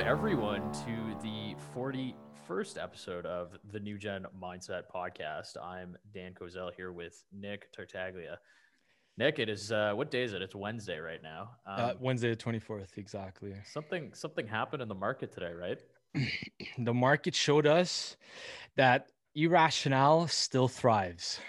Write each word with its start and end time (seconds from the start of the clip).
Welcome 0.00 0.18
everyone 0.18 0.72
to 0.72 1.14
the 1.22 1.54
41st 1.76 2.82
episode 2.82 3.26
of 3.26 3.58
the 3.70 3.78
New 3.78 3.98
Gen 3.98 4.24
Mindset 4.42 4.84
Podcast. 4.90 5.62
I'm 5.62 5.94
Dan 6.14 6.32
Kozel 6.32 6.70
here 6.74 6.90
with 6.90 7.22
Nick 7.38 7.70
Tartaglia. 7.70 8.38
Nick, 9.18 9.38
it 9.38 9.50
is 9.50 9.70
uh, 9.70 9.92
what 9.94 10.10
day 10.10 10.22
is 10.22 10.32
it? 10.32 10.40
It's 10.40 10.54
Wednesday 10.54 10.98
right 11.00 11.22
now. 11.22 11.50
Um, 11.66 11.80
uh, 11.80 11.92
Wednesday 12.00 12.30
the 12.30 12.36
24th, 12.36 12.96
exactly. 12.96 13.52
Something 13.70 14.10
something 14.14 14.46
happened 14.46 14.80
in 14.80 14.88
the 14.88 14.94
market 14.94 15.32
today, 15.32 15.52
right? 15.52 15.78
the 16.78 16.94
market 16.94 17.34
showed 17.34 17.66
us 17.66 18.16
that 18.76 19.08
irrational 19.34 20.28
still 20.28 20.68
thrives. 20.68 21.40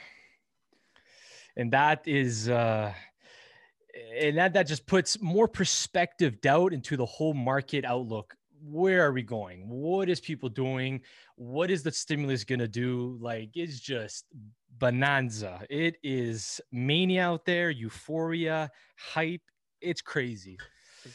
And 1.55 1.71
that 1.71 2.05
is 2.05 2.49
uh 2.49 2.93
and 4.19 4.37
that 4.37 4.51
that 4.53 4.67
just 4.67 4.87
puts 4.87 5.21
more 5.21 5.47
perspective 5.47 6.41
doubt 6.41 6.73
into 6.73 6.97
the 6.97 7.05
whole 7.05 7.33
market 7.33 7.85
outlook 7.85 8.35
where 8.63 9.05
are 9.05 9.11
we 9.11 9.23
going? 9.23 9.67
What 9.67 10.09
is 10.09 10.19
people 10.19 10.49
doing? 10.49 11.01
What 11.35 11.71
is 11.71 11.83
the 11.83 11.91
stimulus 11.91 12.43
going 12.43 12.59
to 12.59 12.67
do? 12.67 13.17
Like 13.19 13.51
it's 13.55 13.79
just 13.79 14.25
bonanza. 14.77 15.65
It 15.69 15.97
is 16.03 16.61
mania 16.71 17.23
out 17.23 17.45
there 17.45 17.69
euphoria 17.69 18.69
hype. 18.97 19.41
It's 19.81 20.01
crazy. 20.01 20.57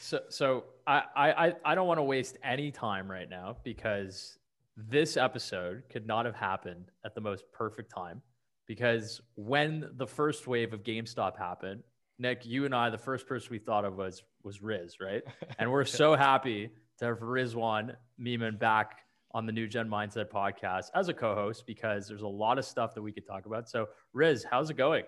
So 0.01 0.19
so 0.29 0.63
i 0.85 1.03
i 1.15 1.53
i 1.63 1.75
don't 1.75 1.87
want 1.87 1.97
to 1.97 2.03
waste 2.03 2.37
any 2.43 2.71
time 2.71 3.09
right 3.09 3.29
now 3.29 3.55
because 3.63 4.37
this 4.75 5.15
episode 5.17 5.83
could 5.89 6.05
not 6.05 6.25
have 6.25 6.35
happened 6.35 6.91
at 7.05 7.15
the 7.15 7.21
most 7.21 7.45
perfect 7.53 7.91
time 7.91 8.21
because 8.67 9.21
when 9.35 9.89
the 9.95 10.05
first 10.05 10.45
wave 10.45 10.73
of 10.73 10.83
GameStop 10.83 11.37
happened, 11.37 11.83
Nick, 12.19 12.45
you 12.45 12.65
and 12.65 12.75
I, 12.75 12.89
the 12.89 12.97
first 12.97 13.25
person 13.25 13.47
we 13.51 13.59
thought 13.59 13.85
of 13.85 13.95
was 13.95 14.23
was 14.43 14.61
Riz, 14.61 14.99
right? 14.99 15.23
And 15.59 15.71
we're 15.71 15.85
so 15.85 16.15
happy 16.15 16.69
to 16.99 17.05
have 17.05 17.19
Rizwan 17.19 17.95
Mehman 18.19 18.59
back 18.59 18.99
on 19.33 19.45
the 19.45 19.51
New 19.51 19.67
Gen 19.67 19.89
Mindset 19.89 20.29
podcast 20.29 20.85
as 20.95 21.09
a 21.09 21.13
co-host 21.13 21.65
because 21.67 22.07
there's 22.07 22.21
a 22.21 22.27
lot 22.27 22.57
of 22.57 22.65
stuff 22.65 22.95
that 22.95 23.01
we 23.01 23.11
could 23.11 23.25
talk 23.25 23.45
about. 23.45 23.69
So, 23.69 23.87
Riz, 24.13 24.45
how's 24.49 24.69
it 24.69 24.77
going? 24.77 25.03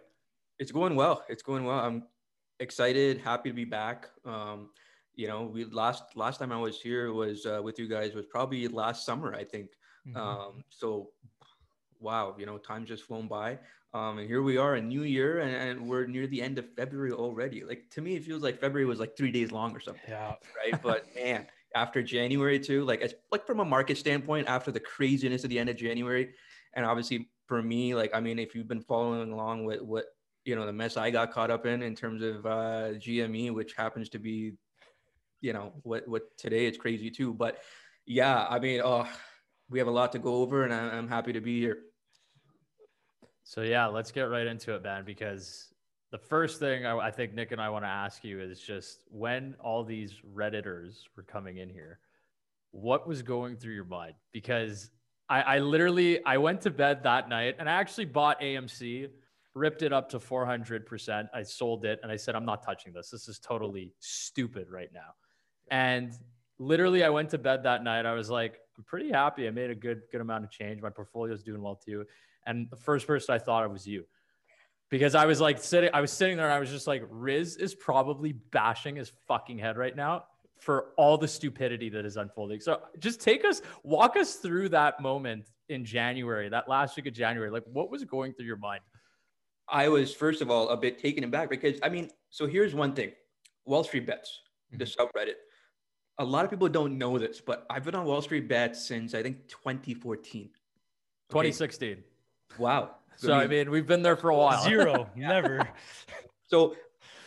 It's 0.59 0.71
going 0.71 0.95
well. 0.95 1.23
It's 1.29 1.41
going 1.41 1.63
well. 1.63 1.79
I'm 1.79 2.03
excited, 2.59 3.19
happy 3.21 3.49
to 3.49 3.55
be 3.55 3.65
back. 3.65 4.09
Um, 4.25 4.69
you 5.15 5.27
know, 5.27 5.43
we 5.43 5.65
last 5.65 6.03
last 6.15 6.37
time 6.37 6.51
I 6.51 6.57
was 6.57 6.79
here 6.79 7.11
was 7.11 7.45
uh, 7.45 7.61
with 7.61 7.79
you 7.79 7.87
guys 7.87 8.13
was 8.13 8.25
probably 8.25 8.67
last 8.67 9.05
summer, 9.05 9.33
I 9.33 9.43
think. 9.43 9.71
Mm-hmm. 10.07 10.17
Um, 10.17 10.63
so, 10.69 11.09
wow, 11.99 12.35
you 12.37 12.45
know, 12.45 12.57
time's 12.57 12.87
just 12.87 13.03
flown 13.03 13.27
by. 13.27 13.59
Um, 13.93 14.19
and 14.19 14.27
here 14.27 14.43
we 14.43 14.57
are, 14.57 14.75
a 14.75 14.81
new 14.81 15.01
year, 15.01 15.39
and, 15.39 15.55
and, 15.55 15.89
we're 15.89 16.05
near 16.05 16.27
the 16.27 16.43
end 16.43 16.59
of 16.59 16.71
February 16.75 17.11
already. 17.11 17.63
Like 17.63 17.89
to 17.91 18.01
me, 18.01 18.15
it 18.15 18.23
feels 18.23 18.43
like 18.43 18.61
February 18.61 18.85
was 18.85 18.99
like 18.99 19.17
three 19.17 19.31
days 19.31 19.51
long 19.51 19.75
or 19.75 19.79
something. 19.79 20.03
Yeah. 20.07 20.35
Right. 20.55 20.79
But 20.83 21.07
man, 21.15 21.47
after 21.75 22.01
January 22.01 22.59
too, 22.59 22.83
like 22.83 23.01
as 23.01 23.13
like 23.31 23.45
from 23.45 23.59
a 23.59 23.65
market 23.65 23.97
standpoint, 23.97 24.47
after 24.47 24.71
the 24.71 24.79
craziness 24.79 25.43
of 25.43 25.49
the 25.49 25.59
end 25.59 25.69
of 25.69 25.75
January, 25.75 26.33
and 26.73 26.85
obviously 26.85 27.29
for 27.47 27.61
me, 27.61 27.95
like 27.95 28.11
I 28.13 28.19
mean, 28.19 28.39
if 28.39 28.55
you've 28.55 28.67
been 28.67 28.81
following 28.81 29.31
along 29.31 29.65
with 29.65 29.81
what 29.81 30.05
you 30.45 30.55
know 30.55 30.65
the 30.65 30.73
mess 30.73 30.97
I 30.97 31.11
got 31.11 31.31
caught 31.31 31.51
up 31.51 31.65
in 31.65 31.81
in 31.81 31.95
terms 31.95 32.21
of 32.21 32.45
uh, 32.45 32.93
GME, 32.97 33.53
which 33.53 33.73
happens 33.73 34.09
to 34.09 34.19
be, 34.19 34.53
you 35.41 35.53
know, 35.53 35.73
what 35.83 36.07
what 36.07 36.37
today 36.37 36.65
it's 36.65 36.77
crazy 36.77 37.09
too. 37.09 37.33
But 37.33 37.59
yeah, 38.05 38.45
I 38.49 38.59
mean, 38.59 38.81
oh, 38.83 39.07
we 39.69 39.79
have 39.79 39.87
a 39.87 39.91
lot 39.91 40.11
to 40.13 40.19
go 40.19 40.35
over, 40.35 40.63
and 40.63 40.73
I'm 40.73 41.07
happy 41.07 41.33
to 41.33 41.41
be 41.41 41.59
here. 41.59 41.79
So 43.43 43.61
yeah, 43.61 43.87
let's 43.87 44.11
get 44.11 44.23
right 44.23 44.47
into 44.47 44.75
it, 44.75 44.83
man. 44.83 45.05
Because 45.05 45.73
the 46.11 46.17
first 46.17 46.59
thing 46.59 46.85
I, 46.85 46.97
I 46.97 47.11
think 47.11 47.33
Nick 47.33 47.51
and 47.51 47.61
I 47.61 47.69
want 47.69 47.85
to 47.85 47.89
ask 47.89 48.23
you 48.23 48.39
is 48.39 48.59
just 48.59 49.01
when 49.09 49.55
all 49.59 49.83
these 49.83 50.15
redditors 50.35 51.03
were 51.15 51.23
coming 51.23 51.57
in 51.57 51.69
here, 51.69 51.99
what 52.71 53.07
was 53.07 53.21
going 53.21 53.57
through 53.57 53.73
your 53.73 53.85
mind? 53.85 54.15
Because 54.31 54.89
I, 55.29 55.41
I 55.41 55.59
literally 55.59 56.23
I 56.25 56.37
went 56.37 56.61
to 56.61 56.71
bed 56.71 57.03
that 57.03 57.29
night 57.29 57.55
and 57.59 57.69
I 57.69 57.73
actually 57.73 58.05
bought 58.05 58.41
AMC, 58.41 59.09
ripped 59.53 59.83
it 59.83 59.93
up 59.93 60.09
to 60.09 60.19
400%. 60.19 61.29
I 61.33 61.43
sold 61.43 61.85
it 61.85 61.99
and 62.01 62.11
I 62.11 62.15
said, 62.15 62.35
I'm 62.35 62.45
not 62.45 62.63
touching 62.63 62.93
this. 62.93 63.09
This 63.11 63.27
is 63.27 63.39
totally 63.39 63.93
stupid 63.99 64.69
right 64.71 64.89
now. 64.93 65.13
And 65.69 66.13
literally 66.57 67.03
I 67.03 67.09
went 67.09 67.29
to 67.29 67.37
bed 67.37 67.63
that 67.63 67.83
night. 67.83 68.07
I 68.07 68.13
was 68.13 68.29
like, 68.31 68.59
I'm 68.77 68.83
pretty 68.83 69.11
happy. 69.11 69.47
I 69.47 69.51
made 69.51 69.69
a 69.69 69.75
good 69.75 70.01
good 70.11 70.21
amount 70.21 70.43
of 70.43 70.49
change. 70.49 70.81
My 70.81 70.89
portfolio 70.89 71.33
is 71.33 71.43
doing 71.43 71.61
well 71.61 71.75
too. 71.75 72.05
And 72.47 72.67
the 72.71 72.77
first 72.77 73.05
person 73.05 73.35
I 73.35 73.37
thought 73.37 73.65
of 73.65 73.71
was 73.71 73.85
you. 73.85 74.05
Because 74.89 75.13
I 75.13 75.25
was 75.25 75.39
like 75.39 75.59
sitting, 75.59 75.91
I 75.93 76.01
was 76.01 76.11
sitting 76.11 76.37
there 76.37 76.47
and 76.47 76.53
I 76.53 76.59
was 76.59 76.69
just 76.69 76.87
like, 76.87 77.03
Riz 77.09 77.57
is 77.57 77.75
probably 77.75 78.33
bashing 78.33 78.95
his 78.95 79.11
fucking 79.27 79.59
head 79.59 79.77
right 79.77 79.95
now 79.95 80.23
for 80.59 80.87
all 80.97 81.17
the 81.17 81.27
stupidity 81.27 81.89
that 81.89 82.05
is 82.05 82.17
unfolding. 82.17 82.59
So 82.59 82.81
just 82.99 83.21
take 83.21 83.45
us, 83.45 83.61
walk 83.83 84.17
us 84.17 84.35
through 84.35 84.69
that 84.69 84.99
moment 84.99 85.45
in 85.69 85.85
January, 85.85 86.49
that 86.49 86.67
last 86.67 86.97
week 86.97 87.05
of 87.05 87.13
January. 87.13 87.49
Like, 87.51 87.63
what 87.71 87.89
was 87.89 88.03
going 88.03 88.33
through 88.33 88.47
your 88.47 88.57
mind? 88.57 88.81
I 89.67 89.87
was, 89.87 90.13
first 90.13 90.41
of 90.41 90.49
all, 90.49 90.69
a 90.69 90.77
bit 90.77 90.97
taken 90.97 91.23
aback 91.23 91.49
because, 91.49 91.79
I 91.83 91.89
mean, 91.89 92.09
so 92.29 92.47
here's 92.47 92.73
one 92.73 92.93
thing 92.93 93.11
Wall 93.65 93.83
Street 93.83 94.07
Bets, 94.07 94.41
the 94.71 94.83
mm-hmm. 94.83 95.01
subreddit. 95.01 95.35
A 96.17 96.25
lot 96.25 96.43
of 96.43 96.51
people 96.51 96.67
don't 96.67 96.97
know 96.97 97.17
this, 97.17 97.39
but 97.39 97.65
I've 97.69 97.85
been 97.85 97.95
on 97.95 98.05
Wall 98.05 98.21
Street 98.21 98.49
Bets 98.49 98.85
since 98.85 99.13
I 99.13 99.23
think 99.23 99.47
2014. 99.47 100.41
Okay. 100.41 100.51
2016. 101.29 102.03
Wow. 102.57 102.95
So 103.19 103.33
I 103.33 103.47
mean, 103.47 103.69
we've 103.69 103.85
been 103.85 104.01
there 104.01 104.15
for 104.15 104.29
a 104.29 104.35
while. 104.35 104.63
Zero, 104.63 105.09
never. 105.15 105.67
So 106.47 106.75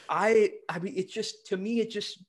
I 0.09 0.53
I 0.69 0.79
mean 0.79 0.95
it's 0.97 1.13
just 1.13 1.47
to 1.49 1.57
me 1.57 1.81
it 1.81 1.91
just 1.91 2.25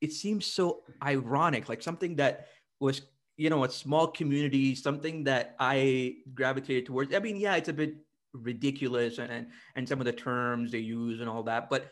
it 0.00 0.12
seems 0.12 0.46
so 0.46 0.82
ironic, 1.02 1.68
like 1.68 1.82
something 1.82 2.16
that 2.16 2.48
was 2.80 3.02
you 3.38 3.48
know 3.48 3.64
a 3.64 3.70
small 3.70 4.08
community, 4.08 4.74
something 4.74 5.24
that 5.24 5.56
I 5.58 6.16
gravitated 6.34 6.84
towards. 6.84 7.14
I 7.14 7.18
mean, 7.18 7.36
yeah, 7.36 7.56
it's 7.56 7.70
a 7.70 7.72
bit 7.72 7.96
ridiculous 8.34 9.16
and 9.16 9.32
and, 9.32 9.46
and 9.74 9.88
some 9.88 10.00
of 10.00 10.04
the 10.04 10.12
terms 10.12 10.70
they 10.70 10.78
use 10.78 11.20
and 11.20 11.30
all 11.30 11.42
that, 11.44 11.70
but 11.70 11.90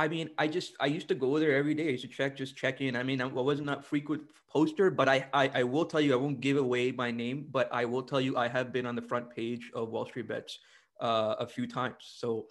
I 0.00 0.08
mean, 0.08 0.30
I 0.38 0.48
just 0.48 0.72
I 0.80 0.86
used 0.86 1.08
to 1.08 1.14
go 1.14 1.38
there 1.38 1.54
every 1.54 1.74
day. 1.74 1.88
I 1.88 1.90
used 1.90 2.04
to 2.04 2.08
check, 2.08 2.34
just 2.34 2.56
check 2.56 2.80
in. 2.80 2.96
I 2.96 3.02
mean, 3.02 3.20
I 3.20 3.26
wasn't 3.26 3.68
a 3.68 3.82
frequent 3.82 4.22
poster, 4.48 4.90
but 4.90 5.10
I, 5.10 5.26
I 5.34 5.50
I 5.60 5.62
will 5.62 5.84
tell 5.84 6.00
you, 6.00 6.14
I 6.14 6.16
won't 6.16 6.40
give 6.40 6.56
away 6.56 6.90
my 6.90 7.10
name, 7.10 7.48
but 7.50 7.68
I 7.70 7.84
will 7.84 8.02
tell 8.02 8.18
you, 8.18 8.38
I 8.38 8.48
have 8.48 8.72
been 8.72 8.86
on 8.86 8.96
the 8.96 9.02
front 9.02 9.28
page 9.28 9.70
of 9.74 9.90
Wall 9.90 10.06
Street 10.06 10.26
Bets 10.26 10.58
uh, 11.02 11.34
a 11.38 11.46
few 11.46 11.66
times. 11.66 11.96
So, 12.00 12.46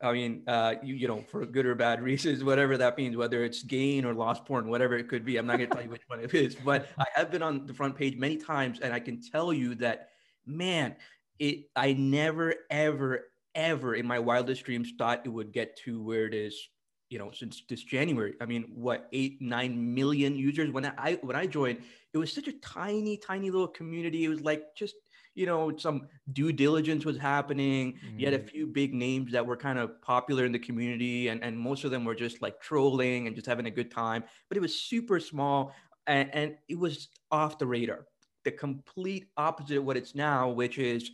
I 0.00 0.12
mean, 0.12 0.44
uh, 0.46 0.74
you 0.80 0.94
you 0.94 1.08
know, 1.08 1.24
for 1.28 1.44
good 1.44 1.66
or 1.66 1.74
bad 1.74 2.00
reasons, 2.10 2.44
whatever 2.44 2.78
that 2.78 2.96
means, 2.96 3.16
whether 3.16 3.42
it's 3.42 3.64
gain 3.64 4.04
or 4.04 4.14
loss 4.14 4.38
porn, 4.38 4.68
whatever 4.68 4.96
it 4.96 5.08
could 5.08 5.24
be. 5.24 5.38
I'm 5.38 5.46
not 5.48 5.56
going 5.56 5.70
to 5.70 5.74
tell 5.74 5.84
you 5.84 5.90
which 5.90 6.06
one 6.06 6.20
it 6.20 6.32
is, 6.32 6.54
but 6.64 6.86
I 6.98 7.06
have 7.16 7.32
been 7.32 7.42
on 7.42 7.66
the 7.66 7.74
front 7.74 7.96
page 7.96 8.16
many 8.16 8.36
times, 8.36 8.78
and 8.78 8.92
I 8.92 9.00
can 9.00 9.20
tell 9.20 9.52
you 9.52 9.74
that, 9.86 10.10
man, 10.46 10.94
it 11.40 11.64
I 11.74 11.94
never 11.94 12.54
ever 12.70 13.24
ever 13.54 13.94
in 13.94 14.06
my 14.06 14.18
wildest 14.18 14.64
dreams 14.64 14.92
thought 14.98 15.22
it 15.24 15.28
would 15.28 15.52
get 15.52 15.76
to 15.76 16.02
where 16.02 16.26
it 16.26 16.34
is 16.34 16.68
you 17.10 17.18
know 17.18 17.30
since 17.32 17.62
this 17.68 17.82
january. 17.82 18.34
I 18.40 18.46
mean 18.46 18.70
what 18.74 19.08
eight 19.12 19.40
nine 19.40 19.94
million 19.94 20.36
users? 20.36 20.70
When 20.70 20.86
i 20.86 21.18
when 21.22 21.36
i 21.36 21.46
joined 21.46 21.78
it 22.12 22.18
was 22.18 22.32
such 22.32 22.48
a 22.48 22.52
tiny 22.52 23.16
tiny 23.16 23.50
little 23.50 23.68
community. 23.68 24.24
It 24.24 24.28
was 24.28 24.40
like 24.40 24.74
just 24.76 24.94
you 25.34 25.46
know 25.46 25.76
some 25.76 26.08
due 26.32 26.52
diligence 26.52 27.04
was 27.04 27.16
happening. 27.16 27.94
Mm. 27.94 28.20
you 28.20 28.26
had 28.26 28.34
a 28.34 28.38
mm. 28.38 28.50
few 28.50 28.66
big 28.66 28.94
names 28.94 29.32
that 29.32 29.46
were 29.46 29.56
kind 29.56 29.78
of 29.78 30.00
popular 30.02 30.44
in 30.44 30.52
the 30.52 30.58
community 30.58 31.28
and, 31.28 31.42
and 31.42 31.58
most 31.58 31.84
of 31.84 31.90
them 31.90 32.04
were 32.04 32.14
just 32.14 32.42
like 32.42 32.60
trolling 32.60 33.26
and 33.26 33.36
just 33.36 33.46
having 33.46 33.66
a 33.66 33.70
good 33.70 33.90
time. 33.90 34.24
But 34.48 34.56
it 34.56 34.60
was 34.60 34.74
super 34.74 35.20
small 35.20 35.72
and, 36.06 36.30
and 36.34 36.56
it 36.68 36.78
was 36.78 37.08
off 37.30 37.58
the 37.58 37.66
radar. 37.66 38.06
The 38.44 38.50
complete 38.52 39.26
opposite 39.36 39.78
of 39.78 39.84
what 39.84 39.96
it's 39.96 40.14
now 40.14 40.48
which 40.48 40.78
is 40.78 41.10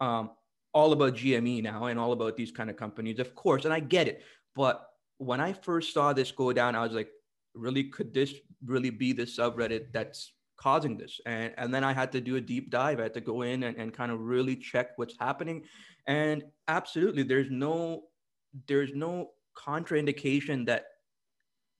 um, 0.00 0.30
all 0.72 0.92
about 0.92 1.14
GME 1.14 1.62
now 1.62 1.86
and 1.86 1.98
all 1.98 2.12
about 2.12 2.36
these 2.36 2.50
kind 2.50 2.70
of 2.70 2.76
companies, 2.76 3.18
of 3.18 3.34
course, 3.34 3.64
and 3.64 3.74
I 3.74 3.80
get 3.80 4.08
it. 4.08 4.22
But 4.54 4.88
when 5.18 5.40
I 5.40 5.52
first 5.52 5.92
saw 5.92 6.12
this 6.12 6.32
go 6.32 6.52
down, 6.52 6.74
I 6.74 6.82
was 6.82 6.92
like, 6.92 7.10
really, 7.54 7.84
could 7.84 8.14
this 8.14 8.34
really 8.64 8.90
be 8.90 9.12
the 9.12 9.24
subreddit 9.24 9.92
that's 9.92 10.32
causing 10.56 10.96
this? 10.96 11.20
And, 11.26 11.52
and 11.58 11.74
then 11.74 11.84
I 11.84 11.92
had 11.92 12.12
to 12.12 12.20
do 12.20 12.36
a 12.36 12.40
deep 12.40 12.70
dive. 12.70 13.00
I 13.00 13.04
had 13.04 13.14
to 13.14 13.20
go 13.20 13.42
in 13.42 13.64
and, 13.64 13.76
and 13.76 13.92
kind 13.92 14.10
of 14.10 14.20
really 14.20 14.56
check 14.56 14.90
what's 14.96 15.14
happening. 15.20 15.64
And 16.06 16.44
absolutely, 16.68 17.22
there's 17.22 17.50
no 17.50 18.04
there's 18.66 18.90
no 18.94 19.30
contraindication 19.56 20.66
that 20.66 20.84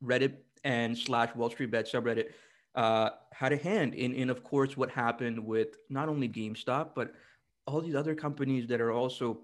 Reddit 0.02 0.36
and 0.64 0.96
slash 0.96 1.34
Wall 1.34 1.50
Street 1.50 1.70
Bet 1.70 1.90
subreddit 1.90 2.30
uh, 2.74 3.10
had 3.32 3.52
a 3.52 3.56
hand 3.56 3.94
in, 3.94 4.14
in, 4.14 4.30
of 4.30 4.42
course, 4.42 4.76
what 4.76 4.90
happened 4.90 5.38
with 5.38 5.76
not 5.90 6.08
only 6.08 6.28
GameStop, 6.28 6.90
but 6.94 7.12
all 7.66 7.80
these 7.80 7.94
other 7.94 8.14
companies 8.14 8.66
that 8.68 8.80
are 8.80 8.92
also 8.92 9.40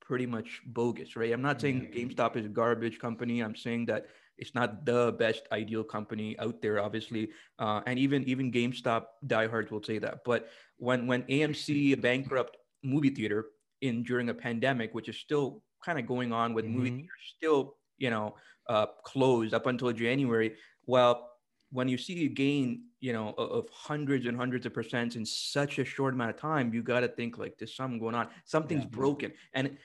pretty 0.00 0.26
much 0.26 0.60
bogus, 0.66 1.16
right? 1.16 1.32
I'm 1.32 1.42
not 1.42 1.60
saying 1.60 1.82
mm-hmm. 1.82 2.10
GameStop 2.10 2.36
is 2.36 2.46
a 2.46 2.48
garbage 2.48 2.98
company. 2.98 3.40
I'm 3.40 3.54
saying 3.54 3.86
that 3.86 4.06
it's 4.38 4.54
not 4.54 4.84
the 4.86 5.14
best 5.18 5.42
ideal 5.52 5.84
company 5.84 6.36
out 6.38 6.62
there, 6.62 6.82
obviously, 6.82 7.30
uh, 7.58 7.82
and 7.86 7.98
even 7.98 8.24
even 8.24 8.50
GameStop 8.50 9.04
diehards 9.26 9.70
will 9.70 9.82
say 9.82 9.98
that. 9.98 10.24
But 10.24 10.48
when 10.78 11.06
when 11.06 11.22
AMC, 11.24 11.92
a 11.92 11.96
bankrupt 11.96 12.56
movie 12.82 13.10
theater, 13.10 13.46
in 13.80 14.02
during 14.02 14.28
a 14.28 14.34
pandemic, 14.34 14.94
which 14.94 15.08
is 15.08 15.16
still 15.16 15.62
kind 15.84 15.98
of 15.98 16.06
going 16.06 16.32
on 16.32 16.54
with 16.54 16.64
mm-hmm. 16.64 16.76
movie 16.76 16.90
theaters 16.90 17.34
still, 17.36 17.76
you 17.98 18.10
know, 18.10 18.34
uh, 18.68 18.86
closed 19.04 19.54
up 19.54 19.66
until 19.66 19.92
January. 19.92 20.54
Well, 20.86 21.30
when 21.70 21.88
you 21.88 21.96
see 21.96 22.24
a 22.26 22.28
gain, 22.28 22.84
you 23.00 23.12
know, 23.12 23.32
of, 23.38 23.68
hundreds 23.70 24.26
and 24.26 24.36
hundreds 24.36 24.66
of 24.66 24.72
percents 24.72 25.16
in 25.16 25.24
such 25.24 25.78
a 25.78 25.84
short 25.84 26.14
amount 26.14 26.30
of 26.30 26.36
time, 26.36 26.74
you 26.74 26.82
got 26.82 27.00
to 27.00 27.08
think 27.08 27.38
like 27.38 27.56
there's 27.58 27.74
something 27.74 27.98
going 27.98 28.14
on. 28.14 28.28
Something's 28.44 28.84
Yeah. 28.84 28.90
broken. 28.90 29.32
And 29.54 29.78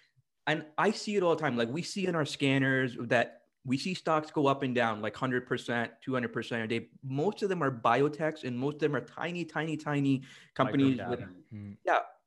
and 0.47 0.65
I 0.77 0.91
see 0.91 1.15
it 1.15 1.23
all 1.23 1.35
the 1.35 1.41
time. 1.41 1.57
Like 1.57 1.69
we 1.69 1.81
see 1.81 2.05
in 2.05 2.13
our 2.13 2.25
scanners 2.25 2.95
that 2.99 3.41
we 3.63 3.79
see 3.79 3.95
stocks 3.95 4.29
go 4.29 4.45
up 4.45 4.61
and 4.61 4.75
down 4.75 5.01
like 5.01 5.15
100%, 5.15 5.89
200% 6.07 6.63
a 6.63 6.67
day. 6.67 6.89
Most 7.03 7.41
of 7.41 7.49
them 7.49 7.63
are 7.63 7.71
biotechs 7.71 8.43
and 8.43 8.55
most 8.57 8.75
of 8.75 8.79
them 8.81 8.95
are 8.95 9.01
tiny, 9.01 9.43
tiny, 9.43 9.75
tiny 9.75 10.21
companies 10.53 10.99
with 11.09 11.19
Micro-cap. 11.21 11.35
Mm. 11.51 11.77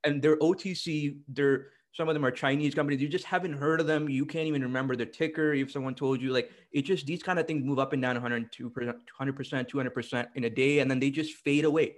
and 0.02 0.20
they're 0.20 0.36
OTC. 0.38 1.20
They're 1.28 1.68
some 1.98 2.08
of 2.08 2.14
them 2.14 2.24
are 2.24 2.30
Chinese 2.30 2.76
companies. 2.76 3.02
You 3.02 3.08
just 3.08 3.24
haven't 3.24 3.54
heard 3.54 3.80
of 3.80 3.88
them. 3.88 4.08
You 4.08 4.24
can't 4.24 4.46
even 4.46 4.62
remember 4.62 4.94
the 4.94 5.04
ticker. 5.04 5.52
If 5.52 5.72
someone 5.72 5.96
told 5.96 6.22
you, 6.22 6.32
like 6.32 6.48
it 6.70 6.82
just 6.82 7.06
these 7.06 7.24
kind 7.24 7.40
of 7.40 7.46
things 7.48 7.64
move 7.64 7.80
up 7.80 7.92
and 7.92 8.00
down 8.00 8.14
102 8.14 8.70
percent, 8.70 8.96
200 9.08 9.34
percent, 9.34 9.68
200 9.68 9.90
percent 9.90 10.28
in 10.36 10.44
a 10.44 10.50
day, 10.50 10.78
and 10.78 10.88
then 10.88 11.00
they 11.00 11.10
just 11.10 11.34
fade 11.34 11.64
away. 11.64 11.96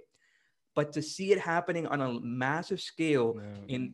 But 0.73 0.91
to 0.93 1.03
see 1.03 1.31
it 1.31 1.39
happening 1.39 1.85
on 1.85 2.01
a 2.01 2.19
massive 2.19 2.81
scale 2.81 3.35
Yeah. 3.37 3.75
in 3.75 3.93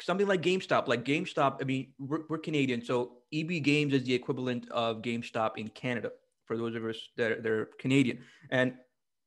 something 0.00 0.26
like 0.26 0.40
GameStop, 0.40 0.88
like 0.88 1.04
GameStop, 1.04 1.58
I 1.60 1.64
mean, 1.64 1.92
we're, 1.98 2.22
we're 2.30 2.38
Canadian, 2.38 2.82
so 2.82 3.18
EB 3.34 3.62
Games 3.62 3.92
is 3.92 4.04
the 4.04 4.14
equivalent 4.14 4.66
of 4.70 5.02
GameStop 5.02 5.58
in 5.58 5.68
Canada 5.68 6.10
for 6.46 6.56
those 6.56 6.74
of 6.74 6.84
us 6.86 6.96
that 7.18 7.32
are, 7.32 7.40
that 7.42 7.52
are 7.52 7.66
Canadian. 7.78 8.20
And 8.50 8.74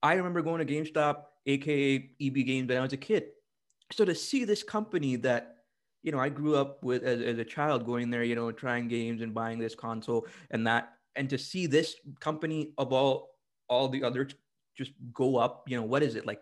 I 0.01 0.13
remember 0.15 0.41
going 0.41 0.65
to 0.65 0.73
GameStop, 0.73 1.25
aka 1.45 2.09
EB 2.19 2.33
Games, 2.45 2.67
when 2.69 2.79
I 2.79 2.81
was 2.81 2.93
a 2.93 2.97
kid. 2.97 3.25
So 3.91 4.03
to 4.03 4.15
see 4.15 4.45
this 4.45 4.63
company 4.63 5.15
that 5.17 5.56
you 6.03 6.11
know 6.11 6.19
I 6.19 6.29
grew 6.29 6.55
up 6.55 6.83
with 6.83 7.03
as, 7.03 7.21
as 7.21 7.37
a 7.37 7.45
child, 7.45 7.85
going 7.85 8.09
there, 8.09 8.23
you 8.23 8.35
know, 8.35 8.51
trying 8.51 8.87
games 8.87 9.21
and 9.21 9.33
buying 9.33 9.59
this 9.59 9.75
console 9.75 10.27
and 10.51 10.65
that, 10.67 10.93
and 11.15 11.29
to 11.29 11.37
see 11.37 11.65
this 11.65 11.95
company 12.19 12.73
of 12.77 12.93
all 12.93 13.29
all 13.67 13.89
the 13.89 14.03
others 14.03 14.33
just 14.77 14.91
go 15.13 15.37
up, 15.37 15.63
you 15.67 15.75
know, 15.75 15.83
what 15.83 16.03
is 16.03 16.15
it 16.15 16.25
like, 16.25 16.41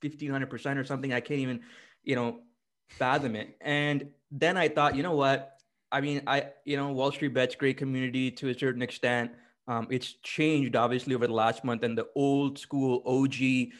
fifteen 0.00 0.30
hundred 0.30 0.50
percent 0.50 0.78
or 0.78 0.84
something? 0.84 1.12
I 1.12 1.20
can't 1.20 1.40
even, 1.40 1.60
you 2.02 2.16
know, 2.16 2.40
fathom 2.88 3.36
it. 3.36 3.56
And 3.60 4.08
then 4.30 4.56
I 4.56 4.68
thought, 4.68 4.96
you 4.96 5.02
know 5.02 5.14
what? 5.14 5.60
I 5.92 6.00
mean, 6.00 6.22
I 6.26 6.48
you 6.64 6.76
know, 6.76 6.90
Wall 6.92 7.12
Street 7.12 7.34
Bets 7.34 7.54
great 7.54 7.76
community 7.76 8.30
to 8.32 8.48
a 8.48 8.58
certain 8.58 8.82
extent. 8.82 9.32
Um, 9.68 9.86
it's 9.90 10.14
changed 10.22 10.74
obviously 10.74 11.14
over 11.14 11.26
the 11.26 11.34
last 11.34 11.64
month, 11.64 11.82
and 11.84 11.96
the 11.96 12.08
old 12.16 12.58
school 12.58 13.02
OG 13.06 13.72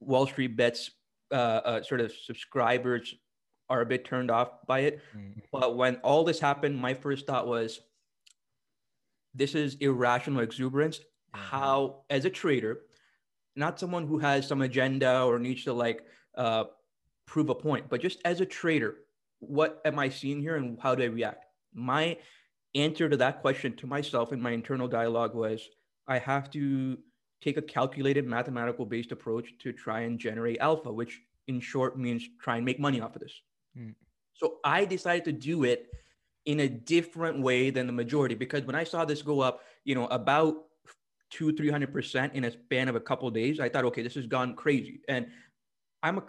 Wall 0.00 0.26
Street 0.26 0.56
Bets 0.56 0.90
uh, 1.32 1.34
uh, 1.34 1.82
sort 1.82 2.00
of 2.00 2.12
subscribers 2.12 3.14
are 3.68 3.80
a 3.80 3.86
bit 3.86 4.04
turned 4.04 4.30
off 4.30 4.66
by 4.66 4.80
it. 4.80 5.00
Mm. 5.16 5.42
But 5.52 5.76
when 5.76 5.96
all 5.96 6.24
this 6.24 6.40
happened, 6.40 6.78
my 6.78 6.94
first 6.94 7.26
thought 7.26 7.46
was, 7.46 7.80
this 9.34 9.54
is 9.54 9.74
irrational 9.76 10.40
exuberance. 10.40 11.00
Yeah. 11.34 11.40
How, 11.40 12.02
as 12.08 12.24
a 12.24 12.30
trader, 12.30 12.80
not 13.54 13.78
someone 13.80 14.06
who 14.06 14.18
has 14.18 14.46
some 14.46 14.62
agenda 14.62 15.22
or 15.22 15.38
needs 15.38 15.64
to 15.64 15.72
like 15.72 16.04
uh, 16.36 16.64
prove 17.26 17.48
a 17.48 17.54
point, 17.54 17.88
but 17.88 18.00
just 18.00 18.20
as 18.24 18.40
a 18.40 18.46
trader, 18.46 18.96
what 19.40 19.80
am 19.84 19.98
I 19.98 20.08
seeing 20.08 20.40
here 20.40 20.56
and 20.56 20.78
how 20.80 20.94
do 20.94 21.02
I 21.02 21.06
react? 21.06 21.44
My 21.74 22.16
answer 22.74 23.08
to 23.08 23.16
that 23.18 23.40
question 23.40 23.74
to 23.76 23.86
myself 23.86 24.32
in 24.32 24.40
my 24.40 24.52
internal 24.52 24.88
dialogue 24.88 25.34
was 25.34 25.68
I 26.06 26.18
have 26.18 26.50
to 26.52 26.98
take 27.42 27.56
a 27.56 27.62
calculated 27.62 28.26
mathematical 28.26 28.86
based 28.86 29.12
approach 29.12 29.48
to 29.60 29.72
try 29.72 30.00
and 30.00 30.18
generate 30.18 30.58
alpha, 30.60 30.92
which 30.92 31.20
in 31.48 31.60
short 31.60 31.98
means 31.98 32.26
try 32.40 32.56
and 32.56 32.64
make 32.64 32.80
money 32.80 33.00
off 33.00 33.14
of 33.14 33.22
this. 33.22 33.40
Mm. 33.78 33.94
So 34.34 34.58
I 34.64 34.84
decided 34.84 35.24
to 35.26 35.32
do 35.32 35.64
it 35.64 35.88
in 36.44 36.60
a 36.60 36.68
different 36.68 37.40
way 37.40 37.70
than 37.70 37.86
the 37.86 37.92
majority 37.92 38.34
because 38.34 38.62
when 38.62 38.76
I 38.76 38.84
saw 38.84 39.04
this 39.04 39.22
go 39.22 39.40
up, 39.40 39.62
you 39.84 39.94
know, 39.94 40.06
about 40.06 40.64
two, 41.30 41.52
three 41.56 41.70
hundred 41.70 41.92
percent 41.92 42.34
in 42.34 42.44
a 42.44 42.50
span 42.50 42.88
of 42.88 42.94
a 42.94 43.00
couple 43.00 43.26
of 43.26 43.34
days, 43.34 43.60
I 43.60 43.68
thought, 43.68 43.84
okay, 43.86 44.02
this 44.02 44.14
has 44.14 44.26
gone 44.26 44.54
crazy. 44.54 45.00
And 45.08 45.26
I'm 46.02 46.18
a 46.18 46.22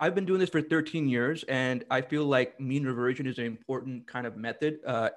I've 0.00 0.14
been 0.14 0.26
doing 0.26 0.38
this 0.38 0.50
for 0.50 0.62
13 0.62 1.08
years, 1.08 1.42
and 1.44 1.84
I 1.90 2.02
feel 2.02 2.24
like 2.24 2.58
mean 2.60 2.84
reversion 2.84 3.26
is 3.26 3.38
an 3.38 3.46
important 3.46 4.06
kind 4.06 4.28
of 4.28 4.36
method. 4.36 4.78
Uh, 4.86 5.10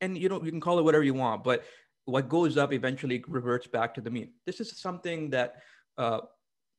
and 0.00 0.16
you 0.16 0.30
know, 0.30 0.42
you 0.42 0.50
can 0.50 0.60
call 0.60 0.78
it 0.78 0.82
whatever 0.82 1.04
you 1.04 1.12
want, 1.12 1.44
but 1.44 1.64
what 2.06 2.28
goes 2.28 2.56
up 2.56 2.72
eventually 2.72 3.22
reverts 3.28 3.66
back 3.66 3.94
to 3.94 4.00
the 4.00 4.10
mean. 4.10 4.30
This 4.46 4.60
is 4.60 4.80
something 4.80 5.28
that 5.30 5.56
uh, 5.98 6.20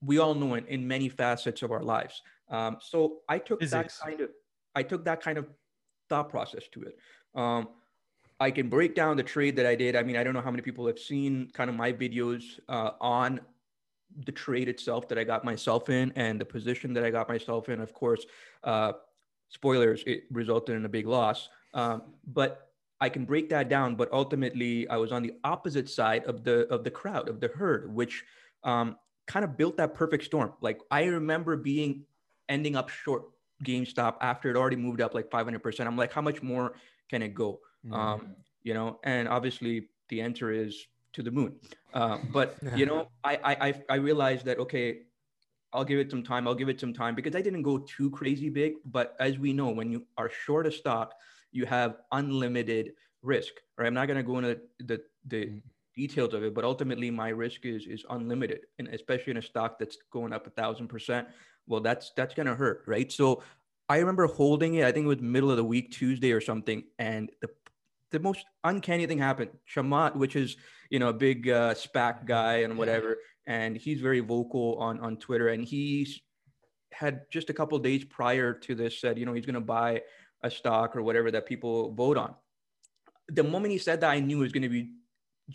we 0.03 0.19
all 0.19 0.35
know 0.35 0.55
it 0.55 0.65
in 0.67 0.87
many 0.87 1.09
facets 1.09 1.61
of 1.61 1.71
our 1.71 1.83
lives. 1.83 2.21
Um, 2.49 2.77
so 2.81 3.19
I 3.29 3.39
took 3.39 3.59
Physics. 3.59 3.99
that 3.99 4.05
kind 4.05 4.21
of 4.21 4.29
I 4.75 4.83
took 4.83 5.05
that 5.05 5.21
kind 5.21 5.37
of 5.37 5.47
thought 6.09 6.29
process 6.29 6.67
to 6.73 6.83
it. 6.83 6.97
Um, 7.35 7.69
I 8.39 8.51
can 8.51 8.67
break 8.67 8.95
down 8.95 9.15
the 9.17 9.23
trade 9.23 9.55
that 9.57 9.65
I 9.65 9.75
did. 9.75 9.95
I 9.95 10.03
mean, 10.03 10.17
I 10.17 10.23
don't 10.23 10.33
know 10.33 10.41
how 10.41 10.51
many 10.51 10.63
people 10.63 10.85
have 10.87 10.99
seen 10.99 11.49
kind 11.53 11.69
of 11.69 11.75
my 11.75 11.93
videos 11.93 12.59
uh, 12.67 12.91
on 12.99 13.39
the 14.25 14.31
trade 14.31 14.67
itself 14.67 15.07
that 15.09 15.17
I 15.17 15.23
got 15.23 15.45
myself 15.45 15.89
in 15.89 16.11
and 16.15 16.39
the 16.41 16.45
position 16.45 16.93
that 16.93 17.03
I 17.03 17.09
got 17.09 17.29
myself 17.29 17.69
in. 17.69 17.79
Of 17.79 17.93
course, 17.93 18.25
uh, 18.63 18.93
spoilers, 19.49 20.03
it 20.05 20.23
resulted 20.31 20.75
in 20.75 20.85
a 20.85 20.89
big 20.89 21.07
loss. 21.07 21.49
Um, 21.73 22.01
but 22.27 22.71
I 22.99 23.09
can 23.09 23.25
break 23.25 23.49
that 23.49 23.69
down. 23.69 23.95
But 23.95 24.11
ultimately, 24.11 24.87
I 24.89 24.97
was 24.97 25.11
on 25.11 25.23
the 25.23 25.33
opposite 25.43 25.89
side 25.89 26.25
of 26.25 26.43
the 26.43 26.67
of 26.73 26.83
the 26.83 26.91
crowd 26.91 27.29
of 27.29 27.39
the 27.39 27.49
herd, 27.49 27.93
which 27.93 28.23
um, 28.63 28.97
kind 29.27 29.45
of 29.45 29.57
built 29.57 29.77
that 29.77 29.93
perfect 29.93 30.25
storm. 30.25 30.53
Like 30.61 30.79
I 30.91 31.03
remember 31.05 31.55
being 31.55 32.05
ending 32.49 32.75
up 32.75 32.89
short 32.89 33.23
GameStop 33.63 34.17
after 34.21 34.49
it 34.49 34.57
already 34.57 34.75
moved 34.75 35.01
up 35.01 35.13
like 35.13 35.29
500%. 35.29 35.87
I'm 35.87 35.97
like, 35.97 36.11
how 36.11 36.21
much 36.21 36.41
more 36.41 36.73
can 37.09 37.21
it 37.21 37.33
go? 37.33 37.59
Mm. 37.85 37.93
Um, 37.93 38.35
you 38.63 38.73
know, 38.73 38.99
and 39.03 39.27
obviously 39.27 39.89
the 40.09 40.21
answer 40.21 40.51
is 40.51 40.87
to 41.13 41.23
the 41.23 41.31
moon. 41.31 41.55
Uh, 41.93 42.17
but 42.31 42.57
you 42.75 42.85
know, 42.85 43.09
I, 43.23 43.39
I 43.43 43.67
I 43.67 43.83
I 43.89 43.95
realized 43.95 44.45
that 44.45 44.59
okay, 44.59 45.01
I'll 45.71 45.85
give 45.85 45.99
it 45.99 46.09
some 46.11 46.23
time. 46.23 46.47
I'll 46.47 46.55
give 46.55 46.69
it 46.69 46.79
some 46.79 46.93
time 46.93 47.15
because 47.15 47.35
I 47.35 47.41
didn't 47.41 47.63
go 47.63 47.79
too 47.79 48.09
crazy 48.11 48.49
big. 48.49 48.73
But 48.85 49.15
as 49.19 49.37
we 49.39 49.53
know, 49.53 49.69
when 49.69 49.91
you 49.91 50.05
are 50.17 50.29
short 50.29 50.67
a 50.67 50.71
stock, 50.71 51.13
you 51.51 51.65
have 51.65 51.97
unlimited 52.11 52.93
risk. 53.21 53.53
Right? 53.77 53.87
I'm 53.87 53.93
not 53.93 54.07
going 54.07 54.17
to 54.17 54.23
go 54.23 54.37
into 54.37 54.59
the 54.79 55.01
the 55.27 55.43
Mm. 55.45 55.61
Details 55.95 56.33
of 56.33 56.43
it, 56.43 56.53
but 56.53 56.63
ultimately 56.63 57.11
my 57.11 57.29
risk 57.29 57.65
is 57.65 57.85
is 57.85 58.03
unlimited, 58.09 58.61
and 58.79 58.87
especially 58.87 59.31
in 59.31 59.37
a 59.37 59.41
stock 59.41 59.77
that's 59.79 59.97
going 60.11 60.33
up 60.33 60.47
a 60.47 60.49
thousand 60.49 60.87
percent. 60.87 61.27
Well, 61.67 61.81
that's 61.81 62.11
that's 62.15 62.33
going 62.33 62.47
to 62.47 62.55
hurt, 62.55 62.83
right? 62.87 63.11
So 63.11 63.43
I 63.87 63.97
remember 63.97 64.25
holding 64.25 64.75
it. 64.75 64.85
I 64.85 64.91
think 64.91 65.05
it 65.05 65.07
was 65.07 65.21
middle 65.21 65.51
of 65.51 65.57
the 65.57 65.63
week, 65.63 65.91
Tuesday 65.91 66.31
or 66.31 66.41
something, 66.41 66.83
and 66.97 67.31
the 67.41 67.49
the 68.11 68.19
most 68.19 68.45
uncanny 68.63 69.05
thing 69.05 69.19
happened. 69.19 69.51
Chamath, 69.73 70.15
which 70.15 70.35
is 70.35 70.57
you 70.89 70.99
know 70.99 71.09
a 71.09 71.13
big 71.13 71.49
uh, 71.49 71.73
SPAC 71.73 72.25
guy 72.25 72.57
and 72.57 72.77
whatever, 72.77 73.17
and 73.45 73.77
he's 73.77 74.01
very 74.01 74.19
vocal 74.19 74.77
on 74.79 74.99
on 74.99 75.17
Twitter, 75.17 75.49
and 75.49 75.63
he's 75.63 76.21
had 76.93 77.21
just 77.29 77.49
a 77.49 77.53
couple 77.53 77.77
days 77.79 78.05
prior 78.05 78.53
to 78.53 78.75
this 78.75 78.99
said, 78.99 79.17
you 79.17 79.25
know, 79.25 79.33
he's 79.33 79.45
going 79.45 79.55
to 79.55 79.61
buy 79.61 80.01
a 80.43 80.51
stock 80.51 80.95
or 80.95 81.01
whatever 81.01 81.31
that 81.31 81.45
people 81.45 81.91
vote 81.93 82.17
on. 82.17 82.35
The 83.29 83.43
moment 83.43 83.71
he 83.71 83.77
said 83.77 84.01
that, 84.01 84.11
I 84.11 84.19
knew 84.19 84.39
it 84.39 84.43
was 84.43 84.51
going 84.51 84.63
to 84.63 84.69
be 84.69 84.91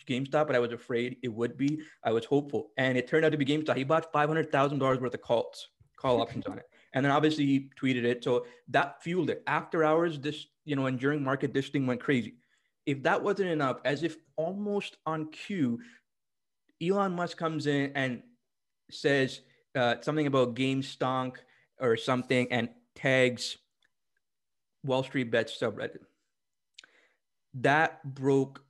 GameStop, 0.07 0.47
but 0.47 0.55
I 0.55 0.59
was 0.59 0.73
afraid 0.73 1.17
it 1.23 1.29
would 1.29 1.57
be. 1.57 1.81
I 2.05 2.13
was 2.13 2.25
hopeful, 2.25 2.71
and 2.77 2.97
it 2.99 3.09
turned 3.09 3.25
out 3.25 3.33
to 3.33 3.39
be 3.39 3.45
GameStop. 3.45 3.77
He 3.77 3.85
bought 3.85 4.13
five 4.13 4.29
hundred 4.29 4.53
thousand 4.53 4.79
dollars 4.79 5.01
worth 5.01 5.15
of 5.15 5.23
calls, 5.23 5.69
call 5.97 6.21
options 6.21 6.47
on 6.47 6.59
it, 6.59 6.67
and 6.93 7.05
then 7.05 7.13
obviously 7.13 7.47
he 7.47 7.71
tweeted 7.81 8.05
it. 8.05 8.23
So 8.23 8.47
that 8.69 9.03
fueled 9.03 9.31
it. 9.31 9.43
After 9.47 9.85
hours, 9.85 10.19
this 10.19 10.47
you 10.65 10.77
know, 10.77 10.87
and 10.87 10.99
during 10.99 11.23
market, 11.25 11.55
this 11.55 11.69
thing 11.69 11.87
went 11.87 12.01
crazy. 12.01 12.35
If 12.87 13.03
that 13.03 13.23
wasn't 13.23 13.51
enough, 13.51 13.81
as 13.85 14.03
if 14.03 14.17
almost 14.37 14.97
on 15.07 15.31
cue, 15.31 15.81
Elon 16.83 17.13
Musk 17.13 17.37
comes 17.37 17.67
in 17.67 17.93
and 17.95 18.23
says 18.91 19.41
uh, 19.75 19.97
something 20.01 20.27
about 20.27 20.55
GameStonk 20.55 21.37
or 21.81 21.97
something, 21.97 22.51
and 22.53 22.69
tags 22.95 23.57
Wall 24.85 25.03
Street 25.03 25.31
Bet 25.31 25.49
subreddit. 25.49 26.01
That 27.55 28.05
broke 28.05 28.63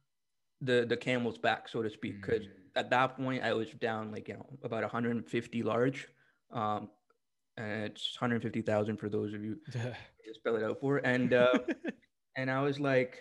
the 0.61 0.85
the 0.89 0.97
camel's 0.97 1.39
back, 1.39 1.69
so 1.69 1.83
to 1.83 1.91
speak, 1.91 2.21
because 2.21 2.47
at 2.77 2.91
that 2.91 3.17
point 3.17 3.43
I 3.43 3.53
was 3.53 3.71
down 3.71 4.13
like 4.13 4.29
you 4.29 4.35
know 4.35 4.47
about 4.63 4.83
150 4.83 5.63
large, 5.63 6.09
um, 6.53 6.89
and 7.57 7.85
it's 7.85 8.17
150,000 8.21 8.97
for 8.97 9.09
those 9.09 9.35
of 9.35 9.43
you 9.45 9.59
to 9.73 9.95
spell 10.35 10.57
it 10.57 10.63
out 10.63 10.81
for, 10.81 10.99
and 10.99 11.33
uh, 11.33 11.59
and 12.37 12.51
I 12.51 12.63
was 12.63 12.81
like, 12.81 13.19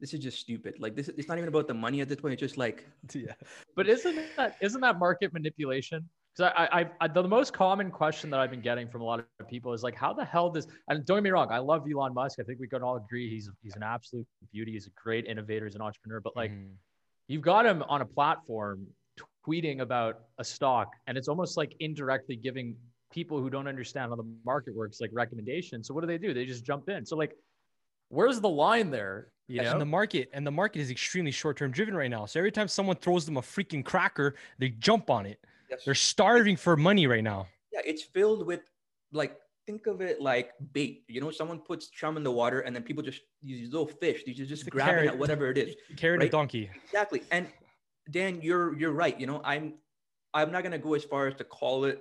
this 0.00 0.14
is 0.14 0.20
just 0.20 0.38
stupid. 0.38 0.74
Like 0.78 0.94
this, 0.94 1.08
it's 1.08 1.28
not 1.28 1.38
even 1.38 1.48
about 1.48 1.68
the 1.68 1.74
money 1.74 2.00
at 2.00 2.08
this 2.08 2.20
point. 2.20 2.34
It's 2.34 2.40
just 2.40 2.56
like 2.56 2.86
yeah. 3.14 3.34
But 3.74 3.88
isn't 3.88 4.18
that 4.36 4.56
isn't 4.60 4.80
that 4.80 4.98
market 4.98 5.32
manipulation? 5.32 6.08
Because 6.36 6.52
I, 6.56 6.80
I, 6.80 6.86
I, 7.00 7.08
the 7.08 7.26
most 7.26 7.52
common 7.52 7.90
question 7.90 8.30
that 8.30 8.40
I've 8.40 8.50
been 8.50 8.60
getting 8.60 8.88
from 8.88 9.00
a 9.00 9.04
lot 9.04 9.20
of 9.20 9.48
people 9.48 9.72
is 9.72 9.82
like, 9.82 9.94
how 9.94 10.12
the 10.12 10.24
hell 10.24 10.50
does? 10.50 10.66
And 10.88 11.04
don't 11.06 11.18
get 11.18 11.22
me 11.24 11.30
wrong, 11.30 11.48
I 11.50 11.58
love 11.58 11.84
Elon 11.90 12.14
Musk. 12.14 12.38
I 12.40 12.42
think 12.42 12.60
we 12.60 12.68
can 12.68 12.82
all 12.82 12.96
agree 12.96 13.30
he's 13.30 13.50
he's 13.62 13.76
an 13.76 13.82
absolute 13.82 14.26
beauty. 14.52 14.72
He's 14.72 14.86
a 14.86 14.90
great 14.90 15.26
innovator, 15.26 15.66
he's 15.66 15.74
an 15.74 15.82
entrepreneur. 15.82 16.20
But 16.20 16.36
like, 16.36 16.50
Mhm. 16.50 16.74
you've 17.28 17.42
got 17.42 17.64
him 17.64 17.82
on 17.84 18.02
a 18.02 18.06
platform 18.06 18.86
tweeting 19.46 19.80
about 19.80 20.24
a 20.38 20.44
stock, 20.44 20.94
and 21.06 21.16
it's 21.16 21.28
almost 21.28 21.56
like 21.56 21.74
indirectly 21.80 22.36
giving 22.36 22.76
people 23.10 23.40
who 23.40 23.48
don't 23.48 23.68
understand 23.68 24.10
how 24.10 24.16
the 24.16 24.36
market 24.44 24.74
works 24.74 25.00
like 25.00 25.10
recommendations. 25.12 25.86
So 25.86 25.94
what 25.94 26.02
do 26.02 26.06
they 26.06 26.18
do? 26.18 26.34
They 26.34 26.44
just 26.44 26.64
jump 26.64 26.88
in. 26.88 27.06
So 27.06 27.16
like, 27.16 27.34
where's 28.08 28.40
the 28.40 28.48
line 28.48 28.90
there? 28.90 29.28
You 29.48 29.60
and 29.60 29.80
the 29.80 29.86
market 29.86 30.28
and 30.32 30.44
the 30.44 30.50
market 30.50 30.80
is 30.80 30.90
extremely 30.90 31.30
short-term 31.30 31.70
driven 31.70 31.94
right 31.94 32.10
now. 32.10 32.26
So 32.26 32.40
every 32.40 32.50
time 32.50 32.66
someone 32.66 32.96
throws 32.96 33.24
them 33.24 33.36
a 33.36 33.42
freaking 33.42 33.84
cracker, 33.84 34.34
they 34.58 34.70
jump 34.70 35.08
on 35.08 35.24
it. 35.24 35.38
Yes. 35.70 35.84
They're 35.84 35.94
starving 35.94 36.56
for 36.56 36.76
money 36.76 37.06
right 37.06 37.24
now. 37.24 37.46
yeah, 37.72 37.80
it's 37.84 38.02
filled 38.02 38.46
with 38.46 38.60
like 39.12 39.36
think 39.66 39.86
of 39.86 40.00
it 40.00 40.20
like 40.20 40.52
bait. 40.72 41.02
You 41.08 41.20
know, 41.20 41.30
someone 41.30 41.58
puts 41.58 41.88
chum 41.88 42.16
in 42.16 42.22
the 42.22 42.30
water 42.30 42.60
and 42.60 42.74
then 42.74 42.82
people 42.82 43.02
just 43.02 43.22
these 43.42 43.72
little 43.72 43.86
fish. 43.88 44.22
These 44.24 44.38
are 44.40 44.46
just 44.46 44.64
The 44.64 44.70
grabbing 44.70 44.94
carrot. 44.94 45.08
at 45.08 45.18
whatever 45.18 45.50
it 45.50 45.58
is. 45.58 45.74
Carrot 45.96 46.20
a 46.20 46.24
Right. 46.24 46.30
donkey. 46.30 46.70
Exactly. 46.84 47.22
And 47.32 47.48
Dan, 48.10 48.40
you're 48.42 48.78
you're 48.78 48.92
right. 48.92 49.18
You 49.20 49.26
know, 49.26 49.40
I'm 49.44 49.74
I'm 50.34 50.52
not 50.52 50.62
gonna 50.62 50.78
go 50.78 50.94
as 50.94 51.04
far 51.04 51.26
as 51.26 51.34
to 51.36 51.44
call 51.44 51.84
it 51.84 52.00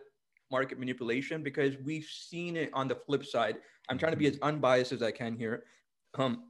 market 0.51 0.77
manipulation 0.77 1.41
because 1.41 1.74
we've 1.84 2.05
seen 2.05 2.55
it 2.55 2.69
on 2.74 2.88
the 2.88 2.95
flip 2.95 3.25
side. 3.25 3.57
I'm 3.89 3.98
trying 3.98 4.12
to 4.13 4.17
be 4.17 4.27
as 4.27 4.38
unbiased 4.43 4.91
as 4.91 5.01
I 5.01 5.12
can 5.12 5.36
here. 5.36 5.63
Um, 6.17 6.43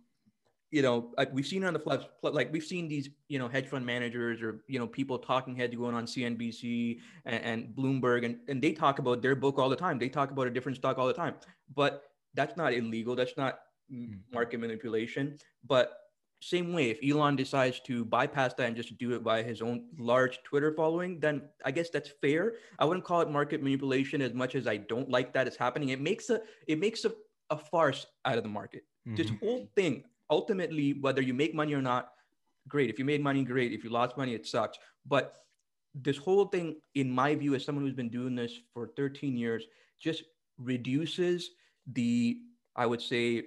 you 0.72 0.82
know, 0.82 1.14
we've 1.32 1.46
seen 1.48 1.64
on 1.64 1.74
the 1.74 1.80
flip, 1.80 2.04
like 2.24 2.52
we've 2.52 2.64
seen 2.64 2.88
these, 2.88 3.10
you 3.30 3.40
know, 3.40 3.48
hedge 3.48 3.68
fund 3.68 3.86
managers 3.86 4.42
or 4.42 4.64
you 4.68 4.80
know 4.80 4.88
people 4.88 5.18
talking 5.20 5.56
heads 5.56 5.76
going 5.76 5.96
on 5.96 6.06
CNBC 6.08 7.00
and, 7.26 7.44
and 7.44 7.76
Bloomberg, 7.76 8.26
and 8.26 8.40
and 8.48 8.62
they 8.62 8.74
talk 8.74 9.00
about 9.00 9.22
their 9.22 9.36
book 9.36 9.58
all 9.60 9.70
the 9.70 9.76
time. 9.76 10.00
They 10.00 10.10
talk 10.10 10.32
about 10.32 10.48
a 10.48 10.50
different 10.52 10.78
stock 10.78 10.98
all 10.98 11.08
the 11.08 11.14
time, 11.14 11.36
but 11.74 12.04
that's 12.34 12.58
not 12.58 12.74
illegal. 12.74 13.16
That's 13.16 13.38
not 13.38 13.60
market 14.32 14.60
manipulation. 14.60 15.38
But 15.64 15.98
same 16.42 16.74
way, 16.74 16.90
if 16.90 17.00
Elon 17.02 17.36
decides 17.36 17.80
to 17.82 18.04
bypass 18.06 18.54
that 18.56 18.68
and 18.68 18.76
just 18.76 18.98
do 18.98 19.14
it 19.16 19.24
by 19.24 19.42
his 19.42 19.62
own 19.62 19.88
large 19.98 20.44
Twitter 20.44 20.74
following, 20.74 21.20
then 21.20 21.50
I 21.64 21.72
guess 21.72 21.90
that's 21.90 22.10
fair. 22.22 22.56
I 22.78 22.86
wouldn't 22.86 23.06
call 23.06 23.22
it 23.22 23.30
market 23.30 23.64
manipulation 23.64 24.22
as 24.22 24.34
much 24.34 24.56
as 24.56 24.68
I 24.68 24.78
don't 24.78 25.10
like 25.10 25.34
that 25.34 25.48
it's 25.48 25.56
happening. 25.56 25.90
It 25.90 26.02
makes 26.02 26.30
a 26.30 26.42
it 26.68 26.80
makes 26.80 27.06
a, 27.06 27.14
a 27.50 27.58
farce 27.58 28.06
out 28.26 28.38
of 28.38 28.44
the 28.44 28.50
market. 28.50 28.84
This 29.06 29.32
Mhm. 29.32 29.40
whole 29.40 29.68
thing, 29.76 30.04
ultimately, 30.30 30.94
whether 31.00 31.22
you 31.22 31.34
make 31.34 31.54
money 31.54 31.74
or 31.74 31.82
not, 31.82 32.10
great. 32.68 32.90
If 32.90 33.00
you 33.00 33.06
made 33.06 33.22
money, 33.22 33.44
great. 33.44 33.74
If 33.74 33.84
you 33.84 33.90
lost 33.90 34.18
money, 34.18 34.34
it 34.34 34.48
sucks. 34.48 34.78
But 35.06 35.36
this 35.94 36.18
whole 36.18 36.46
thing, 36.46 36.76
in 36.96 37.10
my 37.10 37.36
view, 37.36 37.56
as 37.56 37.64
someone 37.64 37.86
who's 37.86 37.94
been 37.94 38.10
doing 38.10 38.36
this 38.36 38.54
for 38.74 38.90
13 38.96 39.38
years, 39.38 39.66
just 40.00 40.24
reduces 40.58 41.52
the, 41.94 42.40
I 42.76 42.86
would 42.86 43.02
say, 43.02 43.44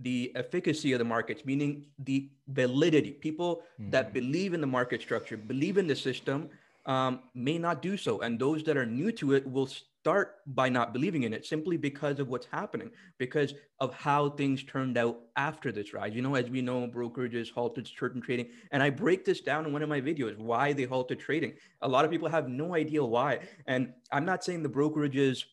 the 0.00 0.32
efficacy 0.36 0.92
of 0.92 0.98
the 0.98 1.04
markets, 1.04 1.44
meaning 1.46 1.86
the 1.98 2.28
validity. 2.48 3.12
People 3.12 3.62
that 3.78 4.06
mm-hmm. 4.06 4.12
believe 4.14 4.52
in 4.52 4.60
the 4.60 4.66
market 4.66 5.00
structure, 5.00 5.36
believe 5.36 5.78
in 5.78 5.86
the 5.86 5.96
system, 5.96 6.50
um, 6.86 7.20
may 7.34 7.58
not 7.58 7.82
do 7.82 7.96
so. 7.96 8.20
And 8.20 8.38
those 8.38 8.62
that 8.64 8.76
are 8.76 8.86
new 8.86 9.12
to 9.12 9.34
it 9.34 9.50
will 9.50 9.66
start 9.66 10.36
by 10.46 10.68
not 10.68 10.92
believing 10.92 11.24
in 11.24 11.34
it 11.34 11.44
simply 11.44 11.76
because 11.76 12.20
of 12.20 12.28
what's 12.28 12.46
happening, 12.46 12.90
because 13.18 13.54
of 13.80 13.92
how 13.92 14.30
things 14.30 14.62
turned 14.62 14.96
out 14.96 15.18
after 15.36 15.72
this 15.72 15.92
rise. 15.92 16.14
You 16.14 16.22
know, 16.22 16.36
as 16.36 16.48
we 16.48 16.62
know, 16.62 16.86
brokerages 16.86 17.50
halted 17.50 17.88
certain 17.88 18.20
trading. 18.20 18.48
And 18.70 18.82
I 18.82 18.90
break 18.90 19.24
this 19.24 19.40
down 19.40 19.66
in 19.66 19.72
one 19.72 19.82
of 19.82 19.88
my 19.88 20.00
videos 20.00 20.38
why 20.38 20.72
they 20.72 20.84
halted 20.84 21.18
trading. 21.18 21.54
A 21.82 21.88
lot 21.88 22.04
of 22.04 22.10
people 22.10 22.28
have 22.28 22.48
no 22.48 22.76
idea 22.76 23.04
why. 23.04 23.40
And 23.66 23.92
I'm 24.12 24.24
not 24.24 24.44
saying 24.44 24.62
the 24.62 24.68
brokerages 24.68 25.44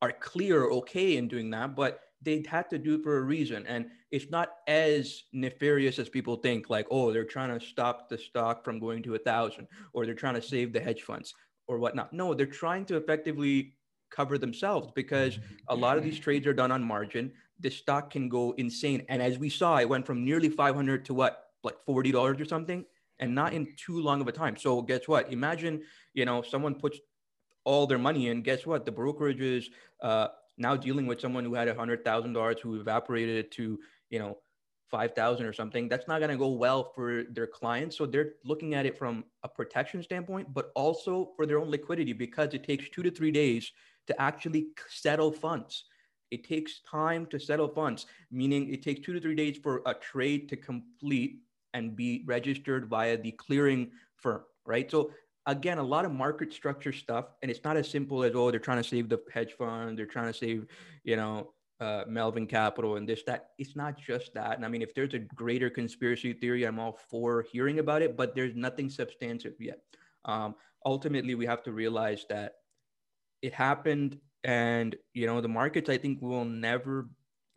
are 0.00 0.12
clear 0.12 0.62
or 0.62 0.72
okay 0.74 1.16
in 1.16 1.26
doing 1.26 1.50
that, 1.50 1.74
but 1.74 2.00
they 2.22 2.42
had 2.48 2.70
to 2.70 2.78
do 2.78 2.94
it 2.96 3.02
for 3.02 3.18
a 3.18 3.22
reason. 3.22 3.66
And 3.66 3.86
it's 4.10 4.30
not 4.30 4.50
as 4.66 5.24
nefarious 5.32 5.98
as 5.98 6.08
people 6.08 6.36
think, 6.36 6.70
like, 6.70 6.86
oh, 6.90 7.12
they're 7.12 7.24
trying 7.24 7.56
to 7.58 7.64
stop 7.64 8.08
the 8.08 8.18
stock 8.18 8.64
from 8.64 8.78
going 8.78 9.02
to 9.04 9.14
a 9.14 9.18
thousand, 9.18 9.68
or 9.92 10.06
they're 10.06 10.14
trying 10.14 10.34
to 10.34 10.42
save 10.42 10.72
the 10.72 10.80
hedge 10.80 11.02
funds 11.02 11.34
or 11.68 11.78
whatnot. 11.78 12.12
No, 12.12 12.34
they're 12.34 12.46
trying 12.46 12.84
to 12.86 12.96
effectively 12.96 13.74
cover 14.10 14.38
themselves 14.38 14.90
because 14.94 15.38
a 15.68 15.74
lot 15.74 15.98
of 15.98 16.04
these 16.04 16.18
trades 16.18 16.46
are 16.46 16.54
done 16.54 16.70
on 16.70 16.82
margin. 16.82 17.32
The 17.60 17.70
stock 17.70 18.10
can 18.10 18.28
go 18.28 18.54
insane. 18.56 19.04
And 19.08 19.20
as 19.20 19.38
we 19.38 19.48
saw, 19.48 19.78
it 19.78 19.88
went 19.88 20.06
from 20.06 20.24
nearly 20.24 20.48
500 20.48 21.04
to 21.06 21.14
what, 21.14 21.50
like 21.64 21.76
$40 21.88 22.40
or 22.40 22.44
something, 22.44 22.84
and 23.18 23.34
not 23.34 23.52
in 23.52 23.66
too 23.76 24.00
long 24.00 24.20
of 24.20 24.28
a 24.28 24.32
time. 24.32 24.56
So 24.56 24.82
guess 24.82 25.08
what? 25.08 25.32
Imagine, 25.32 25.82
you 26.14 26.24
know, 26.24 26.42
someone 26.42 26.74
puts 26.74 26.98
all 27.64 27.86
their 27.86 27.98
money 27.98 28.28
in. 28.28 28.42
Guess 28.42 28.64
what? 28.64 28.86
The 28.86 28.92
brokerages, 28.92 29.66
uh, 30.02 30.28
now 30.58 30.76
dealing 30.76 31.06
with 31.06 31.20
someone 31.20 31.44
who 31.44 31.54
had 31.54 31.68
a 31.68 31.74
hundred 31.74 32.04
thousand 32.04 32.32
dollars 32.32 32.60
who 32.62 32.80
evaporated 32.80 33.36
it 33.36 33.50
to, 33.52 33.78
you 34.10 34.18
know, 34.18 34.38
five 34.90 35.14
thousand 35.14 35.46
or 35.46 35.52
something. 35.52 35.88
That's 35.88 36.08
not 36.08 36.18
going 36.18 36.30
to 36.30 36.36
go 36.36 36.48
well 36.48 36.92
for 36.94 37.24
their 37.30 37.46
clients. 37.46 37.96
So 37.96 38.06
they're 38.06 38.34
looking 38.44 38.74
at 38.74 38.86
it 38.86 38.96
from 38.96 39.24
a 39.42 39.48
protection 39.48 40.02
standpoint, 40.02 40.52
but 40.54 40.70
also 40.74 41.32
for 41.36 41.46
their 41.46 41.58
own 41.58 41.70
liquidity 41.70 42.12
because 42.12 42.54
it 42.54 42.64
takes 42.64 42.88
two 42.88 43.02
to 43.02 43.10
three 43.10 43.32
days 43.32 43.72
to 44.06 44.20
actually 44.20 44.68
settle 44.88 45.32
funds. 45.32 45.84
It 46.30 46.44
takes 46.44 46.80
time 46.80 47.26
to 47.26 47.38
settle 47.38 47.68
funds, 47.68 48.06
meaning 48.30 48.72
it 48.72 48.82
takes 48.82 49.00
two 49.00 49.12
to 49.12 49.20
three 49.20 49.34
days 49.34 49.58
for 49.62 49.82
a 49.86 49.94
trade 49.94 50.48
to 50.48 50.56
complete 50.56 51.40
and 51.74 51.94
be 51.94 52.24
registered 52.26 52.88
via 52.88 53.16
the 53.16 53.32
clearing 53.32 53.90
firm, 54.16 54.42
right? 54.64 54.90
So 54.90 55.10
again, 55.46 55.78
a 55.78 55.82
lot 55.82 56.04
of 56.04 56.12
market 56.12 56.52
structure 56.52 56.92
stuff, 56.92 57.26
and 57.42 57.50
it's 57.50 57.64
not 57.64 57.76
as 57.76 57.88
simple 57.88 58.24
as 58.24 58.32
oh, 58.34 58.50
they're 58.50 58.60
trying 58.60 58.82
to 58.82 58.88
save 58.88 59.08
the 59.08 59.20
hedge 59.32 59.52
fund, 59.52 59.98
they're 59.98 60.06
trying 60.06 60.32
to 60.32 60.38
save, 60.38 60.66
you 61.04 61.16
know, 61.16 61.52
uh, 61.80 62.04
Melvin 62.08 62.46
Capital 62.46 62.96
and 62.96 63.08
this 63.08 63.22
that. 63.24 63.50
It's 63.58 63.76
not 63.76 63.98
just 63.98 64.34
that. 64.34 64.56
And 64.56 64.64
I 64.64 64.68
mean, 64.68 64.82
if 64.82 64.94
there's 64.94 65.14
a 65.14 65.18
greater 65.18 65.70
conspiracy 65.70 66.32
theory, 66.32 66.64
I'm 66.64 66.78
all 66.78 66.98
for 67.10 67.44
hearing 67.52 67.78
about 67.78 68.02
it, 68.02 68.16
but 68.16 68.34
there's 68.34 68.54
nothing 68.54 68.90
substantive 68.90 69.54
yet. 69.60 69.80
Um, 70.24 70.54
ultimately, 70.84 71.34
we 71.34 71.46
have 71.46 71.62
to 71.64 71.72
realize 71.72 72.24
that 72.28 72.54
it 73.42 73.52
happened, 73.52 74.18
and 74.42 74.96
you 75.14 75.26
know, 75.26 75.40
the 75.40 75.48
markets 75.48 75.88
I 75.88 75.98
think 75.98 76.20
will 76.22 76.44
never 76.44 77.08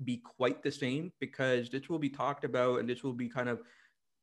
be 0.03 0.17
quite 0.17 0.63
the 0.63 0.71
same 0.71 1.11
because 1.19 1.69
this 1.69 1.89
will 1.89 1.99
be 1.99 2.09
talked 2.09 2.45
about 2.45 2.79
and 2.79 2.87
this 2.87 3.03
will 3.03 3.13
be 3.13 3.27
kind 3.27 3.49
of 3.49 3.61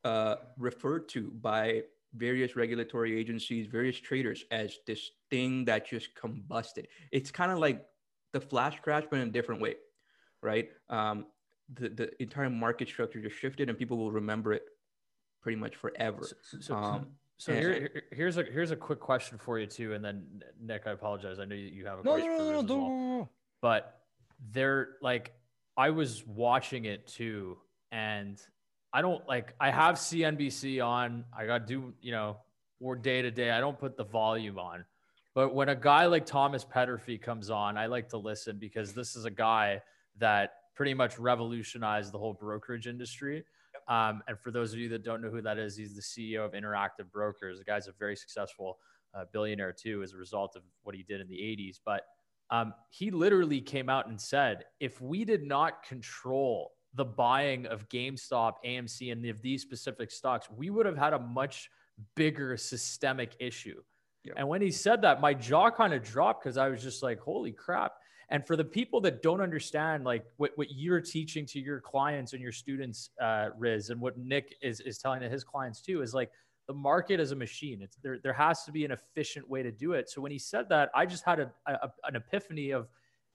uh, 0.03 0.35
referred 0.57 1.07
to 1.09 1.31
by 1.41 1.83
various 2.15 2.55
regulatory 2.55 3.17
agencies, 3.19 3.67
various 3.67 3.99
traders 3.99 4.43
as 4.51 4.77
this 4.85 5.11
thing 5.29 5.65
that 5.65 5.87
just 5.87 6.09
combusted. 6.15 6.85
It's 7.11 7.31
kind 7.31 7.51
of 7.51 7.59
like 7.59 7.85
the 8.33 8.41
flash 8.41 8.79
crash, 8.81 9.03
but 9.09 9.19
in 9.19 9.27
a 9.27 9.31
different 9.31 9.61
way, 9.61 9.75
right? 10.41 10.69
Um, 10.89 11.25
the, 11.73 11.89
the 11.89 12.21
entire 12.21 12.49
market 12.49 12.87
structure 12.87 13.21
just 13.21 13.35
shifted 13.37 13.69
and 13.69 13.77
people 13.77 13.97
will 13.97 14.11
remember 14.11 14.53
it 14.53 14.63
pretty 15.41 15.57
much 15.57 15.75
forever. 15.75 16.23
So, 16.41 16.57
so, 16.59 16.75
Um, 16.75 17.07
so 17.37 17.51
and- 17.51 17.61
here, 17.61 17.73
here- 17.73 18.03
here's 18.11 18.37
a 18.37 18.43
here's 18.43 18.71
a 18.71 18.75
quick 18.75 18.99
question 18.99 19.37
for 19.37 19.59
you 19.59 19.67
too, 19.67 19.93
and 19.93 20.03
then 20.03 20.41
Nick, 20.59 20.87
I 20.87 20.91
apologize. 20.91 21.39
I 21.39 21.45
know 21.45 21.55
you 21.55 21.85
have 21.85 21.99
a 21.99 22.03
No, 22.03 22.11
no, 22.17 22.23
question 22.23 22.31
no, 22.31 22.37
for 22.37 22.53
no, 22.53 22.61
no, 22.61 23.15
well. 23.17 23.29
but 23.61 24.01
they're 24.51 24.95
like 25.01 25.33
I 25.75 25.89
was 25.91 26.25
watching 26.25 26.85
it 26.85 27.05
too, 27.05 27.57
and 27.91 28.41
I 28.97 29.01
don't 29.01 29.27
like 29.27 29.53
I 29.59 29.69
have 29.69 29.93
CNBC 29.93 30.83
on. 30.83 31.23
I 31.31 31.45
got 31.45 31.59
to 31.59 31.65
do 31.67 31.93
you 32.01 32.11
know 32.11 32.37
or 32.79 32.95
day 32.95 33.21
to 33.21 33.29
day. 33.29 33.51
I 33.51 33.59
don't 33.59 33.77
put 33.77 33.95
the 33.95 34.03
volume 34.03 34.57
on, 34.57 34.85
but 35.35 35.53
when 35.53 35.69
a 35.69 35.75
guy 35.75 36.07
like 36.07 36.25
Thomas 36.25 36.65
Peterffy 36.65 37.21
comes 37.21 37.51
on, 37.51 37.77
I 37.77 37.85
like 37.85 38.09
to 38.09 38.17
listen 38.17 38.57
because 38.57 38.93
this 38.93 39.15
is 39.15 39.25
a 39.25 39.29
guy 39.29 39.83
that 40.17 40.53
pretty 40.73 40.95
much 40.95 41.19
revolutionized 41.19 42.11
the 42.11 42.17
whole 42.17 42.33
brokerage 42.33 42.87
industry. 42.87 43.45
Um, 43.87 44.23
and 44.27 44.39
for 44.39 44.49
those 44.49 44.73
of 44.73 44.79
you 44.79 44.89
that 44.89 45.03
don't 45.03 45.21
know 45.21 45.29
who 45.29 45.43
that 45.43 45.59
is, 45.59 45.77
he's 45.77 45.93
the 45.93 46.01
CEO 46.01 46.43
of 46.43 46.53
Interactive 46.53 47.11
Brokers. 47.11 47.59
The 47.59 47.65
guy's 47.65 47.87
a 47.87 47.93
very 47.99 48.15
successful 48.15 48.79
uh, 49.13 49.25
billionaire 49.31 49.73
too, 49.73 50.01
as 50.01 50.13
a 50.13 50.17
result 50.17 50.55
of 50.55 50.63
what 50.81 50.95
he 50.95 51.03
did 51.03 51.21
in 51.21 51.27
the 51.27 51.35
80s. 51.35 51.79
But 51.85 52.01
um, 52.49 52.73
he 52.89 53.11
literally 53.11 53.61
came 53.61 53.89
out 53.89 54.07
and 54.07 54.19
said, 54.19 54.65
if 54.79 54.99
we 55.01 55.23
did 55.23 55.43
not 55.43 55.83
control 55.83 56.71
the 56.97 57.05
buying 57.05 57.67
of 57.67 57.87
GameStop, 57.87 58.55
AMC, 58.65 59.11
and 59.11 59.25
of 59.27 59.41
these 59.41 59.61
specific 59.61 60.11
stocks, 60.11 60.49
we 60.49 60.69
would 60.69 60.85
have 60.85 60.97
had 60.97 61.13
a 61.13 61.19
much 61.19 61.69
bigger 62.15 62.57
systemic 62.57 63.35
issue. 63.39 63.81
Yeah. 64.23 64.33
And 64.35 64.47
when 64.49 64.61
he 64.61 64.71
said 64.71 65.01
that, 65.03 65.21
my 65.21 65.33
jaw 65.33 65.69
kind 65.69 65.93
of 65.93 66.03
dropped 66.03 66.43
because 66.43 66.57
I 66.57 66.67
was 66.67 66.83
just 66.83 67.01
like, 67.01 67.19
holy 67.19 67.51
crap. 67.51 67.93
And 68.29 68.45
for 68.45 68.57
the 68.57 68.65
people 68.65 68.99
that 69.01 69.21
don't 69.21 69.39
understand, 69.39 70.03
like 70.03 70.25
what, 70.35 70.51
what 70.55 70.67
you're 70.71 70.99
teaching 70.99 71.45
to 71.45 71.59
your 71.59 71.79
clients 71.79 72.33
and 72.33 72.41
your 72.41 72.51
students, 72.51 73.11
uh, 73.21 73.49
Riz, 73.57 73.89
and 73.89 74.01
what 74.01 74.17
Nick 74.17 74.55
is, 74.61 74.81
is 74.81 74.97
telling 74.97 75.21
to 75.21 75.29
his 75.29 75.45
clients 75.45 75.81
too, 75.81 76.01
is 76.01 76.13
like 76.13 76.29
the 76.67 76.73
market 76.73 77.21
is 77.21 77.31
a 77.31 77.35
machine. 77.35 77.81
It's 77.81 77.95
there, 78.03 78.19
there 78.21 78.33
has 78.33 78.65
to 78.65 78.71
be 78.73 78.83
an 78.83 78.91
efficient 78.91 79.49
way 79.49 79.63
to 79.63 79.71
do 79.71 79.93
it. 79.93 80.09
So 80.09 80.19
when 80.19 80.31
he 80.31 80.39
said 80.39 80.67
that, 80.69 80.89
I 80.93 81.05
just 81.05 81.23
had 81.23 81.39
a, 81.39 81.51
a, 81.65 81.89
an 82.03 82.17
epiphany 82.17 82.71
of 82.71 82.89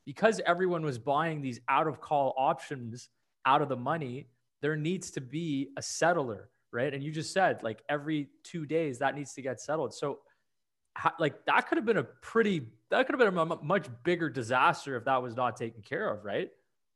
because 0.04 0.40
everyone 0.45 0.85
was 0.85 0.99
buying 0.99 1.40
these 1.40 1.61
out 1.69 1.87
of 1.87 2.00
call 2.00 2.35
options 2.37 3.09
out 3.47 3.63
of 3.63 3.69
the 3.69 3.77
money, 3.77 4.29
there 4.61 4.77
needs 4.77 5.11
to 5.13 5.21
be 5.21 5.69
a 5.77 5.83
settler, 5.83 6.51
right? 6.73 6.93
And 6.93 7.03
you 7.03 7.11
just 7.11 7.33
said 7.33 7.63
like 7.63 7.83
every 7.89 8.29
two 8.43 8.67
days 8.67 8.99
that 8.99 9.15
needs 9.15 9.35
to 9.35 9.43
get 9.43 9.61
settled. 9.61 9.95
So 9.95 10.21
how, 10.95 11.13
like 11.19 11.45
that 11.47 11.69
could 11.69 11.79
have 11.79 11.87
been 11.87 11.97
a 11.97 12.05
pretty 12.05 12.69
that 12.91 13.07
could 13.07 13.19
have 13.19 13.35
been 13.35 13.39
a 13.39 13.65
much 13.65 13.89
bigger 14.05 14.29
disaster 14.29 14.97
if 14.97 15.05
that 15.05 15.23
was 15.23 15.35
not 15.37 15.57
taken 15.57 15.83
care 15.83 16.09
of, 16.09 16.25
right? 16.25 16.51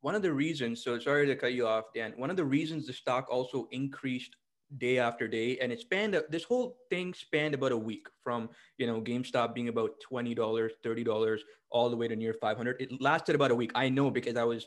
one 0.07 0.15
of 0.15 0.23
the 0.23 0.33
reasons 0.33 0.85
so 0.85 0.99
sorry 1.01 1.27
to 1.27 1.35
cut 1.35 1.53
you 1.53 1.67
off 1.67 1.87
dan 1.93 2.13
one 2.17 2.31
of 2.31 2.37
the 2.37 2.45
reasons 2.45 2.87
the 2.87 2.93
stock 2.93 3.27
also 3.29 3.67
increased 3.73 4.37
day 4.79 4.99
after 4.99 5.27
day 5.27 5.59
and 5.59 5.73
it 5.73 5.81
spanned 5.81 6.21
this 6.31 6.45
whole 6.45 6.79
thing 6.91 7.13
spanned 7.13 7.55
about 7.55 7.73
a 7.73 7.77
week 7.77 8.07
from 8.23 8.49
you 8.79 8.87
know 8.87 9.01
gamestop 9.01 9.53
being 9.53 9.69
about 9.69 9.91
$20 10.09 10.37
$30 10.37 11.39
all 11.71 11.91
the 11.91 11.97
way 11.97 12.07
to 12.07 12.15
near 12.15 12.35
500 12.35 12.81
it 12.81 13.01
lasted 13.01 13.35
about 13.35 13.51
a 13.51 13.55
week 13.55 13.73
i 13.75 13.89
know 13.89 14.09
because 14.09 14.37
i 14.37 14.45
was 14.45 14.67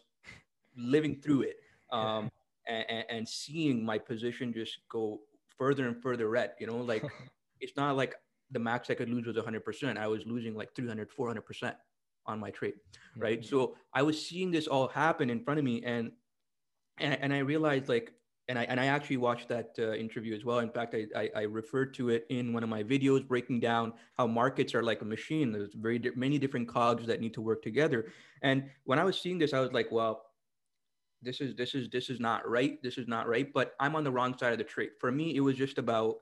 living 0.75 1.15
through 1.21 1.43
it 1.43 1.55
um, 1.91 2.29
and, 2.67 3.05
and 3.09 3.27
seeing 3.27 3.83
my 3.83 3.97
position 3.97 4.53
just 4.53 4.79
go 4.89 5.21
further 5.57 5.87
and 5.87 6.01
further 6.01 6.29
red. 6.29 6.51
You 6.59 6.67
know, 6.67 6.77
like 6.77 7.03
it's 7.59 7.75
not 7.75 7.95
like 7.97 8.15
the 8.51 8.59
max 8.59 8.89
I 8.89 8.95
could 8.95 9.09
lose 9.09 9.25
was 9.25 9.35
100%. 9.35 9.97
I 9.97 10.07
was 10.07 10.25
losing 10.25 10.55
like 10.55 10.73
300, 10.75 11.09
400% 11.11 11.73
on 12.25 12.39
my 12.39 12.51
trade, 12.51 12.75
right? 13.17 13.41
Mm-hmm. 13.41 13.49
So 13.49 13.75
I 13.93 14.01
was 14.03 14.23
seeing 14.25 14.51
this 14.51 14.67
all 14.67 14.87
happen 14.87 15.29
in 15.29 15.43
front 15.43 15.59
of 15.59 15.65
me, 15.65 15.83
and 15.83 16.11
and, 16.99 17.17
and 17.21 17.33
I 17.33 17.39
realized 17.39 17.89
like, 17.89 18.13
and 18.47 18.57
I 18.57 18.63
and 18.63 18.79
I 18.79 18.85
actually 18.85 19.17
watched 19.17 19.49
that 19.49 19.75
uh, 19.79 19.93
interview 19.93 20.35
as 20.35 20.45
well. 20.45 20.59
In 20.59 20.69
fact, 20.69 20.95
I, 20.95 21.05
I, 21.15 21.29
I 21.35 21.41
referred 21.43 21.93
to 21.95 22.09
it 22.09 22.25
in 22.29 22.53
one 22.53 22.63
of 22.63 22.69
my 22.69 22.83
videos, 22.83 23.27
breaking 23.27 23.59
down 23.59 23.93
how 24.17 24.27
markets 24.27 24.75
are 24.75 24.83
like 24.83 25.01
a 25.01 25.05
machine. 25.05 25.51
There's 25.51 25.73
very 25.73 25.99
di- 25.99 26.11
many 26.15 26.37
different 26.37 26.67
cogs 26.67 27.05
that 27.07 27.21
need 27.21 27.33
to 27.35 27.41
work 27.41 27.61
together. 27.61 28.11
And 28.41 28.69
when 28.85 28.99
I 28.99 29.03
was 29.03 29.19
seeing 29.19 29.37
this, 29.37 29.53
I 29.53 29.59
was 29.59 29.71
like, 29.71 29.91
well, 29.91 30.28
this 31.21 31.41
is 31.41 31.55
this 31.55 31.75
is 31.75 31.89
this 31.89 32.09
is 32.09 32.19
not 32.19 32.47
right. 32.47 32.81
This 32.81 32.97
is 32.97 33.07
not 33.07 33.27
right. 33.27 33.51
But 33.53 33.73
I'm 33.79 33.95
on 33.95 34.03
the 34.03 34.11
wrong 34.11 34.37
side 34.37 34.51
of 34.51 34.57
the 34.57 34.63
trade. 34.63 34.91
For 34.99 35.11
me, 35.11 35.35
it 35.35 35.41
was 35.41 35.55
just 35.55 35.77
about 35.77 36.17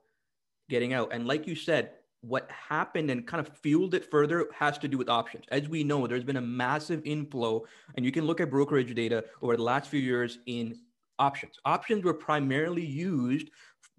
getting 0.70 0.94
out. 0.94 1.14
And 1.14 1.28
like 1.28 1.48
you 1.48 1.56
said, 1.56 1.92
what 2.22 2.50
happened 2.50 3.12
and 3.12 3.26
kind 3.28 3.46
of 3.46 3.56
fueled 3.58 3.94
it 3.94 4.10
further 4.10 4.48
has 4.54 4.78
to 4.80 4.88
do 4.88 4.98
with 4.98 5.10
options. 5.10 5.46
As 5.50 5.70
we 5.70 5.84
know, 5.84 6.08
there's 6.08 6.24
been 6.24 6.38
a 6.38 6.42
massive 6.42 7.02
inflow, 7.06 7.64
and 7.96 8.06
you 8.06 8.12
can 8.12 8.26
look 8.26 8.42
at 8.42 8.50
brokerage 8.50 8.94
data 8.96 9.24
over 9.42 9.56
the 9.56 9.64
last 9.64 9.90
few 9.90 10.00
years 10.00 10.40
in 10.48 10.78
options. 11.20 11.56
Options 11.66 12.04
were 12.04 12.14
primarily 12.14 12.86
used 12.86 13.50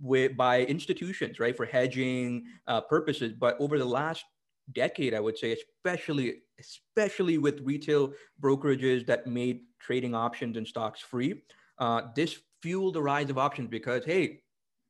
with, 0.01 0.37
by 0.37 0.63
institutions, 0.65 1.39
right, 1.39 1.57
for 1.57 1.65
hedging 1.65 2.45
uh, 2.67 2.81
purposes. 2.81 3.33
But 3.33 3.57
over 3.61 3.79
the 3.79 3.85
last 3.85 4.25
decade, 4.73 5.15
I 5.15 5.21
would 5.21 5.39
say, 5.39 5.57
especially 5.57 6.43
especially 6.61 7.39
with 7.39 7.61
retail 7.61 8.13
brokerages 8.41 9.07
that 9.07 9.27
made 9.27 9.61
trading 9.79 10.15
options 10.15 10.57
and 10.57 10.67
stocks 10.67 11.01
free, 11.01 11.43
uh, 11.79 12.03
this 12.17 12.39
fueled 12.63 12.95
the 12.95 13.03
rise 13.03 13.31
of 13.31 13.39
options 13.39 13.69
because 13.69 14.05
hey, 14.05 14.41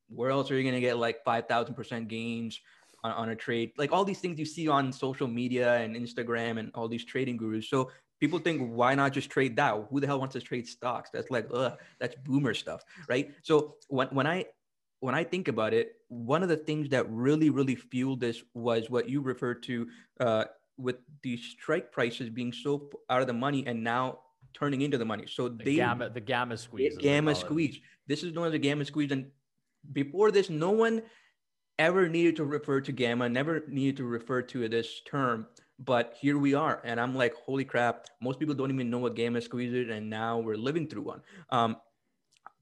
where 0.09 0.31
else 0.31 0.49
are 0.49 0.55
you 0.55 0.63
going 0.63 0.75
to 0.75 0.81
get 0.81 0.97
like 0.97 1.23
five 1.23 1.47
thousand 1.47 1.75
percent 1.75 2.07
gains? 2.07 2.59
on, 3.03 3.11
on 3.11 3.29
a 3.29 3.35
trade? 3.35 3.71
Like 3.77 3.91
all 3.91 4.05
these 4.05 4.19
things 4.19 4.39
you 4.39 4.45
see 4.45 4.67
on 4.67 4.91
social 4.91 5.27
media 5.27 5.75
and 5.77 5.95
instagram 5.95 6.59
and 6.59 6.71
all 6.75 6.87
these 6.87 7.05
trading 7.05 7.37
gurus. 7.37 7.69
So 7.69 7.91
people 8.19 8.39
think 8.39 8.69
why 8.71 8.95
not 8.95 9.13
just 9.13 9.29
trade 9.29 9.55
that? 9.57 9.87
Who 9.89 9.99
the 9.99 10.07
hell 10.07 10.19
wants 10.19 10.33
to 10.33 10.41
trade 10.41 10.67
stocks? 10.67 11.09
That's 11.11 11.31
like 11.31 11.47
ugh, 11.53 11.77
that's 11.99 12.15
boomer 12.25 12.53
stuff 12.53 12.83
right? 13.07 13.31
So 13.41 13.75
when, 13.87 14.07
when 14.07 14.27
i 14.27 14.45
when 14.99 15.15
i 15.15 15.23
think 15.23 15.47
about 15.47 15.73
it 15.73 15.95
one 16.07 16.43
of 16.43 16.49
the 16.49 16.57
things 16.57 16.89
that 16.89 17.09
really 17.09 17.49
really 17.49 17.75
fueled 17.75 18.19
this 18.19 18.43
was 18.53 18.89
what 18.89 19.09
you 19.09 19.21
referred 19.21 19.61
to 19.63 19.87
uh, 20.19 20.45
with 20.77 20.97
the 21.23 21.37
strike 21.37 21.91
prices 21.91 22.29
being 22.29 22.53
so 22.53 22.89
out 23.09 23.21
of 23.21 23.27
the 23.27 23.33
money 23.33 23.63
and 23.67 23.83
now 23.83 24.19
turning 24.53 24.81
into 24.81 24.97
the 24.97 25.05
money 25.05 25.25
so 25.27 25.47
the 25.47 25.63
they 25.63 25.75
gamma 25.75 26.09
the 26.09 26.19
gamma 26.19 26.57
squeeze 26.57 26.97
gamma 26.97 27.35
squeeze 27.35 27.79
this 28.07 28.23
is 28.23 28.33
known 28.33 28.47
as 28.47 28.53
a 28.53 28.59
gamma 28.59 28.83
squeeze 28.83 29.11
and 29.11 29.27
before 29.93 30.31
this 30.31 30.49
no 30.49 30.71
one 30.71 31.01
ever 31.79 32.09
needed 32.09 32.35
to 32.35 32.43
refer 32.43 32.81
to 32.81 32.91
gamma, 32.91 33.27
never 33.29 33.63
needed 33.67 33.97
to 33.97 34.03
refer 34.03 34.41
to 34.43 34.67
this 34.67 35.01
term. 35.09 35.47
But 35.79 36.15
here 36.19 36.37
we 36.37 36.53
are. 36.53 36.81
And 36.83 36.99
I'm 36.99 37.15
like, 37.15 37.33
holy 37.35 37.63
crap, 37.63 38.05
most 38.21 38.37
people 38.37 38.53
don't 38.53 38.69
even 38.69 38.89
know 38.89 38.99
what 38.99 39.15
gamma 39.15 39.39
squeeze 39.39 39.73
is. 39.73 39.89
And 39.89 40.09
now 40.09 40.39
we're 40.39 40.57
living 40.57 40.87
through 40.87 41.03
one. 41.03 41.21
Um, 41.49 41.77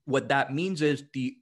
what 0.06 0.30
that 0.30 0.54
means 0.54 0.84
is 0.84 1.04
the 1.13 1.36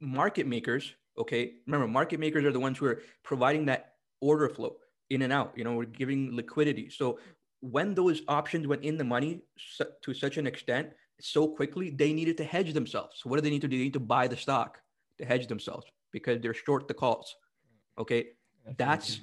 market 0.00 0.46
makers, 0.46 0.94
okay, 1.16 1.54
remember, 1.66 1.86
market 1.86 2.20
makers 2.20 2.44
are 2.44 2.52
the 2.52 2.60
ones 2.60 2.78
who 2.78 2.86
are 2.86 3.02
providing 3.22 3.66
that 3.66 3.94
order 4.20 4.48
flow 4.48 4.76
in 5.10 5.22
and 5.22 5.32
out. 5.32 5.52
You 5.56 5.64
know, 5.64 5.74
we're 5.74 5.84
giving 5.84 6.34
liquidity. 6.34 6.90
So 6.90 7.18
when 7.60 7.94
those 7.94 8.22
options 8.28 8.66
went 8.66 8.84
in 8.84 8.96
the 8.96 9.04
money 9.04 9.42
to 10.02 10.14
such 10.14 10.36
an 10.36 10.46
extent, 10.46 10.90
so 11.20 11.48
quickly, 11.48 11.90
they 11.90 12.12
needed 12.12 12.36
to 12.36 12.44
hedge 12.44 12.72
themselves. 12.72 13.20
So 13.20 13.28
what 13.28 13.36
do 13.36 13.42
they 13.42 13.50
need 13.50 13.62
to 13.62 13.68
do? 13.68 13.76
They 13.76 13.84
need 13.84 13.92
to 13.94 14.00
buy 14.00 14.28
the 14.28 14.36
stock 14.36 14.80
to 15.18 15.24
hedge 15.24 15.48
themselves 15.48 15.86
because 16.12 16.40
they're 16.40 16.54
short 16.54 16.86
the 16.86 16.94
calls. 16.94 17.34
Okay. 17.98 18.28
That's 18.76 19.20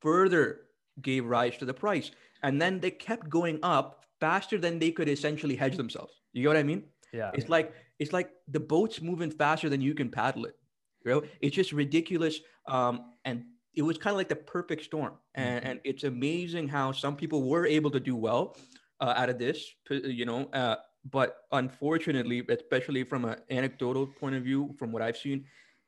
further 0.00 0.62
gave 1.00 1.24
rise 1.24 1.56
to 1.58 1.64
the 1.64 1.74
price. 1.74 2.10
And 2.42 2.60
then 2.60 2.80
they 2.80 2.90
kept 2.90 3.28
going 3.28 3.60
up 3.62 4.04
faster 4.18 4.58
than 4.58 4.80
they 4.80 4.90
could 4.90 5.08
essentially 5.08 5.54
hedge 5.54 5.76
themselves. 5.76 6.12
You 6.32 6.42
get 6.42 6.48
what 6.48 6.56
I 6.56 6.64
mean? 6.64 6.82
Yeah. 7.12 7.30
It's 7.34 7.48
like 7.48 7.72
it's 8.02 8.12
like 8.12 8.30
the 8.48 8.60
boat's 8.60 9.00
moving 9.00 9.30
faster 9.30 9.68
than 9.68 9.80
you 9.80 9.94
can 9.94 10.10
paddle 10.10 10.44
it. 10.44 10.56
You 11.04 11.12
know, 11.12 11.22
it's 11.40 11.54
just 11.54 11.72
ridiculous. 11.72 12.40
Um, 12.66 13.12
and 13.24 13.44
it 13.74 13.82
was 13.82 13.96
kind 13.96 14.12
of 14.12 14.18
like 14.18 14.28
the 14.28 14.36
perfect 14.36 14.84
storm. 14.84 15.14
And, 15.34 15.60
mm-hmm. 15.60 15.70
and 15.70 15.80
it's 15.84 16.04
amazing 16.04 16.68
how 16.68 16.92
some 16.92 17.16
people 17.16 17.48
were 17.48 17.66
able 17.66 17.90
to 17.92 18.00
do 18.00 18.16
well 18.16 18.56
uh, 19.00 19.14
out 19.16 19.28
of 19.30 19.38
this, 19.38 19.64
you 19.88 20.26
know, 20.26 20.48
uh, 20.52 20.76
but 21.10 21.38
unfortunately, 21.52 22.42
especially 22.48 23.04
from 23.04 23.24
an 23.24 23.36
anecdotal 23.50 24.06
point 24.06 24.34
of 24.36 24.42
view, 24.42 24.74
from 24.78 24.92
what 24.92 25.02
I've 25.02 25.16
seen, 25.16 25.44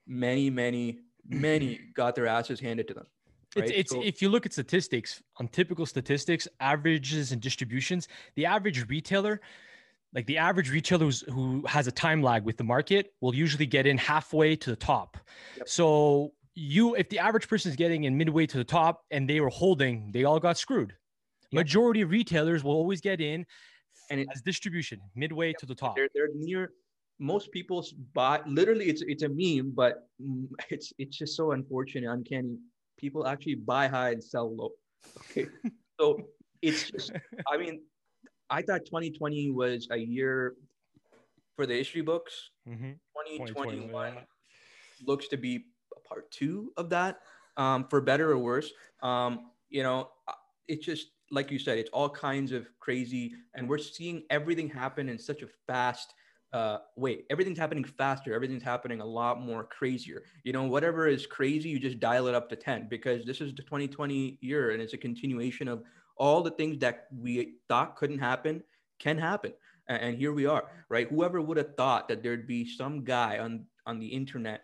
many, 0.07 0.51
many, 0.51 1.01
many 1.29 1.81
got 1.95 2.15
their 2.15 2.27
asses 2.27 2.59
handed 2.59 2.89
to 2.89 2.95
them. 2.95 3.07
Right? 3.57 3.67
It's, 3.67 3.73
it's 3.73 3.93
so, 3.93 4.03
if 4.03 4.21
you 4.21 4.29
look 4.29 4.47
at 4.47 4.53
statistics 4.53 5.23
on 5.37 5.47
typical 5.49 5.87
statistics, 5.87 6.49
averages 6.59 7.31
and 7.31 7.41
distributions, 7.41 8.09
the 8.35 8.47
average 8.47 8.89
retailer, 8.89 9.41
like 10.15 10.27
the 10.27 10.39
average 10.39 10.71
retailer 10.71 11.11
who 11.29 11.65
has 11.67 11.87
a 11.87 11.93
time 11.93 12.23
lag 12.23 12.45
with 12.45 12.57
the 12.57 12.65
market, 12.65 13.13
will 13.21 13.35
usually 13.35 13.67
get 13.67 13.87
in 13.87 13.99
halfway 13.99 14.55
to 14.57 14.71
the 14.71 14.77
top. 14.77 15.17
Yep. 15.57 15.69
So 15.69 16.33
you, 16.55 16.95
if 16.95 17.09
the 17.09 17.19
average 17.19 17.49
person 17.49 17.71
is 17.71 17.77
getting 17.77 18.05
in 18.05 18.17
midway 18.17 18.47
to 18.47 18.57
the 18.57 18.65
top 18.65 19.03
and 19.11 19.29
they 19.29 19.41
were 19.41 19.49
holding, 19.49 20.13
they 20.13 20.25
all 20.25 20.39
got 20.39 20.57
screwed. 20.57 20.95
Yep. 21.51 21.61
Majority 21.61 22.01
of 22.03 22.11
retailers 22.11 22.63
will 22.63 22.73
always 22.73 23.01
get 23.01 23.21
in 23.21 23.45
and 24.11 24.21
it, 24.21 24.29
as 24.33 24.41
distribution 24.41 25.01
midway 25.17 25.49
yep. 25.49 25.59
to 25.59 25.67
the 25.67 25.75
top. 25.75 25.97
They're, 25.97 26.09
they're 26.15 26.29
near 26.35 26.71
most 27.19 27.53
people 27.53 27.85
buy 28.13 28.41
literally 28.47 28.87
it's 28.87 29.03
it's 29.03 29.23
a 29.23 29.29
meme 29.29 29.73
but 29.75 30.09
it's 30.71 30.93
it's 30.99 31.17
just 31.17 31.37
so 31.37 31.53
unfortunate 31.53 32.11
uncanny 32.11 32.57
people 32.99 33.27
actually 33.27 33.55
buy 33.55 33.87
high 33.87 34.11
and 34.11 34.23
sell 34.23 34.55
low 34.55 34.71
okay 35.21 35.47
so 36.01 36.19
it's 36.61 36.91
just 36.91 37.13
i 37.53 37.57
mean 37.57 37.81
i 38.51 38.63
thought 38.63 38.85
2020 38.85 39.51
was 39.51 39.89
a 39.91 39.97
year 39.97 40.55
for 41.57 41.67
the 41.67 41.75
history 41.75 42.01
books 42.01 42.51
mm-hmm. 42.69 42.93
2021 43.39 44.15
looks 45.07 45.29
to 45.29 45.37
be 45.37 45.65
a 45.97 46.09
part 46.09 46.31
two 46.31 46.73
of 46.77 46.89
that 46.91 47.21
um, 47.57 47.87
for 47.89 48.01
better 48.01 48.31
or 48.31 48.39
worse 48.39 48.71
um, 49.03 49.51
you 49.69 49.83
know 49.83 50.11
it's 50.69 50.85
just 50.85 51.09
like 51.31 51.51
you 51.51 51.59
said 51.59 51.79
it's 51.79 51.91
all 51.93 52.09
kinds 52.09 52.53
of 52.53 52.69
crazy 52.81 53.35
and 53.55 53.69
we're 53.69 53.79
seeing 53.79 54.23
everything 54.31 54.69
happen 54.69 55.09
in 55.09 55.19
such 55.19 55.43
a 55.43 55.47
fast 55.67 56.15
uh, 56.55 56.79
wait, 56.95 57.27
everything's 57.31 57.59
happening 57.59 57.83
faster. 57.83 58.33
Everything's 58.33 58.63
happening 58.63 59.01
a 59.01 59.05
lot 59.05 59.41
more 59.41 59.65
crazier. 59.65 60.23
You 60.45 60.53
know, 60.53 60.63
whatever 60.63 61.09
is 61.09 61.27
crazy, 61.27 61.69
you 61.69 61.81
just 61.81 61.99
dial 61.99 62.29
it 62.29 62.35
up 62.37 62.49
to 62.51 62.55
10 62.55 62.87
because 62.89 63.25
this 63.25 63.41
is 63.41 63.53
the 63.57 63.63
2020 63.63 64.39
year 64.41 64.71
and 64.71 64.81
it's 64.81 64.93
a 64.93 64.97
continuation 64.97 65.67
of 65.67 65.83
all 66.17 66.43
the 66.43 66.51
things 66.51 66.79
that 66.79 67.07
we 67.17 67.55
thought 67.69 67.97
couldn't 67.97 68.19
happen 68.19 68.63
can 68.99 69.19
happen. 69.19 69.53
And, 69.87 70.17
here 70.17 70.33
we 70.33 70.47
are, 70.47 70.65
right? 70.89 71.09
Whoever 71.09 71.43
would 71.43 71.59
have 71.59 71.75
thought 71.77 72.09
that 72.09 72.23
there'd 72.23 72.47
be 72.47 72.67
some 72.67 73.05
guy 73.05 73.39
on, 73.39 73.67
on 73.85 73.99
the 73.99 74.07
internet 74.07 74.63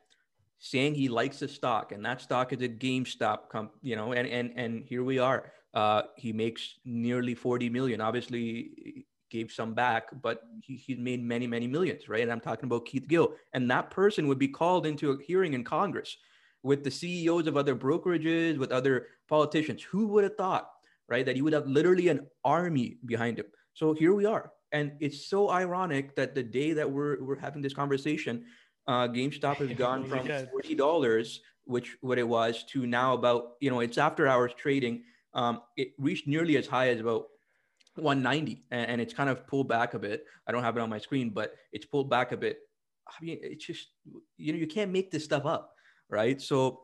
saying 0.59 0.95
he 0.95 1.09
likes 1.09 1.43
a 1.43 1.49
stock 1.49 1.93
and 1.93 2.05
that 2.07 2.23
stock 2.23 2.55
is 2.55 2.63
a 2.63 2.69
GameStop 2.69 3.51
comp, 3.51 3.73
you 3.83 3.97
know, 3.97 4.13
and, 4.13 4.27
and, 4.27 4.53
and 4.57 4.85
here 4.85 5.05
we 5.05 5.19
are. 5.19 5.53
Uh, 5.75 6.03
he 6.17 6.33
makes 6.33 6.77
nearly 6.87 7.35
40 7.35 7.69
million. 7.69 8.01
Obviously, 8.01 9.05
gave 9.31 9.53
some 9.53 9.73
back, 9.75 10.09
but 10.21 10.43
he, 10.63 10.77
he 10.77 10.95
made 10.97 11.23
many, 11.23 11.47
many 11.47 11.67
millions, 11.67 12.09
right? 12.09 12.23
And 12.23 12.33
I'm 12.33 12.41
talking 12.41 12.67
about 12.67 12.85
Keith 12.85 13.07
Gill. 13.09 13.35
And 13.55 13.71
that 13.71 13.91
person 13.91 14.29
would 14.29 14.39
be 14.39 14.49
called 14.49 14.87
into 14.87 15.13
a 15.13 15.23
hearing 15.23 15.55
in 15.55 15.65
Congress 15.65 16.17
with 16.63 16.85
the 16.85 16.91
CEOs 16.91 17.47
of 17.47 17.57
other 17.57 17.75
brokerages, 17.75 18.59
with 18.59 18.73
other 18.73 19.07
politicians. 19.29 19.83
Who 19.83 20.09
would 20.09 20.25
have 20.25 20.37
thought, 20.37 20.71
right, 21.11 21.27
that 21.27 21.37
he 21.37 21.42
would 21.42 21.53
have 21.53 21.66
literally 21.66 22.09
an 22.09 22.27
army 22.44 22.99
behind 23.05 23.38
him? 23.38 23.46
So 23.75 23.92
here 23.92 24.14
we 24.14 24.25
are. 24.25 24.53
And 24.73 24.92
it's 25.01 25.27
so 25.27 25.51
ironic 25.51 26.14
that 26.16 26.35
the 26.35 26.42
day 26.42 26.73
that 26.73 26.90
we're, 26.90 27.23
we're 27.23 27.38
having 27.38 27.61
this 27.61 27.75
conversation, 27.75 28.44
uh, 28.87 29.09
GameStop 29.09 29.57
has 29.57 29.73
gone 29.77 30.05
from 30.09 30.20
$40, 30.20 31.38
which 31.64 31.96
what 32.01 32.18
it 32.18 32.29
was, 32.29 32.64
to 32.70 32.87
now 32.87 33.14
about, 33.14 33.53
you 33.61 33.70
know, 33.70 33.81
it's 33.81 33.99
after 33.99 34.29
hours 34.29 34.53
trading. 34.57 35.03
Um, 35.35 35.62
it 35.77 35.92
reached 35.99 36.27
nearly 36.27 36.57
as 36.57 36.66
high 36.66 36.88
as 36.88 37.01
about 37.01 37.27
190 37.96 38.64
and, 38.70 38.90
and, 38.90 39.01
it's 39.01 39.14
kind 39.14 39.31
of 39.31 39.46
pulled 39.46 39.68
back 39.68 39.94
a 39.94 39.99
bit. 39.99 40.25
I 40.46 40.53
don't 40.53 40.62
have 40.62 40.77
it 40.77 40.81
on 40.81 40.90
my 40.90 40.99
screen, 40.99 41.31
but 41.31 41.55
it's 41.73 41.87
pulled 41.87 42.11
back 42.11 42.33
a 42.33 42.37
bit. 42.37 42.59
I 43.07 43.25
mean, 43.25 43.38
it's 43.42 43.64
just, 43.64 43.88
you 44.37 44.53
know, 44.53 44.59
you 44.59 44.66
can't 44.66 44.90
make 44.90 45.11
this 45.11 45.25
stuff 45.25 45.44
up, 45.44 45.73
right? 46.09 46.40
So, 46.40 46.83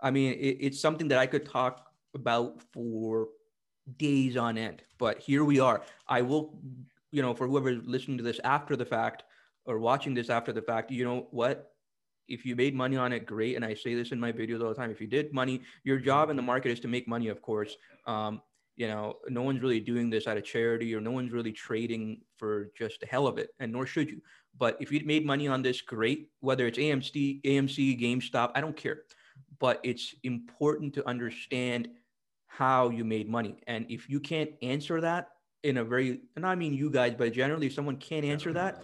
I 0.00 0.10
mean, 0.10 0.34
it, 0.34 0.58
it's 0.60 0.80
something 0.80 1.08
that 1.08 1.18
I 1.18 1.26
could 1.26 1.46
talk 1.46 1.84
about 2.14 2.62
for 2.72 3.28
days 3.96 4.36
on 4.36 4.58
end, 4.58 4.82
but 4.98 5.18
here 5.18 5.44
we 5.44 5.60
are. 5.60 5.82
I 6.06 6.22
will, 6.22 6.58
you 7.10 7.22
know, 7.22 7.34
for 7.34 7.46
whoever's 7.46 7.82
listening 7.84 8.18
to 8.18 8.24
this 8.24 8.40
after 8.44 8.76
the 8.76 8.84
fact 8.84 9.24
or 9.64 9.78
watching 9.78 10.14
this 10.14 10.30
after 10.30 10.52
the 10.52 10.62
fact, 10.62 10.90
you 10.90 11.04
know 11.04 11.26
what? 11.30 11.72
If 12.26 12.44
you 12.44 12.56
made 12.56 12.74
money 12.74 12.96
on 12.96 13.12
it, 13.12 13.24
great. 13.26 13.56
And 13.56 13.64
I 13.64 13.74
say 13.74 13.94
this 13.94 14.12
in 14.12 14.20
my 14.20 14.32
videos 14.32 14.62
all 14.62 14.68
the 14.68 14.74
time. 14.74 14.90
If 14.90 15.00
you 15.00 15.06
did 15.06 15.32
money, 15.32 15.62
your 15.84 15.98
job 15.98 16.28
in 16.30 16.36
the 16.36 16.42
market 16.42 16.70
is 16.70 16.80
to 16.80 16.88
make 16.88 17.08
money, 17.08 17.28
of 17.28 17.40
course. 17.40 17.76
Um, 18.06 18.42
you 18.76 18.86
know, 18.86 19.16
no 19.28 19.42
one's 19.42 19.60
really 19.60 19.80
doing 19.80 20.08
this 20.08 20.26
out 20.26 20.36
of 20.36 20.44
charity 20.44 20.94
or 20.94 21.00
no 21.00 21.10
one's 21.10 21.32
really 21.32 21.52
trading 21.52 22.20
for 22.36 22.70
just 22.76 23.00
the 23.00 23.06
hell 23.06 23.26
of 23.26 23.36
it, 23.36 23.50
and 23.58 23.72
nor 23.72 23.86
should 23.86 24.08
you. 24.08 24.20
But 24.56 24.76
if 24.80 24.92
you 24.92 25.04
made 25.04 25.26
money 25.26 25.48
on 25.48 25.62
this, 25.62 25.80
great. 25.80 26.30
Whether 26.40 26.66
it's 26.66 26.78
AMC, 26.78 27.42
AMC, 27.42 28.00
GameStop, 28.00 28.52
I 28.54 28.60
don't 28.60 28.76
care. 28.76 29.02
But 29.58 29.80
it's 29.82 30.14
important 30.22 30.94
to 30.94 31.08
understand 31.08 31.88
how 32.48 32.88
you 32.90 33.04
made 33.04 33.28
money. 33.28 33.56
And 33.66 33.86
if 33.88 34.10
you 34.10 34.18
can't 34.18 34.50
answer 34.62 35.00
that 35.00 35.28
in 35.62 35.76
a 35.76 35.84
very, 35.84 36.20
and 36.34 36.44
I 36.44 36.54
mean 36.54 36.74
you 36.74 36.90
guys, 36.90 37.14
but 37.16 37.32
generally, 37.32 37.68
if 37.68 37.74
someone 37.74 37.96
can't 37.96 38.24
answer 38.24 38.52
that, 38.54 38.82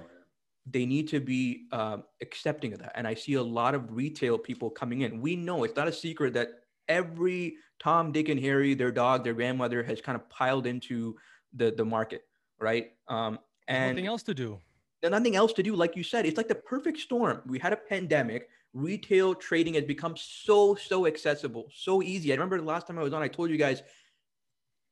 they 0.67 0.87
need 0.87 1.09
to 1.09 1.21
be 1.21 1.67
um, 1.73 2.05
accepting 2.23 2.73
of 2.73 2.79
that. 2.79 2.93
And 2.95 3.07
I 3.07 3.15
see 3.15 3.35
a 3.35 3.43
lot 3.43 3.75
of 3.75 3.95
retail 3.95 4.39
people 4.39 4.71
coming 4.71 5.03
in. 5.03 5.21
We 5.21 5.37
know 5.37 5.65
it's 5.65 5.77
not 5.77 5.89
a 5.89 5.93
secret 5.93 6.35
that 6.35 6.51
every 6.89 7.57
Tom, 7.81 8.13
Dick, 8.13 8.29
and 8.29 8.41
Harry, 8.41 8.75
their 8.75 8.93
dog, 8.93 9.25
their 9.25 9.35
grandmother 9.35 9.83
has 9.83 10.01
kind 10.01 10.17
of 10.17 10.29
piled 10.29 10.67
into 10.67 11.17
the 11.53 11.71
the 11.71 11.85
market, 11.85 12.23
right? 12.59 12.93
Um, 13.09 13.39
and 13.69 13.97
nothing 13.97 14.07
else 14.07 14.23
to 14.25 14.35
do. 14.35 14.59
Nothing 15.03 15.37
else 15.37 15.53
to 15.55 15.63
do, 15.63 15.75
like 15.75 15.97
you 15.97 16.03
said. 16.03 16.25
It's 16.25 16.39
like 16.39 16.49
the 16.49 16.55
perfect 16.55 16.99
storm. 16.99 17.43
We 17.47 17.59
had 17.59 17.75
a 17.75 17.77
pandemic. 17.77 18.49
Retail 18.75 19.35
trading 19.35 19.75
has 19.75 19.85
become 19.85 20.15
so 20.17 20.75
so 20.75 21.07
accessible, 21.07 21.69
so 21.73 22.03
easy. 22.03 22.33
I 22.33 22.35
remember 22.35 22.59
the 22.59 22.65
last 22.65 22.87
time 22.87 22.99
I 22.99 23.03
was 23.03 23.13
on, 23.13 23.23
I 23.23 23.29
told 23.29 23.51
you 23.51 23.57
guys, 23.57 23.83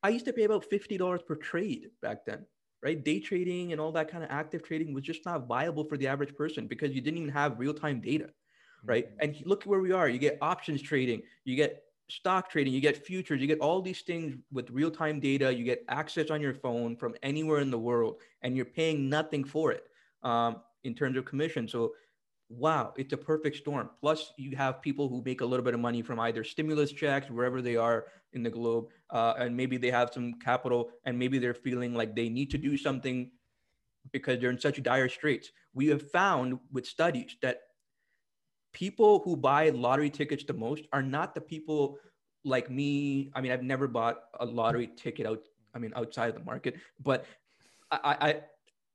I 0.03 0.09
used 0.09 0.25
to 0.27 0.33
pay 0.33 0.45
about 0.45 0.65
fifty 0.65 0.97
dollars 0.97 1.21
per 1.27 1.35
trade 1.35 1.91
back 2.01 2.25
then 2.25 2.47
right? 2.83 3.03
Day 3.03 3.21
trading 3.21 3.73
and 3.73 3.81
all 3.81 3.93
that 3.93 4.11
kind 4.11 4.25
of 4.25 4.31
active 4.31 4.63
trading 4.63 4.93
was 4.93 5.05
just 5.05 5.25
not 5.25 5.47
viable 5.47 5.85
for 5.85 5.97
the 5.97 6.09
average 6.09 6.35
person 6.35 6.67
because 6.67 6.93
you 6.93 7.01
didn't 7.01 7.19
even 7.19 7.33
have 7.33 7.59
real 7.59 7.73
time 7.73 8.01
data, 8.01 8.29
right? 8.85 9.07
Mm-hmm. 9.07 9.19
And 9.21 9.47
look 9.47 9.65
where 9.65 9.81
we 9.81 9.93
are. 9.93 10.09
You 10.09 10.19
get 10.19 10.39
options 10.43 10.83
trading, 10.83 11.23
you 11.45 11.57
get 11.57 11.85
stock 12.09 12.51
trading, 12.51 12.73
you 12.73 12.81
get 12.81 13.07
futures, 13.07 13.41
you 13.41 13.47
get 13.47 13.61
all 13.61 13.81
these 13.81 14.03
things 14.03 14.37
with 14.51 14.69
real 14.71 14.91
time 14.91 15.21
data. 15.21 15.55
You 15.55 15.65
get 15.65 15.85
access 15.89 16.31
on 16.31 16.41
your 16.41 16.55
phone 16.55 16.97
from 16.97 17.15
anywhere 17.23 17.61
in 17.61 17.71
the 17.71 17.79
world, 17.79 18.21
and 18.43 18.57
you're 18.57 18.65
paying 18.65 19.09
nothing 19.09 19.45
for 19.45 19.73
it 19.73 19.85
um, 20.23 20.57
in 20.83 20.95
terms 20.95 21.17
of 21.17 21.25
commission. 21.25 21.69
So, 21.69 21.93
wow, 22.59 22.93
it's 22.97 23.13
a 23.13 23.17
perfect 23.17 23.57
storm. 23.57 23.91
Plus, 24.01 24.33
you 24.37 24.57
have 24.57 24.83
people 24.83 25.09
who 25.09 25.23
make 25.25 25.41
a 25.41 25.47
little 25.47 25.65
bit 25.65 25.75
of 25.75 25.81
money 25.81 26.03
from 26.03 26.21
either 26.21 26.45
stimulus 26.45 26.93
checks, 26.93 27.31
wherever 27.31 27.63
they 27.63 27.77
are 27.77 28.07
in 28.33 28.43
the 28.43 28.51
globe, 28.51 28.87
uh, 29.11 29.35
and 29.39 29.57
maybe 29.57 29.77
they 29.77 29.91
have 29.91 30.11
some 30.13 30.35
capital, 30.35 30.91
and 31.05 31.19
maybe 31.19 31.39
they're 31.39 31.55
feeling 31.55 31.95
like 31.95 32.15
they 32.15 32.29
need 32.29 32.51
to 32.51 32.59
do 32.59 32.77
something 32.77 33.31
because 34.11 34.41
they're 34.41 34.51
in 34.51 34.61
such 34.61 34.83
dire 34.83 35.09
straits. 35.09 35.51
We 35.75 35.87
have 35.89 36.11
found 36.11 36.59
with 36.73 36.87
studies 36.87 37.37
that 37.43 37.61
people 38.73 39.21
who 39.25 39.37
buy 39.37 39.71
lottery 39.71 40.11
tickets 40.11 40.45
the 40.45 40.55
most 40.55 40.85
are 40.93 41.03
not 41.03 41.35
the 41.35 41.41
people 41.41 41.99
like 42.45 42.71
me. 42.71 43.31
I 43.35 43.41
mean, 43.41 43.53
I've 43.53 43.63
never 43.63 43.87
bought 43.87 44.25
a 44.41 44.47
lottery 44.47 44.91
ticket 44.97 45.27
out. 45.27 45.41
I 45.75 45.79
mean, 45.79 45.93
outside 45.97 46.29
of 46.29 46.35
the 46.35 46.45
market, 46.45 46.77
but 47.01 47.25
I, 47.91 48.17
I, 48.21 48.41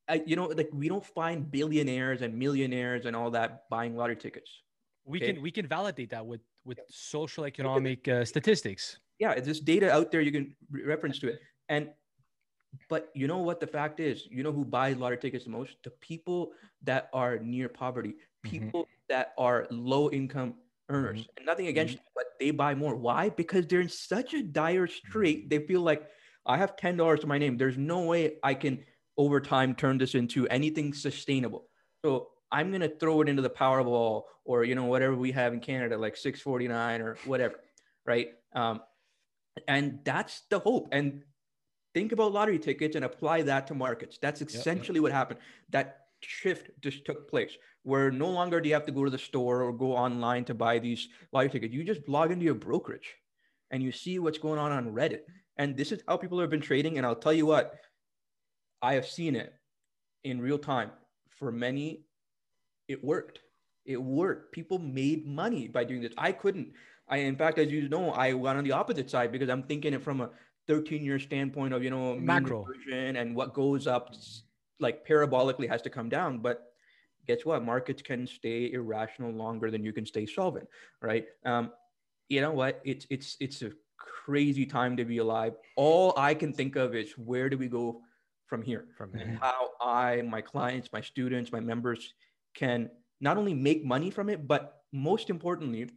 I, 0.10 0.24
you 0.26 0.36
know, 0.36 0.46
like 0.46 0.70
we 0.72 0.88
don't 0.88 1.06
find 1.06 1.50
billionaires 1.50 2.22
and 2.22 2.38
millionaires 2.38 3.06
and 3.06 3.15
all 3.15 3.32
that 3.32 3.70
buying 3.70 3.96
lottery 3.96 4.15
tickets. 4.15 4.50
We 5.06 5.20
okay? 5.20 5.34
can 5.34 5.41
we 5.41 5.52
can 5.52 5.67
validate 5.67 6.10
that 6.12 6.26
with 6.26 6.41
with 6.65 6.80
social 6.89 7.46
economic 7.46 8.08
uh, 8.08 8.26
statistics. 8.26 9.00
Yeah, 9.20 9.39
there's 9.39 9.60
data 9.60 9.91
out 9.91 10.12
there 10.12 10.22
you 10.22 10.32
can 10.32 10.56
re- 10.70 10.84
reference 10.84 11.20
to 11.20 11.30
it, 11.30 11.39
and 11.70 11.89
but 12.89 13.10
you 13.13 13.28
know 13.28 13.39
what 13.39 13.60
the 13.60 13.67
fact 13.67 14.00
is? 14.00 14.28
You 14.30 14.43
know 14.43 14.52
who 14.52 14.65
buys 14.65 14.98
lottery 14.98 15.17
tickets 15.17 15.46
the 15.46 15.50
most? 15.50 15.76
The 15.84 15.91
people 16.02 16.52
that 16.84 17.10
are 17.13 17.39
near 17.39 17.70
poverty, 17.70 18.12
mm-hmm. 18.12 18.50
people 18.50 18.82
mm-hmm. 18.84 19.06
that 19.10 19.34
are 19.38 19.67
low 19.72 20.10
income 20.10 20.56
earners. 20.89 21.22
Mm-hmm. 21.22 21.38
And 21.38 21.46
nothing 21.46 21.67
against 21.67 21.96
mm-hmm. 21.96 22.04
them, 22.04 22.12
but 22.15 22.26
they 22.39 22.52
buy 22.52 22.76
more. 22.76 22.96
Why? 22.96 23.30
Because 23.30 23.65
they're 23.67 23.82
in 23.82 23.89
such 23.89 24.34
a 24.34 24.43
dire 24.43 24.88
strait. 24.88 25.39
Mm-hmm. 25.39 25.50
They 25.50 25.67
feel 25.67 25.82
like 25.82 26.08
I 26.46 26.58
have 26.58 26.76
ten 26.76 26.98
dollars 26.98 27.22
to 27.22 27.28
my 27.28 27.38
name. 27.38 27.58
There's 27.58 27.78
no 27.78 28.02
way 28.02 28.36
I 28.43 28.54
can 28.54 28.84
over 29.17 29.39
time 29.41 29.75
turn 29.75 29.97
this 29.97 30.15
into 30.15 30.47
anything 30.47 30.93
sustainable. 30.93 31.67
So 32.03 32.30
I'm 32.51 32.71
gonna 32.71 32.89
throw 32.89 33.21
it 33.21 33.30
into 33.30 33.41
the 33.41 33.49
Powerball 33.49 34.23
or 34.45 34.63
you 34.63 34.75
know 34.75 34.86
whatever 34.86 35.15
we 35.15 35.32
have 35.32 35.53
in 35.53 35.60
Canada, 35.60 35.97
like 35.97 36.15
649 36.15 37.01
or 37.01 37.17
whatever, 37.25 37.56
right? 38.06 38.30
Um, 38.53 38.82
and 39.67 39.99
that's 40.03 40.43
the 40.49 40.60
hope. 40.60 40.89
And 40.91 41.23
think 41.93 42.12
about 42.12 42.32
lottery 42.32 42.60
tickets 42.60 42.95
and 42.95 43.03
apply 43.03 43.41
that 43.43 43.67
to 43.67 43.73
markets. 43.73 44.17
That's 44.21 44.41
essentially 44.41 44.97
yep. 44.97 45.03
what 45.03 45.12
happened. 45.12 45.39
That 45.69 46.01
shift 46.21 46.69
just 46.82 47.06
took 47.06 47.30
place 47.30 47.56
where 47.84 48.12
no 48.12 48.30
longer 48.30 48.60
do 48.60 48.67
you 48.67 48.75
have 48.75 48.86
to 48.86 48.91
go 48.91 49.06
to 49.06 49.10
the 49.10 49.17
store 49.17 49.63
or 49.63 49.71
go 49.71 49.95
online 49.95 50.43
to 50.45 50.53
buy 50.53 50.80
these 50.80 51.08
lottery 51.32 51.49
tickets. 51.49 51.73
You 51.73 51.84
just 51.84 52.08
log 52.08 52.32
into 52.32 52.45
your 52.45 52.56
brokerage 52.56 53.15
and 53.71 53.82
you 53.82 53.91
see 53.91 54.19
what's 54.19 54.38
going 54.38 54.60
on 54.60 54.71
on 54.71 54.93
Reddit. 54.93 55.21
And 55.58 55.75
this 55.75 55.91
is 55.91 56.01
how 56.08 56.17
people 56.17 56.39
have 56.39 56.49
been 56.49 56.62
trading. 56.62 56.97
And 56.97 57.06
I'll 57.06 57.15
tell 57.15 57.34
you 57.34 57.45
what, 57.45 57.75
I 58.81 58.93
have 58.93 59.07
seen 59.07 59.35
it 59.35 59.53
in 60.23 60.41
real 60.41 60.57
time. 60.57 60.91
For 61.29 61.51
many, 61.51 62.05
it 62.87 63.03
worked. 63.03 63.39
It 63.85 64.01
worked. 64.01 64.51
People 64.51 64.79
made 64.79 65.25
money 65.25 65.67
by 65.67 65.83
doing 65.83 66.01
this. 66.01 66.13
I 66.17 66.31
couldn't. 66.31 66.73
I, 67.07 67.17
in 67.17 67.35
fact, 67.35 67.57
as 67.57 67.71
you 67.71 67.87
know, 67.87 68.11
I 68.11 68.33
went 68.33 68.57
on 68.57 68.63
the 68.63 68.73
opposite 68.73 69.09
side 69.09 69.31
because 69.31 69.49
I'm 69.49 69.63
thinking 69.63 69.93
it 69.93 70.03
from 70.03 70.21
a 70.21 70.29
13 70.67 71.03
year 71.03 71.19
standpoint 71.19 71.73
of 71.73 71.83
you 71.83 71.89
know 71.89 72.15
macro 72.15 72.65
and 72.91 73.35
what 73.35 73.53
goes 73.53 73.87
up 73.87 74.13
like 74.79 75.07
parabolically 75.07 75.67
has 75.67 75.81
to 75.81 75.89
come 75.89 76.09
down 76.09 76.39
but 76.39 76.73
guess 77.25 77.45
what 77.45 77.63
markets 77.63 78.01
can 78.01 78.27
stay 78.27 78.71
irrational 78.71 79.31
longer 79.31 79.71
than 79.71 79.83
you 79.83 79.93
can 79.93 80.05
stay 80.05 80.25
solvent 80.25 80.67
right 81.01 81.25
um, 81.45 81.71
you 82.29 82.41
know 82.41 82.51
what 82.51 82.81
it's 82.83 83.07
it's 83.09 83.37
it's 83.39 83.61
a 83.61 83.71
crazy 83.97 84.65
time 84.65 84.97
to 84.97 85.05
be 85.05 85.17
alive 85.17 85.53
all 85.75 86.13
i 86.17 86.33
can 86.33 86.51
think 86.51 86.75
of 86.75 86.93
is 86.95 87.13
where 87.13 87.49
do 87.49 87.57
we 87.57 87.67
go 87.67 88.01
from 88.47 88.62
here 88.62 88.86
from 88.97 89.13
here. 89.13 89.27
and 89.27 89.39
how 89.39 89.69
i 89.81 90.21
my 90.21 90.41
clients 90.41 90.89
my 90.91 91.01
students 91.01 91.51
my 91.51 91.60
members 91.60 92.13
can 92.53 92.89
not 93.21 93.38
only 93.38 93.53
make 93.53 93.83
money 93.83 94.10
from 94.10 94.29
it 94.29 94.47
but 94.47 94.83
most 94.91 95.29
importantly 95.29 95.88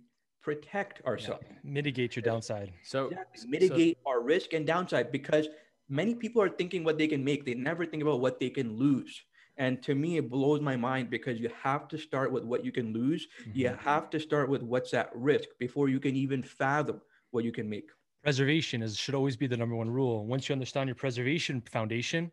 protect 0.42 1.04
ourselves. 1.06 1.44
Yeah. 1.48 1.56
Mitigate 1.62 2.16
your 2.16 2.22
downside. 2.22 2.72
So 2.82 3.06
exactly. 3.08 3.48
mitigate 3.48 3.98
so, 4.04 4.10
our 4.10 4.22
risk 4.22 4.52
and 4.52 4.66
downside 4.66 5.12
because 5.12 5.48
many 5.88 6.14
people 6.14 6.40
are 6.42 6.48
thinking 6.48 6.84
what 6.84 6.98
they 6.98 7.06
can 7.06 7.24
make. 7.24 7.44
They 7.44 7.54
never 7.54 7.84
think 7.84 8.02
about 8.02 8.20
what 8.20 8.40
they 8.40 8.50
can 8.50 8.76
lose. 8.76 9.22
And 9.56 9.82
to 9.82 9.94
me, 9.94 10.16
it 10.16 10.30
blows 10.30 10.60
my 10.60 10.76
mind 10.76 11.10
because 11.10 11.38
you 11.38 11.50
have 11.62 11.86
to 11.88 11.98
start 11.98 12.32
with 12.32 12.44
what 12.44 12.64
you 12.64 12.72
can 12.72 12.94
lose. 12.94 13.26
Mm-hmm. 13.42 13.58
You 13.58 13.76
have 13.78 14.08
to 14.10 14.20
start 14.20 14.48
with 14.48 14.62
what's 14.62 14.94
at 14.94 15.10
risk 15.14 15.48
before 15.58 15.88
you 15.90 16.00
can 16.00 16.16
even 16.16 16.42
fathom 16.42 17.02
what 17.30 17.44
you 17.44 17.52
can 17.52 17.68
make. 17.68 17.90
Preservation 18.22 18.82
is 18.82 18.96
should 18.96 19.14
always 19.14 19.36
be 19.36 19.46
the 19.46 19.56
number 19.56 19.74
one 19.74 19.90
rule. 19.90 20.26
Once 20.26 20.48
you 20.48 20.52
understand 20.52 20.88
your 20.88 20.94
preservation 20.94 21.62
foundation, 21.62 22.30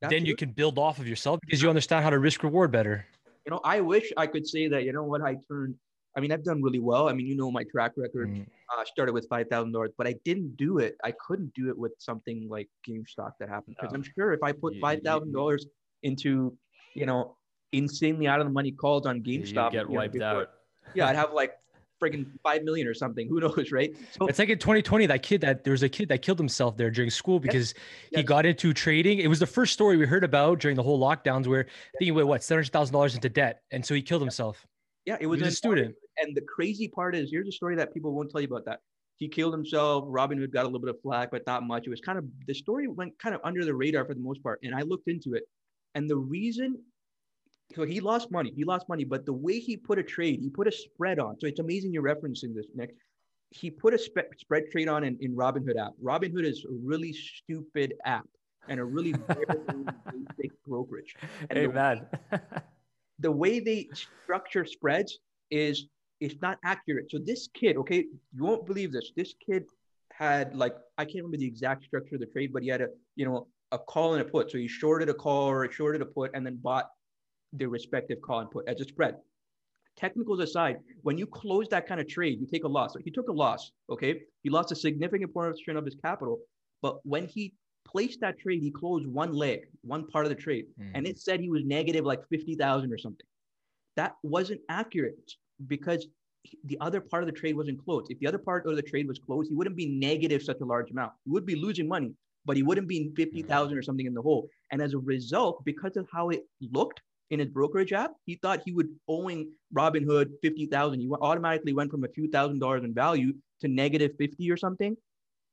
then 0.00 0.26
you 0.26 0.34
can 0.34 0.50
build 0.50 0.78
off 0.78 0.98
of 0.98 1.06
yourself 1.06 1.38
because 1.40 1.62
you 1.62 1.68
understand 1.68 2.02
how 2.02 2.10
to 2.10 2.18
risk 2.18 2.42
reward 2.42 2.72
better. 2.72 3.06
You 3.46 3.50
know, 3.50 3.60
I 3.64 3.80
wish 3.80 4.12
I 4.16 4.26
could 4.26 4.46
say 4.46 4.68
that, 4.68 4.84
you 4.84 4.92
know 4.92 5.04
what, 5.04 5.22
I 5.22 5.36
turned 5.48 5.76
I 6.16 6.20
mean, 6.20 6.32
I've 6.32 6.44
done 6.44 6.62
really 6.62 6.80
well. 6.80 7.08
I 7.08 7.12
mean, 7.12 7.26
you 7.26 7.36
know, 7.36 7.50
my 7.50 7.64
track 7.64 7.92
record 7.96 8.30
mm. 8.30 8.46
uh, 8.76 8.84
started 8.84 9.12
with 9.12 9.28
five 9.28 9.48
thousand 9.48 9.72
dollars, 9.72 9.90
but 9.96 10.06
I 10.06 10.14
didn't 10.24 10.56
do 10.56 10.78
it. 10.78 10.96
I 11.04 11.12
couldn't 11.12 11.54
do 11.54 11.68
it 11.68 11.78
with 11.78 11.92
something 11.98 12.48
like 12.48 12.68
GameStop 12.88 13.32
that 13.38 13.48
happened 13.48 13.76
because 13.78 13.92
no. 13.92 13.98
I'm 13.98 14.04
sure 14.16 14.32
if 14.32 14.42
I 14.42 14.52
put 14.52 14.74
five 14.80 15.02
thousand 15.02 15.32
dollars 15.32 15.66
into, 16.02 16.56
you 16.94 17.06
know, 17.06 17.36
insanely 17.72 18.26
out 18.26 18.40
of 18.40 18.46
the 18.46 18.52
money 18.52 18.72
calls 18.72 19.06
on 19.06 19.22
GameStop, 19.22 19.72
you 19.72 19.78
get 19.78 19.88
wiped 19.88 20.14
know, 20.16 20.30
before, 20.30 20.42
out. 20.42 20.50
Yeah, 20.94 21.06
I'd 21.06 21.16
have 21.16 21.32
like 21.32 21.52
freaking 22.00 22.26
five 22.42 22.62
million 22.62 22.86
or 22.86 22.94
something. 22.94 23.28
Who 23.28 23.40
knows, 23.40 23.70
right? 23.72 23.94
So, 24.18 24.26
it's 24.26 24.38
like 24.38 24.48
in 24.48 24.58
2020, 24.58 25.06
that 25.06 25.22
kid 25.22 25.40
that 25.42 25.64
there 25.64 25.72
was 25.72 25.82
a 25.82 25.88
kid 25.88 26.08
that 26.08 26.22
killed 26.22 26.38
himself 26.38 26.76
there 26.76 26.90
during 26.90 27.10
school 27.10 27.38
because 27.40 27.74
yes, 27.74 28.10
he 28.10 28.16
yes. 28.18 28.24
got 28.26 28.46
into 28.46 28.72
trading. 28.72 29.18
It 29.18 29.28
was 29.28 29.38
the 29.38 29.46
first 29.46 29.72
story 29.72 29.96
we 29.96 30.06
heard 30.06 30.24
about 30.24 30.60
during 30.60 30.76
the 30.76 30.82
whole 30.82 31.00
lockdowns 31.00 31.46
where 31.46 31.66
yes. 31.66 31.74
thinking, 31.98 32.14
wait, 32.14 32.24
what, 32.24 32.42
seven 32.42 32.58
hundred 32.58 32.72
thousand 32.72 32.92
dollars 32.92 33.14
into 33.14 33.28
debt, 33.28 33.62
and 33.70 33.84
so 33.84 33.94
he 33.94 34.02
killed 34.02 34.22
himself. 34.22 34.66
Yeah, 35.06 35.16
it 35.20 35.26
was, 35.26 35.40
was 35.40 35.54
a 35.54 35.56
student 35.56 35.94
and 36.20 36.36
the 36.36 36.42
crazy 36.42 36.88
part 36.88 37.16
is 37.16 37.30
here's 37.30 37.48
a 37.48 37.52
story 37.52 37.76
that 37.76 37.92
people 37.92 38.12
won't 38.12 38.30
tell 38.30 38.40
you 38.40 38.46
about 38.46 38.64
that. 38.66 38.80
He 39.16 39.28
killed 39.28 39.52
himself. 39.52 40.04
Robinhood 40.04 40.52
got 40.52 40.62
a 40.62 40.68
little 40.68 40.80
bit 40.80 40.90
of 40.90 41.00
flack, 41.02 41.30
but 41.30 41.42
not 41.46 41.62
much. 41.66 41.86
It 41.86 41.90
was 41.90 42.00
kind 42.00 42.18
of 42.18 42.24
the 42.46 42.54
story 42.54 42.88
went 42.88 43.18
kind 43.18 43.34
of 43.34 43.40
under 43.44 43.64
the 43.64 43.74
radar 43.74 44.04
for 44.04 44.14
the 44.14 44.20
most 44.20 44.42
part. 44.42 44.60
And 44.62 44.74
I 44.74 44.82
looked 44.82 45.08
into 45.08 45.34
it. 45.34 45.44
And 45.94 46.08
the 46.08 46.16
reason 46.16 46.78
so 47.74 47.84
he 47.84 48.00
lost 48.00 48.30
money. 48.30 48.52
He 48.54 48.64
lost 48.64 48.88
money, 48.88 49.04
but 49.04 49.24
the 49.26 49.32
way 49.32 49.58
he 49.58 49.76
put 49.76 49.98
a 49.98 50.02
trade, 50.02 50.40
he 50.40 50.50
put 50.50 50.66
a 50.66 50.72
spread 50.72 51.18
on. 51.18 51.38
So 51.40 51.46
it's 51.46 51.60
amazing 51.60 51.92
you're 51.92 52.02
referencing 52.02 52.54
this, 52.54 52.66
Nick. 52.74 52.94
He 53.50 53.70
put 53.70 53.94
a 53.94 53.98
spe- 53.98 54.32
spread 54.38 54.64
trade 54.70 54.88
on 54.88 55.04
in, 55.04 55.16
in 55.20 55.34
Robinhood 55.34 55.78
app. 55.78 55.92
Robinhood 56.02 56.44
is 56.44 56.64
a 56.64 56.72
really 56.72 57.12
stupid 57.12 57.94
app 58.04 58.26
and 58.68 58.80
a 58.80 58.84
really 58.84 59.12
basic 60.38 60.52
brokerage. 60.66 61.14
And 61.48 61.58
hey, 61.58 61.66
the, 61.66 61.72
man. 61.72 62.06
the 63.18 63.30
way 63.30 63.60
they 63.60 63.88
structure 63.92 64.64
spreads 64.64 65.18
is 65.50 65.86
it's 66.20 66.40
not 66.42 66.58
accurate. 66.64 67.10
So 67.10 67.18
this 67.18 67.48
kid, 67.54 67.76
okay, 67.78 68.04
you 68.34 68.44
won't 68.44 68.66
believe 68.66 68.92
this. 68.92 69.12
This 69.16 69.34
kid 69.44 69.64
had 70.12 70.54
like 70.54 70.74
I 70.98 71.04
can't 71.04 71.16
remember 71.16 71.38
the 71.38 71.46
exact 71.46 71.84
structure 71.84 72.16
of 72.16 72.20
the 72.20 72.26
trade, 72.26 72.52
but 72.52 72.62
he 72.62 72.68
had 72.68 72.82
a 72.82 72.88
you 73.16 73.24
know 73.24 73.48
a 73.72 73.78
call 73.78 74.14
and 74.14 74.22
a 74.22 74.24
put. 74.24 74.50
So 74.50 74.58
he 74.58 74.68
shorted 74.68 75.08
a 75.08 75.14
call 75.14 75.48
or 75.48 75.70
shorted 75.70 76.02
a 76.02 76.06
put, 76.06 76.32
and 76.34 76.44
then 76.44 76.56
bought 76.56 76.86
the 77.52 77.66
respective 77.66 78.20
call 78.20 78.40
and 78.40 78.50
put 78.50 78.68
as 78.68 78.80
a 78.80 78.84
spread. 78.84 79.16
Technicals 79.96 80.40
aside, 80.40 80.76
when 81.02 81.18
you 81.18 81.26
close 81.26 81.68
that 81.68 81.86
kind 81.86 82.00
of 82.00 82.08
trade, 82.08 82.38
you 82.40 82.46
take 82.46 82.64
a 82.64 82.68
loss. 82.68 82.92
So 82.94 83.00
he 83.04 83.10
took 83.10 83.28
a 83.28 83.32
loss. 83.32 83.70
Okay, 83.90 84.22
he 84.42 84.50
lost 84.50 84.72
a 84.72 84.76
significant 84.76 85.32
portion 85.34 85.76
of 85.76 85.84
his 85.84 85.96
capital, 85.96 86.38
But 86.82 87.04
when 87.04 87.26
he 87.26 87.52
placed 87.84 88.20
that 88.20 88.38
trade, 88.38 88.62
he 88.62 88.70
closed 88.70 89.06
one 89.06 89.34
leg, 89.34 89.66
one 89.82 90.06
part 90.06 90.24
of 90.24 90.30
the 90.30 90.34
trade, 90.46 90.64
Mm. 90.78 90.92
and 90.94 91.06
it 91.06 91.18
said 91.18 91.38
he 91.40 91.50
was 91.50 91.62
negative 91.62 92.06
like 92.06 92.26
50,000 92.28 92.90
or 92.90 92.96
something. 92.96 93.26
That 93.96 94.16
wasn't 94.22 94.62
accurate 94.70 95.30
because 95.66 96.06
the 96.64 96.78
other 96.80 97.02
part 97.02 97.22
of 97.22 97.26
the 97.26 97.38
trade 97.38 97.54
wasn't 97.54 97.84
closed. 97.84 98.10
If 98.10 98.18
the 98.18 98.26
other 98.26 98.38
part 98.38 98.64
of 98.66 98.76
the 98.76 98.82
trade 98.82 99.06
was 99.08 99.18
closed, 99.18 99.50
he 99.50 99.54
wouldn't 99.54 99.76
be 99.76 99.84
negative 99.86 100.42
such 100.42 100.60
a 100.62 100.64
large 100.64 100.90
amount. 100.90 101.12
He 101.26 101.30
would 101.32 101.44
be 101.44 101.54
losing 101.54 101.86
money, 101.86 102.14
but 102.46 102.56
he 102.56 102.62
wouldn't 102.62 102.88
be 102.88 103.12
50,000 103.14 103.76
or 103.76 103.82
something 103.82 104.06
in 104.06 104.14
the 104.14 104.22
hole. 104.22 104.48
And 104.70 104.80
as 104.80 104.94
a 104.94 104.98
result, 104.98 105.62
because 105.66 105.98
of 105.98 106.08
how 106.10 106.30
it 106.30 106.46
looked 106.62 107.02
in 107.30 107.38
his 107.38 107.48
brokerage 107.48 107.92
app, 107.92 108.12
he 108.26 108.36
thought 108.36 108.60
he 108.64 108.72
would 108.72 108.88
owing 109.08 109.50
Robinhood 109.74 110.32
50,000. 110.42 111.00
He 111.00 111.08
automatically 111.20 111.72
went 111.72 111.90
from 111.90 112.04
a 112.04 112.08
few 112.08 112.28
thousand 112.28 112.58
dollars 112.58 112.82
in 112.84 112.92
value 112.92 113.32
to 113.60 113.68
negative 113.68 114.12
50 114.18 114.50
or 114.50 114.56
something. 114.56 114.96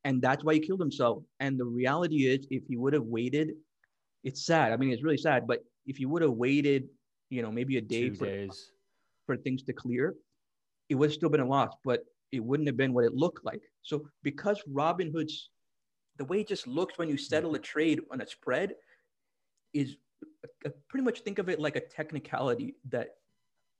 And 0.04 0.22
that's 0.22 0.44
why 0.44 0.56
he 0.56 0.60
killed 0.60 0.80
himself. 0.80 1.24
And 1.40 1.60
the 1.60 1.66
reality 1.66 2.28
is, 2.28 2.48
if 2.50 2.64
he 2.68 2.78
would 2.78 2.94
have 2.94 3.04
waited, 3.04 3.52
it's 4.24 4.46
sad. 4.46 4.72
I 4.72 4.78
mean, 4.78 4.92
it's 4.92 5.04
really 5.04 5.18
sad, 5.18 5.46
but 5.48 5.64
if 5.86 5.98
he 5.98 6.06
would 6.06 6.22
have 6.22 6.32
waited, 6.32 6.88
you 7.30 7.42
know, 7.42 7.52
maybe 7.52 7.78
a 7.78 7.82
day 7.82 8.10
Two 8.10 8.16
for, 8.16 8.26
days. 8.26 8.72
for 9.26 9.38
things 9.38 9.64
to 9.64 9.74
clear, 9.74 10.16
it 10.90 10.96
would 10.96 11.10
have 11.10 11.14
still 11.14 11.30
been 11.30 11.42
a 11.42 11.48
loss, 11.48 11.74
but 11.84 12.06
it 12.32 12.44
wouldn't 12.44 12.68
have 12.68 12.78
been 12.78 12.94
what 12.94 13.06
it 13.06 13.14
looked 13.14 13.46
like. 13.46 13.62
So 13.84 14.08
because 14.24 14.62
Robinhood's 14.72 15.50
the 16.18 16.26
way 16.26 16.42
it 16.42 16.48
just 16.48 16.68
looks 16.68 16.98
when 16.98 17.10
you 17.10 17.18
settle 17.18 17.54
a 17.56 17.60
trade 17.60 18.02
on 18.12 18.22
a 18.22 18.28
spread 18.28 18.74
is 19.74 19.98
pretty 20.88 21.04
much 21.04 21.22
think 21.22 21.40
of 21.40 21.50
it 21.50 21.60
like 21.60 21.76
a 21.76 21.82
technicality 21.82 22.76
that 22.90 23.16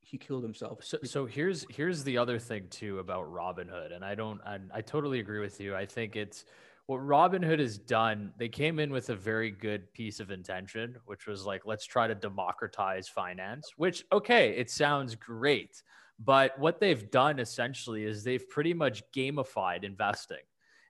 he 0.00 0.16
killed 0.16 0.42
himself. 0.42 0.82
So, 0.82 0.98
so 1.04 1.26
here's 1.26 1.66
here's 1.70 2.02
the 2.04 2.18
other 2.18 2.38
thing 2.38 2.68
too 2.70 2.98
about 2.98 3.30
Robinhood, 3.30 3.94
and 3.94 4.04
I 4.04 4.14
don't, 4.14 4.40
I, 4.42 4.58
I 4.72 4.80
totally 4.80 5.20
agree 5.20 5.40
with 5.40 5.60
you. 5.60 5.74
I 5.74 5.86
think 5.86 6.16
it's 6.16 6.44
what 6.86 7.00
Robinhood 7.00 7.58
has 7.58 7.76
done. 7.78 8.32
They 8.38 8.48
came 8.48 8.78
in 8.78 8.90
with 8.90 9.10
a 9.10 9.16
very 9.16 9.50
good 9.50 9.92
piece 9.92 10.20
of 10.20 10.30
intention, 10.30 10.96
which 11.04 11.26
was 11.26 11.44
like, 11.44 11.66
let's 11.66 11.84
try 11.84 12.06
to 12.06 12.14
democratize 12.14 13.08
finance. 13.08 13.72
Which, 13.76 14.04
okay, 14.10 14.50
it 14.50 14.70
sounds 14.70 15.14
great, 15.14 15.82
but 16.18 16.58
what 16.58 16.80
they've 16.80 17.10
done 17.10 17.38
essentially 17.38 18.04
is 18.04 18.24
they've 18.24 18.48
pretty 18.48 18.72
much 18.72 19.02
gamified 19.14 19.84
investing. 19.84 20.38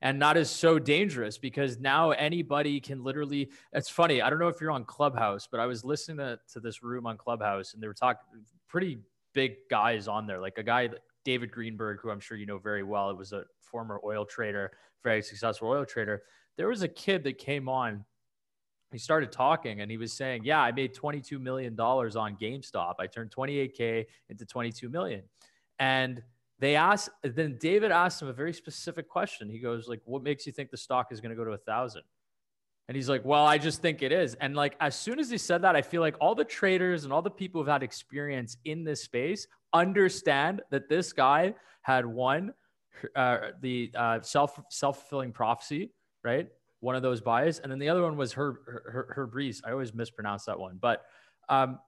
And 0.01 0.23
that 0.23 0.37
is 0.37 0.49
so 0.51 0.79
dangerous 0.79 1.39
because 1.39 1.79
now 1.79 2.13
anybody 2.13 2.81
can 2.81 3.03
literally. 3.03 3.51
It's 3.73 3.89
funny. 3.89 4.23
I 4.23 4.31
don't 4.31 4.39
know 4.39 4.49
if 4.49 4.61
you're 4.61 4.71
on 4.71 4.85
Clubhouse, 4.85 5.49
but 5.51 5.61
I 5.61 5.67
was 5.67 5.85
listening 5.85 6.19
to, 6.19 6.39
to 6.53 6.61
this 6.61 6.83
room 6.83 7.07
on 7.07 7.17
Clubhouse 7.17 7.75
and 7.75 7.83
they 7.83 7.89
were 7.89 7.95
talking 7.95 8.23
pretty 8.69 8.99
big 9.35 9.57
guys 9.71 10.09
on 10.09 10.27
there, 10.27 10.41
like 10.41 10.59
a 10.59 10.63
guy, 10.63 10.89
David 11.25 11.51
Greenberg, 11.51 12.01
who 12.01 12.11
I'm 12.11 12.21
sure 12.21 12.37
you 12.37 12.47
know 12.47 12.59
very 12.59 12.83
well. 12.83 13.11
It 13.11 13.17
was 13.17 13.33
a 13.33 13.45
former 13.61 14.01
oil 14.05 14.25
trader, 14.25 14.73
very 15.03 15.23
successful 15.23 15.69
oil 15.69 15.85
trader. 15.85 16.23
There 16.57 16.69
was 16.69 16.83
a 16.83 16.89
kid 16.89 17.25
that 17.25 17.39
came 17.39 17.69
on. 17.69 18.05
He 18.91 18.99
started 18.99 19.31
talking 19.31 19.81
and 19.81 19.91
he 19.91 19.99
was 19.99 20.13
saying, 20.13 20.45
Yeah, 20.45 20.61
I 20.61 20.73
made 20.73 20.95
$22 20.95 21.41
million 21.41 21.79
on 21.79 22.37
GameStop. 22.37 22.95
I 22.99 23.07
turned 23.07 23.31
28K 23.31 24.07
into 24.31 24.47
22 24.47 24.89
million. 24.89 25.23
And 25.79 26.23
they 26.61 26.75
asked, 26.75 27.11
then 27.23 27.57
David 27.61 27.93
asked 27.93 28.21
him 28.21 28.29
a 28.29 28.33
very 28.33 28.53
specific 28.53 29.09
question. 29.09 29.49
He 29.49 29.61
goes, 29.61 29.87
like, 29.89 30.01
what 30.05 30.23
makes 30.23 30.47
you 30.47 30.53
think 30.53 30.71
the 30.71 30.77
stock 30.77 31.13
is 31.13 31.21
going 31.21 31.31
to 31.31 31.37
go 31.37 31.45
to 31.45 31.53
a 31.53 31.59
thousand? 31.59 32.03
And 32.89 32.97
he's 32.97 33.09
like, 33.09 33.25
well, 33.25 33.45
I 33.45 33.59
just 33.59 33.83
think 33.83 34.03
it 34.03 34.13
is. 34.13 34.35
And 34.37 34.57
like, 34.57 34.75
as 34.81 34.97
soon 34.97 35.21
as 35.21 35.31
he 35.31 35.37
said 35.37 35.63
that, 35.63 35.77
I 35.77 35.83
feel 35.83 36.01
like 36.01 36.17
all 36.21 36.35
the 36.35 36.45
traders 36.45 37.05
and 37.05 37.13
all 37.13 37.21
the 37.21 37.31
people 37.31 37.61
who've 37.61 37.69
had 37.69 37.83
experience 37.83 38.57
in 38.65 38.83
this 38.83 39.03
space 39.03 39.47
understand 39.75 40.63
that 40.71 40.89
this 40.89 41.13
guy 41.13 41.55
had 41.83 42.07
one, 42.07 42.55
uh, 43.15 43.39
the 43.61 43.93
uh, 43.95 44.21
self 44.23 44.59
self 44.71 45.01
fulfilling 45.01 45.33
prophecy, 45.33 45.93
right? 46.25 46.49
One 46.81 46.97
of 46.97 47.03
those 47.03 47.21
buys, 47.21 47.59
and 47.59 47.71
then 47.71 47.79
the 47.79 47.91
other 47.91 48.03
one 48.03 48.17
was 48.17 48.33
her 48.33 48.59
her 48.67 49.13
her 49.15 49.27
Breeze. 49.27 49.61
I 49.65 49.73
always 49.73 49.93
mispronounce 49.93 50.47
that 50.47 50.59
one, 50.59 50.79
but 50.81 51.05
um, 51.49 51.79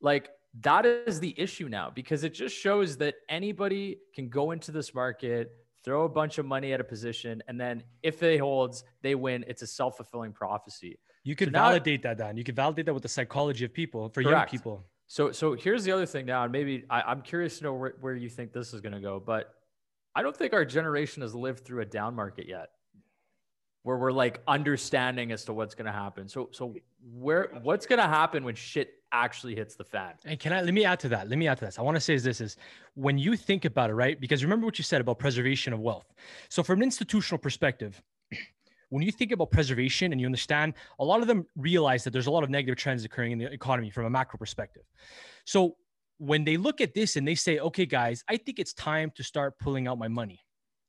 like 0.00 0.30
that 0.60 0.86
is 0.86 1.20
the 1.20 1.34
issue 1.38 1.68
now 1.68 1.90
because 1.94 2.24
it 2.24 2.34
just 2.34 2.56
shows 2.56 2.96
that 2.98 3.14
anybody 3.28 3.98
can 4.14 4.28
go 4.28 4.50
into 4.50 4.72
this 4.72 4.94
market 4.94 5.50
throw 5.84 6.04
a 6.04 6.08
bunch 6.08 6.36
of 6.36 6.44
money 6.44 6.72
at 6.72 6.80
a 6.80 6.84
position, 6.84 7.42
and 7.48 7.58
then 7.58 7.82
if 8.02 8.22
it 8.22 8.40
holds, 8.40 8.84
they 9.02 9.14
win. 9.14 9.44
It's 9.48 9.62
a 9.62 9.66
self 9.66 9.96
fulfilling 9.96 10.32
prophecy. 10.32 10.98
You 11.24 11.34
can 11.34 11.48
So 11.48 11.52
now- 11.52 11.68
validate 11.68 12.02
that, 12.02 12.18
Dan. 12.18 12.36
You 12.36 12.44
can 12.44 12.54
validate 12.54 12.86
that 12.86 12.94
with 12.94 13.04
the 13.04 13.08
psychology 13.08 13.64
of 13.64 13.72
people 13.72 14.10
for 14.10 14.20
young 14.20 14.46
people. 14.46 14.84
So, 15.06 15.32
so 15.32 15.54
here's 15.54 15.84
the 15.84 15.92
other 15.92 16.04
thing 16.04 16.26
now, 16.26 16.42
and 16.42 16.52
maybe 16.52 16.84
I, 16.90 17.00
I'm 17.02 17.22
curious 17.22 17.58
to 17.58 17.64
know 17.64 17.72
where, 17.72 17.94
where 18.00 18.14
you 18.14 18.28
think 18.28 18.52
this 18.52 18.74
is 18.74 18.82
going 18.82 18.92
to 18.92 19.00
go, 19.00 19.18
but 19.18 19.54
I 20.14 20.22
don't 20.22 20.36
think 20.36 20.52
our 20.52 20.66
generation 20.66 21.22
has 21.22 21.34
lived 21.34 21.64
through 21.64 21.80
a 21.80 21.86
down 21.86 22.14
market 22.14 22.46
yet, 22.46 22.68
where 23.84 23.96
we're 23.96 24.12
like 24.12 24.42
understanding 24.46 25.32
as 25.32 25.44
to 25.46 25.54
what's 25.54 25.74
going 25.74 25.86
to 25.86 25.92
happen. 25.92 26.28
So, 26.28 26.50
so 26.52 26.74
where 27.10 27.48
what's 27.62 27.86
going 27.86 28.00
to 28.00 28.06
happen 28.06 28.44
when 28.44 28.54
shit 28.54 28.90
actually 29.12 29.54
hits 29.54 29.74
the 29.74 29.84
fan? 29.84 30.14
And 30.24 30.38
can 30.38 30.52
I 30.52 30.62
let 30.62 30.74
me 30.74 30.84
add 30.84 31.00
to 31.00 31.08
that? 31.10 31.28
Let 31.28 31.38
me 31.38 31.48
add 31.48 31.58
to 31.58 31.64
this. 31.64 31.78
I 31.78 31.82
want 31.82 31.96
to 31.96 32.00
say 32.00 32.14
is 32.14 32.22
this 32.22 32.40
is 32.40 32.56
when 32.94 33.18
you 33.18 33.36
think 33.36 33.64
about 33.64 33.90
it, 33.90 33.94
right? 33.94 34.20
Because 34.20 34.42
remember 34.42 34.66
what 34.66 34.78
you 34.78 34.84
said 34.84 35.00
about 35.00 35.18
preservation 35.18 35.72
of 35.72 35.80
wealth. 35.80 36.12
So 36.48 36.62
from 36.62 36.78
an 36.78 36.84
institutional 36.84 37.38
perspective, 37.38 38.02
when 38.90 39.02
you 39.02 39.12
think 39.12 39.32
about 39.32 39.50
preservation 39.50 40.12
and 40.12 40.20
you 40.20 40.26
understand, 40.26 40.74
a 40.98 41.04
lot 41.04 41.20
of 41.20 41.26
them 41.26 41.46
realize 41.56 42.04
that 42.04 42.10
there's 42.10 42.26
a 42.26 42.30
lot 42.30 42.44
of 42.44 42.50
negative 42.50 42.76
trends 42.76 43.04
occurring 43.04 43.32
in 43.32 43.38
the 43.38 43.52
economy 43.52 43.90
from 43.90 44.06
a 44.06 44.10
macro 44.10 44.38
perspective. 44.38 44.82
So 45.44 45.76
when 46.18 46.44
they 46.44 46.56
look 46.56 46.80
at 46.80 46.94
this 46.94 47.16
and 47.16 47.26
they 47.26 47.34
say, 47.34 47.58
okay, 47.58 47.86
guys, 47.86 48.24
I 48.28 48.36
think 48.36 48.58
it's 48.58 48.74
time 48.74 49.12
to 49.16 49.22
start 49.22 49.58
pulling 49.58 49.86
out 49.86 49.98
my 49.98 50.08
money. 50.08 50.40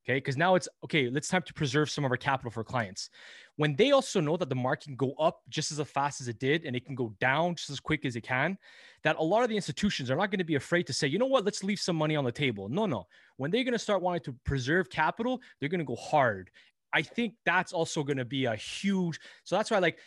Okay. 0.06 0.18
Because 0.18 0.38
now 0.38 0.56
it's 0.56 0.68
okay, 0.84 1.06
it's 1.06 1.28
time 1.28 1.44
to 1.44 1.54
preserve 1.54 1.90
some 1.90 2.06
of 2.06 2.12
our 2.12 2.18
capital 2.18 2.52
for 2.52 2.64
clients. 2.64 3.10
When 3.58 3.76
they 3.76 3.92
also 3.92 4.22
know 4.22 4.38
that 4.38 4.50
the 4.50 4.56
market 4.56 4.86
can 4.86 4.96
go 4.96 5.14
up 5.20 5.42
just 5.50 5.72
as 5.72 5.80
fast 5.88 6.22
as 6.22 6.28
it 6.28 6.40
did 6.40 6.64
and 6.64 6.76
it 6.76 6.86
can 6.86 6.96
go 6.96 7.14
down 7.20 7.56
just 7.56 7.70
as 7.70 7.80
quick 7.80 8.06
as 8.06 8.16
it 8.16 8.22
can, 8.22 8.58
that 9.04 9.18
a 9.18 9.24
lot 9.24 9.44
of 9.44 9.50
the 9.50 9.56
institutions 9.56 10.10
are 10.10 10.16
not 10.16 10.32
going 10.32 10.40
to 10.40 10.46
be 10.46 10.56
afraid 10.56 10.88
to 10.88 10.94
say, 10.94 11.08
you 11.08 11.20
know 11.20 11.26
what, 11.26 11.44
let's 11.44 11.64
leave 11.64 11.80
some 11.80 11.96
money 11.96 12.16
on 12.16 12.24
the 12.24 12.32
table. 12.32 12.70
No, 12.70 12.86
no. 12.86 13.06
When 13.38 13.52
they're 13.52 13.66
going 13.66 13.74
to 13.74 13.80
start 13.80 14.02
wanting 14.02 14.24
to 14.24 14.36
preserve 14.46 14.90
capital, 14.90 15.42
they're 15.60 15.70
going 15.70 15.80
to 15.80 15.86
go 15.86 15.96
hard. 15.96 16.50
I 16.94 17.02
think 17.02 17.36
that's 17.46 17.74
also 17.74 18.04
going 18.04 18.18
to 18.18 18.26
be 18.26 18.46
a 18.46 18.56
huge. 18.56 19.20
So 19.44 19.58
that's 19.58 19.70
why, 19.70 19.80
like, 19.80 20.00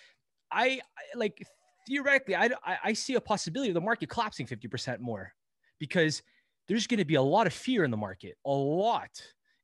I, 0.51 0.81
like 1.15 1.47
theoretically, 1.87 2.37
I 2.37 2.51
I 2.65 2.93
see 2.93 3.15
a 3.15 3.21
possibility 3.21 3.71
of 3.71 3.75
the 3.75 3.81
market 3.81 4.09
collapsing 4.09 4.47
50% 4.47 5.01
more 5.01 5.33
because 5.79 6.23
there's 6.69 6.87
going 6.87 6.99
to 6.99 7.05
be 7.05 7.17
a 7.17 7.23
lot 7.23 7.47
of 7.47 7.53
fear 7.53 7.85
in 7.85 7.91
the 7.91 7.97
market, 7.97 8.37
a 8.47 8.51
lot, 8.51 9.11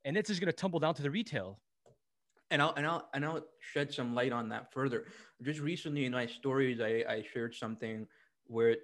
and 0.05 0.17
it's 0.17 0.29
just 0.29 0.41
going 0.41 0.51
to 0.51 0.57
tumble 0.57 0.81
down 0.81 0.95
to 0.95 1.03
the 1.03 1.11
retail. 1.11 1.61
and 2.51 2.63
I'll 2.63 2.75
and 2.77 2.87
I'll 2.87 3.09
and 3.15 3.25
I'll 3.25 3.45
shed 3.73 3.93
some 3.93 4.15
light 4.15 4.33
on 4.33 4.49
that 4.51 4.73
further. 4.73 5.07
Just 5.43 5.61
recently 5.61 6.05
in 6.07 6.13
my 6.13 6.27
stories, 6.27 6.81
I, 6.81 7.05
I 7.09 7.25
shared 7.33 7.55
something 7.55 8.07
where 8.47 8.71
it, 8.71 8.81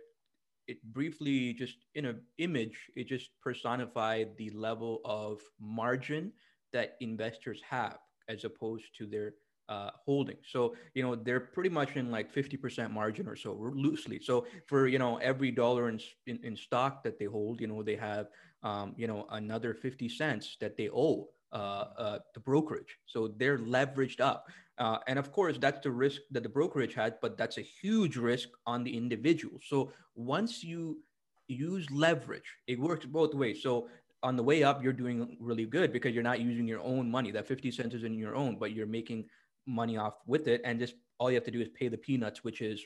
it 0.67 0.83
briefly 0.93 1.55
just 1.55 1.77
in 1.95 2.05
an 2.05 2.21
image, 2.39 2.79
it 2.97 3.07
just 3.09 3.31
personified 3.43 4.37
the 4.37 4.51
level 4.51 5.01
of 5.05 5.41
margin 5.61 6.33
that 6.73 6.97
investors 7.01 7.61
have 7.69 7.99
as 8.29 8.45
opposed 8.45 8.85
to 8.99 9.07
their 9.07 9.35
uh, 9.69 9.91
holding. 10.05 10.37
So 10.47 10.75
you 10.95 11.03
know 11.03 11.15
they're 11.15 11.41
pretty 11.41 11.71
much 11.71 11.97
in 11.97 12.11
like 12.11 12.31
fifty 12.31 12.57
percent 12.57 12.93
margin 12.93 13.29
or 13.29 13.37
so, 13.37 13.53
loosely. 13.75 14.21
So 14.23 14.47
for 14.67 14.87
you 14.87 14.99
know 14.99 15.17
every 15.19 15.51
dollar 15.51 15.89
in, 15.89 16.01
in 16.27 16.39
in 16.43 16.57
stock 16.57 17.03
that 17.05 17.19
they 17.19 17.27
hold, 17.27 17.61
you 17.61 17.67
know 17.67 17.83
they 17.83 17.97
have 17.97 18.29
um, 18.63 18.95
you 18.97 19.07
know 19.07 19.27
another 19.31 19.75
fifty 19.75 20.09
cents 20.09 20.57
that 20.61 20.77
they 20.77 20.89
owe 20.91 21.29
uh, 21.53 21.87
uh, 21.97 22.19
the 22.35 22.41
brokerage. 22.41 22.99
So 23.07 23.29
they're 23.29 23.59
leveraged 23.59 24.21
up. 24.21 24.49
Uh, 24.77 24.99
and 25.07 25.21
of 25.21 25.31
course, 25.31 25.57
that's 25.57 25.81
the 25.81 25.91
risk 25.91 26.23
that 26.33 26.43
the 26.43 26.49
brokerage 26.49 26.95
had, 26.95 27.15
but 27.23 27.39
that's 27.39 27.59
a 27.59 27.63
huge 27.63 28.17
risk 28.17 28.49
on 28.67 28.83
the 28.83 28.97
individual. 28.97 29.61
So 29.63 29.93
once 30.17 30.65
you 30.65 30.99
use 31.47 31.89
leverage, 31.93 32.57
it 32.67 32.81
works 32.81 33.07
both 33.07 33.35
ways. 33.35 33.63
So 33.63 33.89
on 34.25 34.37
the 34.37 34.43
way 34.43 34.65
up, 34.65 34.83
you're 34.83 34.93
doing 34.93 35.37
really 35.39 35.67
good 35.67 35.93
because 35.93 36.13
you're 36.15 36.25
not 36.25 36.41
using 36.41 36.67
your 36.67 36.81
own 36.81 37.09
money. 37.11 37.31
That 37.31 37.47
50 37.47 37.71
cents 37.71 37.95
is 37.95 38.05
in 38.05 38.15
your 38.15 38.35
own, 38.35 38.59
but 38.59 38.73
you're 38.73 38.87
making 38.87 39.27
money 39.67 39.97
off 39.97 40.15
with 40.27 40.49
it. 40.49 40.61
And 40.65 40.79
just 40.79 40.95
all 41.19 41.31
you 41.31 41.37
have 41.37 41.45
to 41.45 41.51
do 41.51 41.61
is 41.61 41.69
pay 41.69 41.89
the 41.89 41.99
peanuts, 41.99 42.45
which 42.45 42.61
is, 42.61 42.83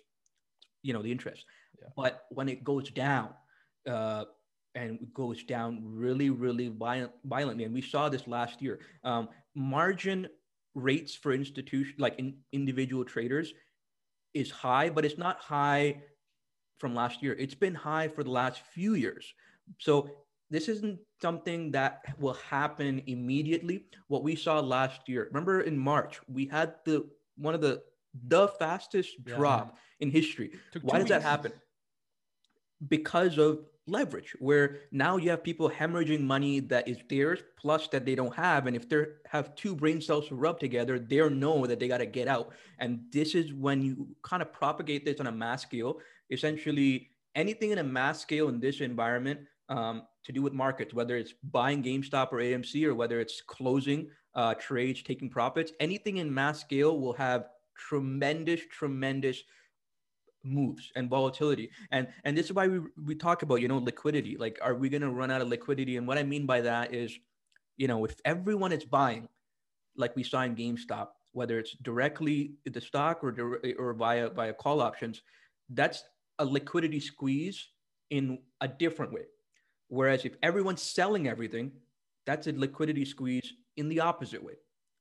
you 0.82 0.92
know, 0.92 1.02
the 1.02 1.12
interest. 1.12 1.44
Yeah. 1.80 1.88
But 1.96 2.24
when 2.30 2.48
it 2.48 2.64
goes 2.64 2.90
down, 2.90 3.30
uh, 3.88 4.24
and 4.74 4.98
goes 5.12 5.42
down 5.42 5.80
really, 5.82 6.30
really 6.30 6.68
violent, 6.68 7.12
violently. 7.24 7.64
And 7.64 7.74
we 7.74 7.82
saw 7.82 8.08
this 8.08 8.28
last 8.28 8.62
year. 8.62 8.78
Um, 9.02 9.28
margin 9.54 10.28
rates 10.74 11.14
for 11.14 11.32
institution, 11.32 11.94
like 11.98 12.18
in, 12.18 12.36
individual 12.52 13.04
traders, 13.04 13.52
is 14.34 14.50
high, 14.50 14.90
but 14.90 15.04
it's 15.04 15.18
not 15.18 15.40
high 15.40 16.02
from 16.78 16.94
last 16.94 17.22
year. 17.22 17.34
It's 17.38 17.54
been 17.54 17.74
high 17.74 18.08
for 18.08 18.22
the 18.22 18.30
last 18.30 18.60
few 18.72 18.94
years. 18.94 19.32
So 19.78 20.10
this 20.50 20.68
isn't 20.68 20.98
something 21.20 21.70
that 21.72 22.02
will 22.18 22.34
happen 22.34 23.02
immediately. 23.06 23.84
What 24.08 24.22
we 24.22 24.34
saw 24.34 24.60
last 24.60 25.08
year, 25.08 25.26
remember 25.26 25.62
in 25.62 25.76
March, 25.76 26.20
we 26.28 26.46
had 26.46 26.74
the 26.84 27.08
one 27.36 27.54
of 27.54 27.60
the 27.60 27.82
the 28.26 28.48
fastest 28.48 29.16
Yeah. 29.26 29.36
drop 29.36 29.76
in 30.00 30.10
history. 30.10 30.52
Why 30.82 30.98
does 30.98 31.08
that 31.08 31.22
happen? 31.22 31.52
Because 32.88 33.38
of 33.38 33.66
leverage 33.88 34.36
where 34.38 34.80
now 34.92 35.16
you 35.16 35.30
have 35.30 35.42
people 35.42 35.68
hemorrhaging 35.68 36.20
money 36.20 36.60
that 36.60 36.86
is 36.86 36.98
theirs 37.08 37.40
plus 37.58 37.88
that 37.88 38.04
they 38.04 38.14
don't 38.14 38.34
have 38.34 38.66
and 38.66 38.76
if 38.76 38.88
they 38.88 39.04
have 39.26 39.54
two 39.54 39.74
brain 39.74 40.00
cells 40.00 40.28
to 40.28 40.34
rub 40.34 40.60
together 40.60 40.98
they 40.98 41.26
know 41.30 41.66
that 41.66 41.80
they 41.80 41.88
got 41.88 41.98
to 41.98 42.06
get 42.06 42.28
out 42.28 42.52
and 42.78 43.00
this 43.10 43.34
is 43.34 43.54
when 43.54 43.80
you 43.80 44.06
kind 44.22 44.42
of 44.42 44.52
propagate 44.52 45.06
this 45.06 45.20
on 45.20 45.26
a 45.26 45.32
mass 45.32 45.62
scale 45.62 45.98
essentially 46.30 47.08
anything 47.34 47.70
in 47.70 47.78
a 47.78 47.82
mass 47.82 48.20
scale 48.20 48.50
in 48.50 48.60
this 48.60 48.80
environment 48.80 49.40
um, 49.70 50.02
to 50.28 50.32
do 50.32 50.42
with 50.42 50.52
markets 50.52 50.94
whether 50.94 51.16
it's 51.16 51.34
buying 51.50 51.82
gamestop 51.82 52.32
or 52.32 52.38
amc 52.38 52.84
or 52.84 52.94
whether 52.94 53.18
it's 53.18 53.40
closing 53.40 54.08
uh, 54.36 54.54
trades 54.54 55.02
taking 55.02 55.28
profits 55.28 55.72
anything 55.80 56.18
in 56.18 56.32
mass 56.32 56.60
scale 56.60 57.00
will 57.00 57.14
have 57.14 57.48
tremendous 57.76 58.60
tremendous 58.70 59.42
moves 60.44 60.92
and 60.94 61.10
volatility. 61.10 61.68
And 61.90 62.06
and 62.24 62.38
this 62.38 62.46
is 62.46 62.52
why 62.52 62.68
we 62.68 62.80
we 63.04 63.16
talk 63.16 63.42
about 63.42 63.56
you 63.56 63.66
know 63.68 63.78
liquidity. 63.78 64.36
Like 64.38 64.58
are 64.62 64.74
we 64.76 64.88
going 64.88 65.02
to 65.02 65.10
run 65.10 65.32
out 65.32 65.42
of 65.42 65.48
liquidity? 65.48 65.96
And 65.96 66.06
what 66.06 66.16
i 66.16 66.22
mean 66.22 66.46
by 66.46 66.60
that 66.60 66.94
is 66.94 67.18
you 67.78 67.88
know 67.88 68.04
if 68.04 68.14
everyone 68.26 68.72
is 68.72 68.84
buying 68.84 69.28
like 69.96 70.14
we 70.14 70.22
saw 70.22 70.42
in 70.42 70.54
gamestop 70.54 71.08
whether 71.32 71.58
it's 71.58 71.74
directly 71.82 72.52
the 72.66 72.80
stock 72.80 73.24
or 73.24 73.60
or 73.78 73.94
via 73.94 74.28
via 74.28 74.52
call 74.52 74.82
options 74.82 75.22
that's 75.70 76.02
a 76.40 76.44
liquidity 76.44 77.00
squeeze 77.00 77.68
in 78.10 78.38
a 78.60 78.68
different 78.68 79.12
way 79.12 79.24
whereas 79.88 80.24
if 80.24 80.34
everyone's 80.42 80.82
selling 80.82 81.28
everything 81.28 81.72
that's 82.26 82.46
a 82.46 82.52
liquidity 82.52 83.04
squeeze 83.04 83.52
in 83.76 83.88
the 83.88 84.00
opposite 84.00 84.42
way 84.42 84.54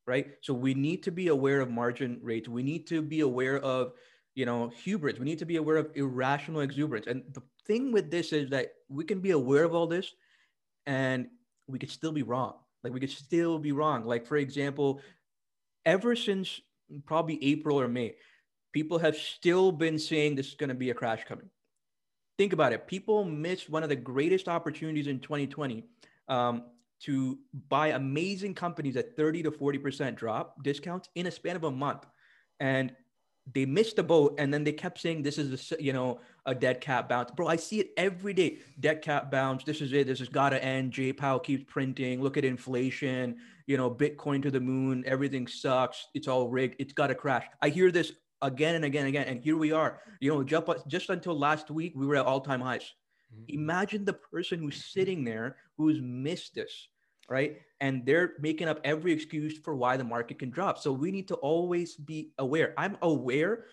right 0.06 0.28
so 0.42 0.54
we 0.54 0.74
need 0.74 1.04
to 1.04 1.12
be 1.12 1.28
aware 1.28 1.62
of 1.62 1.70
margin 1.70 2.20
rates 2.22 2.48
we 2.48 2.64
need 2.64 2.88
to 2.88 3.02
be 3.02 3.22
aware 3.22 3.60
of 3.60 3.94
you 4.38 4.46
know, 4.46 4.70
hubris. 4.84 5.18
We 5.18 5.26
need 5.26 5.40
to 5.40 5.48
be 5.48 5.56
aware 5.56 5.78
of 5.78 5.90
irrational 5.96 6.62
exuberance. 6.62 7.08
And 7.08 7.24
the 7.34 7.42
thing 7.66 7.92
with 7.92 8.12
this 8.12 8.32
is 8.32 8.52
that 8.52 8.68
we 8.88 9.04
can 9.04 9.20
be 9.20 9.32
aware 9.32 9.64
of 9.64 9.74
all 9.74 9.88
this 9.88 10.14
and 10.86 11.28
we 11.66 11.80
could 11.80 11.90
still 11.90 12.12
be 12.12 12.22
wrong. 12.22 12.54
Like 12.84 12.94
we 12.94 13.00
could 13.00 13.10
still 13.10 13.58
be 13.58 13.72
wrong. 13.72 14.06
Like, 14.06 14.28
for 14.28 14.38
example, 14.38 15.02
ever 15.88 16.16
since 16.16 16.62
probably 17.08 17.44
April 17.44 17.82
or 17.82 17.88
May, 17.88 18.14
people 18.74 19.00
have 19.00 19.16
still 19.18 19.72
been 19.72 19.98
saying 19.98 20.36
this 20.36 20.50
is 20.50 20.54
going 20.54 20.70
to 20.70 20.76
be 20.76 20.92
a 20.92 20.94
crash 20.94 21.24
coming. 21.28 21.50
Think 22.38 22.54
about 22.54 22.74
it. 22.74 22.88
People 22.88 23.24
missed 23.24 23.70
one 23.70 23.84
of 23.84 23.90
the 23.90 23.96
greatest 23.96 24.48
opportunities 24.48 25.08
in 25.08 25.20
2020 25.20 25.84
um, 26.28 26.64
to 27.02 27.40
buy 27.70 27.90
amazing 27.90 28.54
companies 28.54 28.96
at 28.96 29.16
30 29.16 29.44
to 29.44 29.52
40% 29.52 30.16
drop 30.16 30.62
discounts 30.64 31.10
in 31.16 31.28
a 31.28 31.32
span 31.32 31.56
of 31.56 31.64
a 31.64 31.72
month. 31.72 32.06
And 32.60 32.92
they 33.54 33.66
missed 33.66 33.96
the 33.96 34.04
boat 34.04 34.36
and 34.40 34.54
then 34.54 34.64
they 34.64 34.74
kept 34.74 35.00
saying 35.00 35.24
this 35.24 35.38
is 35.38 35.72
a 35.72 35.82
you 35.82 35.94
know 35.94 36.20
a 36.46 36.54
dead 36.54 36.82
cat 36.82 37.08
bounce. 37.08 37.32
Bro 37.32 37.48
i 37.48 37.56
see 37.56 37.80
it 37.80 37.92
every 37.98 38.34
day. 38.34 38.58
Dead 38.80 39.02
cat 39.02 39.32
bounce. 39.32 39.64
This 39.64 39.82
is 39.82 39.94
it. 39.94 40.08
This 40.08 40.20
has 40.20 40.30
got 40.30 40.50
to 40.50 40.64
end. 40.64 40.92
Jay 40.92 41.14
powell 41.14 41.40
keeps 41.40 41.64
printing. 41.72 42.22
Look 42.22 42.38
at 42.38 42.46
inflation. 42.46 43.38
You 43.66 43.78
know 43.78 43.90
bitcoin 43.90 44.42
to 44.44 44.52
the 44.52 44.60
moon. 44.60 45.04
Everything 45.06 45.48
sucks. 45.48 46.08
It's 46.14 46.28
all 46.28 46.50
rigged. 46.50 46.76
It's 46.80 46.94
got 46.94 47.08
to 47.08 47.16
crash. 47.16 47.46
I 47.62 47.70
hear 47.70 47.92
this 47.92 48.12
again 48.42 48.76
and 48.76 48.86
again 48.86 49.02
and 49.02 49.10
again 49.10 49.28
and 49.28 49.40
here 49.40 49.58
we 49.58 49.72
are 49.72 50.02
you 50.20 50.32
know 50.32 50.44
just, 50.44 50.66
just 50.88 51.10
until 51.10 51.38
last 51.38 51.72
week 51.72 51.94
we 51.96 52.06
were 52.06 52.16
at 52.16 52.26
all-time 52.26 52.62
highs 52.62 52.94
mm-hmm. 53.34 53.44
imagine 53.48 54.06
the 54.06 54.14
person 54.14 54.60
who's 54.60 54.86
sitting 54.86 55.24
there 55.24 55.58
who's 55.78 56.00
missed 56.02 56.56
this 56.56 56.90
right? 57.30 57.58
And 57.82 58.06
they're 58.06 58.34
making 58.40 58.68
up 58.68 58.80
every 58.84 59.12
excuse 59.12 59.58
for 59.60 59.76
why 59.76 59.98
the 59.98 60.04
market 60.04 60.40
can 60.40 60.50
drop. 60.50 60.78
So 60.78 60.92
we 60.92 61.12
need 61.12 61.28
to 61.28 61.36
always 61.36 61.96
be 61.96 62.32
aware. 62.38 62.74
I'm 62.78 62.98
aware, 63.02 63.66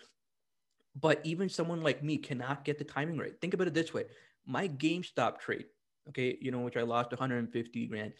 but 0.99 1.21
even 1.23 1.49
someone 1.49 1.81
like 1.81 2.03
me 2.03 2.17
cannot 2.17 2.65
get 2.65 2.77
the 2.77 2.83
timing 2.83 3.17
right. 3.17 3.33
Think 3.39 3.53
about 3.53 3.67
it 3.67 3.73
this 3.73 3.93
way 3.93 4.05
my 4.47 4.67
GameStop 4.67 5.39
trade, 5.39 5.65
okay, 6.09 6.37
you 6.39 6.51
know, 6.51 6.59
which 6.59 6.77
I 6.77 6.83
lost 6.83 7.11
150 7.11 7.87
grand, 7.87 8.13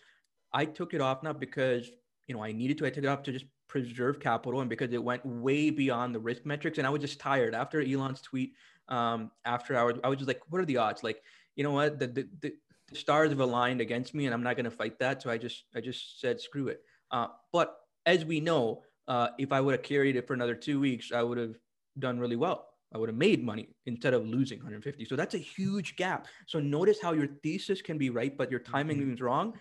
I 0.52 0.66
took 0.66 0.96
it 0.96 1.02
off 1.02 1.22
not 1.22 1.40
because, 1.40 1.88
you 2.28 2.34
know, 2.34 2.44
I 2.44 2.52
needed 2.52 2.80
to, 2.80 2.86
I 2.88 2.90
took 2.90 3.04
it 3.04 3.08
off 3.08 3.22
to 3.24 3.32
just 3.32 3.46
preserve 3.68 4.20
capital 4.20 4.62
and 4.62 4.70
because 4.70 4.92
it 4.94 5.04
went 5.04 5.26
way 5.26 5.70
beyond 5.70 6.14
the 6.14 6.20
risk 6.20 6.46
metrics. 6.46 6.78
And 6.78 6.86
I 6.86 6.90
was 6.90 7.02
just 7.02 7.20
tired 7.20 7.56
after 7.56 7.82
Elon's 7.82 8.22
tweet. 8.22 8.54
Um, 8.88 9.32
after 9.46 9.78
I 9.78 9.84
was, 9.84 9.96
I 10.04 10.10
was 10.10 10.18
just 10.18 10.28
like, 10.28 10.42
what 10.50 10.62
are 10.62 10.66
the 10.66 10.78
odds? 10.78 11.04
Like, 11.04 11.22
you 11.56 11.64
know 11.64 11.72
what? 11.72 12.00
The, 12.00 12.08
the, 12.08 12.28
the, 12.42 12.54
the 12.90 12.96
stars 12.96 13.30
have 13.30 13.40
aligned 13.40 13.82
against 13.82 14.14
me, 14.14 14.26
and 14.26 14.34
I'm 14.34 14.44
not 14.44 14.56
going 14.56 14.66
to 14.66 14.72
fight 14.72 15.00
that. 15.00 15.22
So 15.22 15.30
I 15.30 15.38
just 15.38 15.64
I 15.76 15.82
just 15.82 16.20
said 16.22 16.40
screw 16.40 16.68
it. 16.68 16.82
Uh, 17.12 17.28
but 17.52 17.78
as 18.06 18.26
we 18.26 18.40
know, 18.40 18.84
uh, 19.08 19.30
if 19.38 19.52
I 19.52 19.62
would 19.62 19.74
have 19.74 19.84
carried 19.84 20.16
it 20.16 20.28
for 20.28 20.34
another 20.34 20.56
two 20.56 20.80
weeks, 20.80 21.12
I 21.12 21.24
would 21.24 21.38
have 21.38 21.56
done 21.98 22.20
really 22.20 22.36
well. 22.36 22.68
I 22.94 22.98
would 22.98 23.10
have 23.10 23.18
made 23.18 23.44
money 23.44 23.70
instead 23.86 24.14
of 24.14 24.26
losing 24.26 24.60
150. 24.60 25.06
So 25.06 25.16
that's 25.16 25.34
a 25.34 25.40
huge 25.40 25.96
gap. 25.96 26.28
So 26.48 26.60
notice 26.60 26.98
how 27.02 27.14
your 27.14 27.28
thesis 27.44 27.82
can 27.82 27.98
be 27.98 28.10
right, 28.10 28.36
but 28.38 28.50
your 28.52 28.60
timing 28.60 29.00
mm-hmm. 29.00 29.14
is 29.14 29.22
wrong. 29.22 29.54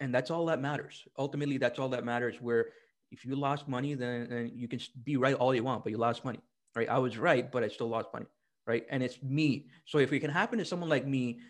And 0.00 0.14
that's 0.14 0.30
all 0.30 0.46
that 0.46 0.60
matters. 0.60 1.04
Ultimately, 1.18 1.58
that's 1.58 1.78
all 1.78 1.88
that 1.90 2.04
matters. 2.04 2.36
Where 2.40 2.66
if 3.10 3.24
you 3.24 3.36
lost 3.36 3.68
money, 3.68 3.94
then, 3.94 4.28
then 4.28 4.52
you 4.54 4.68
can 4.68 4.80
be 5.04 5.16
right 5.16 5.34
all 5.34 5.54
you 5.54 5.64
want, 5.64 5.84
but 5.84 5.90
you 5.90 5.98
lost 5.98 6.24
money, 6.24 6.40
right? 6.74 6.88
I 6.88 6.98
was 6.98 7.18
right, 7.18 7.50
but 7.50 7.64
I 7.64 7.68
still 7.68 7.88
lost 7.88 8.08
money, 8.12 8.26
right? 8.66 8.86
And 8.90 9.02
it's 9.02 9.22
me. 9.22 9.66
So 9.86 9.98
if 9.98 10.12
it 10.12 10.20
can 10.20 10.30
happen 10.30 10.58
to 10.58 10.64
someone 10.64 10.88
like 10.88 11.06
me, 11.06 11.40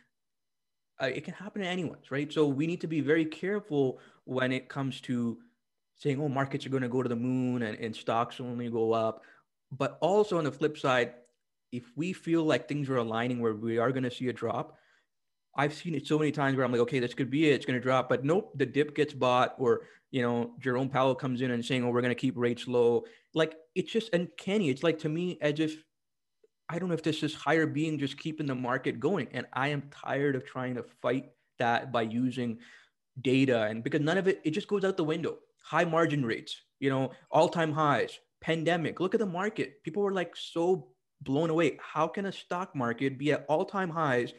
uh, 1.00 1.06
it 1.06 1.24
can 1.24 1.34
happen 1.34 1.62
to 1.62 1.68
anyone, 1.68 1.98
right? 2.10 2.32
So 2.32 2.46
we 2.46 2.66
need 2.66 2.80
to 2.80 2.86
be 2.86 3.00
very 3.00 3.24
careful 3.24 4.00
when 4.24 4.52
it 4.52 4.68
comes 4.68 5.00
to 5.02 5.38
saying, 5.96 6.20
oh, 6.20 6.28
markets 6.28 6.64
are 6.66 6.70
going 6.70 6.82
to 6.82 6.88
go 6.88 7.02
to 7.02 7.08
the 7.08 7.16
moon 7.16 7.62
and, 7.62 7.78
and 7.78 7.94
stocks 7.94 8.40
only 8.40 8.68
go 8.70 8.92
up. 8.92 9.22
But 9.70 9.98
also 10.00 10.38
on 10.38 10.44
the 10.44 10.52
flip 10.52 10.78
side, 10.78 11.14
if 11.72 11.84
we 11.96 12.12
feel 12.12 12.44
like 12.44 12.68
things 12.68 12.88
are 12.88 12.96
aligning 12.96 13.40
where 13.40 13.54
we 13.54 13.78
are 13.78 13.92
going 13.92 14.04
to 14.04 14.10
see 14.10 14.28
a 14.28 14.32
drop, 14.32 14.78
I've 15.58 15.74
seen 15.74 15.96
it 15.96 16.06
so 16.06 16.18
many 16.18 16.30
times 16.30 16.56
where 16.56 16.64
I'm 16.64 16.70
like, 16.70 16.80
okay, 16.82 17.00
this 17.00 17.14
could 17.14 17.30
be 17.30 17.50
it. 17.50 17.54
It's 17.54 17.66
going 17.66 17.78
to 17.78 17.82
drop. 17.82 18.08
But 18.08 18.24
nope, 18.24 18.52
the 18.54 18.64
dip 18.64 18.94
gets 18.94 19.12
bought 19.12 19.56
or, 19.58 19.82
you 20.12 20.22
know, 20.22 20.52
Jerome 20.60 20.88
Powell 20.88 21.16
comes 21.16 21.42
in 21.42 21.50
and 21.50 21.64
saying, 21.64 21.84
oh, 21.84 21.90
we're 21.90 22.00
going 22.00 22.14
to 22.14 22.20
keep 22.20 22.36
rates 22.36 22.68
low. 22.68 23.04
Like 23.34 23.56
it's 23.74 23.92
just, 23.92 24.14
uncanny. 24.14 24.70
It's 24.70 24.84
like 24.84 25.00
to 25.00 25.08
me 25.08 25.36
as 25.42 25.58
if 25.58 25.82
I 26.68 26.78
don't 26.78 26.88
know 26.88 26.94
if 26.94 27.02
this 27.02 27.24
is 27.24 27.34
higher 27.34 27.66
being 27.66 27.98
just 27.98 28.18
keeping 28.18 28.46
the 28.46 28.54
market 28.54 29.00
going. 29.00 29.26
And 29.32 29.46
I 29.52 29.68
am 29.68 29.90
tired 29.90 30.36
of 30.36 30.46
trying 30.46 30.76
to 30.76 30.84
fight 31.02 31.30
that 31.58 31.90
by 31.90 32.02
using 32.02 32.58
data 33.20 33.64
and 33.64 33.82
because 33.82 34.00
none 34.00 34.16
of 34.16 34.28
it, 34.28 34.40
it 34.44 34.52
just 34.52 34.68
goes 34.68 34.84
out 34.84 34.96
the 34.96 35.02
window. 35.02 35.38
High 35.64 35.84
margin 35.84 36.24
rates, 36.24 36.56
you 36.78 36.88
know, 36.88 37.10
all 37.32 37.48
time 37.48 37.72
highs, 37.72 38.20
pandemic. 38.40 39.00
Look 39.00 39.14
at 39.14 39.20
the 39.20 39.26
market. 39.26 39.82
People 39.82 40.04
were 40.04 40.12
like 40.12 40.36
so 40.36 40.90
blown 41.22 41.50
away. 41.50 41.78
How 41.82 42.06
can 42.06 42.26
a 42.26 42.32
stock 42.32 42.76
market 42.76 43.18
be 43.18 43.32
at 43.32 43.44
all 43.48 43.64
time 43.64 43.90
highs 43.90 44.32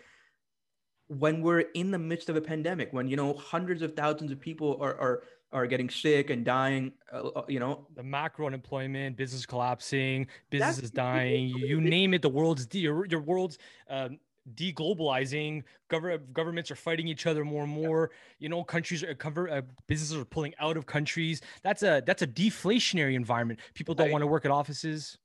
when 1.10 1.42
we're 1.42 1.66
in 1.74 1.92
the 1.92 2.00
midst 2.00 2.30
of 2.30 2.36
a 2.36 2.42
pandemic, 2.42 2.94
when, 2.94 3.08
you 3.08 3.18
know, 3.18 3.34
hundreds 3.34 3.82
of 3.82 3.96
thousands 3.96 4.32
of 4.32 4.40
people 4.40 4.78
are, 4.80 4.96
are 4.96 5.24
are 5.52 5.66
getting 5.66 5.90
sick 5.90 6.30
and 6.30 6.46
dying. 6.46 6.92
Uh, 7.12 7.28
uh, 7.30 7.46
you 7.48 7.60
know, 7.60 7.88
the 7.96 8.04
macro 8.04 8.46
unemployment, 8.46 9.18
business 9.18 9.46
collapsing, 9.46 10.28
businesses 10.52 10.92
dying. 10.92 11.48
You 11.48 11.82
name 11.82 12.14
it. 12.14 12.22
The 12.22 12.30
world's 12.30 12.68
de- 12.68 12.80
your, 12.80 13.08
your 13.08 13.22
world's 13.22 13.58
um, 13.90 14.20
deglobalizing. 14.54 15.64
Government 15.88 16.32
governments 16.34 16.70
are 16.70 16.76
fighting 16.76 17.08
each 17.08 17.26
other 17.26 17.44
more 17.44 17.64
and 17.64 17.72
more. 17.72 18.12
You 18.38 18.50
know, 18.50 18.64
countries 18.64 19.04
are 19.04 19.16
cover 19.16 19.50
uh, 19.50 19.62
businesses 19.88 20.18
are 20.18 20.26
pulling 20.26 20.54
out 20.60 20.78
of 20.78 20.86
countries. 20.86 21.42
That's 21.64 21.82
a 21.82 22.04
that's 22.06 22.22
a 22.22 22.28
deflationary 22.28 23.16
environment. 23.16 23.60
People 23.74 23.96
don't 23.96 24.12
want 24.12 24.22
to 24.22 24.28
work 24.28 24.46
at 24.46 24.52
offices. 24.52 25.18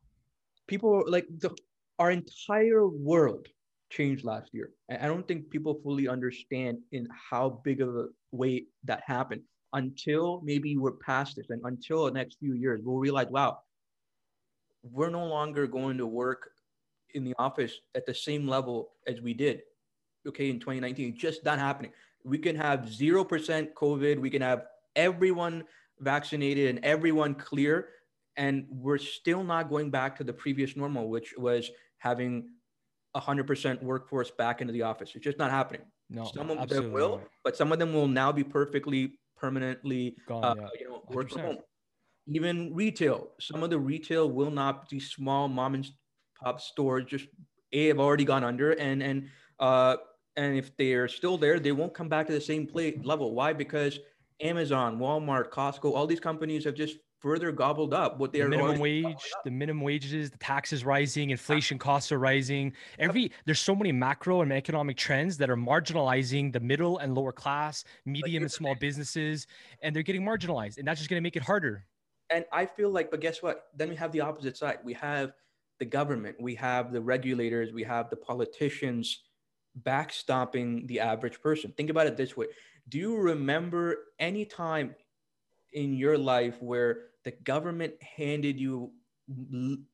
People 0.66 1.04
like 1.06 1.26
the 1.38 1.54
our 1.98 2.10
entire 2.10 2.88
world 2.88 3.48
changed 3.94 4.24
last 4.24 4.50
year. 4.52 4.70
I 4.90 5.06
don't 5.06 5.26
think 5.26 5.50
people 5.50 5.80
fully 5.82 6.08
understand 6.08 6.78
in 6.92 7.06
how 7.30 7.60
big 7.64 7.80
of 7.80 7.96
a 7.96 8.06
way 8.32 8.64
that 8.84 9.02
happened 9.06 9.42
until 9.72 10.40
maybe 10.44 10.76
we're 10.76 10.92
past 10.92 11.36
this 11.36 11.46
and 11.50 11.60
until 11.64 12.04
the 12.06 12.10
next 12.10 12.38
few 12.38 12.54
years, 12.54 12.80
we'll 12.84 12.98
realize, 12.98 13.28
wow, 13.30 13.58
we're 14.82 15.10
no 15.10 15.26
longer 15.26 15.66
going 15.66 15.98
to 15.98 16.06
work 16.06 16.50
in 17.14 17.24
the 17.24 17.34
office 17.38 17.72
at 17.94 18.06
the 18.06 18.14
same 18.14 18.46
level 18.46 18.90
as 19.06 19.20
we 19.20 19.32
did, 19.34 19.62
okay, 20.26 20.50
in 20.50 20.58
2019. 20.58 21.16
Just 21.16 21.44
not 21.44 21.58
happening. 21.58 21.92
We 22.24 22.38
can 22.38 22.56
have 22.56 22.80
0% 22.80 23.72
COVID. 23.74 24.18
We 24.18 24.30
can 24.30 24.42
have 24.42 24.64
everyone 24.96 25.64
vaccinated 26.00 26.68
and 26.70 26.84
everyone 26.84 27.34
clear. 27.34 27.88
And 28.36 28.66
we're 28.68 28.98
still 28.98 29.44
not 29.44 29.68
going 29.70 29.90
back 29.90 30.16
to 30.16 30.24
the 30.24 30.32
previous 30.32 30.76
normal, 30.76 31.08
which 31.08 31.34
was 31.38 31.70
having 31.98 32.48
100% 33.16 33.82
workforce 33.82 34.30
back 34.30 34.60
into 34.60 34.72
the 34.72 34.82
office. 34.82 35.12
It's 35.14 35.24
just 35.24 35.38
not 35.38 35.50
happening. 35.50 35.82
No, 36.10 36.30
some 36.34 36.50
of 36.50 36.68
them 36.68 36.92
will, 36.92 37.22
but 37.42 37.56
some 37.56 37.72
of 37.72 37.78
them 37.78 37.92
will 37.92 38.08
now 38.08 38.32
be 38.32 38.44
perfectly 38.44 39.18
permanently, 39.36 40.16
Gone, 40.26 40.44
uh, 40.44 40.54
yeah. 40.58 40.68
you 40.80 40.88
know, 40.88 41.02
work 41.08 41.28
100%. 41.28 41.32
from 41.32 41.40
home. 41.42 41.58
Even 42.26 42.74
retail, 42.74 43.28
some 43.38 43.62
of 43.62 43.70
the 43.70 43.78
retail 43.78 44.30
will 44.30 44.50
not 44.50 44.88
be 44.88 44.98
small 44.98 45.46
mom 45.48 45.74
and 45.74 45.86
pop 46.42 46.60
stores. 46.60 47.04
Just 47.06 47.26
a 47.72 47.88
have 47.88 48.00
already 48.00 48.24
gone 48.24 48.44
under, 48.44 48.72
and 48.72 49.02
and 49.02 49.28
uh, 49.60 49.96
and 50.36 50.56
if 50.56 50.74
they 50.76 50.94
are 50.94 51.08
still 51.08 51.36
there, 51.36 51.60
they 51.60 51.72
won't 51.72 51.92
come 51.92 52.08
back 52.08 52.26
to 52.28 52.32
the 52.32 52.40
same 52.40 52.66
play 52.66 52.98
level. 53.02 53.34
Why? 53.34 53.52
Because 53.52 53.98
Amazon, 54.40 54.98
Walmart, 54.98 55.50
Costco, 55.50 55.94
all 55.94 56.06
these 56.06 56.20
companies 56.20 56.64
have 56.64 56.74
just 56.74 56.96
further 57.24 57.50
gobbled 57.50 57.94
up. 57.94 58.18
What 58.18 58.32
the 58.32 58.40
they're 58.40 58.48
minimum 58.50 58.78
wage, 58.78 59.32
the 59.44 59.50
minimum 59.50 59.82
wages, 59.82 60.30
the 60.30 60.36
taxes 60.36 60.84
rising, 60.84 61.30
inflation 61.30 61.78
costs 61.78 62.12
are 62.12 62.18
rising. 62.18 62.74
Every 62.98 63.32
there's 63.46 63.60
so 63.60 63.74
many 63.74 63.92
macro 63.92 64.42
and 64.42 64.52
economic 64.52 64.98
trends 64.98 65.38
that 65.38 65.48
are 65.48 65.56
marginalizing 65.56 66.52
the 66.52 66.60
middle 66.60 66.98
and 66.98 67.14
lower 67.14 67.32
class, 67.32 67.82
medium 68.04 68.42
and 68.42 68.52
small 68.52 68.74
businesses, 68.74 69.46
and 69.80 69.96
they're 69.96 70.02
getting 70.02 70.22
marginalized, 70.22 70.76
and 70.76 70.86
that's 70.86 71.00
just 71.00 71.08
going 71.08 71.16
to 71.16 71.22
make 71.22 71.34
it 71.34 71.42
harder. 71.42 71.86
And 72.28 72.44
I 72.52 72.66
feel 72.66 72.90
like, 72.90 73.10
but 73.10 73.22
guess 73.22 73.42
what? 73.42 73.68
Then 73.74 73.88
we 73.88 73.96
have 73.96 74.12
the 74.12 74.20
opposite 74.20 74.58
side. 74.58 74.78
We 74.84 74.92
have 74.92 75.32
the 75.78 75.86
government, 75.86 76.36
we 76.38 76.54
have 76.56 76.92
the 76.92 77.00
regulators, 77.00 77.72
we 77.72 77.84
have 77.84 78.10
the 78.10 78.16
politicians 78.16 79.22
backstopping 79.82 80.86
the 80.88 81.00
average 81.00 81.40
person. 81.40 81.72
Think 81.74 81.88
about 81.88 82.06
it 82.06 82.18
this 82.18 82.36
way. 82.36 82.46
Do 82.86 82.98
you 82.98 83.16
remember 83.16 83.96
any 84.18 84.44
time 84.44 84.94
in 85.72 85.94
your 85.94 86.16
life 86.16 86.62
where 86.62 87.13
the 87.24 87.32
government 87.44 87.94
handed 88.02 88.58
you 88.58 88.92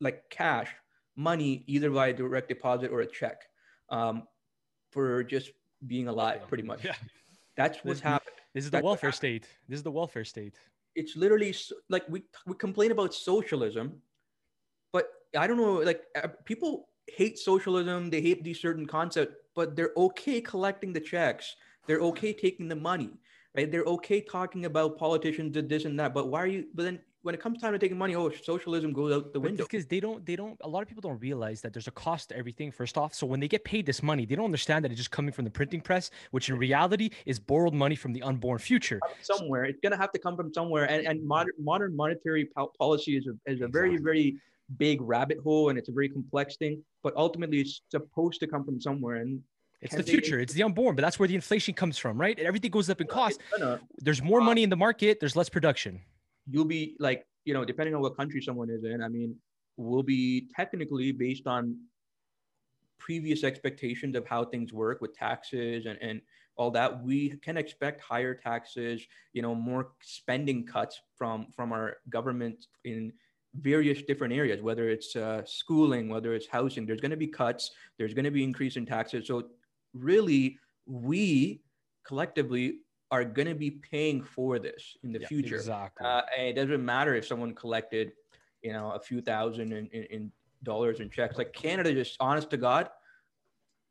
like 0.00 0.28
cash 0.30 0.68
money 1.16 1.64
either 1.66 1.90
by 1.90 2.12
direct 2.12 2.48
deposit 2.48 2.90
or 2.90 3.00
a 3.00 3.06
check 3.06 3.42
um, 3.90 4.24
for 4.90 5.22
just 5.22 5.50
being 5.86 6.08
alive 6.08 6.46
pretty 6.48 6.64
much. 6.64 6.84
Yeah. 6.84 6.94
that's 7.56 7.78
what's 7.78 8.00
this, 8.00 8.00
happened. 8.00 8.36
this 8.54 8.64
is 8.64 8.70
the 8.70 8.82
welfare 8.82 9.12
state. 9.12 9.46
This 9.68 9.78
is 9.78 9.82
the 9.82 9.90
welfare 9.90 10.24
state. 10.24 10.54
It's 10.94 11.16
literally 11.16 11.54
like 11.88 12.04
we, 12.08 12.24
we 12.46 12.54
complain 12.54 12.90
about 12.90 13.14
socialism 13.14 14.02
but 14.92 15.08
i 15.38 15.46
don't 15.46 15.56
know 15.56 15.74
like 15.74 16.02
uh, 16.20 16.26
people 16.44 16.88
hate 17.06 17.38
socialism 17.38 18.10
they 18.10 18.20
hate 18.20 18.42
these 18.42 18.60
certain 18.60 18.86
concepts 18.86 19.36
but 19.54 19.76
they're 19.76 19.92
okay 19.96 20.40
collecting 20.40 20.92
the 20.92 21.00
checks. 21.00 21.56
They're 21.86 22.00
okay 22.00 22.32
taking 22.32 22.68
the 22.68 22.76
money 22.76 23.10
right? 23.56 23.70
They're 23.70 23.84
okay 23.84 24.20
talking 24.20 24.64
about 24.66 24.98
politicians 24.98 25.52
did 25.52 25.68
this 25.68 25.84
and 25.84 25.98
that 25.98 26.14
but 26.14 26.28
why 26.28 26.42
are 26.42 26.46
you 26.46 26.66
but 26.74 26.84
then 26.84 27.00
when 27.22 27.34
it 27.34 27.40
comes 27.40 27.60
time 27.60 27.72
to 27.72 27.78
taking 27.78 27.98
money, 27.98 28.14
oh, 28.14 28.30
socialism 28.30 28.92
goes 28.92 29.12
out 29.12 29.32
the 29.32 29.40
window. 29.40 29.64
Because 29.64 29.86
they 29.86 30.00
don't, 30.00 30.24
they 30.24 30.36
don't. 30.36 30.58
A 30.62 30.68
lot 30.68 30.82
of 30.82 30.88
people 30.88 31.02
don't 31.02 31.20
realize 31.20 31.60
that 31.60 31.72
there's 31.72 31.88
a 31.88 31.92
cost 31.92 32.30
to 32.30 32.36
everything. 32.36 32.72
First 32.72 32.96
off, 32.96 33.14
so 33.14 33.26
when 33.26 33.40
they 33.40 33.48
get 33.48 33.64
paid 33.64 33.84
this 33.84 34.02
money, 34.02 34.24
they 34.24 34.34
don't 34.34 34.46
understand 34.46 34.84
that 34.84 34.90
it's 34.90 34.98
just 34.98 35.10
coming 35.10 35.32
from 35.32 35.44
the 35.44 35.50
printing 35.50 35.80
press, 35.80 36.10
which 36.30 36.48
in 36.48 36.56
reality 36.56 37.10
is 37.26 37.38
borrowed 37.38 37.74
money 37.74 37.94
from 37.94 38.12
the 38.12 38.22
unborn 38.22 38.58
future. 38.58 39.00
Somewhere, 39.20 39.64
it's 39.64 39.80
gonna 39.82 39.96
have 39.96 40.12
to 40.12 40.18
come 40.18 40.36
from 40.36 40.52
somewhere. 40.52 40.84
And 40.84 41.06
and 41.06 41.22
modern 41.26 41.52
modern 41.58 41.94
monetary 41.94 42.48
policy 42.78 43.16
is 43.16 43.26
a 43.26 43.30
is 43.50 43.60
a 43.60 43.64
exactly. 43.64 43.70
very 43.72 43.96
very 43.98 44.36
big 44.78 45.00
rabbit 45.02 45.38
hole, 45.42 45.68
and 45.68 45.78
it's 45.78 45.88
a 45.88 45.92
very 45.92 46.08
complex 46.08 46.56
thing. 46.56 46.82
But 47.02 47.14
ultimately, 47.16 47.60
it's 47.60 47.82
supposed 47.90 48.40
to 48.40 48.46
come 48.46 48.64
from 48.64 48.80
somewhere, 48.80 49.16
and 49.16 49.42
it's 49.82 49.94
the 49.94 50.02
future. 50.02 50.40
It's 50.40 50.54
the 50.54 50.62
unborn, 50.62 50.96
but 50.96 51.02
that's 51.02 51.18
where 51.18 51.28
the 51.28 51.34
inflation 51.34 51.74
comes 51.74 51.98
from, 51.98 52.18
right? 52.18 52.38
Everything 52.38 52.70
goes 52.70 52.88
up 52.90 53.00
in 53.00 53.06
cost. 53.06 53.40
There's 53.98 54.22
more 54.22 54.40
money 54.40 54.62
uh, 54.62 54.64
in 54.64 54.70
the 54.70 54.76
market. 54.76 55.20
There's 55.20 55.36
less 55.36 55.48
production. 55.48 56.00
You'll 56.50 56.64
be 56.64 56.96
like 56.98 57.24
you 57.44 57.54
know, 57.54 57.64
depending 57.64 57.94
on 57.94 58.00
what 58.00 58.16
country 58.16 58.42
someone 58.42 58.70
is 58.70 58.84
in, 58.84 59.02
I 59.02 59.08
mean, 59.08 59.34
will 59.76 60.02
be 60.02 60.48
technically 60.54 61.12
based 61.12 61.46
on 61.46 61.76
previous 62.98 63.44
expectations 63.44 64.14
of 64.14 64.26
how 64.26 64.44
things 64.44 64.72
work 64.72 65.00
with 65.00 65.14
taxes 65.14 65.86
and, 65.86 65.98
and 66.02 66.20
all 66.56 66.70
that. 66.72 67.02
We 67.02 67.30
can 67.42 67.56
expect 67.56 68.00
higher 68.02 68.34
taxes 68.34 69.02
you 69.32 69.42
know 69.42 69.54
more 69.54 69.92
spending 70.02 70.66
cuts 70.66 71.00
from 71.16 71.46
from 71.56 71.72
our 71.72 71.96
government 72.10 72.66
in 72.84 73.12
various 73.54 74.02
different 74.02 74.32
areas 74.32 74.62
whether 74.62 74.88
it's 74.88 75.16
uh, 75.16 75.42
schooling 75.44 76.08
whether 76.08 76.34
it's 76.34 76.46
housing. 76.46 76.84
There's 76.86 77.00
going 77.00 77.10
to 77.10 77.16
be 77.16 77.26
cuts. 77.26 77.70
There's 77.98 78.14
going 78.14 78.26
to 78.26 78.30
be 78.30 78.44
increase 78.44 78.76
in 78.76 78.84
taxes. 78.84 79.26
So 79.26 79.48
really 79.94 80.58
we 80.86 81.62
collectively 82.06 82.80
are 83.10 83.24
going 83.24 83.48
to 83.48 83.54
be 83.54 83.70
paying 83.70 84.22
for 84.22 84.58
this 84.58 84.96
in 85.02 85.12
the 85.12 85.20
yeah, 85.20 85.26
future. 85.26 85.56
Exactly. 85.56 86.06
Uh, 86.06 86.22
and 86.36 86.48
it 86.48 86.54
doesn't 86.54 86.84
matter 86.84 87.14
if 87.14 87.26
someone 87.26 87.54
collected, 87.54 88.12
you 88.62 88.72
know, 88.72 88.92
a 88.92 89.00
few 89.00 89.20
thousand 89.20 89.72
in, 89.72 89.86
in, 89.88 90.02
in 90.04 90.32
dollars 90.62 91.00
in 91.00 91.10
checks. 91.10 91.36
Like 91.36 91.52
Canada, 91.52 91.92
just 91.92 92.16
honest 92.20 92.50
to 92.50 92.56
God, 92.56 92.88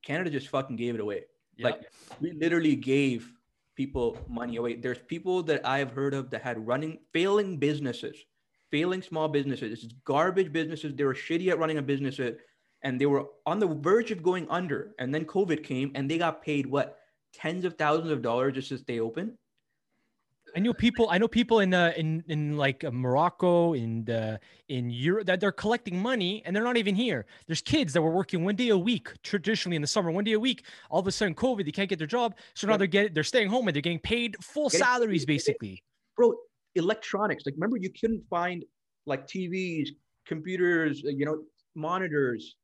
Canada 0.04 0.30
just 0.30 0.48
fucking 0.48 0.76
gave 0.76 0.96
it 0.96 1.02
away. 1.02 1.24
Yep. 1.58 1.66
Like 1.66 1.92
we 2.22 2.32
literally 2.32 2.76
gave 2.76 3.34
people 3.76 4.18
money 4.28 4.56
away. 4.56 4.76
There's 4.76 5.00
people 5.00 5.44
that 5.44 5.66
I've 5.66 5.92
heard 5.92 6.14
of 6.14 6.30
that 6.32 6.42
had 6.42 6.66
running 6.66 7.00
failing 7.14 7.58
businesses, 7.58 8.16
failing 8.72 9.02
small 9.02 9.28
businesses. 9.28 9.84
It's 9.84 9.94
garbage 10.06 10.54
businesses. 10.54 10.96
They 10.96 11.04
were 11.04 11.14
shitty 11.14 11.50
at 11.50 11.60
running 11.60 11.78
a 11.78 11.82
business, 11.82 12.20
and 12.84 13.02
they 13.02 13.06
were 13.06 13.26
on 13.46 13.60
the 13.60 13.68
verge 13.68 14.12
of 14.12 14.24
going 14.24 14.48
under. 14.50 14.92
And 15.00 15.14
then 15.14 15.26
COVID 15.26 15.64
came, 15.64 15.92
and 15.96 16.10
they 16.10 16.18
got 16.18 16.42
paid 16.42 16.66
what 16.66 16.99
tens 17.34 17.66
of 17.66 17.76
thousands 17.78 18.12
of 18.12 18.22
dollars 18.22 18.56
just 18.56 18.70
to 18.70 18.78
stay 18.78 19.00
open. 19.00 19.38
I 20.56 20.60
know 20.60 20.74
people. 20.74 21.08
I 21.10 21.18
know 21.18 21.28
people 21.28 21.60
in 21.60 21.74
uh, 21.74 21.94
in 21.96 22.24
in 22.28 22.58
like 22.58 22.84
uh, 22.84 22.92
Morocco, 22.92 23.74
in 23.74 24.10
uh, 24.10 24.38
in 24.68 24.90
Europe, 24.90 25.28
that 25.28 25.40
they're 25.40 25.52
collecting 25.52 26.02
money 26.02 26.42
and 26.46 26.56
they're 26.56 26.64
not 26.64 26.78
even 26.78 26.96
here. 26.96 27.26
There's 27.48 27.62
kids 27.62 27.94
that 27.94 28.02
were 28.02 28.12
working 28.12 28.44
one 28.44 28.56
day 28.56 28.70
a 28.70 28.78
week, 28.78 29.10
traditionally 29.24 29.76
in 29.76 29.82
the 29.82 29.88
summer, 29.88 30.12
one 30.12 30.24
day 30.24 30.34
a 30.34 30.40
week. 30.40 30.66
All 30.90 31.00
of 31.00 31.08
a 31.08 31.12
sudden, 31.12 31.36
COVID, 31.36 31.66
they 31.66 31.72
can't 31.72 31.90
get 31.90 32.00
their 32.00 32.08
job, 32.08 32.36
so 32.56 32.68
now 32.68 32.78
they're 32.78 32.88
getting 32.88 33.14
they're 33.14 33.24
staying 33.24 33.50
home 33.50 33.68
and 33.68 33.76
they're 33.76 33.82
getting 33.82 34.00
paid 34.00 34.36
full 34.42 34.70
salaries, 34.70 35.26
basically. 35.26 35.84
Bro, 36.16 36.34
electronics. 36.76 37.46
Like, 37.46 37.56
remember, 37.56 37.78
you 37.78 37.90
couldn't 37.92 38.24
find 38.30 38.64
like 39.06 39.28
TVs, 39.28 39.90
computers, 40.26 41.04
uh, 41.06 41.10
you 41.10 41.26
know, 41.26 41.44
monitors, 41.76 42.56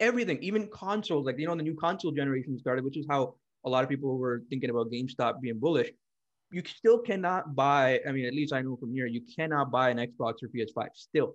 everything, 0.00 0.42
even 0.42 0.68
consoles. 0.68 1.26
Like, 1.26 1.38
you 1.38 1.46
know, 1.46 1.54
the 1.54 1.62
new 1.62 1.76
console 1.76 2.12
generation 2.12 2.58
started, 2.58 2.84
which 2.84 2.96
is 2.96 3.06
how 3.08 3.34
a 3.66 3.70
lot 3.70 3.82
of 3.82 3.90
people 3.90 4.10
who 4.10 4.16
were 4.16 4.42
thinking 4.48 4.70
about 4.70 4.90
GameStop 4.90 5.40
being 5.40 5.58
bullish. 5.58 5.90
You 6.52 6.62
still 6.64 7.00
cannot 7.00 7.54
buy. 7.56 8.00
I 8.08 8.12
mean, 8.12 8.24
at 8.24 8.32
least 8.32 8.52
I 8.52 8.62
know 8.62 8.76
from 8.76 8.92
here, 8.92 9.06
you 9.06 9.20
cannot 9.36 9.72
buy 9.72 9.90
an 9.90 9.98
Xbox 9.98 10.34
or 10.42 10.48
PS5. 10.54 10.88
Still, 10.94 11.34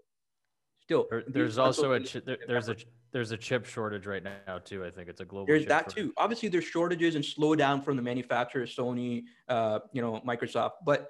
still. 0.81 1.05
There, 1.11 1.23
there's 1.27 1.57
also 1.57 1.93
a 1.93 1.99
chi- 1.99 2.21
there, 2.25 2.37
there's 2.47 2.69
a 2.69 2.77
there's 3.11 3.31
a 3.31 3.37
chip 3.37 3.65
shortage 3.65 4.05
right 4.05 4.23
now 4.23 4.59
too. 4.59 4.85
I 4.85 4.89
think 4.89 5.09
it's 5.09 5.19
a 5.19 5.25
global. 5.25 5.47
There's 5.47 5.65
that 5.65 5.91
shortage. 5.91 5.95
too. 5.95 6.13
Obviously, 6.15 6.47
there's 6.47 6.63
shortages 6.63 7.15
and 7.15 7.23
slowdown 7.23 7.83
from 7.83 7.97
the 7.97 8.01
manufacturers, 8.01 8.73
Sony, 8.73 9.23
uh, 9.49 9.79
you 9.91 10.01
know, 10.01 10.21
Microsoft, 10.25 10.71
but 10.85 11.09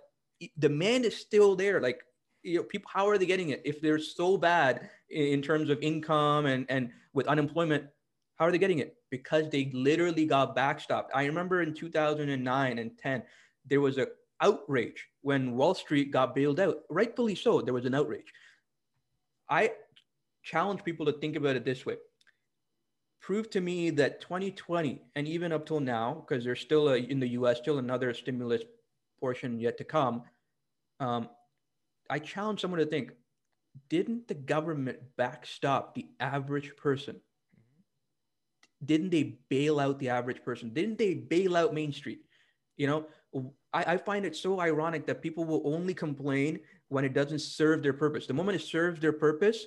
demand 0.58 1.06
is 1.06 1.16
still 1.16 1.56
there. 1.56 1.80
Like, 1.80 2.02
you 2.42 2.58
know, 2.58 2.64
people, 2.64 2.90
how 2.92 3.08
are 3.08 3.20
they 3.20 3.28
getting 3.28 3.50
it 3.50 3.62
if 3.66 3.82
they're 3.82 4.00
so 4.00 4.36
bad 4.36 4.90
in 5.12 5.44
terms 5.44 5.70
of 5.70 5.78
income 5.84 6.48
and 6.48 6.66
and 6.70 6.90
with 7.14 7.28
unemployment? 7.28 7.86
How 8.42 8.48
are 8.48 8.52
they 8.52 8.58
getting 8.58 8.80
it? 8.80 8.96
Because 9.12 9.50
they 9.50 9.70
literally 9.72 10.26
got 10.26 10.56
backstopped. 10.56 11.10
I 11.14 11.26
remember 11.26 11.62
in 11.62 11.76
2009 11.76 12.80
and 12.80 12.98
10, 12.98 13.22
there 13.68 13.82
was 13.82 14.00
an 14.00 14.08
outrage 14.42 15.06
when 15.22 15.56
Wall 15.56 15.76
Street 15.76 16.10
got 16.10 16.34
bailed 16.34 16.60
out. 16.60 16.78
Rightfully 16.90 17.36
so, 17.36 17.62
there 17.62 17.76
was 17.76 17.86
an 17.86 17.94
outrage. 17.94 18.34
I 19.48 19.74
challenge 20.42 20.84
people 20.84 21.06
to 21.06 21.12
think 21.12 21.36
about 21.36 21.56
it 21.56 21.66
this 21.66 21.86
way. 21.86 21.98
Prove 23.22 23.48
to 23.52 23.62
me 23.62 23.92
that 23.92 24.22
2020 24.22 25.04
and 25.16 25.28
even 25.28 25.52
up 25.52 25.68
till 25.68 25.80
now, 25.80 26.26
because 26.28 26.44
there's 26.44 26.62
still 26.62 26.90
a, 26.90 26.96
in 26.98 27.20
the 27.20 27.30
US, 27.30 27.60
still 27.60 27.78
another 27.78 28.12
stimulus 28.12 28.64
portion 29.20 29.60
yet 29.60 29.78
to 29.78 29.84
come. 29.84 30.24
Um, 31.00 31.30
I 32.10 32.18
challenge 32.18 32.62
someone 32.62 32.80
to 32.80 32.88
think, 32.88 33.12
didn't 33.88 34.28
the 34.28 34.34
government 34.34 34.98
backstop 35.16 35.94
the 35.94 36.08
average 36.20 36.76
person? 36.76 37.22
Didn't 38.84 39.10
they 39.10 39.38
bail 39.50 39.80
out 39.80 40.00
the 40.00 40.10
average 40.10 40.44
person? 40.44 40.74
Didn't 40.74 40.98
they 40.98 41.14
bail 41.14 41.56
out 41.56 41.74
Main 41.74 41.94
Street? 41.94 42.22
You 42.78 42.88
know, 42.88 43.06
I, 43.74 43.94
I 43.94 43.98
find 43.98 44.26
it 44.26 44.36
so 44.36 44.60
ironic 44.60 45.06
that 45.08 45.22
people 45.22 45.46
will 45.46 45.62
only 45.66 45.94
complain 45.94 46.60
when 46.90 47.06
it 47.06 47.14
doesn't 47.14 47.40
serve 47.40 47.84
their 47.84 47.94
purpose. 47.94 48.28
The 48.28 48.34
moment 48.34 48.62
it 48.62 48.66
serves 48.66 49.00
their 49.00 49.14
purpose, 49.14 49.66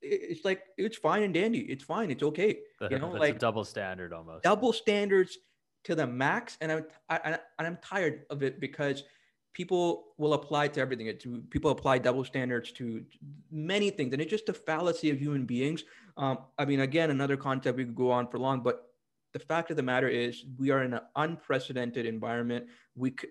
it's 0.00 0.44
like 0.44 0.62
it's 0.76 0.96
fine 0.96 1.22
and 1.22 1.34
dandy. 1.34 1.60
It's 1.60 1.84
fine. 1.84 2.10
It's 2.10 2.22
okay. 2.22 2.58
You 2.90 2.98
know, 2.98 3.10
like 3.10 3.38
double 3.38 3.64
standard 3.64 4.12
almost. 4.12 4.44
Double 4.44 4.72
standards 4.72 5.38
to 5.84 5.94
the 5.94 6.06
max, 6.06 6.58
and 6.60 6.70
I'm 6.70 6.84
I, 7.08 7.38
and 7.58 7.66
I'm 7.66 7.78
tired 7.82 8.26
of 8.28 8.42
it 8.42 8.60
because 8.60 9.02
people 9.56 10.08
will 10.18 10.34
apply 10.34 10.68
to 10.68 10.78
everything. 10.82 11.10
To 11.18 11.42
people 11.48 11.70
apply 11.70 11.96
double 11.96 12.24
standards 12.24 12.72
to 12.72 13.02
many 13.50 13.88
things, 13.88 14.12
and 14.12 14.20
it's 14.20 14.30
just 14.30 14.50
a 14.50 14.52
fallacy 14.52 15.08
of 15.08 15.18
human 15.18 15.46
beings. 15.46 15.82
Um, 16.18 16.40
I 16.58 16.66
mean, 16.66 16.80
again, 16.80 17.10
another 17.10 17.38
concept 17.38 17.78
we 17.78 17.86
could 17.86 17.94
go 17.94 18.10
on 18.10 18.28
for 18.28 18.38
long, 18.38 18.60
but 18.60 18.90
the 19.32 19.38
fact 19.38 19.70
of 19.70 19.78
the 19.78 19.82
matter 19.82 20.08
is, 20.08 20.44
we 20.58 20.70
are 20.72 20.82
in 20.82 20.92
an 20.92 21.00
unprecedented 21.16 22.04
environment. 22.04 22.66
We, 22.96 23.14
c- 23.18 23.28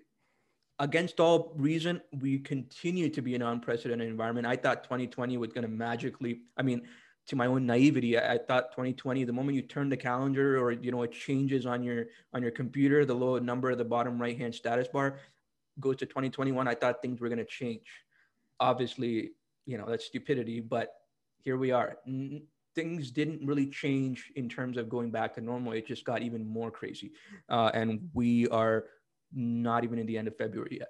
against 0.80 1.20
all 1.20 1.52
reason, 1.56 2.00
we 2.12 2.40
continue 2.40 3.08
to 3.08 3.22
be 3.22 3.36
in 3.36 3.42
an 3.42 3.48
unprecedented 3.48 4.08
environment. 4.08 4.48
I 4.48 4.56
thought 4.56 4.82
2020 4.82 5.36
was 5.36 5.52
going 5.52 5.62
to 5.62 5.70
magically. 5.70 6.40
I 6.56 6.62
mean, 6.62 6.82
to 7.28 7.36
my 7.36 7.46
own 7.46 7.66
naivety, 7.66 8.18
I, 8.18 8.34
I, 8.34 8.38
thought 8.38 8.72
2020. 8.72 9.22
The 9.22 9.32
moment 9.32 9.54
you 9.54 9.62
turn 9.62 9.88
the 9.88 9.96
calendar, 9.96 10.58
or 10.58 10.72
you 10.72 10.90
know, 10.90 11.02
it 11.02 11.12
changes 11.12 11.66
on 11.66 11.84
your 11.84 12.06
on 12.34 12.42
your 12.42 12.52
computer, 12.52 13.04
the 13.04 13.14
low 13.14 13.38
number 13.38 13.70
at 13.70 13.78
the 13.78 13.84
bottom 13.84 14.20
right 14.20 14.36
hand 14.36 14.56
status 14.56 14.88
bar 14.88 15.18
goes 15.80 15.96
to 15.96 16.06
2021, 16.06 16.66
I 16.66 16.74
thought 16.74 17.02
things 17.02 17.20
were 17.20 17.28
going 17.28 17.38
to 17.38 17.44
change. 17.44 17.86
Obviously, 18.60 19.32
you 19.66 19.78
know, 19.78 19.86
that's 19.88 20.04
stupidity, 20.06 20.60
but 20.60 20.94
here 21.38 21.56
we 21.56 21.70
are. 21.70 21.98
N- 22.06 22.42
things 22.74 23.10
didn't 23.10 23.44
really 23.46 23.66
change 23.66 24.32
in 24.36 24.48
terms 24.48 24.76
of 24.76 24.88
going 24.88 25.10
back 25.10 25.34
to 25.34 25.40
normal. 25.40 25.72
It 25.72 25.86
just 25.86 26.04
got 26.04 26.22
even 26.22 26.46
more 26.46 26.70
crazy. 26.70 27.12
Uh, 27.48 27.70
and 27.72 28.08
we 28.12 28.46
are 28.48 28.84
not 29.32 29.84
even 29.84 29.98
in 29.98 30.06
the 30.06 30.18
end 30.18 30.28
of 30.28 30.36
February 30.36 30.78
yet. 30.80 30.88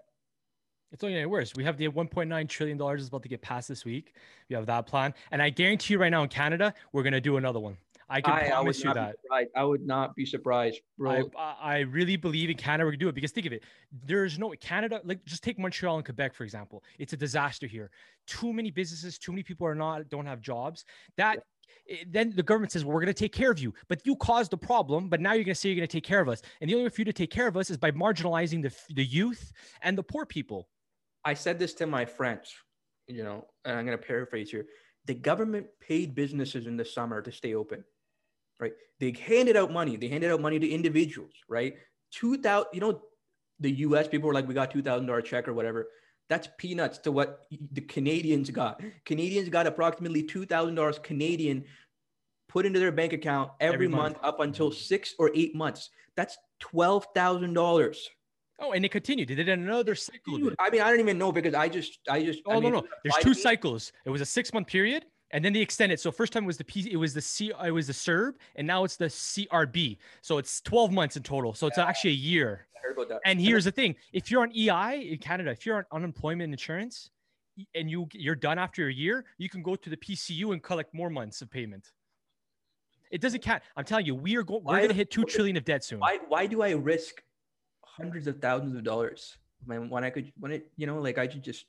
It's 0.93 1.03
only 1.03 1.14
getting 1.14 1.30
worse. 1.30 1.53
We 1.57 1.64
have 1.64 1.76
the 1.76 1.89
1.9 1.89 2.49
trillion 2.49 2.78
dollars 2.78 3.03
is 3.03 3.09
about 3.09 3.22
to 3.24 3.28
get 3.28 3.43
passed 3.43 3.68
this 3.68 3.84
week. 3.84 4.14
We 4.49 4.55
have 4.57 4.66
that 4.66 4.87
plan, 4.87 5.14
and 5.30 5.43
I 5.43 5.51
guarantee 5.51 5.95
you 5.95 6.01
right 6.01 6.11
now 6.11 6.22
in 6.22 6.28
Canada, 6.28 6.72
we're 6.93 7.03
gonna 7.03 7.20
do 7.20 7.37
another 7.37 7.59
one. 7.59 7.76
I 8.09 8.20
can 8.20 8.34
I, 8.34 8.46
I 8.46 8.50
promise 8.50 8.84
you 8.84 8.94
that. 8.94 9.16
I 9.54 9.64
would 9.64 9.84
not 9.84 10.14
be 10.14 10.24
surprised, 10.24 10.80
bro. 10.96 11.28
I, 11.36 11.40
I 11.40 11.76
I 11.76 11.78
really 11.80 12.16
believe 12.16 12.50
in 12.50 12.57
Canada. 12.57 12.86
We 12.86 12.92
can 12.92 13.00
do 13.00 13.09
it 13.09 13.14
because 13.14 13.32
think 13.32 13.46
of 13.46 13.52
it. 13.52 13.64
There's 14.04 14.38
no 14.38 14.54
Canada. 14.61 15.00
Like 15.04 15.24
just 15.24 15.42
take 15.42 15.59
Montreal 15.59 15.96
and 15.96 16.04
Quebec 16.04 16.34
for 16.34 16.44
example. 16.44 16.84
It's 16.98 17.12
a 17.12 17.16
disaster 17.16 17.66
here. 17.66 17.90
Too 18.26 18.52
many 18.52 18.70
businesses. 18.70 19.18
Too 19.18 19.32
many 19.32 19.42
people 19.42 19.66
are 19.66 19.74
not 19.74 20.09
don't 20.09 20.26
have 20.26 20.40
jobs. 20.40 20.84
That 21.16 21.40
eh, 21.90 22.04
then 22.09 22.32
the 22.34 22.42
government 22.44 22.72
says, 22.72 22.84
well, 22.84 22.94
we're 22.94 23.00
going 23.00 23.14
to 23.14 23.24
take 23.24 23.32
care 23.32 23.50
of 23.50 23.59
you, 23.59 23.74
but 23.88 24.00
you 24.04 24.14
caused 24.16 24.52
the 24.52 24.57
problem. 24.57 25.09
But 25.09 25.20
now 25.20 25.32
you're 25.32 25.44
going 25.44 25.54
to 25.54 25.61
say 25.61 25.70
you're 25.70 25.76
going 25.76 25.88
to 25.88 25.92
take 25.92 26.04
care 26.04 26.20
of 26.20 26.28
us, 26.28 26.42
and 26.61 26.70
the 26.70 26.74
only 26.74 26.84
way 26.84 26.90
for 26.90 27.00
you 27.00 27.07
to 27.07 27.12
take 27.12 27.30
care 27.30 27.48
of 27.48 27.57
us 27.57 27.70
is 27.70 27.76
by 27.76 27.90
marginalizing 27.90 28.62
the 28.62 28.72
the 28.94 29.04
youth 29.04 29.52
and 29.82 29.98
the 29.98 30.02
poor 30.04 30.24
people. 30.24 30.68
I 31.24 31.34
said 31.34 31.59
this 31.59 31.74
to 31.74 31.86
my 31.88 32.04
friends, 32.04 32.54
you 33.09 33.24
know, 33.24 33.46
and 33.64 33.76
I'm 33.76 33.84
going 33.84 33.98
to 33.98 34.04
paraphrase 34.04 34.48
here. 34.48 34.66
The 35.07 35.14
government 35.14 35.66
paid 35.80 36.14
businesses 36.14 36.68
in 36.68 36.76
the 36.76 36.84
summer 36.84 37.20
to 37.20 37.32
stay 37.32 37.54
open, 37.54 37.82
right? 38.61 38.72
They 39.00 39.12
handed 39.12 39.57
out 39.57 39.72
money. 39.72 39.96
They 39.96 40.09
handed 40.09 40.30
out 40.32 40.40
money 40.40 40.59
to 40.59 40.68
individuals, 40.68 41.32
right? 41.48 41.74
Two 42.11 42.38
thousand, 42.38 42.68
you 42.72 42.80
know, 42.80 43.02
the 43.61 43.70
U.S. 43.70 44.09
people 44.09 44.28
were 44.28 44.34
like, 44.34 44.46
we 44.48 44.54
got 44.54 44.70
two 44.70 44.82
thousand 44.82 45.07
dollar 45.07 45.22
check 45.22 45.48
or 45.48 45.54
whatever. 45.54 45.88
That's 46.28 46.48
peanuts 46.59 46.98
to 46.98 47.12
what 47.12 47.42
the 47.72 47.82
Canadians 47.82 48.50
got. 48.50 48.80
Canadians 49.04 49.48
got 49.48 49.66
approximately 49.66 50.22
two 50.22 50.44
thousand 50.46 50.74
dollars 50.74 50.98
Canadian 50.98 51.64
put 52.48 52.64
into 52.66 52.78
their 52.78 52.92
bank 52.92 53.12
account 53.12 53.50
every, 53.61 53.74
Every 53.74 53.88
month. 53.88 54.14
month. 54.14 54.24
up 54.24 54.40
until 54.40 54.70
six 54.70 55.14
or 55.18 55.30
eight 55.34 55.54
months. 55.54 55.90
That's 56.16 56.36
twelve 56.59 57.07
thousand 57.14 57.52
dollars. 57.54 58.09
Oh, 58.59 58.72
and 58.72 58.82
it 58.86 58.90
continued. 58.90 59.28
They 59.28 59.34
did 59.34 59.50
another 59.50 59.94
cycle. 59.94 60.48
it. 60.48 60.54
I 60.59 60.70
mean, 60.70 60.80
I 60.80 60.90
don't 60.90 61.00
even 61.00 61.18
know 61.18 61.30
because 61.30 61.52
I 61.52 61.68
just, 61.68 61.98
I 62.09 62.22
just. 62.24 62.40
I 62.48 62.54
Oh 62.54 62.61
mean, 62.61 62.72
no, 62.72 62.80
no. 62.80 62.86
There's 63.04 63.16
two 63.16 63.34
cycles. 63.34 63.92
It 64.07 64.11
was 64.11 64.22
a 64.22 64.26
six 64.26 64.52
month 64.54 64.66
period, 64.66 65.04
and 65.33 65.45
then 65.45 65.53
they 65.53 65.61
extended. 65.61 65.99
So 66.01 66.12
first 66.12 66.33
time 66.33 66.45
was 66.45 66.57
the 66.57 66.64
P, 66.64 66.91
it 66.91 66.97
was 66.97 67.14
the 67.14 67.20
C, 67.20 67.53
it 67.64 67.70
was 67.70 67.87
the 67.87 67.93
CERB, 67.93 68.35
and 68.57 68.66
now 68.66 68.85
it's 68.85 68.97
the 68.97 69.07
CRB. 69.07 69.99
So 70.22 70.39
it's 70.39 70.61
12 70.61 70.93
months 70.93 71.16
in 71.16 71.22
total. 71.22 71.55
So 71.55 71.66
it's 71.66 71.79
actually 71.79 72.11
a 72.11 72.14
year. 72.14 72.66
I 72.77 72.87
heard 72.87 72.97
about 72.97 73.09
that. 73.09 73.20
And 73.24 73.41
here's 73.41 73.64
the 73.64 73.72
thing: 73.72 73.97
if 74.12 74.31
you're 74.31 74.43
on 74.43 74.53
EI 74.57 75.09
in 75.12 75.18
Canada, 75.18 75.51
if 75.51 75.66
you're 75.66 75.77
on 75.77 75.85
unemployment 75.93 76.53
insurance, 76.53 77.11
and 77.74 77.91
you 77.91 78.07
you're 78.12 78.35
done 78.35 78.59
after 78.59 78.89
a 78.89 78.93
year, 78.93 79.24
you 79.39 79.49
can 79.49 79.62
go 79.62 79.77
to 79.77 79.91
the 79.91 79.97
PCU 79.97 80.53
and 80.53 80.62
collect 80.62 80.95
more 80.95 81.11
months 81.11 81.43
of 81.43 81.51
payment. 81.51 81.93
It 83.11 83.20
doesn't 83.20 83.41
count. 83.41 83.62
I'm 83.77 83.85
telling 83.85 84.07
you, 84.07 84.14
we 84.14 84.37
are 84.37 84.43
going. 84.43 84.64
We're 84.64 84.79
going 84.79 84.89
to 84.89 84.95
hit 84.95 85.11
two 85.11 85.24
trillion 85.24 85.57
of 85.57 85.64
debt 85.64 85.85
soon. 85.85 86.01
why 86.01 86.18
why 86.29 86.47
do 86.47 86.62
I 86.62 86.70
risk 86.70 87.22
hundreds 87.85 88.27
of 88.27 88.41
thousands 88.41 88.77
of 88.77 88.85
dollars 88.85 89.39
when 89.64 89.89
when 89.89 90.05
I 90.05 90.11
could 90.11 90.33
when 90.39 90.53
it 90.53 90.70
you 90.77 90.87
know 90.87 90.99
like 91.01 91.18
I 91.18 91.29
should 91.29 91.43
just 91.43 91.66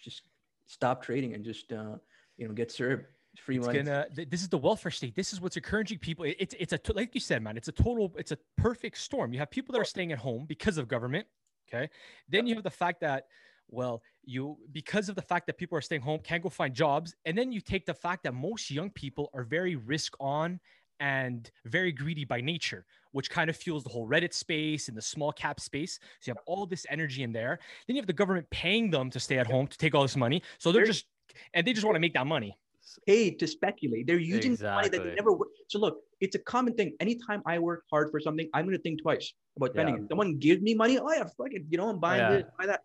just 0.00 0.22
stop 0.66 1.02
trading 1.02 1.34
and 1.34 1.44
just 1.44 1.72
uh 1.72 1.96
you 2.36 2.46
know 2.48 2.54
get 2.54 2.70
served 2.70 3.04
free 3.38 3.56
It's 3.56 3.66
money. 3.66 3.82
gonna. 3.82 4.06
th- 4.14 4.28
This 4.28 4.42
is 4.42 4.48
the 4.50 4.58
welfare 4.58 4.90
state. 4.90 5.14
This 5.14 5.32
is 5.32 5.40
what's 5.40 5.56
encouraging 5.56 5.98
people. 5.98 6.24
It- 6.26 6.36
It's 6.38 6.54
it's 6.58 6.72
a 6.74 6.80
like 6.94 7.14
you 7.14 7.20
said, 7.20 7.42
man. 7.42 7.56
It's 7.56 7.68
a 7.68 7.72
total. 7.72 8.12
It's 8.18 8.32
a 8.32 8.38
perfect 8.58 8.98
storm. 8.98 9.32
You 9.32 9.38
have 9.38 9.50
people 9.50 9.72
that 9.72 9.80
are 9.80 9.84
staying 9.86 10.12
at 10.12 10.18
home 10.18 10.44
because 10.46 10.76
of 10.78 10.86
government. 10.88 11.26
Okay. 11.72 11.88
Then 12.28 12.46
you 12.46 12.54
have 12.54 12.64
the 12.64 12.70
fact 12.70 13.00
that, 13.00 13.26
well, 13.68 14.02
you 14.24 14.58
because 14.72 15.08
of 15.08 15.14
the 15.14 15.22
fact 15.22 15.46
that 15.46 15.56
people 15.56 15.78
are 15.78 15.80
staying 15.80 16.02
home, 16.02 16.20
can't 16.22 16.42
go 16.42 16.50
find 16.50 16.74
jobs, 16.74 17.14
and 17.24 17.36
then 17.38 17.52
you 17.52 17.60
take 17.62 17.86
the 17.86 17.94
fact 17.94 18.24
that 18.24 18.34
most 18.34 18.70
young 18.70 18.90
people 18.90 19.30
are 19.32 19.44
very 19.44 19.76
risk 19.76 20.12
on 20.20 20.60
and 21.00 21.50
very 21.64 21.90
greedy 21.90 22.24
by 22.24 22.40
nature, 22.40 22.84
which 23.12 23.28
kind 23.30 23.48
of 23.50 23.56
fuels 23.56 23.82
the 23.82 23.88
whole 23.90 24.06
Reddit 24.06 24.32
space 24.34 24.88
and 24.88 24.96
the 24.96 25.02
small 25.02 25.32
cap 25.32 25.58
space. 25.58 25.98
So 26.20 26.30
you 26.30 26.34
have 26.34 26.42
all 26.46 26.66
this 26.66 26.86
energy 26.90 27.22
in 27.24 27.32
there. 27.32 27.58
Then 27.86 27.96
you 27.96 28.00
have 28.02 28.06
the 28.06 28.12
government 28.12 28.48
paying 28.50 28.90
them 28.90 29.10
to 29.10 29.18
stay 29.18 29.38
at 29.38 29.46
home 29.46 29.66
to 29.66 29.78
take 29.78 29.94
all 29.96 30.02
this 30.02 30.16
money. 30.16 30.42
So 30.58 30.70
they're 30.70 30.84
just 30.84 31.06
and 31.54 31.66
they 31.66 31.72
just 31.72 31.84
want 31.84 31.96
to 31.96 32.00
make 32.00 32.14
that 32.14 32.26
money. 32.26 32.56
paid 33.06 33.38
to 33.38 33.46
speculate. 33.46 34.06
They're 34.06 34.18
using 34.18 34.54
the 34.56 34.64
money 34.64 34.88
that 34.88 35.02
they 35.04 35.14
never 35.14 35.32
work. 35.32 35.48
So 35.68 35.78
look, 35.78 35.98
it's 36.20 36.34
a 36.34 36.38
common 36.40 36.74
thing. 36.74 36.92
Anytime 37.00 37.40
I 37.46 37.58
work 37.58 37.84
hard 37.90 38.10
for 38.10 38.20
something, 38.20 38.48
I'm 38.54 38.64
going 38.66 38.76
to 38.76 38.82
think 38.82 39.00
twice 39.02 39.32
about 39.56 39.70
spending 39.72 39.94
Yeah. 39.96 40.02
it. 40.02 40.08
Someone 40.10 40.38
gives 40.38 40.60
me 40.62 40.74
money, 40.74 40.98
oh 40.98 41.10
yeah, 41.10 41.24
fuck 41.38 41.52
it, 41.52 41.62
you 41.70 41.78
know, 41.78 41.88
I'm 41.88 41.98
buying 42.00 42.20
Yeah. 42.20 42.30
this, 42.32 42.44
buy 42.58 42.66
that. 42.66 42.82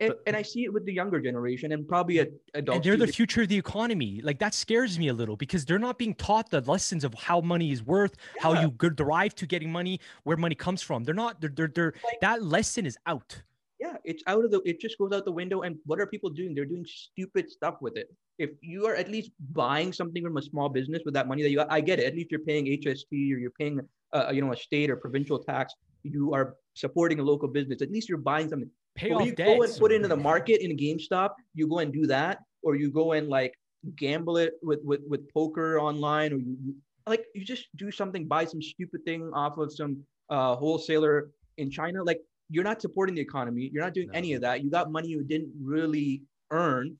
And, 0.00 0.08
But- 0.08 0.22
and 0.26 0.34
I 0.34 0.42
see 0.42 0.64
it 0.64 0.72
with 0.72 0.86
the 0.86 0.92
younger 0.92 1.20
generation 1.20 1.70
and 1.72 1.86
probably 1.86 2.18
a, 2.20 2.26
adults. 2.54 2.76
and 2.76 2.82
they're 2.84 2.96
the 2.96 3.12
future 3.12 3.42
of 3.42 3.48
the 3.48 3.58
economy. 3.58 4.20
Like 4.22 4.38
that 4.38 4.54
scares 4.54 4.98
me 4.98 5.08
a 5.08 5.12
little 5.14 5.36
because 5.36 5.66
they're 5.66 5.78
not 5.78 5.98
being 5.98 6.14
taught 6.14 6.48
the 6.50 6.62
lessons 6.62 7.04
of 7.04 7.12
how 7.14 7.42
money 7.42 7.70
is 7.72 7.82
worth, 7.84 8.14
how 8.40 8.58
you 8.62 8.74
g- 8.80 8.88
derive 8.94 9.34
to 9.36 9.46
getting 9.46 9.70
money, 9.70 10.00
where 10.24 10.38
money 10.38 10.54
comes 10.54 10.80
from. 10.80 11.04
They're 11.04 11.14
not. 11.14 11.40
They're. 11.42 11.50
They're. 11.54 11.68
they're 11.68 11.92
Like- 12.04 12.20
that 12.22 12.42
lesson 12.42 12.86
is 12.86 12.96
out. 13.06 13.42
Yeah, 13.78 13.96
it's 14.04 14.22
out 14.26 14.44
of 14.44 14.50
the. 14.50 14.60
It 14.64 14.80
just 14.80 14.96
goes 14.98 15.12
out 15.12 15.24
the 15.24 15.32
window. 15.32 15.62
And 15.62 15.76
what 15.84 16.00
are 16.00 16.06
people 16.06 16.30
doing? 16.30 16.54
They're 16.54 16.64
doing 16.64 16.86
stupid 16.86 17.50
stuff 17.50 17.76
with 17.80 17.96
it. 17.96 18.08
If 18.38 18.50
you 18.60 18.86
are 18.86 18.94
at 18.94 19.10
least 19.10 19.30
buying 19.52 19.92
something 19.92 20.22
from 20.22 20.36
a 20.36 20.42
small 20.42 20.68
business 20.68 21.02
with 21.04 21.14
that 21.14 21.28
money 21.28 21.42
that 21.42 21.50
you, 21.50 21.56
got, 21.56 21.70
I 21.70 21.80
get 21.80 21.98
it. 21.98 22.06
At 22.06 22.14
least 22.14 22.30
you're 22.30 22.40
paying 22.40 22.66
HST 22.66 23.12
or 23.12 23.38
you're 23.38 23.50
paying, 23.58 23.80
uh, 24.12 24.30
you 24.32 24.40
know, 24.42 24.52
a 24.52 24.56
state 24.56 24.90
or 24.90 24.96
provincial 24.96 25.38
tax. 25.38 25.74
You 26.04 26.32
are 26.34 26.54
supporting 26.74 27.18
a 27.18 27.22
local 27.22 27.48
business. 27.48 27.82
At 27.82 27.90
least 27.90 28.08
you're 28.08 28.18
buying 28.18 28.48
something. 28.48 28.70
Pay 28.94 29.12
when 29.12 29.26
you 29.26 29.34
go 29.34 29.62
and 29.62 29.72
put 29.78 29.92
it 29.92 29.96
into 29.96 30.08
the 30.08 30.16
market 30.16 30.62
in 30.64 30.70
a 30.70 30.74
GameStop, 30.74 31.30
you 31.54 31.68
go 31.68 31.80
and 31.80 31.92
do 31.92 32.06
that, 32.06 32.38
or 32.62 32.76
you 32.76 32.90
go 32.90 33.12
and 33.12 33.28
like 33.28 33.52
gamble 33.94 34.38
it 34.38 34.54
with 34.62 34.80
with 34.84 35.00
with 35.06 35.30
poker 35.32 35.78
online, 35.78 36.32
or 36.32 36.38
you 36.38 36.56
you- 36.64 36.74
like 37.06 37.24
you 37.34 37.44
just 37.44 37.68
do 37.76 37.90
something, 37.90 38.26
buy 38.26 38.44
some 38.44 38.60
stupid 38.60 39.04
thing 39.04 39.30
off 39.32 39.58
of 39.58 39.72
some 39.72 40.02
uh, 40.28 40.56
wholesaler 40.56 41.30
in 41.56 41.70
China. 41.70 42.02
Like 42.02 42.20
you're 42.48 42.64
not 42.64 42.80
supporting 42.80 43.14
the 43.14 43.20
economy. 43.20 43.70
You're 43.72 43.82
not 43.82 43.94
doing 43.94 44.08
any 44.14 44.34
of 44.34 44.42
that. 44.42 44.62
You 44.62 44.70
got 44.70 44.90
money 44.90 45.08
you 45.08 45.24
didn't 45.24 45.52
really 45.60 46.22
earn. 46.50 46.96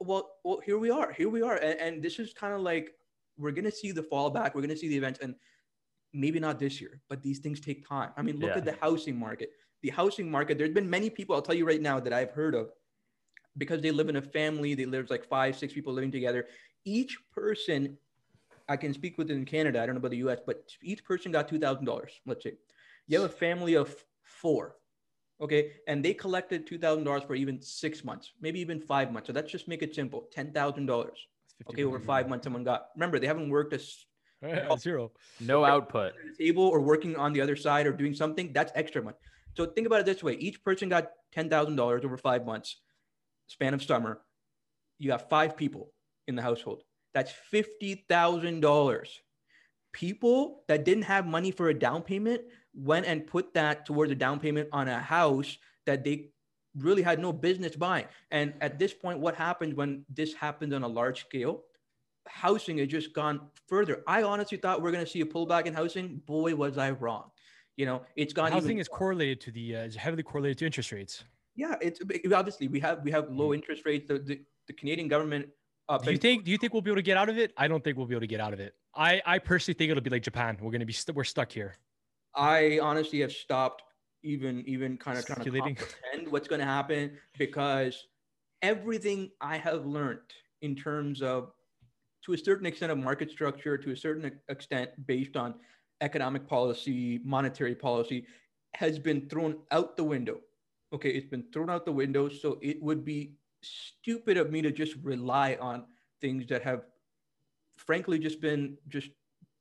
Well, 0.00 0.30
well, 0.44 0.60
here 0.64 0.78
we 0.78 0.90
are. 0.90 1.12
Here 1.12 1.28
we 1.28 1.42
are, 1.42 1.56
and, 1.56 1.78
and 1.78 2.02
this 2.02 2.18
is 2.18 2.32
kind 2.32 2.54
of 2.54 2.60
like 2.62 2.92
we're 3.36 3.50
gonna 3.50 3.70
see 3.70 3.92
the 3.92 4.02
fallback. 4.02 4.54
We're 4.54 4.62
gonna 4.62 4.76
see 4.76 4.88
the 4.88 4.96
events, 4.96 5.20
and 5.20 5.34
maybe 6.14 6.40
not 6.40 6.58
this 6.58 6.80
year, 6.80 7.00
but 7.08 7.22
these 7.22 7.38
things 7.40 7.60
take 7.60 7.86
time. 7.86 8.10
I 8.16 8.22
mean, 8.22 8.38
look 8.38 8.50
Yeah. 8.50 8.58
at 8.58 8.64
the 8.64 8.76
housing 8.80 9.18
market. 9.18 9.50
The 9.82 9.90
housing 9.90 10.30
market. 10.30 10.58
There's 10.58 10.74
been 10.74 10.88
many 10.88 11.10
people. 11.10 11.34
I'll 11.34 11.42
tell 11.42 11.54
you 11.54 11.66
right 11.66 11.80
now 11.80 12.00
that 12.00 12.12
I've 12.12 12.30
heard 12.30 12.54
of 12.54 12.70
because 13.58 13.82
they 13.82 13.90
live 13.90 14.08
in 14.08 14.16
a 14.16 14.22
family. 14.22 14.74
They 14.74 14.86
live 14.86 15.10
like 15.10 15.24
five, 15.26 15.56
six 15.56 15.72
people 15.74 15.92
living 15.92 16.10
together. 16.12 16.46
Each 16.84 17.18
person, 17.32 17.98
I 18.68 18.76
can 18.76 18.94
speak 18.94 19.18
with 19.18 19.30
in 19.30 19.44
Canada. 19.44 19.82
I 19.82 19.86
don't 19.86 19.94
know 19.94 19.98
about 20.00 20.12
the 20.12 20.18
U.S., 20.18 20.38
but 20.44 20.64
each 20.82 21.04
person 21.04 21.30
got 21.30 21.46
two 21.48 21.58
thousand 21.58 21.84
dollars. 21.84 22.12
Let's 22.26 22.42
say 22.42 22.54
you 23.06 23.20
have 23.20 23.30
a 23.30 23.34
family 23.34 23.74
of 23.74 23.94
four, 24.30 24.76
okay, 25.40 25.72
and 25.86 26.04
they 26.04 26.14
collected 26.14 26.66
two 26.66 26.78
thousand 26.78 27.04
dollars 27.04 27.24
for 27.24 27.34
even 27.34 27.60
six 27.60 28.04
months, 28.04 28.32
maybe 28.40 28.60
even 28.60 28.80
five 28.80 29.12
months. 29.12 29.26
So 29.26 29.32
let's 29.32 29.50
just 29.52 29.68
make 29.68 29.82
it 29.82 29.94
simple: 29.94 30.28
ten 30.32 30.52
thousand 30.52 30.86
dollars. 30.86 31.18
Okay, 31.68 31.84
over 31.84 31.98
five 32.00 32.28
months, 32.28 32.44
someone 32.44 32.64
got. 32.64 32.86
Remember, 32.96 33.18
they 33.18 33.26
haven't 33.26 33.50
worked 33.50 33.72
a 33.74 33.76
s- 33.76 34.06
oh. 34.42 34.76
Zero. 34.76 35.12
No 35.40 35.64
output. 35.64 36.14
at 36.14 36.36
the 36.38 36.44
table 36.44 36.64
or 36.64 36.80
working 36.80 37.16
on 37.16 37.32
the 37.34 37.40
other 37.42 37.56
side 37.56 37.86
or 37.86 37.92
doing 37.92 38.14
something, 38.14 38.52
that's 38.54 38.72
extra 38.74 39.02
money. 39.02 39.16
So 39.56 39.66
think 39.66 39.86
about 39.86 40.00
it 40.00 40.06
this 40.06 40.22
way: 40.22 40.34
each 40.34 40.64
person 40.64 40.88
got 40.88 41.10
ten 41.32 41.50
thousand 41.50 41.76
dollars 41.76 42.04
over 42.04 42.16
five 42.16 42.46
months, 42.46 42.80
span 43.46 43.74
of 43.74 43.82
summer. 43.82 44.22
You 44.98 45.08
got 45.08 45.28
five 45.28 45.56
people 45.56 45.92
in 46.28 46.34
the 46.36 46.42
household. 46.42 46.82
That's 47.12 47.32
fifty 47.32 48.06
thousand 48.08 48.60
dollars. 48.60 49.20
People 49.92 50.62
that 50.68 50.84
didn't 50.84 51.02
have 51.04 51.26
money 51.26 51.50
for 51.50 51.68
a 51.68 51.74
down 51.74 52.02
payment 52.02 52.42
went 52.74 53.06
and 53.06 53.26
put 53.26 53.54
that 53.54 53.86
towards 53.86 54.12
a 54.12 54.14
down 54.14 54.38
payment 54.40 54.68
on 54.72 54.88
a 54.88 54.98
house 55.00 55.58
that 55.86 56.04
they 56.04 56.30
really 56.76 57.02
had 57.02 57.18
no 57.18 57.32
business 57.32 57.74
buying. 57.76 58.06
And 58.30 58.54
at 58.60 58.78
this 58.78 58.94
point, 58.94 59.18
what 59.18 59.34
happens 59.34 59.74
when 59.74 60.04
this 60.08 60.34
happens 60.34 60.72
on 60.72 60.82
a 60.82 60.88
large 60.88 61.20
scale? 61.20 61.64
Housing 62.28 62.78
has 62.78 62.88
just 62.88 63.12
gone 63.12 63.40
further. 63.66 64.02
I 64.06 64.22
honestly 64.22 64.58
thought 64.58 64.82
we 64.82 64.88
are 64.88 64.92
going 64.92 65.04
to 65.04 65.10
see 65.10 65.20
a 65.20 65.26
pullback 65.26 65.66
in 65.66 65.74
housing. 65.74 66.20
Boy, 66.26 66.54
was 66.54 66.78
I 66.78 66.90
wrong. 66.92 67.30
You 67.76 67.86
know, 67.86 68.02
it's 68.14 68.32
gone. 68.32 68.52
Housing 68.52 68.72
even 68.72 68.80
is 68.80 68.88
correlated 68.88 69.40
to 69.42 69.50
the 69.50 69.76
uh, 69.76 69.80
is 69.84 69.96
heavily 69.96 70.22
correlated 70.22 70.58
to 70.58 70.66
interest 70.66 70.92
rates. 70.92 71.24
yeah, 71.56 71.74
it's 71.80 72.00
obviously 72.32 72.68
we 72.68 72.78
have 72.80 73.02
we 73.02 73.10
have 73.10 73.30
low 73.30 73.54
interest 73.54 73.84
rates. 73.86 74.06
The 74.06 74.18
the, 74.18 74.40
the 74.66 74.72
Canadian 74.74 75.08
government. 75.08 75.48
Uh, 75.88 75.98
Do 75.98 76.12
you 76.12 76.18
think? 76.18 76.44
Do 76.44 76.50
you 76.52 76.58
think 76.58 76.72
we'll 76.72 76.82
be 76.82 76.90
able 76.90 76.98
to 76.98 77.02
get 77.02 77.16
out 77.16 77.28
of 77.28 77.38
it? 77.38 77.52
I 77.56 77.66
don't 77.66 77.82
think 77.82 77.96
we'll 77.96 78.06
be 78.06 78.14
able 78.14 78.20
to 78.20 78.26
get 78.28 78.38
out 78.40 78.52
of 78.52 78.60
it. 78.60 78.74
I 78.94 79.22
I 79.24 79.38
personally 79.38 79.76
think 79.76 79.90
it'll 79.90 80.02
be 80.02 80.10
like 80.10 80.22
Japan. 80.22 80.58
We're 80.60 80.70
gonna 80.70 80.84
be 80.84 80.92
st- 80.92 81.16
we're 81.16 81.24
stuck 81.24 81.50
here. 81.50 81.74
I 82.34 82.78
honestly 82.80 83.20
have 83.20 83.32
stopped 83.32 83.82
even 84.22 84.62
even 84.66 84.96
kind 84.96 85.18
of 85.18 85.26
trying 85.26 85.44
to 85.44 85.50
comprehend 85.50 86.30
what's 86.30 86.48
going 86.48 86.60
to 86.60 86.66
happen 86.66 87.12
because 87.38 88.06
everything 88.62 89.30
I 89.40 89.56
have 89.56 89.86
learned 89.86 90.20
in 90.62 90.76
terms 90.76 91.22
of 91.22 91.52
to 92.24 92.34
a 92.34 92.38
certain 92.38 92.66
extent 92.66 92.92
of 92.92 92.98
market 92.98 93.30
structure, 93.30 93.78
to 93.78 93.92
a 93.92 93.96
certain 93.96 94.30
extent 94.48 94.90
based 95.06 95.36
on 95.36 95.54
economic 96.00 96.46
policy, 96.46 97.20
monetary 97.24 97.74
policy, 97.74 98.26
has 98.74 98.98
been 98.98 99.28
thrown 99.28 99.56
out 99.70 99.96
the 99.96 100.04
window. 100.04 100.40
Okay, 100.92 101.10
it's 101.10 101.26
been 101.26 101.44
thrown 101.52 101.70
out 101.70 101.84
the 101.84 101.92
window. 101.92 102.28
So 102.28 102.58
it 102.60 102.82
would 102.82 103.04
be 103.04 103.34
stupid 103.62 104.36
of 104.36 104.50
me 104.50 104.62
to 104.62 104.70
just 104.70 104.96
rely 105.02 105.56
on 105.60 105.84
things 106.20 106.46
that 106.48 106.62
have 106.62 106.82
frankly 107.76 108.18
just 108.18 108.40
been 108.40 108.76
just 108.88 109.10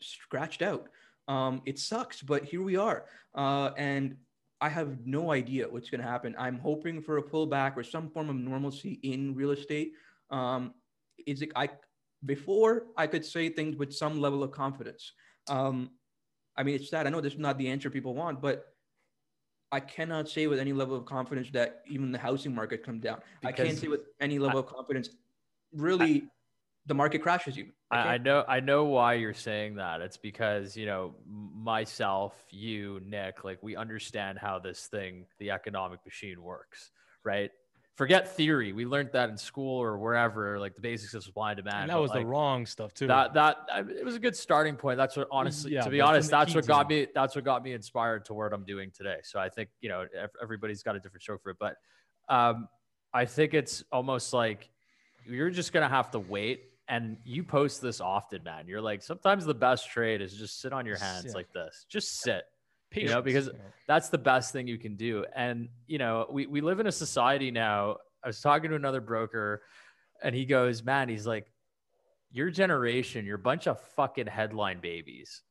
scratched 0.02 0.62
out. 0.62 0.90
Um, 1.30 1.62
it 1.66 1.78
sucks, 1.80 2.22
but 2.22 2.44
here 2.44 2.64
we 2.64 2.76
are. 2.76 3.06
Uh, 3.36 3.70
and 3.78 4.18
I 4.60 4.68
have 4.68 5.06
no 5.06 5.32
idea 5.32 5.70
what's 5.70 5.90
going 5.90 6.02
to 6.02 6.08
happen. 6.08 6.36
I'm 6.38 6.58
hoping 6.60 7.02
for 7.02 7.18
a 7.18 7.24
pullback 7.24 7.78
or 7.78 7.84
some 7.84 8.10
form 8.10 8.30
of 8.30 8.36
normalcy 8.36 9.00
in 9.04 9.36
real 9.36 9.52
estate. 9.52 9.94
Um, 10.32 10.74
is 11.26 11.42
it, 11.42 11.52
I 11.56 11.70
before 12.26 12.88
I 12.98 13.08
could 13.08 13.24
say 13.24 13.48
things 13.50 13.78
with 13.78 13.94
some 13.94 14.20
level 14.20 14.44
of 14.44 14.52
confidence. 14.52 15.14
Um, 15.48 15.92
I 16.58 16.64
mean, 16.64 16.76
it's 16.76 16.90
sad. 16.90 17.08
I 17.08 17.10
know 17.10 17.22
this 17.22 17.34
is 17.34 17.40
not 17.40 17.58
the 17.58 17.70
answer 17.70 17.90
people 17.90 18.14
want, 18.14 18.42
but 18.42 18.66
I 19.72 19.80
cannot 19.80 20.28
say 20.28 20.48
with 20.48 20.60
any 20.60 20.74
level 20.74 20.98
of 20.98 21.06
confidence 21.06 21.50
that 21.52 21.84
even 21.88 22.12
the 22.12 22.18
housing 22.18 22.54
market 22.54 22.84
comes 22.84 23.02
down. 23.04 23.22
Because 23.40 23.60
I 23.60 23.66
can't 23.66 23.78
say 23.78 23.88
with 23.88 24.02
any 24.20 24.40
level 24.40 24.58
I, 24.58 24.62
of 24.62 24.66
confidence, 24.68 25.10
really, 25.74 26.28
the 26.90 26.94
market 26.94 27.22
crashes 27.22 27.56
you. 27.56 27.68
I, 27.90 27.98
I, 27.98 28.18
know, 28.18 28.44
I 28.48 28.60
know 28.60 28.84
why 28.84 29.14
you're 29.14 29.34
saying 29.34 29.76
that. 29.76 30.02
It's 30.02 30.18
because 30.18 30.76
you 30.76 30.86
know 30.86 31.16
myself, 31.26 32.36
you, 32.50 33.00
Nick, 33.06 33.46
like 33.46 33.60
we 33.64 33.78
understand 33.78 34.38
how 34.38 34.60
this 34.60 34.88
thing, 34.88 35.26
the 35.40 35.52
economic 35.52 36.00
machine, 36.06 36.44
works, 36.44 36.92
right? 37.24 37.52
forget 38.00 38.34
theory. 38.34 38.72
We 38.72 38.86
learned 38.86 39.10
that 39.12 39.30
in 39.30 39.36
school 39.36 39.78
or 39.78 39.98
wherever, 39.98 40.58
like 40.58 40.74
the 40.74 40.80
basics 40.80 41.14
of 41.16 41.22
supply 41.22 41.52
and 41.52 41.58
demand. 41.58 41.82
And 41.82 41.90
that 41.90 42.00
was 42.00 42.12
like, 42.12 42.22
the 42.22 42.28
wrong 42.28 42.66
stuff 42.66 42.94
too. 42.94 43.08
That 43.08 43.34
that 43.34 43.58
it 43.90 44.06
was 44.06 44.16
a 44.16 44.20
good 44.20 44.38
starting 44.38 44.78
point. 44.78 44.96
That's 44.96 45.18
what 45.18 45.28
honestly, 45.30 45.74
yeah, 45.74 45.82
to 45.82 45.90
be 45.90 46.00
honest, 46.00 46.32
that's 46.32 46.56
what 46.56 46.66
got 46.66 46.88
me. 46.88 47.08
That's 47.14 47.36
what 47.36 47.44
got 47.44 47.62
me 47.62 47.74
inspired 47.74 48.24
to 48.26 48.34
what 48.34 48.54
I'm 48.54 48.64
doing 48.64 48.90
today. 48.96 49.18
So 49.24 49.38
I 49.38 49.50
think 49.50 49.68
you 49.82 49.90
know 49.90 50.06
everybody's 50.42 50.82
got 50.82 50.96
a 50.96 51.00
different 51.02 51.24
show 51.24 51.38
for 51.38 51.50
it, 51.50 51.58
but 51.60 51.76
um, 52.30 52.70
I 53.14 53.26
think 53.26 53.54
it's 53.54 53.84
almost 53.92 54.32
like 54.32 54.70
you're 55.26 55.50
just 55.50 55.74
gonna 55.74 55.90
have 55.90 56.10
to 56.12 56.20
wait. 56.20 56.70
And 56.90 57.18
you 57.24 57.44
post 57.44 57.82
this 57.82 58.02
often, 58.02 58.44
man. 58.44 58.68
You're 58.68 58.82
like, 58.82 59.04
sometimes 59.04 59.46
the 59.46 59.54
best 59.54 59.90
trade 59.90 60.22
is 60.22 60.34
just 60.34 60.60
sit 60.60 60.74
on 60.74 60.88
your 60.88 60.98
hands 60.98 61.28
yeah. 61.28 61.34
like 61.34 61.54
this. 61.54 61.86
Just 61.88 62.20
sit. 62.22 62.44
Patience, 62.90 63.10
you 63.10 63.16
know, 63.16 63.22
because 63.22 63.52
that's 63.88 64.10
the 64.10 64.18
best 64.18 64.52
thing 64.52 64.68
you 64.68 64.80
can 64.80 64.96
do. 64.96 65.24
And, 65.36 65.70
you 65.86 66.00
know, 66.00 66.26
we, 66.32 66.48
we 66.48 66.62
live 66.62 66.80
in 66.80 66.88
a 66.88 66.92
society 66.92 67.52
now. 67.52 67.98
I 68.24 68.28
was 68.28 68.42
talking 68.42 68.72
to 68.72 68.76
another 68.76 69.02
broker 69.02 69.62
and 70.24 70.34
he 70.34 70.46
goes, 70.46 70.84
man, 70.84 71.08
he's 71.08 71.28
like, 71.28 71.46
your 72.32 72.50
generation, 72.50 73.26
you're 73.26 73.36
a 73.36 73.40
bunch 73.40 73.68
of 73.68 73.80
fucking 73.96 74.26
headline 74.26 74.80
babies. 74.80 75.44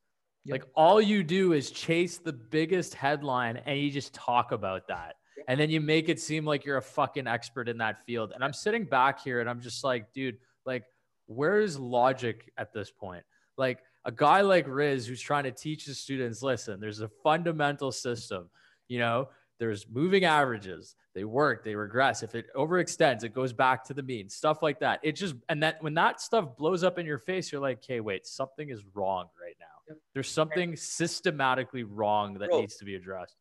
Yep. 0.43 0.51
Like 0.51 0.65
all 0.75 0.99
you 0.99 1.23
do 1.23 1.53
is 1.53 1.71
chase 1.71 2.17
the 2.17 2.33
biggest 2.33 2.93
headline 2.93 3.61
and 3.65 3.79
you 3.79 3.89
just 3.89 4.13
talk 4.13 4.51
about 4.51 4.89
that. 4.89 5.15
And 5.47 5.57
then 5.57 5.69
you 5.69 5.79
make 5.79 6.09
it 6.09 6.19
seem 6.19 6.43
like 6.43 6.65
you're 6.65 6.77
a 6.77 6.81
fucking 6.81 7.27
expert 7.27 7.69
in 7.69 7.77
that 7.77 8.05
field. 8.05 8.33
And 8.35 8.43
I'm 8.43 8.51
sitting 8.51 8.83
back 8.83 9.23
here 9.23 9.39
and 9.39 9.49
I'm 9.49 9.61
just 9.61 9.85
like, 9.85 10.11
dude, 10.11 10.37
like, 10.65 10.83
where's 11.29 11.79
logic 11.79 12.51
at 12.57 12.73
this 12.73 12.91
point? 12.91 13.23
Like, 13.57 13.79
a 14.05 14.11
guy 14.11 14.41
like 14.41 14.65
Riz 14.67 15.05
who's 15.05 15.21
trying 15.21 15.43
to 15.43 15.51
teach 15.51 15.85
the 15.85 15.93
students 15.93 16.41
listen, 16.41 16.79
there's 16.79 17.01
a 17.01 17.09
fundamental 17.21 17.91
system, 17.91 18.49
you 18.87 18.97
know, 18.97 19.29
there's 19.59 19.85
moving 19.89 20.23
averages, 20.23 20.95
they 21.13 21.25
work, 21.25 21.65
they 21.65 21.75
regress. 21.75 22.23
If 22.23 22.33
it 22.33 22.45
overextends, 22.55 23.23
it 23.25 23.33
goes 23.33 23.51
back 23.51 23.83
to 23.85 23.93
the 23.93 24.01
mean, 24.01 24.29
stuff 24.29 24.63
like 24.63 24.79
that. 24.79 25.01
It 25.03 25.13
just, 25.13 25.35
and 25.49 25.61
that 25.63 25.83
when 25.83 25.93
that 25.95 26.21
stuff 26.21 26.55
blows 26.57 26.83
up 26.83 26.97
in 26.97 27.05
your 27.05 27.19
face, 27.19 27.51
you're 27.51 27.61
like, 27.61 27.79
okay, 27.79 27.99
wait, 27.99 28.25
something 28.25 28.69
is 28.69 28.81
wrong 28.93 29.27
right 29.39 29.55
now. 29.59 29.65
Yep. 29.89 29.97
There's 30.13 30.31
something 30.31 30.77
systematically 30.77 31.83
wrong 31.83 32.35
that 32.35 32.49
Bro, 32.49 32.61
needs 32.61 32.77
to 32.77 32.85
be 32.85 32.95
addressed. 32.95 33.35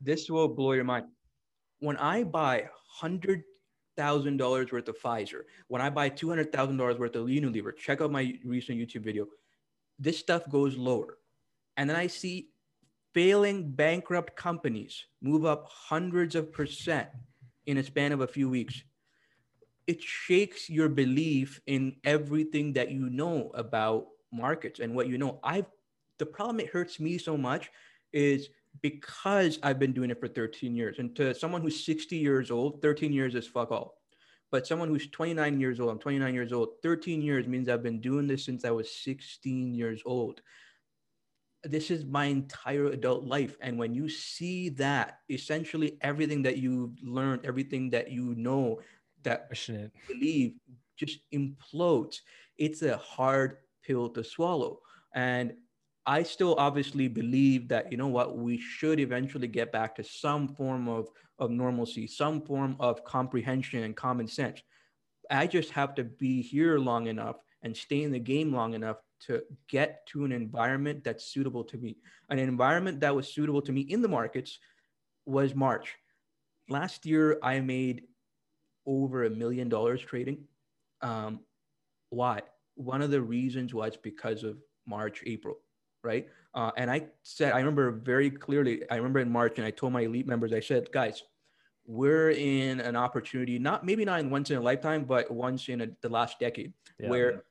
This 0.00 0.28
will 0.28 0.48
blow 0.48 0.72
your 0.72 0.84
mind. 0.84 1.06
When 1.78 1.96
I 1.96 2.24
buy 2.24 2.68
hundred 2.88 3.44
thousand 3.96 4.36
dollars 4.36 4.72
worth 4.72 4.88
of 4.88 4.98
Pfizer, 4.98 5.42
when 5.68 5.82
I 5.82 5.90
buy 5.90 6.08
two 6.08 6.28
hundred 6.28 6.52
thousand 6.52 6.76
dollars 6.76 6.98
worth 6.98 7.16
of 7.16 7.26
Unilever, 7.26 7.76
check 7.76 8.00
out 8.00 8.10
my 8.10 8.34
recent 8.44 8.78
YouTube 8.78 9.02
video 9.02 9.26
this 10.02 10.18
stuff 10.18 10.48
goes 10.50 10.76
lower. 10.76 11.18
And 11.76 11.88
then 11.88 11.96
I 11.96 12.08
see 12.08 12.48
failing 13.14 13.70
bankrupt 13.70 14.36
companies 14.36 15.04
move 15.22 15.44
up 15.44 15.68
hundreds 15.70 16.34
of 16.34 16.52
percent 16.52 17.08
in 17.66 17.78
a 17.78 17.82
span 17.82 18.12
of 18.12 18.20
a 18.20 18.26
few 18.26 18.50
weeks. 18.50 18.82
It 19.86 20.02
shakes 20.02 20.68
your 20.68 20.88
belief 20.88 21.60
in 21.66 21.96
everything 22.04 22.72
that 22.74 22.90
you 22.90 23.10
know 23.10 23.50
about 23.54 24.06
markets 24.32 24.80
and 24.80 24.94
what 24.94 25.08
you 25.08 25.18
know. 25.18 25.38
I've 25.42 25.66
the 26.18 26.26
problem 26.26 26.60
it 26.60 26.70
hurts 26.70 27.00
me 27.00 27.18
so 27.18 27.36
much 27.36 27.70
is 28.12 28.48
because 28.80 29.58
I've 29.62 29.78
been 29.78 29.92
doing 29.92 30.10
it 30.10 30.20
for 30.20 30.28
13 30.28 30.74
years. 30.74 30.98
And 30.98 31.14
to 31.16 31.34
someone 31.34 31.60
who's 31.60 31.84
60 31.84 32.16
years 32.16 32.50
old, 32.50 32.80
13 32.82 33.12
years 33.12 33.34
is 33.34 33.46
fuck 33.46 33.70
all. 33.70 33.98
But 34.50 34.66
someone 34.66 34.88
who's 34.88 35.08
29 35.08 35.60
years 35.60 35.80
old, 35.80 35.90
I'm 35.90 35.98
29 35.98 36.34
years 36.34 36.52
old, 36.52 36.74
13 36.82 37.22
years 37.22 37.46
means 37.46 37.68
I've 37.68 37.82
been 37.82 38.00
doing 38.00 38.26
this 38.26 38.44
since 38.44 38.64
I 38.64 38.70
was 38.70 38.94
16 39.02 39.74
years 39.74 40.02
old. 40.04 40.42
This 41.64 41.90
is 41.90 42.04
my 42.04 42.26
entire 42.26 42.86
adult 42.86 43.24
life. 43.24 43.56
And 43.60 43.78
when 43.78 43.94
you 43.94 44.08
see 44.08 44.68
that, 44.70 45.20
essentially 45.30 45.96
everything 46.00 46.42
that 46.42 46.58
you've 46.58 47.00
learned, 47.02 47.46
everything 47.46 47.90
that 47.90 48.10
you 48.10 48.34
know, 48.34 48.80
that 49.22 49.48
you 49.68 49.90
believe 50.08 50.54
just 50.96 51.20
implodes. 51.32 52.18
It's 52.58 52.82
a 52.82 52.96
hard 52.96 53.58
pill 53.82 54.08
to 54.10 54.24
swallow. 54.24 54.80
And 55.14 55.54
I 56.06 56.24
still 56.24 56.56
obviously 56.58 57.06
believe 57.06 57.68
that, 57.68 57.92
you 57.92 57.96
know 57.96 58.08
what, 58.08 58.36
we 58.36 58.58
should 58.58 58.98
eventually 58.98 59.46
get 59.46 59.70
back 59.70 59.94
to 59.96 60.04
some 60.04 60.48
form 60.48 60.88
of, 60.88 61.08
of 61.38 61.50
normalcy, 61.50 62.08
some 62.08 62.42
form 62.42 62.76
of 62.80 63.04
comprehension 63.04 63.84
and 63.84 63.94
common 63.94 64.26
sense. 64.26 64.62
I 65.30 65.46
just 65.46 65.70
have 65.70 65.94
to 65.94 66.04
be 66.04 66.42
here 66.42 66.78
long 66.78 67.06
enough 67.06 67.36
and 67.62 67.76
stay 67.76 68.02
in 68.02 68.10
the 68.10 68.18
game 68.18 68.52
long 68.52 68.74
enough 68.74 68.96
to 69.26 69.42
get 69.68 70.04
to 70.08 70.24
an 70.24 70.32
environment 70.32 71.04
that's 71.04 71.24
suitable 71.24 71.62
to 71.62 71.78
me. 71.78 71.96
An 72.28 72.40
environment 72.40 72.98
that 73.00 73.14
was 73.14 73.32
suitable 73.32 73.62
to 73.62 73.72
me 73.72 73.82
in 73.82 74.02
the 74.02 74.08
markets 74.08 74.58
was 75.24 75.54
March. 75.54 75.94
Last 76.68 77.06
year, 77.06 77.38
I 77.44 77.60
made 77.60 78.02
over 78.84 79.24
a 79.24 79.30
million 79.30 79.68
dollars 79.68 80.00
trading. 80.00 80.44
Um, 81.00 81.40
why? 82.10 82.42
One 82.74 83.02
of 83.02 83.12
the 83.12 83.22
reasons 83.22 83.72
was 83.72 83.96
because 83.96 84.42
of 84.42 84.58
March, 84.84 85.22
April 85.24 85.58
right? 86.02 86.28
Uh, 86.54 86.70
and 86.76 86.90
I 86.90 87.06
said, 87.22 87.52
I 87.52 87.58
remember 87.58 87.90
very 87.90 88.30
clearly, 88.30 88.82
I 88.90 88.96
remember 88.96 89.20
in 89.20 89.30
March, 89.30 89.58
and 89.58 89.66
I 89.66 89.70
told 89.70 89.92
my 89.92 90.02
elite 90.02 90.26
members, 90.26 90.52
I 90.52 90.60
said, 90.60 90.90
guys, 90.92 91.22
we're 91.86 92.30
in 92.30 92.80
an 92.80 92.94
opportunity, 92.94 93.58
not 93.58 93.84
maybe 93.84 94.04
not 94.04 94.20
in 94.20 94.30
once 94.30 94.50
in 94.50 94.56
a 94.56 94.60
lifetime, 94.60 95.04
but 95.04 95.30
once 95.30 95.68
in 95.68 95.80
a, 95.80 95.88
the 96.00 96.08
last 96.08 96.38
decade, 96.38 96.72
yeah. 96.98 97.08
where 97.08 97.44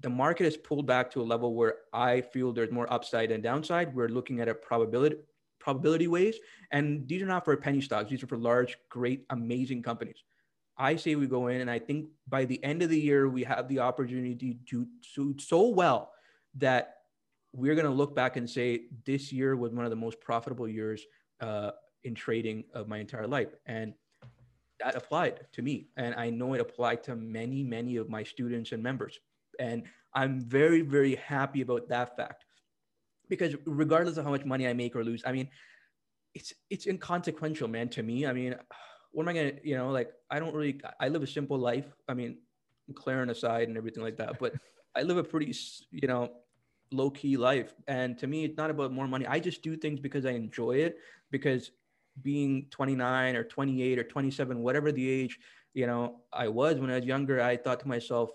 the 0.00 0.10
market 0.10 0.44
has 0.44 0.56
pulled 0.56 0.86
back 0.86 1.10
to 1.12 1.20
a 1.20 1.22
level 1.22 1.54
where 1.54 1.76
I 1.92 2.22
feel 2.22 2.52
there's 2.52 2.72
more 2.72 2.92
upside 2.92 3.30
than 3.30 3.40
downside. 3.40 3.94
We're 3.94 4.08
looking 4.08 4.40
at 4.40 4.48
a 4.48 4.54
probability 4.54 5.16
probability 5.60 6.08
ways, 6.08 6.36
and 6.72 7.06
these 7.06 7.22
are 7.22 7.26
not 7.26 7.44
for 7.44 7.56
penny 7.56 7.80
stocks; 7.80 8.10
these 8.10 8.22
are 8.22 8.26
for 8.26 8.36
large, 8.38 8.76
great, 8.88 9.26
amazing 9.30 9.82
companies. 9.82 10.24
I 10.76 10.96
say 10.96 11.14
we 11.14 11.26
go 11.26 11.46
in, 11.48 11.60
and 11.60 11.70
I 11.70 11.78
think 11.78 12.08
by 12.28 12.44
the 12.46 12.62
end 12.64 12.82
of 12.82 12.88
the 12.88 12.98
year, 12.98 13.28
we 13.28 13.44
have 13.44 13.68
the 13.68 13.78
opportunity 13.78 14.58
to 14.70 14.86
do 15.14 15.36
so 15.38 15.68
well 15.68 16.12
that 16.56 17.01
we're 17.52 17.74
going 17.74 17.86
to 17.86 17.92
look 17.92 18.14
back 18.14 18.36
and 18.36 18.48
say 18.48 18.84
this 19.04 19.32
year 19.32 19.56
was 19.56 19.72
one 19.72 19.84
of 19.84 19.90
the 19.90 19.96
most 19.96 20.20
profitable 20.20 20.68
years 20.68 21.04
uh, 21.40 21.72
in 22.04 22.14
trading 22.14 22.64
of 22.74 22.88
my 22.88 22.98
entire 22.98 23.26
life. 23.26 23.54
And 23.66 23.94
that 24.80 24.96
applied 24.96 25.46
to 25.52 25.62
me. 25.62 25.88
And 25.96 26.14
I 26.14 26.30
know 26.30 26.54
it 26.54 26.60
applied 26.60 27.02
to 27.04 27.16
many, 27.16 27.62
many 27.62 27.96
of 27.96 28.08
my 28.08 28.22
students 28.22 28.72
and 28.72 28.82
members. 28.82 29.18
And 29.60 29.84
I'm 30.14 30.40
very, 30.40 30.82
very 30.82 31.14
happy 31.16 31.60
about 31.60 31.88
that 31.88 32.16
fact 32.16 32.44
because 33.28 33.54
regardless 33.64 34.16
of 34.16 34.24
how 34.24 34.30
much 34.30 34.44
money 34.44 34.66
I 34.66 34.72
make 34.72 34.96
or 34.96 35.04
lose, 35.04 35.22
I 35.24 35.32
mean, 35.32 35.48
it's 36.34 36.52
it's 36.70 36.86
inconsequential, 36.86 37.68
man, 37.68 37.88
to 37.90 38.02
me. 38.02 38.26
I 38.26 38.32
mean, 38.32 38.54
what 39.12 39.24
am 39.24 39.28
I 39.28 39.32
gonna, 39.34 39.52
you 39.62 39.76
know, 39.76 39.90
like 39.90 40.10
I 40.30 40.38
don't 40.38 40.54
really 40.54 40.80
I 40.98 41.08
live 41.08 41.22
a 41.22 41.26
simple 41.26 41.58
life. 41.58 41.86
I 42.08 42.14
mean, 42.14 42.38
McLaren 42.90 43.30
aside 43.30 43.68
and 43.68 43.76
everything 43.76 44.02
like 44.02 44.16
that, 44.16 44.38
but 44.38 44.54
I 44.96 45.02
live 45.02 45.18
a 45.18 45.24
pretty, 45.24 45.54
you 45.90 46.08
know, 46.08 46.30
low 46.92 47.10
key 47.10 47.36
life. 47.36 47.74
And 47.86 48.18
to 48.18 48.26
me, 48.26 48.44
it's 48.44 48.56
not 48.56 48.70
about 48.70 48.92
more 48.92 49.08
money. 49.08 49.26
I 49.26 49.38
just 49.38 49.62
do 49.62 49.76
things 49.76 50.00
because 50.00 50.26
I 50.26 50.30
enjoy 50.30 50.76
it. 50.76 50.98
Because 51.30 51.70
being 52.20 52.66
29 52.70 53.36
or 53.36 53.44
28 53.44 53.98
or 53.98 54.04
27, 54.04 54.58
whatever 54.58 54.92
the 54.92 55.08
age, 55.08 55.38
you 55.74 55.86
know, 55.86 56.20
I 56.32 56.48
was 56.48 56.78
when 56.78 56.90
I 56.90 56.96
was 56.96 57.04
younger, 57.04 57.40
I 57.40 57.56
thought 57.56 57.80
to 57.80 57.88
myself, 57.88 58.30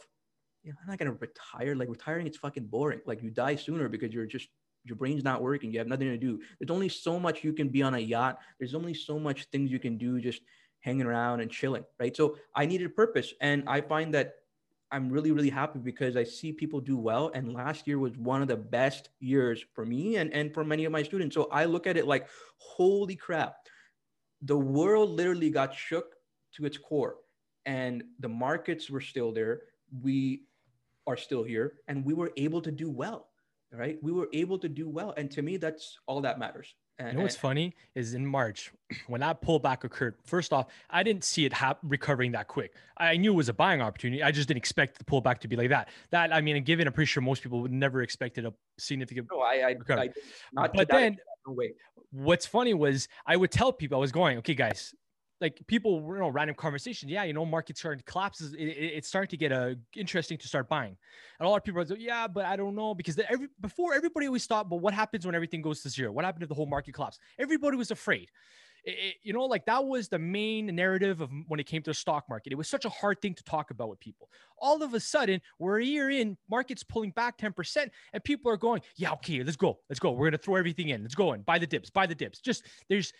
you 0.63 0.71
know, 0.71 0.77
I'm 0.81 0.89
not 0.89 0.97
gonna 0.97 1.13
retire. 1.13 1.75
Like 1.75 1.89
retiring, 1.89 2.27
it's 2.27 2.37
fucking 2.37 2.65
boring. 2.65 3.01
Like 3.05 3.21
you 3.21 3.29
die 3.29 3.55
sooner 3.55 3.87
because 3.87 4.13
you're 4.13 4.25
just 4.25 4.49
your 4.83 4.95
brain's 4.95 5.23
not 5.23 5.41
working. 5.41 5.71
You 5.71 5.79
have 5.79 5.87
nothing 5.87 6.07
to 6.07 6.17
do. 6.17 6.39
There's 6.59 6.71
only 6.71 6.89
so 6.89 7.19
much 7.19 7.43
you 7.43 7.53
can 7.53 7.69
be 7.69 7.83
on 7.83 7.93
a 7.93 7.99
yacht. 7.99 8.39
There's 8.59 8.73
only 8.73 8.93
so 8.93 9.19
much 9.19 9.45
things 9.51 9.71
you 9.71 9.79
can 9.79 9.97
do 9.97 10.19
just 10.19 10.41
hanging 10.79 11.05
around 11.05 11.41
and 11.41 11.51
chilling, 11.51 11.83
right? 11.99 12.15
So 12.15 12.37
I 12.55 12.65
needed 12.65 12.95
purpose, 12.95 13.33
and 13.41 13.63
I 13.67 13.81
find 13.81 14.13
that 14.13 14.35
I'm 14.91 15.09
really, 15.09 15.31
really 15.31 15.49
happy 15.49 15.79
because 15.79 16.15
I 16.15 16.23
see 16.23 16.53
people 16.53 16.79
do 16.79 16.97
well. 16.97 17.31
And 17.33 17.53
last 17.53 17.87
year 17.87 17.99
was 17.99 18.17
one 18.17 18.41
of 18.41 18.47
the 18.47 18.55
best 18.55 19.09
years 19.19 19.63
for 19.73 19.85
me 19.85 20.17
and, 20.17 20.31
and 20.33 20.53
for 20.53 20.63
many 20.63 20.85
of 20.85 20.91
my 20.91 21.03
students. 21.03 21.35
So 21.35 21.49
I 21.51 21.65
look 21.65 21.87
at 21.87 21.97
it 21.97 22.07
like, 22.07 22.27
holy 22.57 23.15
crap, 23.15 23.55
the 24.41 24.57
world 24.57 25.09
literally 25.09 25.49
got 25.49 25.73
shook 25.73 26.15
to 26.53 26.65
its 26.65 26.77
core 26.77 27.17
and 27.65 28.03
the 28.19 28.29
markets 28.29 28.89
were 28.89 29.01
still 29.01 29.33
there. 29.33 29.61
We 30.01 30.43
are 31.05 31.17
still 31.17 31.43
here 31.43 31.73
and 31.87 32.05
we 32.05 32.13
were 32.13 32.31
able 32.37 32.61
to 32.61 32.71
do 32.71 32.89
well. 32.89 33.29
Right. 33.69 33.97
We 34.01 34.13
were 34.13 34.29
able 34.31 34.57
to 34.59 34.69
do 34.69 34.87
well. 34.87 35.13
And 35.17 35.29
to 35.31 35.41
me, 35.41 35.57
that's 35.57 35.99
all 36.07 36.21
that 36.21 36.39
matters. 36.39 36.73
You 36.99 37.13
know 37.13 37.21
what's 37.21 37.35
funny 37.35 37.75
is 37.95 38.13
in 38.13 38.25
March 38.25 38.71
when 39.07 39.21
that 39.21 39.41
pullback 39.41 39.83
occurred. 39.83 40.15
First 40.25 40.51
off, 40.51 40.67
I 40.89 41.03
didn't 41.03 41.23
see 41.23 41.45
it 41.45 41.53
ha- 41.53 41.77
recovering 41.83 42.31
that 42.31 42.47
quick. 42.47 42.73
I 42.97 43.17
knew 43.17 43.33
it 43.33 43.35
was 43.35 43.49
a 43.49 43.53
buying 43.53 43.81
opportunity. 43.81 44.23
I 44.23 44.31
just 44.31 44.47
didn't 44.47 44.57
expect 44.57 44.97
the 44.97 45.05
pullback 45.05 45.39
to 45.39 45.47
be 45.47 45.55
like 45.55 45.69
that. 45.69 45.89
That 46.09 46.33
I 46.33 46.41
mean, 46.41 46.63
given 46.63 46.87
I'm 46.87 46.93
pretty 46.93 47.07
sure 47.07 47.21
most 47.21 47.43
people 47.43 47.61
would 47.61 47.71
never 47.71 48.01
expected 48.01 48.45
a 48.45 48.53
significant. 48.77 49.27
No, 49.31 49.41
I, 49.41 49.55
I, 49.55 49.69
recovery. 49.71 50.09
I 50.09 50.13
not 50.53 50.73
but 50.73 50.89
then 50.89 51.17
no 51.45 51.53
way. 51.53 51.73
what's 52.11 52.45
funny 52.45 52.73
was 52.73 53.07
I 53.25 53.37
would 53.37 53.51
tell 53.51 53.71
people 53.71 53.97
I 53.97 54.01
was 54.01 54.11
going, 54.11 54.39
okay, 54.39 54.55
guys, 54.55 54.93
like 55.39 55.61
people, 55.67 56.01
you 56.01 56.19
know, 56.19 56.29
random 56.29 56.55
conversation. 56.55 57.09
Yeah, 57.09 57.23
you 57.23 57.33
know, 57.33 57.45
market's 57.45 57.79
starting 57.79 57.99
to 57.99 58.11
collapse. 58.11 58.41
It, 58.41 58.53
it, 58.55 58.93
it's 58.97 59.07
starting 59.07 59.29
to 59.29 59.37
get 59.37 59.51
uh, 59.51 59.75
interesting 59.95 60.37
to 60.37 60.47
start 60.47 60.67
buying. 60.67 60.97
And 61.39 61.45
a 61.45 61.49
lot 61.49 61.57
of 61.57 61.63
people 61.63 61.81
are 61.81 61.85
like, 61.85 61.99
yeah, 61.99 62.27
but 62.27 62.45
I 62.45 62.55
don't 62.55 62.75
know 62.75 62.95
because 62.95 63.19
every 63.29 63.47
before 63.61 63.93
everybody 63.93 64.27
always 64.27 64.45
thought, 64.45 64.69
but 64.69 64.77
what 64.77 64.93
happens 64.93 65.25
when 65.25 65.35
everything 65.35 65.61
goes 65.61 65.81
to 65.81 65.89
zero? 65.89 66.11
What 66.11 66.25
happened 66.25 66.43
if 66.43 66.49
the 66.49 66.55
whole 66.55 66.65
market 66.65 66.93
collapses? 66.93 67.19
Everybody 67.37 67.77
was 67.77 67.91
afraid. 67.91 68.29
It- 68.83 69.15
you 69.21 69.33
know, 69.33 69.43
like 69.43 69.65
that 69.65 69.85
was 69.85 70.07
the 70.07 70.17
main 70.17 70.67
narrative 70.67 71.21
of 71.21 71.29
when 71.47 71.59
it 71.59 71.65
came 71.65 71.81
to 71.83 71.89
the 71.89 71.93
stock 71.93 72.25
market. 72.29 72.53
It 72.53 72.55
was 72.55 72.69
such 72.69 72.85
a 72.85 72.89
hard 72.89 73.21
thing 73.21 73.33
to 73.35 73.43
talk 73.43 73.69
about 73.69 73.89
with 73.89 73.99
people. 73.99 74.29
All 74.59 74.81
of 74.81 74.93
a 74.93 74.99
sudden, 74.99 75.41
we're 75.59 75.79
a 75.81 75.83
year 75.83 76.09
in, 76.09 76.37
market's 76.49 76.83
pulling 76.83 77.11
back 77.11 77.37
10%, 77.37 77.89
and 78.13 78.23
people 78.23 78.49
are 78.49 78.57
going, 78.57 78.81
yeah, 78.95 79.11
okay, 79.13 79.43
let's 79.43 79.57
go. 79.57 79.79
Let's 79.89 79.99
go. 79.99 80.11
We're 80.11 80.29
going 80.29 80.31
to 80.31 80.37
throw 80.37 80.55
everything 80.55 80.89
in. 80.89 81.01
Let's 81.01 81.15
go 81.15 81.33
and 81.33 81.45
buy 81.45 81.59
the 81.59 81.67
dips, 81.67 81.89
buy 81.89 82.07
the 82.07 82.15
dips. 82.15 82.39
Just 82.39 82.63
there's 82.87 83.11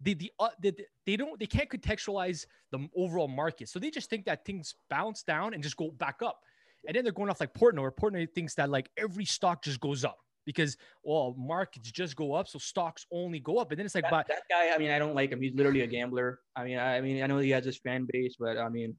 the, 0.00 0.14
the, 0.14 0.32
uh, 0.38 0.48
the, 0.60 0.70
the- 0.72 0.86
they 1.06 1.16
don't, 1.16 1.38
they 1.38 1.46
can't 1.46 1.68
contextualize 1.68 2.46
the 2.72 2.88
overall 2.96 3.28
market. 3.28 3.68
So 3.68 3.78
they 3.78 3.90
just 3.90 4.10
think 4.10 4.24
that 4.26 4.44
things 4.44 4.74
bounce 4.90 5.22
down 5.22 5.54
and 5.54 5.62
just 5.62 5.76
go 5.76 5.90
back 5.90 6.20
up. 6.22 6.40
And 6.86 6.94
then 6.94 7.04
they're 7.04 7.12
going 7.12 7.30
off 7.30 7.40
like 7.40 7.54
Portnoy, 7.54 7.80
where 7.80 7.90
Portnoy 7.90 8.28
thinks 8.32 8.54
that 8.54 8.70
like 8.70 8.90
every 8.96 9.24
stock 9.24 9.62
just 9.62 9.80
goes 9.80 10.04
up 10.04 10.18
because, 10.44 10.76
well, 11.02 11.34
markets 11.36 11.90
just 11.90 12.14
go 12.14 12.34
up. 12.34 12.46
So 12.46 12.58
stocks 12.58 13.06
only 13.10 13.40
go 13.40 13.58
up. 13.58 13.72
And 13.72 13.78
then 13.78 13.86
it's 13.86 13.94
like, 13.94 14.04
That, 14.04 14.10
but 14.10 14.28
that 14.28 14.42
guy, 14.48 14.72
I 14.74 14.78
mean, 14.78 14.90
I 14.90 14.98
don't 14.98 15.14
like 15.14 15.32
him. 15.32 15.40
He's 15.40 15.54
literally 15.54 15.80
a 15.80 15.86
gambler. 15.86 16.40
I 16.54 16.64
mean, 16.64 16.78
I, 16.78 16.98
I 16.98 17.00
mean, 17.00 17.22
I 17.22 17.26
know 17.26 17.38
he 17.38 17.50
has 17.50 17.64
his 17.64 17.78
fan 17.78 18.06
base, 18.12 18.36
but 18.38 18.56
I 18.58 18.68
mean, 18.68 18.94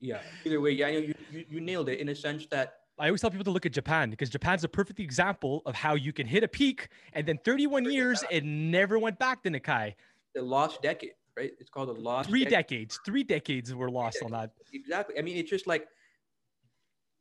yeah. 0.00 0.20
Either 0.44 0.60
way, 0.60 0.70
yeah, 0.70 0.86
I 0.86 0.92
know 0.92 0.98
you, 0.98 1.14
you, 1.30 1.44
you 1.50 1.60
nailed 1.60 1.88
it 1.88 1.98
in 2.00 2.08
a 2.10 2.14
sense 2.14 2.46
that 2.46 2.74
I 2.98 3.06
always 3.06 3.20
tell 3.20 3.30
people 3.30 3.44
to 3.44 3.50
look 3.50 3.66
at 3.66 3.72
Japan 3.72 4.10
because 4.10 4.30
Japan's 4.30 4.64
a 4.64 4.68
perfect 4.68 5.00
example 5.00 5.62
of 5.66 5.74
how 5.74 5.94
you 5.94 6.12
can 6.12 6.26
hit 6.26 6.42
a 6.42 6.48
peak 6.48 6.88
and 7.12 7.26
then 7.26 7.38
31 7.44 7.84
years 7.84 8.24
it 8.30 8.44
never 8.44 8.98
went 8.98 9.18
back 9.18 9.42
to 9.42 9.50
Nikkei. 9.50 9.94
the 10.34 10.42
lost 10.42 10.80
decade, 10.82 11.12
right? 11.36 11.52
It's 11.60 11.68
called 11.70 11.88
the 11.88 12.00
lost 12.00 12.28
Three 12.28 12.44
decade. 12.44 12.88
decades, 12.88 13.00
three 13.04 13.22
decades 13.24 13.74
were 13.74 13.90
lost 13.90 14.22
on 14.24 14.30
that. 14.32 14.52
Exactly. 14.72 15.18
I 15.18 15.22
mean, 15.22 15.36
it's 15.36 15.50
just 15.50 15.66
like 15.66 15.88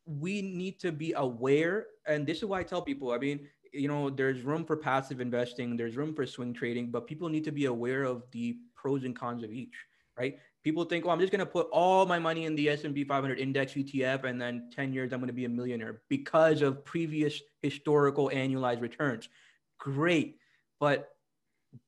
we 0.05 0.41
need 0.41 0.79
to 0.79 0.91
be 0.91 1.13
aware, 1.13 1.87
and 2.07 2.25
this 2.27 2.37
is 2.37 2.45
why 2.45 2.59
I 2.59 2.63
tell 2.63 2.81
people. 2.81 3.11
I 3.11 3.17
mean, 3.17 3.47
you 3.73 3.87
know, 3.87 4.09
there's 4.09 4.41
room 4.43 4.63
for 4.63 4.77
passive 4.77 5.19
investing, 5.19 5.75
there's 5.75 5.97
room 5.97 6.13
for 6.13 6.25
swing 6.25 6.53
trading, 6.53 6.91
but 6.91 7.07
people 7.07 7.27
need 7.27 7.43
to 7.45 7.51
be 7.51 7.65
aware 7.65 8.03
of 8.03 8.23
the 8.31 8.55
pros 8.75 9.03
and 9.03 9.15
cons 9.15 9.43
of 9.43 9.51
each, 9.51 9.73
right? 10.17 10.37
People 10.65 10.83
think, 10.83 11.05
oh, 11.05 11.11
I'm 11.11 11.19
just 11.19 11.31
going 11.31 11.39
to 11.41 11.45
put 11.45 11.67
all 11.71 12.07
my 12.07 12.17
money 12.17 12.45
in 12.45 12.55
the 12.55 12.69
S&P 12.69 13.03
500 13.03 13.39
index 13.39 13.73
ETF, 13.75 14.23
and 14.23 14.41
then 14.41 14.71
10 14.73 14.93
years 14.93 15.13
I'm 15.13 15.19
going 15.19 15.27
to 15.27 15.33
be 15.33 15.45
a 15.45 15.49
millionaire 15.49 16.01
because 16.09 16.63
of 16.63 16.83
previous 16.83 17.39
historical 17.61 18.31
annualized 18.33 18.81
returns. 18.81 19.29
Great, 19.77 20.39
but 20.79 21.11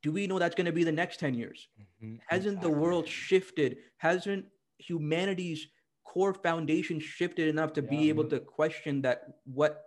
do 0.03 0.11
we 0.11 0.27
know 0.27 0.39
that's 0.39 0.55
going 0.55 0.65
to 0.67 0.71
be 0.71 0.83
the 0.83 0.91
next 0.91 1.19
10 1.19 1.33
years? 1.33 1.69
Mhm, 2.01 2.19
hasn't 2.29 2.61
the 2.61 2.69
world 2.69 3.07
shifted 3.07 3.79
hasn't 3.97 4.45
humanity's 4.79 5.67
core 6.05 6.33
foundation 6.35 6.99
shifted 6.99 7.47
enough 7.47 7.73
to 7.73 7.81
Yeah. 7.81 7.89
be 7.89 8.09
able 8.09 8.25
to 8.25 8.39
question 8.39 9.01
that 9.01 9.39
what 9.45 9.85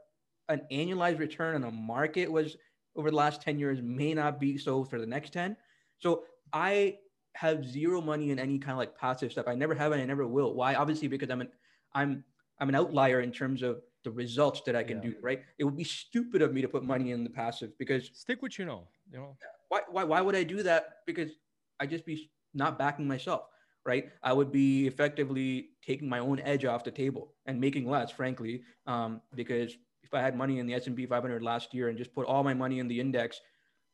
an 0.49 0.67
annualized 0.73 1.19
return 1.21 1.55
on 1.55 1.65
a 1.65 1.71
market 1.71 2.31
was 2.33 2.57
over 2.97 3.11
the 3.11 3.17
last 3.17 3.41
10 3.43 3.59
years 3.59 3.81
may 3.83 4.15
not 4.15 4.41
be 4.41 4.59
so 4.59 4.85
for 4.85 4.99
the 4.99 5.07
next 5.07 5.33
10 5.33 5.57
so 5.99 6.25
i 6.53 6.99
have 7.35 7.65
zero 7.65 8.01
money 8.01 8.31
in 8.31 8.39
any 8.39 8.59
kind 8.59 8.73
of 8.73 8.79
like 8.79 8.97
passive 8.97 9.31
stuff 9.33 9.47
i 9.47 9.55
never 9.55 9.75
have 9.75 9.93
and 9.93 10.03
i 10.03 10.05
never 10.05 10.27
will 10.27 10.55
why 10.55 10.75
obviously 10.75 11.09
because 11.09 11.31
i'm 11.31 11.41
an 11.41 11.49
i'm 11.95 12.25
i'm 12.59 12.69
an 12.69 12.75
outlier 12.75 13.21
in 13.21 13.31
terms 13.31 13.63
of 13.63 13.81
the 14.05 14.11
results 14.11 14.61
that 14.67 14.75
i 14.75 14.83
can 14.83 14.97
Yeah. 14.97 15.11
do 15.11 15.15
right 15.23 15.43
it 15.59 15.65
would 15.65 15.77
be 15.77 15.85
stupid 15.85 16.43
of 16.43 16.53
me 16.53 16.61
to 16.61 16.69
put 16.69 16.83
money 16.83 17.13
in 17.13 17.23
the 17.25 17.31
passive 17.31 17.77
because 17.79 18.11
Stick 18.15 18.43
what 18.43 18.59
you 18.59 18.65
know, 18.65 18.89
you 19.13 19.19
know. 19.19 19.37
why, 19.69 19.81
why, 19.91 20.05
why 20.05 20.21
would 20.21 20.35
I 20.35 20.43
do 20.43 20.63
that? 20.65 20.99
Because 21.07 21.31
I 21.79 21.87
just 21.87 22.05
be 22.05 22.31
not 22.53 22.79
backing 22.79 23.07
myself, 23.07 23.43
right? 23.87 24.11
I 24.23 24.33
would 24.33 24.51
be 24.51 24.87
effectively 24.87 25.71
taking 25.87 26.09
my 26.09 26.19
own 26.19 26.41
edge 26.41 26.65
off 26.65 26.83
the 26.83 26.91
table 26.91 27.35
and 27.47 27.61
making 27.61 27.89
less, 27.89 28.11
frankly, 28.11 28.63
um, 28.87 29.21
because 29.35 29.77
if 30.03 30.13
I 30.13 30.21
had 30.21 30.37
money 30.37 30.59
in 30.59 30.67
the 30.67 30.75
S&P 30.75 31.07
500 31.07 31.43
last 31.43 31.73
year 31.73 31.89
and 31.89 31.97
just 31.97 32.13
put 32.15 32.27
all 32.27 32.43
my 32.43 32.55
money 32.55 32.81
in 32.81 32.89
the 32.89 32.99
index, 32.99 33.41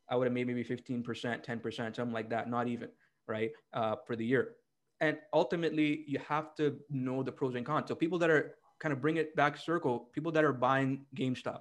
I 0.09 0.16
would 0.16 0.24
have 0.24 0.32
made 0.32 0.47
maybe 0.47 0.64
15%, 0.64 1.05
10%, 1.05 1.97
something 1.97 2.12
like 2.12 2.30
that, 2.30 2.49
not 2.49 2.68
even, 2.68 2.89
right, 3.29 3.51
uh, 3.72 3.97
for 4.07 4.16
the 4.16 4.24
year. 4.24 4.55
And 5.01 5.18
ultimately, 5.33 6.05
you 6.07 6.18
have 6.27 6.55
to 6.57 6.77
know 6.91 7.22
the 7.22 7.33
pros 7.33 7.55
and 7.55 7.66
cons. 7.66 7.89
So 7.89 7.95
people 7.95 8.18
that 8.20 8.31
are 8.31 8.55
kind 8.81 8.93
of 8.93 9.01
bring 9.01 9.16
it 9.16 9.37
back 9.37 9.57
circle, 9.57 10.09
people 10.14 10.33
that 10.33 10.45
are 10.45 10.53
buying 10.53 11.05
GameStop, 11.14 11.61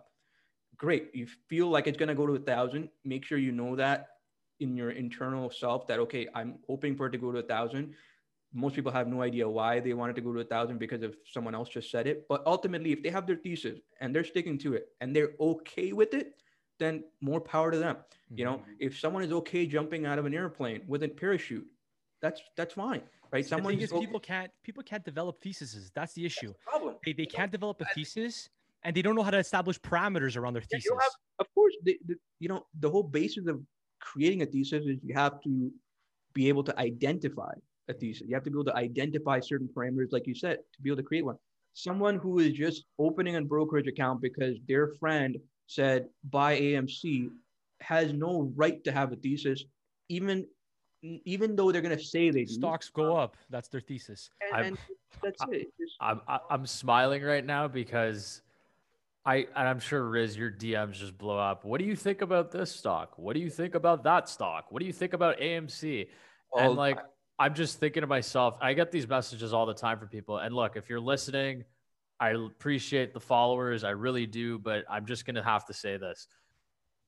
great. 0.77 1.09
You 1.13 1.27
feel 1.49 1.69
like 1.69 1.87
it's 1.87 1.97
going 1.97 2.09
to 2.09 2.15
go 2.15 2.27
to 2.27 2.33
a 2.33 2.39
thousand. 2.39 2.89
Make 3.03 3.25
sure 3.25 3.37
you 3.37 3.51
know 3.51 3.75
that 3.75 4.07
in 4.59 4.77
your 4.77 4.91
internal 4.91 5.49
self 5.49 5.87
that, 5.87 5.99
okay, 5.99 6.27
I'm 6.33 6.59
hoping 6.67 6.95
for 6.95 7.07
it 7.07 7.11
to 7.11 7.17
go 7.17 7.31
to 7.31 7.39
a 7.39 7.43
thousand. 7.43 7.93
Most 8.53 8.75
people 8.75 8.91
have 8.91 9.07
no 9.07 9.21
idea 9.21 9.49
why 9.49 9.81
they 9.81 9.93
wanted 9.93 10.15
to 10.15 10.21
go 10.21 10.31
to 10.33 10.39
a 10.39 10.45
thousand 10.45 10.77
because 10.77 11.03
of 11.03 11.15
someone 11.25 11.53
else 11.55 11.67
just 11.67 11.91
said 11.91 12.07
it. 12.07 12.25
But 12.29 12.41
ultimately, 12.45 12.93
if 12.93 13.03
they 13.03 13.09
have 13.09 13.27
their 13.27 13.35
thesis 13.35 13.79
and 13.99 14.15
they're 14.15 14.23
sticking 14.23 14.57
to 14.59 14.75
it 14.75 14.87
and 15.01 15.13
they're 15.13 15.31
okay 15.39 15.91
with 15.91 16.13
it, 16.13 16.35
then 16.79 17.03
more 17.21 17.41
power 17.41 17.71
to 17.71 17.77
them. 17.77 17.97
You 18.29 18.45
know, 18.45 18.57
Mhm. 18.57 18.75
if 18.79 18.99
someone 18.99 19.23
is 19.23 19.31
okay 19.31 19.65
jumping 19.65 20.05
out 20.05 20.19
of 20.19 20.25
an 20.25 20.33
airplane 20.33 20.83
with 20.87 21.03
a 21.03 21.09
parachute, 21.09 21.67
that's 22.21 22.41
that's 22.57 22.73
fine, 22.73 23.01
right? 23.31 23.43
The 23.43 23.49
Someone 23.49 23.79
is, 23.79 23.91
people 23.91 24.19
can't 24.19 24.51
people 24.63 24.83
can't 24.83 25.03
develop 25.05 25.41
theses. 25.41 25.91
That's 25.93 26.13
the 26.13 26.25
issue. 26.25 26.53
problem. 26.63 26.95
They, 27.05 27.13
they 27.13 27.25
can't 27.25 27.51
develop 27.51 27.81
a 27.81 27.85
thesis, 27.93 28.49
and 28.83 28.95
they 28.95 29.01
don't 29.01 29.15
know 29.15 29.23
how 29.23 29.31
to 29.31 29.37
establish 29.37 29.79
parameters 29.79 30.35
around 30.35 30.53
their 30.53 30.63
thesis. 30.63 30.91
have, 30.91 31.11
of 31.39 31.47
course, 31.53 31.75
the, 31.83 31.99
the, 32.05 32.15
you 32.39 32.49
know, 32.49 32.65
the 32.79 32.89
whole 32.89 33.03
basis 33.03 33.45
of 33.47 33.61
creating 33.99 34.41
a 34.41 34.45
thesis 34.45 34.85
is 34.85 34.97
you 35.03 35.13
have 35.13 35.39
to 35.43 35.71
be 36.33 36.49
able 36.49 36.63
to 36.63 36.77
identify 36.79 37.53
a 37.87 37.93
thesis. 37.93 38.27
You 38.27 38.33
have 38.35 38.43
to 38.43 38.49
be 38.49 38.55
able 38.55 38.65
to 38.65 38.75
identify 38.75 39.39
certain 39.39 39.69
parameters, 39.69 40.11
like 40.11 40.25
you 40.27 40.35
said, 40.35 40.57
to 40.73 40.81
be 40.81 40.89
able 40.89 40.97
to 40.97 41.03
create 41.03 41.23
one. 41.25 41.37
Someone 41.73 42.17
who 42.17 42.39
is 42.39 42.53
just 42.53 42.85
opening 42.99 43.35
a 43.35 43.41
brokerage 43.41 43.87
account 43.87 44.21
because 44.21 44.57
their 44.67 44.87
friend 44.99 45.37
said 45.67 46.09
by 46.29 46.59
AMC 46.59 47.29
has 47.81 48.13
no 48.13 48.51
right 48.55 48.83
to 48.83 48.91
have 48.91 49.11
a 49.11 49.15
thesis, 49.15 49.63
even 50.09 50.45
even 51.03 51.55
though 51.55 51.71
they're 51.71 51.83
going 51.83 51.95
to 51.95 52.03
say 52.03 52.31
they 52.31 52.45
do. 52.45 52.53
Stocks 52.53 52.89
go 52.89 53.15
up. 53.15 53.37
That's 53.51 53.67
their 53.67 53.81
thesis. 53.81 54.29
And, 54.41 54.55
I'm- 54.55 54.65
and 54.65 54.77
that's 55.21 55.41
it. 55.51 55.67
Just- 55.79 55.95
I'm 55.99 56.21
I- 56.27 56.39
I'm 56.49 56.65
smiling 56.65 57.21
right 57.23 57.45
now 57.45 57.67
because 57.67 58.41
I 59.25 59.47
and 59.55 59.67
I'm 59.67 59.79
sure 59.79 60.03
Riz, 60.07 60.35
your 60.37 60.51
DMs 60.51 60.93
just 60.93 61.17
blow 61.17 61.37
up. 61.37 61.63
What 61.63 61.79
do 61.79 61.85
you 61.85 61.95
think 61.95 62.21
about 62.21 62.51
this 62.51 62.71
stock? 62.71 63.17
What 63.17 63.33
do 63.35 63.39
you 63.39 63.49
think 63.49 63.75
about 63.75 64.03
that 64.03 64.29
stock? 64.29 64.71
What 64.71 64.79
do 64.79 64.85
you 64.85 64.93
think 64.93 65.13
about 65.13 65.39
AMC? 65.39 66.07
all- 66.51 66.59
and 66.61 66.75
like 66.75 66.99
I'm 67.37 67.53
just 67.53 67.79
thinking 67.79 68.01
to 68.01 68.07
myself, 68.07 68.55
I 68.61 68.73
get 68.73 68.91
these 68.91 69.07
messages 69.07 69.51
all 69.53 69.65
the 69.65 69.73
time 69.73 69.99
from 69.99 70.07
people. 70.07 70.37
And 70.37 70.55
look, 70.55 70.77
if 70.77 70.89
you're 70.89 71.01
listening, 71.01 71.65
I 72.19 72.31
appreciate 72.31 73.13
the 73.13 73.19
followers, 73.19 73.83
I 73.83 73.91
really 73.91 74.25
do, 74.25 74.57
but 74.59 74.85
I'm 74.89 75.05
just 75.05 75.25
gonna 75.25 75.43
have 75.43 75.65
to 75.65 75.73
say 75.73 75.97
this. 75.97 76.27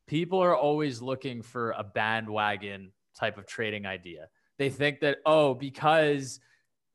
People 0.05 0.39
are 0.39 0.55
always 0.55 1.01
looking 1.01 1.41
for 1.41 1.71
a 1.71 1.83
bandwagon 1.83 2.91
type 3.17 3.37
of 3.37 3.45
trading 3.45 3.85
idea. 3.85 4.27
They 4.57 4.69
think 4.69 5.01
that, 5.01 5.17
oh, 5.25 5.53
because 5.53 6.39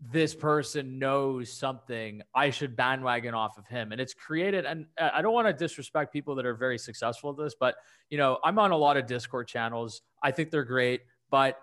this 0.00 0.34
person 0.34 0.98
knows 0.98 1.52
something, 1.52 2.22
I 2.34 2.50
should 2.50 2.74
bandwagon 2.74 3.34
off 3.34 3.56
of 3.56 3.66
him. 3.68 3.92
And 3.92 4.00
it's 4.00 4.14
created, 4.14 4.66
and 4.66 4.86
I 4.98 5.22
don't 5.22 5.32
want 5.32 5.46
to 5.46 5.52
disrespect 5.52 6.12
people 6.12 6.34
that 6.34 6.46
are 6.46 6.56
very 6.56 6.78
successful 6.78 7.30
at 7.30 7.36
this, 7.36 7.54
but 7.58 7.76
you 8.10 8.18
know, 8.18 8.38
I'm 8.42 8.58
on 8.58 8.72
a 8.72 8.76
lot 8.76 8.96
of 8.96 9.06
Discord 9.06 9.46
channels. 9.46 10.02
I 10.22 10.32
think 10.32 10.50
they're 10.50 10.64
great, 10.64 11.02
but 11.30 11.56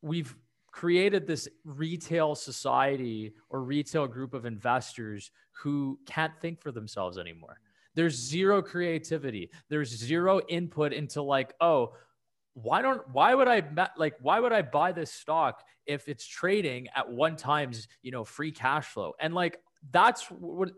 we've 0.00 0.34
created 0.72 1.26
this 1.26 1.48
retail 1.64 2.34
society 2.34 3.32
or 3.48 3.62
retail 3.62 4.06
group 4.06 4.34
of 4.34 4.44
investors 4.44 5.30
who 5.52 5.98
can't 6.06 6.32
think 6.40 6.60
for 6.60 6.72
themselves 6.72 7.18
anymore. 7.18 7.60
There's 7.94 8.14
zero 8.14 8.62
creativity. 8.62 9.50
There's 9.68 9.90
zero 9.90 10.40
input 10.48 10.92
into 10.92 11.22
like, 11.22 11.54
oh, 11.60 11.94
why 12.54 12.82
don't 12.82 13.08
why 13.10 13.34
would 13.34 13.48
I 13.48 13.62
like 13.96 14.14
why 14.20 14.40
would 14.40 14.52
I 14.52 14.62
buy 14.62 14.92
this 14.92 15.12
stock 15.12 15.62
if 15.86 16.08
it's 16.08 16.26
trading 16.26 16.88
at 16.96 17.08
one 17.08 17.36
times 17.36 17.88
you 18.02 18.10
know 18.10 18.24
free 18.24 18.50
cash 18.50 18.86
flow 18.86 19.14
and 19.20 19.34
like 19.34 19.60
that's 19.92 20.26
what 20.26 20.70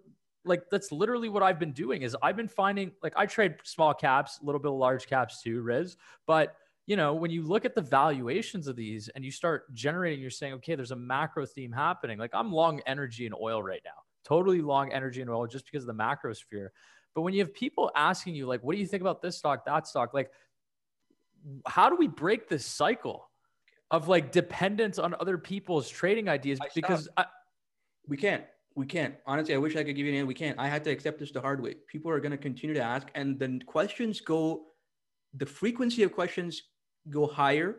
like 0.45 0.64
that's 0.70 0.93
literally 0.93 1.28
what 1.28 1.43
I've 1.43 1.59
been 1.59 1.72
doing 1.72 2.03
is 2.03 2.16
I've 2.22 2.36
been 2.36 2.49
finding 2.49 2.93
like 3.03 3.14
I 3.16 3.26
trade 3.26 3.55
small 3.64 3.95
caps 3.95 4.38
a 4.43 4.45
little 4.45 4.61
bit 4.61 4.70
of 4.70 4.76
large 4.76 5.07
caps 5.07 5.43
too 5.43 5.62
Riz 5.62 5.97
but 6.26 6.57
you 6.87 6.97
know 6.97 7.14
when 7.14 7.30
you 7.30 7.43
look 7.43 7.64
at 7.64 7.74
the 7.74 7.80
valuations 7.80 8.66
of 8.66 8.76
these 8.76 9.09
and 9.14 9.24
you 9.24 9.30
start 9.30 9.72
generating 9.74 10.20
you're 10.20 10.30
saying 10.30 10.55
okay 10.55 10.74
there's 10.74 10.91
a 10.91 10.97
macro 10.97 11.47
theme 11.47 11.72
happening 11.72 12.18
like 12.18 12.30
I'm 12.35 12.53
long 12.53 12.80
energy 12.87 13.26
and 13.26 13.35
oil 13.41 13.62
right 13.62 13.83
now 13.85 13.91
totally 14.24 14.61
long 14.61 14.93
energy 14.93 15.20
and 15.20 15.30
oil 15.30 15.47
just 15.47 15.64
because 15.64 15.85
of 15.85 15.89
the 15.89 15.95
macro 15.95 16.33
sphere 16.33 16.72
but 17.14 17.22
when 17.22 17.35
you 17.35 17.41
have 17.41 17.55
people 17.55 17.91
asking 17.95 18.35
you 18.35 18.47
like 18.47 18.62
what 18.62 18.74
do 18.74 18.80
you 18.80 18.87
think 18.87 19.01
about 19.01 19.22
this 19.22 19.37
stock 19.37 19.64
that 19.66 19.87
stock 19.87 20.12
like 20.12 20.30
how 21.66 21.89
do 21.89 21.97
we 21.97 22.09
break 22.09 22.49
this 22.49 22.64
cycle 22.64 23.28
of 23.93 24.09
like 24.09 24.33
dependence 24.33 24.99
on 24.99 25.14
other 25.20 25.39
people's 25.39 25.89
trading 25.89 26.28
ideas? 26.28 26.59
I 26.61 26.68
Because 26.74 27.09
I, 27.16 27.26
We 28.09 28.16
can't. 28.16 28.45
We 28.74 28.87
can't. 28.87 29.14
Honestly, 29.26 29.55
I 29.55 29.59
wish 29.59 29.76
I 29.76 29.85
could 29.85 29.95
give 29.95 30.07
you 30.07 30.12
an 30.12 30.18
answer. 30.18 30.26
We 30.26 30.35
can't. 30.35 30.59
I 30.59 30.66
had 30.66 30.83
to 30.85 30.91
accept 30.91 31.18
this 31.18 31.30
the 31.30 31.43
hard 31.43 31.62
way. 31.62 31.74
People 31.87 32.11
are 32.11 32.20
going 32.20 32.33
to 32.33 32.39
continue 32.39 32.74
to 32.74 32.83
ask, 32.83 33.09
and 33.14 33.39
then 33.39 33.61
questions 33.66 34.20
go. 34.20 34.64
The 35.35 35.47
frequency 35.47 36.03
of 36.03 36.12
questions 36.12 36.62
go 37.11 37.26
higher 37.26 37.76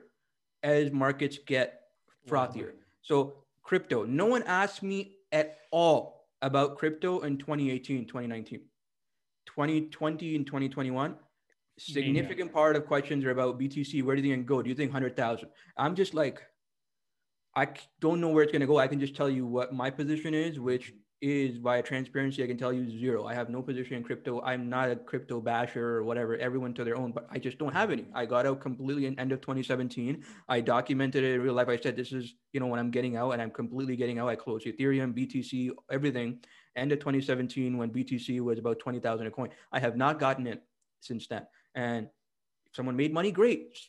as 0.62 0.92
markets 0.92 1.40
get 1.46 1.82
frothier. 2.28 2.68
Mm-hmm. 2.68 2.78
So 3.02 3.34
crypto. 3.64 4.04
No 4.04 4.26
one 4.26 4.44
asked 4.44 4.84
me 4.84 5.18
at 5.32 5.58
all 5.72 6.28
about 6.42 6.78
crypto 6.78 7.22
in 7.22 7.38
2018, 7.38 8.06
2019, 8.06 8.60
2020, 9.46 10.36
and 10.36 10.46
2021. 10.46 11.16
Significant 11.78 12.54
part 12.54 12.76
of 12.76 12.86
questions 12.86 13.26
are 13.26 13.32
about 13.32 13.60
BTC. 13.60 14.04
Where 14.04 14.16
do 14.16 14.22
you 14.22 14.30
think 14.30 14.42
it 14.42 14.46
go? 14.46 14.62
Do 14.62 14.70
you 14.70 14.76
think 14.76 14.92
100,000? 14.92 15.50
I'm 15.76 15.96
just 15.96 16.14
like, 16.14 16.42
I 17.56 17.68
don't 18.00 18.22
know 18.22 18.30
where 18.30 18.44
it's 18.44 18.52
going 18.52 18.62
to 18.62 18.68
go. 18.68 18.78
I 18.78 18.88
can 18.88 19.00
just 19.00 19.16
tell 19.16 19.30
you 19.30 19.46
what 19.46 19.74
my 19.74 19.90
position 19.90 20.34
is, 20.34 20.60
which 20.60 20.94
is 21.24 21.56
via 21.56 21.82
transparency. 21.82 22.44
I 22.44 22.48
can 22.48 22.58
tell 22.58 22.74
you 22.74 22.90
zero. 22.90 23.26
I 23.26 23.34
have 23.34 23.50
no 23.50 23.62
position 23.62 23.96
in 23.96 24.04
crypto. 24.04 24.42
I'm 24.42 24.70
not 24.70 24.92
a 24.92 24.98
crypto 24.98 25.40
basher 25.40 25.96
or 25.96 26.04
whatever. 26.04 26.36
Everyone 26.38 26.74
to 26.74 26.84
their 26.84 26.98
own, 26.98 27.14
but 27.14 27.28
I 27.32 27.40
just 27.40 27.58
don't 27.58 27.72
have 27.72 27.92
any. 27.92 28.08
I 28.14 28.26
got 28.26 28.46
out 28.46 28.60
completely 28.60 29.06
in 29.06 29.18
end 29.18 29.32
of 29.32 29.40
2017. 29.40 30.22
I 30.50 30.60
documented 30.60 31.24
it 31.24 31.36
in 31.36 31.42
real 31.42 31.54
life. 31.54 31.70
I 31.70 31.78
said, 31.78 31.96
this 31.96 32.12
is, 32.12 32.36
you 32.52 32.60
know, 32.60 32.68
when 32.68 32.78
I'm 32.78 32.92
getting 32.92 33.16
out 33.16 33.32
and 33.32 33.42
I'm 33.42 33.52
completely 33.52 33.96
getting 33.96 34.20
out. 34.20 34.28
I 34.28 34.36
closed 34.36 34.66
Ethereum, 34.66 35.18
BTC, 35.18 35.72
everything. 35.90 36.40
End 36.76 36.92
of 36.92 37.00
2017 37.00 37.78
when 37.78 37.90
BTC 37.90 38.42
was 38.42 38.60
about 38.60 38.80
20,000 38.80 39.26
a 39.26 39.32
coin. 39.32 39.50
I 39.72 39.80
have 39.80 39.96
not 39.96 40.20
gotten 40.20 40.46
it 40.46 40.62
since 41.00 41.28
then. 41.28 41.48
And 41.74 42.08
if 42.68 42.76
someone 42.76 42.98
made 42.98 43.14
money, 43.14 43.32
great. 43.32 43.80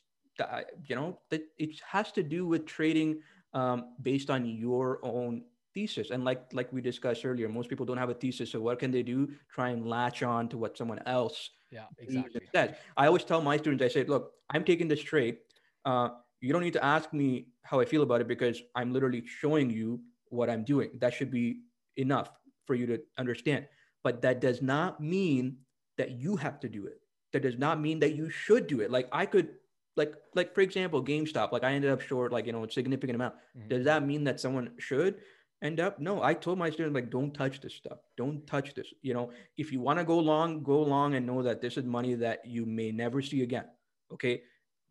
You 0.86 0.94
know, 0.94 1.18
it 1.32 1.80
has 1.90 2.12
to 2.12 2.22
do 2.22 2.46
with 2.46 2.64
trading 2.64 3.22
um, 3.54 3.94
based 4.02 4.30
on 4.30 4.44
your 4.46 5.00
own 5.04 5.42
thesis. 5.74 6.10
And 6.10 6.24
like 6.24 6.52
like 6.52 6.72
we 6.72 6.80
discussed 6.80 7.24
earlier, 7.24 7.48
most 7.48 7.68
people 7.68 7.84
don't 7.86 7.98
have 7.98 8.10
a 8.10 8.14
thesis. 8.14 8.50
So 8.52 8.60
what 8.60 8.78
can 8.78 8.90
they 8.90 9.02
do? 9.02 9.32
Try 9.52 9.70
and 9.70 9.86
latch 9.86 10.22
on 10.22 10.48
to 10.50 10.58
what 10.58 10.76
someone 10.78 11.00
else 11.06 11.50
Yeah, 11.70 11.86
exactly. 11.98 12.40
instead. 12.42 12.78
I 12.96 13.06
always 13.06 13.24
tell 13.24 13.42
my 13.42 13.56
students, 13.56 13.82
I 13.84 13.88
say, 13.88 14.04
look, 14.04 14.32
I'm 14.50 14.64
taking 14.64 14.88
this 14.88 15.02
trade. 15.02 15.38
Uh, 15.84 16.10
you 16.40 16.52
don't 16.52 16.62
need 16.62 16.74
to 16.74 16.84
ask 16.84 17.12
me 17.12 17.48
how 17.62 17.80
I 17.80 17.84
feel 17.84 18.02
about 18.02 18.20
it 18.20 18.28
because 18.28 18.62
I'm 18.74 18.92
literally 18.92 19.24
showing 19.26 19.70
you 19.70 20.00
what 20.28 20.48
I'm 20.48 20.64
doing. 20.64 20.90
That 21.00 21.12
should 21.14 21.30
be 21.30 21.62
enough 21.96 22.30
for 22.66 22.74
you 22.74 22.86
to 22.86 23.00
understand. 23.18 23.66
But 24.02 24.22
that 24.22 24.40
does 24.40 24.60
not 24.62 25.00
mean 25.00 25.58
that 25.96 26.12
you 26.12 26.36
have 26.36 26.60
to 26.60 26.68
do 26.68 26.86
it. 26.86 27.00
That 27.32 27.42
does 27.42 27.58
not 27.58 27.80
mean 27.80 27.98
that 28.00 28.14
you 28.14 28.30
should 28.30 28.66
do 28.66 28.80
it. 28.80 28.90
Like 28.90 29.08
I 29.12 29.26
could, 29.26 29.48
like, 29.96 30.14
like 30.34 30.54
for 30.54 30.60
example, 30.60 31.02
GameStop. 31.02 31.50
Like 31.52 31.64
I 31.64 31.72
ended 31.72 31.90
up 31.90 32.00
short, 32.00 32.32
like 32.32 32.46
you 32.46 32.52
know, 32.52 32.64
a 32.64 32.70
significant 32.70 33.16
amount. 33.16 33.34
Mhm. 33.56 33.68
Does 33.68 33.84
that 33.84 34.04
mean 34.06 34.24
that 34.24 34.40
someone 34.40 34.74
should 34.78 35.20
end 35.62 35.80
up? 35.80 35.98
No, 35.98 36.22
I 36.22 36.34
told 36.34 36.58
my 36.58 36.70
students 36.70 36.94
like, 36.94 37.10
don't 37.10 37.32
touch 37.32 37.60
this 37.60 37.74
stuff. 37.74 37.98
Don't 38.16 38.46
touch 38.46 38.74
this. 38.74 38.92
You 39.02 39.14
know, 39.14 39.30
if 39.56 39.72
you 39.72 39.80
want 39.80 39.98
to 39.98 40.04
go 40.04 40.18
long, 40.18 40.62
go 40.62 40.82
long 40.82 41.14
and 41.14 41.26
know 41.26 41.42
that 41.42 41.60
this 41.60 41.76
is 41.76 41.84
money 41.84 42.14
that 42.14 42.44
you 42.44 42.66
may 42.66 42.92
never 42.92 43.22
see 43.22 43.42
again. 43.42 43.64
Okay, 44.12 44.42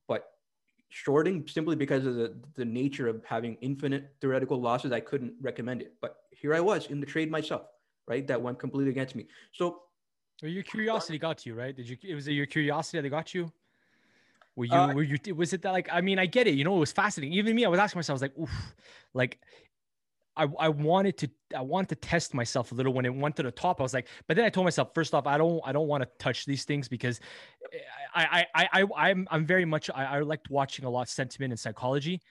but 0.07 0.31
shorting 0.89 1.47
simply 1.47 1.75
because 1.75 2.05
of 2.05 2.15
the 2.15 2.35
the 2.55 2.65
nature 2.65 3.07
of 3.07 3.23
having 3.25 3.55
infinite 3.61 4.13
theoretical 4.19 4.59
losses, 4.59 4.91
I 4.91 4.99
couldn't 4.99 5.33
recommend 5.41 5.81
it. 5.81 5.93
But 6.01 6.17
here 6.31 6.53
I 6.55 6.59
was 6.59 6.87
in 6.87 6.99
the 6.99 7.05
trade 7.05 7.29
myself, 7.31 7.63
right? 8.07 8.25
That 8.27 8.41
went 8.41 8.59
completely 8.59 8.91
against 8.91 9.15
me. 9.15 9.27
So 9.51 9.83
Well, 10.41 10.51
your 10.51 10.63
curiosity 10.63 11.17
got 11.17 11.45
you, 11.45 11.53
right? 11.55 11.75
Did 11.75 11.87
you? 11.87 11.97
It 12.03 12.15
was 12.15 12.27
your 12.27 12.45
curiosity 12.47 12.99
that 13.01 13.09
got 13.09 13.33
you. 13.33 13.51
Were 14.55 14.65
you? 14.65 14.73
Uh, 14.73 14.93
were 14.93 15.03
you? 15.03 15.17
Was 15.35 15.53
it 15.53 15.61
that 15.61 15.71
like? 15.71 15.89
I 15.91 16.01
mean, 16.01 16.19
I 16.19 16.25
get 16.25 16.47
it. 16.47 16.55
You 16.55 16.63
know, 16.63 16.75
it 16.75 16.79
was 16.79 16.91
fascinating. 16.91 17.37
Even 17.37 17.55
me, 17.55 17.65
I 17.65 17.69
was 17.69 17.79
asking 17.79 17.99
myself, 17.99 18.15
I 18.15 18.17
was 18.17 18.21
like, 18.23 18.37
oof, 18.37 18.75
like. 19.13 19.39
I, 20.35 20.47
I 20.59 20.69
wanted 20.69 21.17
to 21.19 21.29
I 21.55 21.61
wanted 21.61 21.89
to 21.89 21.95
test 21.95 22.33
myself 22.33 22.71
a 22.71 22.75
little 22.75 22.93
when 22.93 23.05
it 23.05 23.13
went 23.13 23.35
to 23.37 23.43
the 23.43 23.51
top. 23.51 23.79
I 23.79 23.83
was 23.83 23.93
like, 23.93 24.07
but 24.27 24.35
then 24.35 24.45
I 24.45 24.49
told 24.49 24.65
myself, 24.65 24.89
first 24.93 25.13
off, 25.13 25.27
I 25.27 25.37
don't 25.37 25.61
I 25.65 25.71
don't 25.71 25.87
want 25.87 26.03
to 26.03 26.09
touch 26.19 26.45
these 26.45 26.63
things 26.65 26.87
because 26.87 27.19
eh, 27.71 27.77
I 28.15 28.45
I 28.53 28.67
I, 28.73 28.81
I 28.81 29.09
I'm 29.09 29.27
I'm 29.29 29.45
very 29.45 29.65
much 29.65 29.89
I, 29.93 30.05
I 30.05 30.19
liked 30.21 30.49
watching 30.49 30.85
a 30.85 30.89
lot 30.89 31.03
of 31.03 31.09
sentiment 31.09 31.51
and 31.51 31.59
psychology 31.59 32.21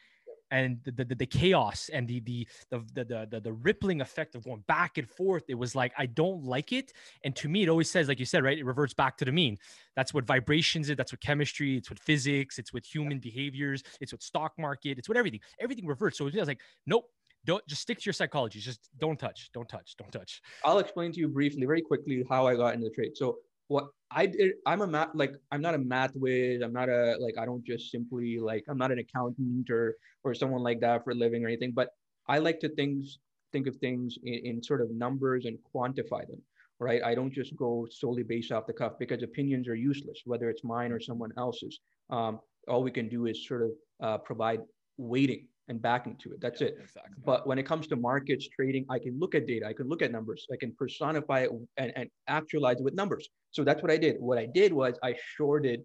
and 0.53 0.81
the, 0.85 1.05
the, 1.05 1.15
the 1.15 1.27
chaos 1.27 1.89
and 1.93 2.07
the, 2.07 2.21
the 2.21 2.47
the 2.71 2.85
the 2.95 3.27
the 3.31 3.41
the 3.41 3.53
rippling 3.53 4.03
effect 4.03 4.35
of 4.35 4.45
going 4.45 4.63
back 4.69 4.99
and 4.99 5.09
forth. 5.09 5.45
It 5.49 5.55
was 5.55 5.75
like 5.75 5.93
I 5.97 6.07
don't 6.07 6.45
like 6.45 6.73
it, 6.73 6.93
and 7.25 7.35
to 7.37 7.49
me, 7.49 7.63
it 7.63 7.69
always 7.71 7.91
says, 7.91 8.07
like 8.07 8.21
you 8.21 8.27
said, 8.27 8.45
right? 8.45 8.59
It 8.59 8.67
reverts 8.67 8.93
back 8.93 9.17
to 9.19 9.25
the 9.25 9.33
mean. 9.33 9.57
That's 9.97 10.13
what 10.13 10.27
vibrations 10.27 10.91
is. 10.91 10.97
That's 10.97 11.11
what 11.11 11.23
chemistry. 11.23 11.79
It's 11.79 11.91
what 11.91 11.99
physics. 11.99 12.59
It's 12.59 12.73
what 12.73 12.85
human 12.85 13.19
behaviors. 13.19 13.83
It's 14.01 14.13
what 14.13 14.23
stock 14.23 14.53
market. 14.59 14.99
It's 14.99 15.09
what 15.09 15.17
everything. 15.17 15.41
Everything 15.59 15.87
reverts. 15.87 16.19
So 16.19 16.27
it 16.27 16.35
was 16.35 16.49
like, 16.49 16.61
nope. 16.87 17.09
Don't 17.45 17.67
just 17.67 17.83
stick 17.83 17.99
to 17.99 18.05
your 18.05 18.13
psychology. 18.13 18.61
Just 18.61 18.89
don't 18.99 19.19
touch. 19.19 19.51
Don't 19.53 19.69
touch. 19.69 19.97
Don't 19.97 20.13
touch. 20.13 20.41
I'll 20.65 20.79
explain 20.79 21.13
to 21.13 21.19
you 21.19 21.29
briefly, 21.29 21.67
very 21.67 21.83
quickly, 21.83 22.25
how 22.29 22.47
I 22.47 22.55
got 22.55 22.75
into 22.75 22.89
the 22.89 22.95
trade. 22.95 23.17
So 23.17 23.39
what 23.69 23.89
I 24.11 24.27
did, 24.27 24.53
I'm 24.67 24.83
a 24.83 24.87
math, 24.87 25.11
like 25.15 25.35
I'm 25.51 25.63
not 25.63 25.75
a 25.75 25.79
math 25.79 26.15
whiz. 26.15 26.63
I'm 26.63 26.73
not 26.73 26.89
a 26.89 27.17
like 27.19 27.39
I 27.39 27.45
don't 27.45 27.65
just 27.65 27.91
simply 27.91 28.39
like 28.39 28.65
I'm 28.69 28.79
not 28.79 28.93
an 28.93 28.99
accountant 28.99 29.71
or 29.71 29.97
or 30.25 30.35
someone 30.35 30.63
like 30.63 30.81
that 30.81 31.05
for 31.05 31.11
a 31.11 31.15
living 31.15 31.45
or 31.45 31.49
anything. 31.49 31.73
But 31.73 31.91
I 32.29 32.39
like 32.39 32.61
to 32.61 32.69
things 32.69 33.19
think 33.53 33.67
of 33.67 33.77
things 33.77 34.19
in, 34.23 34.41
in 34.45 34.63
sort 34.63 34.81
of 34.81 34.91
numbers 34.91 35.45
and 35.47 35.59
quantify 35.75 36.27
them. 36.27 36.43
Right. 36.79 37.03
I 37.03 37.15
don't 37.15 37.33
just 37.33 37.55
go 37.57 37.87
solely 37.91 38.25
based 38.25 38.51
off 38.51 38.67
the 38.67 38.73
cuff 38.73 38.95
because 38.99 39.23
opinions 39.23 39.69
are 39.69 39.75
useless, 39.77 40.23
whether 40.25 40.51
it's 40.51 40.65
mine 40.65 40.91
or 40.91 40.99
someone 40.99 41.31
else's. 41.39 41.79
Um, 42.11 42.41
all 42.67 42.83
we 42.83 42.91
can 42.91 43.09
do 43.09 43.27
is 43.27 43.47
sort 43.47 43.63
of 43.63 43.71
uh, 44.03 44.19
provide 44.19 44.61
weighting 44.97 45.47
and 45.69 45.81
backing 45.81 46.17
to 46.23 46.33
it. 46.33 46.41
That's 46.41 46.61
it. 46.61 46.77
Exactly. 46.81 47.15
But 47.25 47.47
when 47.47 47.59
it 47.59 47.65
comes 47.65 47.87
to 47.89 47.97
markets 47.97 48.49
trading, 48.49 48.85
I 48.91 48.99
can 48.99 49.19
look 49.19 49.35
at 49.35 49.47
data, 49.47 49.67
I 49.67 49.73
can 49.73 49.89
look 49.89 50.03
at 50.03 50.11
numbers, 50.11 50.47
I 50.53 50.57
can 50.57 50.73
personify 50.73 51.41
it 51.41 51.51
and, 51.77 51.93
and 51.97 52.09
actualize 52.29 52.79
it 52.79 52.85
with 52.85 52.95
numbers. 52.95 53.29
So 53.53 53.65
that's 53.65 53.83
what 53.83 53.91
I 53.91 53.97
did. 53.97 54.17
What 54.19 54.39
I 54.39 54.47
did 54.47 54.73
was 54.73 54.99
I 55.03 55.15
shorted, 55.37 55.83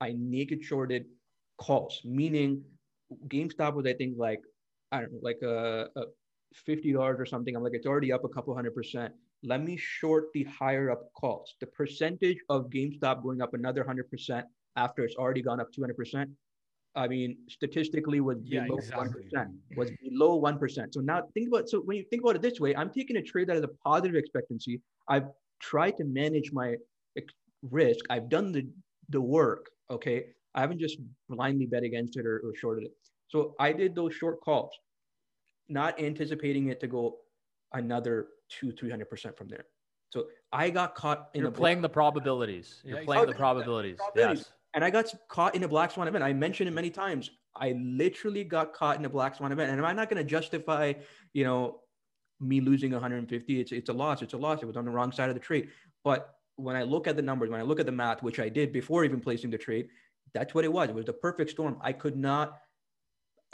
I 0.00 0.14
naked 0.16 0.62
shorted 0.62 1.06
calls, 1.58 2.00
meaning 2.04 2.62
GameStop 3.28 3.74
was, 3.74 3.86
I 3.86 3.94
think, 3.94 4.14
like, 4.16 4.40
I 4.92 5.00
don't 5.00 5.12
know, 5.12 5.20
like 5.22 5.38
a, 5.42 5.88
a 5.96 6.02
$50 6.68 6.96
or 6.96 7.26
something. 7.26 7.54
I'm 7.56 7.62
like, 7.62 7.74
it's 7.74 7.86
already 7.86 8.12
up 8.12 8.24
a 8.24 8.28
couple 8.28 8.54
hundred 8.54 8.74
percent. 8.74 9.12
Let 9.42 9.62
me 9.62 9.76
short 9.76 10.26
the 10.34 10.44
higher 10.44 10.90
up 10.90 11.12
calls. 11.14 11.54
The 11.60 11.66
percentage 11.66 12.38
of 12.48 12.70
GameStop 12.70 13.22
going 13.22 13.42
up 13.42 13.54
another 13.54 13.84
100% 13.84 14.42
after 14.76 15.04
it's 15.04 15.16
already 15.16 15.42
gone 15.42 15.60
up 15.60 15.68
200%. 15.72 16.30
I 16.96 17.06
mean, 17.06 17.36
statistically 17.48 18.20
was 18.20 18.38
Yeah, 18.42 18.64
below 18.64 18.78
exactly. 18.78 19.24
1%, 19.34 19.52
was 19.76 19.90
mm-hmm. 19.90 20.08
below 20.08 20.40
1%. 20.40 20.94
So 20.94 21.00
now 21.00 21.22
think 21.34 21.48
about, 21.48 21.68
so 21.68 21.80
when 21.80 21.98
you 21.98 22.04
think 22.10 22.22
about 22.22 22.36
it 22.36 22.42
this 22.42 22.58
way, 22.58 22.74
I'm 22.74 22.90
taking 22.90 23.16
a 23.18 23.22
trade 23.22 23.48
that 23.48 23.56
has 23.56 23.64
a 23.64 23.74
positive 23.84 24.16
expectancy. 24.16 24.80
I've 25.08 25.28
tried 25.60 25.98
to 25.98 26.04
manage 26.04 26.52
my 26.52 26.76
risk. 27.70 28.04
I've 28.08 28.28
done 28.30 28.50
the, 28.50 28.66
the 29.10 29.20
work. 29.20 29.68
Okay. 29.90 30.24
I 30.54 30.60
haven't 30.62 30.80
just 30.80 30.98
blindly 31.28 31.66
bet 31.66 31.82
against 31.82 32.16
it 32.16 32.24
or, 32.24 32.38
or 32.38 32.54
shorted 32.54 32.84
it. 32.84 32.92
So 33.28 33.54
I 33.60 33.72
did 33.72 33.94
those 33.94 34.14
short 34.14 34.40
calls, 34.40 34.72
not 35.68 36.00
anticipating 36.00 36.68
it 36.68 36.80
to 36.80 36.86
go 36.86 37.18
another 37.72 38.28
two, 38.48 38.72
300% 38.72 39.36
from 39.36 39.48
there. 39.48 39.66
So 40.10 40.28
I 40.52 40.70
got 40.70 40.94
caught 40.94 41.28
in 41.34 41.42
You're 41.42 41.50
black- 41.50 41.58
playing 41.58 41.82
the 41.82 41.88
probabilities. 41.90 42.80
You're 42.84 43.00
Yeah, 43.00 43.04
playing 43.04 43.26
the. 43.26 43.34
Probabilities. 43.34 43.98
Yes. 44.14 44.52
And 44.76 44.84
I 44.84 44.90
got 44.90 45.06
caught 45.28 45.54
in 45.54 45.64
a 45.64 45.68
black 45.68 45.90
swan 45.90 46.06
event. 46.06 46.22
I 46.22 46.34
mentioned 46.34 46.68
it 46.68 46.72
many 46.72 46.90
times. 46.90 47.30
I 47.56 47.72
literally 47.72 48.44
got 48.44 48.74
caught 48.74 48.98
in 48.98 49.06
a 49.06 49.08
black 49.08 49.34
swan 49.34 49.50
event, 49.50 49.70
and 49.70 49.80
am 49.80 49.86
I'm 49.86 49.96
not 49.96 50.10
going 50.10 50.22
to 50.22 50.30
justify, 50.30 50.92
you 51.32 51.44
know, 51.44 51.80
me 52.40 52.60
losing 52.60 52.92
150. 52.92 53.58
It's 53.60 53.72
it's 53.72 53.88
a 53.88 53.94
loss. 53.94 54.20
It's 54.20 54.34
a 54.34 54.36
loss. 54.36 54.62
It 54.62 54.66
was 54.66 54.76
on 54.76 54.84
the 54.84 54.90
wrong 54.90 55.12
side 55.12 55.30
of 55.30 55.34
the 55.34 55.40
trade. 55.40 55.70
But 56.04 56.28
when 56.56 56.76
I 56.76 56.82
look 56.82 57.06
at 57.06 57.16
the 57.16 57.22
numbers, 57.22 57.48
when 57.48 57.58
I 57.58 57.62
look 57.62 57.80
at 57.80 57.86
the 57.86 57.92
math, 57.92 58.22
which 58.22 58.38
I 58.38 58.50
did 58.50 58.70
before 58.70 59.02
even 59.06 59.18
placing 59.18 59.48
the 59.48 59.56
trade, 59.56 59.88
that's 60.34 60.54
what 60.54 60.66
it 60.66 60.72
was. 60.72 60.90
It 60.90 60.94
was 60.94 61.06
the 61.06 61.14
perfect 61.14 61.52
storm. 61.52 61.78
I 61.80 61.92
could 61.92 62.18
not 62.18 62.58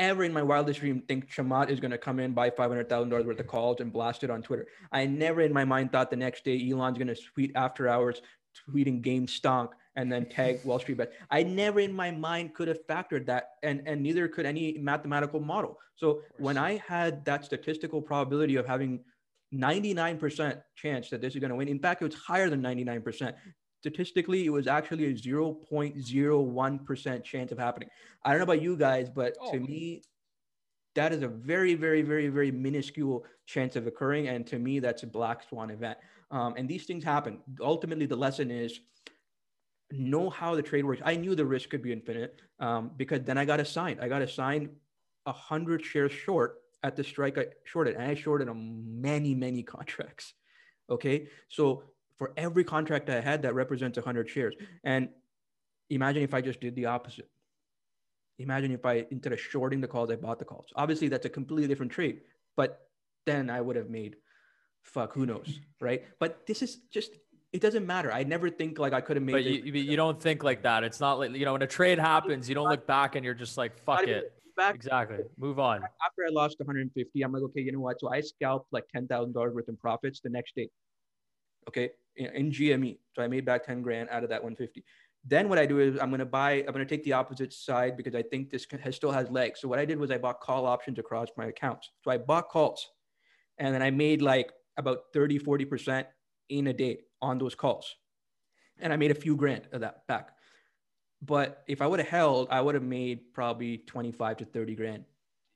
ever 0.00 0.24
in 0.24 0.32
my 0.32 0.42
wildest 0.42 0.80
dream 0.80 1.02
think 1.06 1.30
Chamath 1.30 1.70
is 1.70 1.78
going 1.78 1.92
to 1.92 1.98
come 1.98 2.18
in, 2.18 2.32
buy 2.32 2.50
$500,000 2.50 3.24
worth 3.24 3.38
of 3.38 3.46
calls 3.46 3.80
and 3.80 3.92
blast 3.92 4.24
it 4.24 4.30
on 4.30 4.42
Twitter. 4.42 4.66
I 4.90 5.06
never 5.06 5.42
in 5.42 5.52
my 5.52 5.64
mind 5.64 5.92
thought 5.92 6.10
the 6.10 6.16
next 6.16 6.44
day 6.44 6.68
Elon's 6.68 6.98
going 6.98 7.06
to 7.06 7.14
tweet 7.14 7.52
after 7.54 7.88
hours, 7.88 8.20
tweeting 8.68 9.02
game 9.02 9.26
stonk 9.26 9.68
and 9.96 10.10
then 10.10 10.26
tag 10.26 10.60
Wall 10.64 10.78
Street 10.78 10.96
bet. 10.98 11.12
I 11.30 11.42
never 11.42 11.80
in 11.80 11.92
my 11.92 12.10
mind 12.10 12.54
could 12.54 12.68
have 12.68 12.86
factored 12.86 13.26
that, 13.26 13.50
and, 13.62 13.82
and 13.86 14.02
neither 14.02 14.28
could 14.28 14.46
any 14.46 14.78
mathematical 14.78 15.40
model. 15.40 15.78
So 15.96 16.22
when 16.38 16.56
I 16.56 16.82
had 16.86 17.24
that 17.26 17.44
statistical 17.44 18.00
probability 18.00 18.56
of 18.56 18.66
having 18.66 19.00
99% 19.54 20.62
chance 20.76 21.10
that 21.10 21.20
this 21.20 21.34
is 21.34 21.40
going 21.40 21.50
to 21.50 21.56
win, 21.56 21.68
in 21.68 21.78
fact, 21.78 22.00
it 22.02 22.06
was 22.06 22.14
higher 22.14 22.48
than 22.48 22.62
99%. 22.62 23.34
Statistically, 23.80 24.46
it 24.46 24.50
was 24.50 24.66
actually 24.66 25.06
a 25.06 25.12
0.01% 25.14 27.24
chance 27.24 27.52
of 27.52 27.58
happening. 27.58 27.88
I 28.24 28.30
don't 28.30 28.38
know 28.38 28.44
about 28.44 28.62
you 28.62 28.76
guys, 28.76 29.10
but 29.10 29.36
Oh. 29.40 29.52
to 29.52 29.60
me, 29.60 30.02
that 30.94 31.12
is 31.12 31.22
a 31.22 31.28
very, 31.28 31.74
very, 31.74 32.02
very, 32.02 32.28
very 32.28 32.50
minuscule 32.50 33.24
chance 33.46 33.76
of 33.76 33.86
occurring. 33.86 34.28
And 34.28 34.46
to 34.48 34.58
me, 34.58 34.78
that's 34.78 35.02
a 35.02 35.06
black 35.06 35.42
swan 35.48 35.70
event. 35.70 35.98
Um, 36.30 36.54
and 36.56 36.68
these 36.68 36.84
things 36.86 37.04
happen. 37.04 37.40
Ultimately, 37.60 38.06
the 38.06 38.16
lesson 38.16 38.50
is 38.50 38.80
know 39.92 40.30
how 40.30 40.54
the 40.54 40.62
trade 40.62 40.84
works. 40.84 41.02
I 41.04 41.16
knew 41.16 41.34
the 41.34 41.44
risk 41.44 41.70
could 41.70 41.82
be 41.82 41.92
infinite 41.92 42.40
um, 42.60 42.90
because 42.96 43.22
then 43.22 43.38
I 43.38 43.44
got 43.44 43.60
assigned. 43.60 44.00
I 44.00 44.08
got 44.08 44.22
assigned 44.22 44.70
a 45.26 45.32
hundred 45.32 45.84
shares 45.84 46.12
short 46.12 46.62
at 46.82 46.96
the 46.96 47.04
strike 47.04 47.38
I 47.38 47.46
shorted, 47.64 47.94
and 47.94 48.04
I 48.04 48.14
shorted 48.14 48.48
on 48.48 49.00
many, 49.00 49.34
many 49.34 49.62
contracts. 49.74 50.34
Okay, 50.90 51.28
so 51.48 51.84
for 52.16 52.32
every 52.36 52.64
contract 52.64 53.08
I 53.08 53.20
had, 53.20 53.42
that 53.42 53.54
represents 53.54 53.98
a 53.98 54.00
100 54.00 54.28
shares. 54.28 54.54
And 54.84 55.08
imagine 55.90 56.22
if 56.22 56.34
I 56.34 56.40
just 56.40 56.60
did 56.60 56.74
the 56.74 56.86
opposite. 56.86 57.28
Imagine 58.38 58.72
if 58.72 58.84
I, 58.84 59.06
instead 59.10 59.32
of 59.32 59.40
shorting 59.40 59.80
the 59.80 59.88
calls, 59.88 60.10
I 60.10 60.16
bought 60.16 60.38
the 60.38 60.44
calls. 60.44 60.66
Obviously, 60.74 61.08
that's 61.08 61.26
a 61.26 61.30
completely 61.30 61.68
different 61.68 61.92
trade, 61.92 62.20
but 62.56 62.88
then 63.26 63.50
I 63.50 63.60
would 63.60 63.76
have 63.76 63.90
made, 63.90 64.16
fuck, 64.82 65.12
who 65.12 65.26
knows, 65.26 65.60
right? 65.80 66.04
But 66.18 66.46
this 66.46 66.62
is 66.62 66.78
just 66.92 67.12
it 67.52 67.60
doesn't 67.60 67.86
matter. 67.86 68.12
I 68.12 68.24
never 68.24 68.48
think 68.48 68.78
like 68.78 68.92
I 68.92 69.00
could 69.00 69.16
have 69.16 69.24
made. 69.24 69.32
But 69.32 69.44
you, 69.44 69.72
you 69.72 69.96
don't 69.96 70.20
think 70.20 70.42
like 70.42 70.62
that. 70.62 70.84
It's 70.84 71.00
not 71.00 71.18
like 71.18 71.32
you 71.32 71.44
know 71.44 71.52
when 71.52 71.62
a 71.62 71.66
trade 71.66 71.98
happens, 71.98 72.48
you 72.48 72.54
don't 72.54 72.68
look 72.68 72.86
back 72.86 73.14
and 73.14 73.24
you're 73.24 73.34
just 73.34 73.58
like 73.58 73.78
fuck 73.84 74.06
it. 74.06 74.32
Back 74.56 74.74
exactly. 74.74 75.18
Move 75.38 75.58
on. 75.58 75.76
After 75.76 76.26
I 76.28 76.30
lost 76.30 76.58
150, 76.58 77.22
I'm 77.22 77.32
like, 77.32 77.42
okay, 77.42 77.62
you 77.62 77.72
know 77.72 77.80
what? 77.80 77.98
So 78.00 78.12
I 78.12 78.20
scalped 78.20 78.72
like 78.72 78.84
ten 78.88 79.06
thousand 79.06 79.32
dollars 79.32 79.54
worth 79.54 79.68
in 79.68 79.76
profits 79.76 80.20
the 80.20 80.30
next 80.30 80.54
day. 80.54 80.68
Okay, 81.68 81.90
in, 82.16 82.26
in 82.26 82.50
GME. 82.50 82.98
So 83.14 83.22
I 83.22 83.28
made 83.28 83.44
back 83.44 83.64
10 83.64 83.82
grand 83.82 84.08
out 84.10 84.22
of 84.22 84.30
that 84.30 84.42
150. 84.42 84.84
Then 85.24 85.48
what 85.48 85.58
I 85.58 85.66
do 85.66 85.78
is 85.78 86.00
I'm 86.00 86.10
going 86.10 86.18
to 86.18 86.26
buy, 86.26 86.54
I'm 86.66 86.72
going 86.72 86.78
to 86.78 86.86
take 86.86 87.04
the 87.04 87.12
opposite 87.12 87.52
side 87.52 87.96
because 87.96 88.14
I 88.14 88.22
think 88.22 88.50
this 88.50 88.66
has, 88.82 88.96
still 88.96 89.12
has 89.12 89.30
legs. 89.30 89.60
So 89.60 89.68
what 89.68 89.78
I 89.78 89.84
did 89.84 89.98
was 89.98 90.10
I 90.10 90.18
bought 90.18 90.40
call 90.40 90.66
options 90.66 90.98
across 90.98 91.28
my 91.36 91.46
accounts. 91.46 91.90
So 92.02 92.10
I 92.10 92.18
bought 92.18 92.48
calls 92.48 92.90
and 93.58 93.72
then 93.72 93.82
I 93.82 93.90
made 93.90 94.20
like 94.20 94.50
about 94.76 94.98
30, 95.12 95.38
40% 95.38 96.04
in 96.58 96.66
a 96.68 96.72
day 96.72 97.00
on 97.20 97.38
those 97.38 97.54
calls. 97.54 97.96
And 98.78 98.92
I 98.92 98.96
made 98.96 99.10
a 99.10 99.14
few 99.14 99.36
grand 99.36 99.68
of 99.72 99.80
that 99.80 100.06
back. 100.06 100.30
But 101.20 101.62
if 101.68 101.80
I 101.80 101.86
would 101.86 102.00
have 102.00 102.08
held, 102.08 102.48
I 102.50 102.60
would 102.60 102.74
have 102.74 102.84
made 102.84 103.32
probably 103.32 103.78
25 103.78 104.38
to 104.38 104.44
30 104.44 104.74
grand 104.74 105.04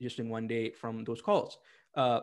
just 0.01 0.19
in 0.19 0.29
one 0.29 0.47
day 0.47 0.71
from 0.71 1.05
those 1.05 1.21
calls. 1.21 1.59
Uh, 1.95 2.21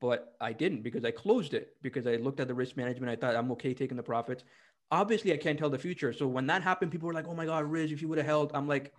but 0.00 0.36
I 0.40 0.52
didn't 0.52 0.82
because 0.82 1.04
I 1.04 1.10
closed 1.10 1.54
it 1.54 1.76
because 1.82 2.06
I 2.06 2.16
looked 2.16 2.40
at 2.40 2.48
the 2.48 2.54
risk 2.54 2.76
management. 2.76 3.10
I 3.10 3.16
thought 3.16 3.36
I'm 3.36 3.50
okay 3.52 3.74
taking 3.74 3.96
the 3.96 4.02
profits. 4.02 4.44
Obviously, 4.90 5.32
I 5.32 5.36
can't 5.36 5.58
tell 5.58 5.68
the 5.68 5.78
future. 5.78 6.12
So 6.12 6.26
when 6.26 6.46
that 6.46 6.62
happened, 6.62 6.92
people 6.92 7.08
were 7.08 7.12
like, 7.12 7.26
"Oh 7.28 7.34
my 7.34 7.44
God, 7.44 7.64
Riz, 7.64 7.92
if 7.92 8.00
you 8.00 8.08
would 8.08 8.18
have 8.18 8.26
held," 8.26 8.52
I'm 8.54 8.68
like, 8.68 8.94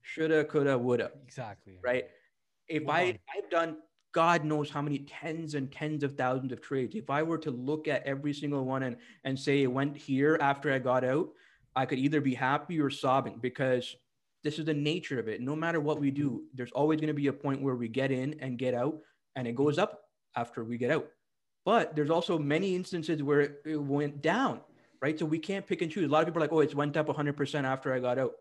"Shoulda, 0.00 0.44
coulda, 0.44 0.76
woulda." 0.78 1.12
Exactly. 1.22 1.78
Right. 1.82 2.06
If 2.66 2.88
I 2.88 3.18
I've 3.36 3.50
done 3.50 3.76
God 4.12 4.44
knows 4.44 4.70
how 4.70 4.82
many 4.82 5.00
tens 5.00 5.54
and 5.54 5.72
tens 5.72 6.02
of 6.02 6.16
thousands 6.16 6.52
of 6.52 6.60
trades. 6.60 6.94
If 6.94 7.08
I 7.08 7.22
were 7.22 7.38
to 7.38 7.50
look 7.50 7.88
at 7.88 8.06
every 8.06 8.34
single 8.34 8.64
one 8.64 8.82
and 8.82 8.96
and 9.24 9.38
say 9.38 9.62
it 9.62 9.66
went 9.66 9.96
here 9.96 10.38
after 10.40 10.72
I 10.72 10.78
got 10.78 11.04
out, 11.04 11.30
I 11.74 11.86
could 11.86 11.98
either 11.98 12.20
be 12.20 12.34
happy 12.34 12.80
or 12.80 12.90
sobbing 12.90 13.38
because 13.40 13.96
this 14.44 14.58
is 14.58 14.64
the 14.64 14.74
nature 14.74 15.18
of 15.18 15.28
it. 15.28 15.40
No 15.40 15.56
matter 15.56 15.80
what 15.80 16.00
we 16.00 16.10
do, 16.10 16.42
there's 16.54 16.72
always 16.72 17.00
going 17.00 17.08
to 17.08 17.14
be 17.14 17.28
a 17.28 17.32
point 17.32 17.62
where 17.62 17.74
we 17.74 17.88
get 17.88 18.10
in 18.10 18.38
and 18.40 18.58
get 18.58 18.74
out 18.74 18.98
and 19.36 19.46
it 19.46 19.54
goes 19.54 19.78
up 19.78 20.02
after 20.36 20.64
we 20.64 20.76
get 20.76 20.90
out. 20.90 21.08
But 21.64 21.94
there's 21.94 22.10
also 22.10 22.38
many 22.38 22.74
instances 22.74 23.22
where 23.22 23.40
it 23.64 23.80
went 23.80 24.20
down, 24.20 24.60
right? 25.00 25.18
So 25.18 25.24
we 25.24 25.38
can't 25.38 25.66
pick 25.66 25.80
and 25.80 25.90
choose. 25.90 26.08
A 26.08 26.12
lot 26.12 26.20
of 26.20 26.26
people 26.26 26.42
are 26.42 26.46
like, 26.46 26.52
oh, 26.52 26.60
it's 26.60 26.74
went 26.74 26.96
up 26.96 27.06
100% 27.06 27.64
after 27.64 27.94
I 27.94 28.00
got 28.00 28.18
out. 28.18 28.32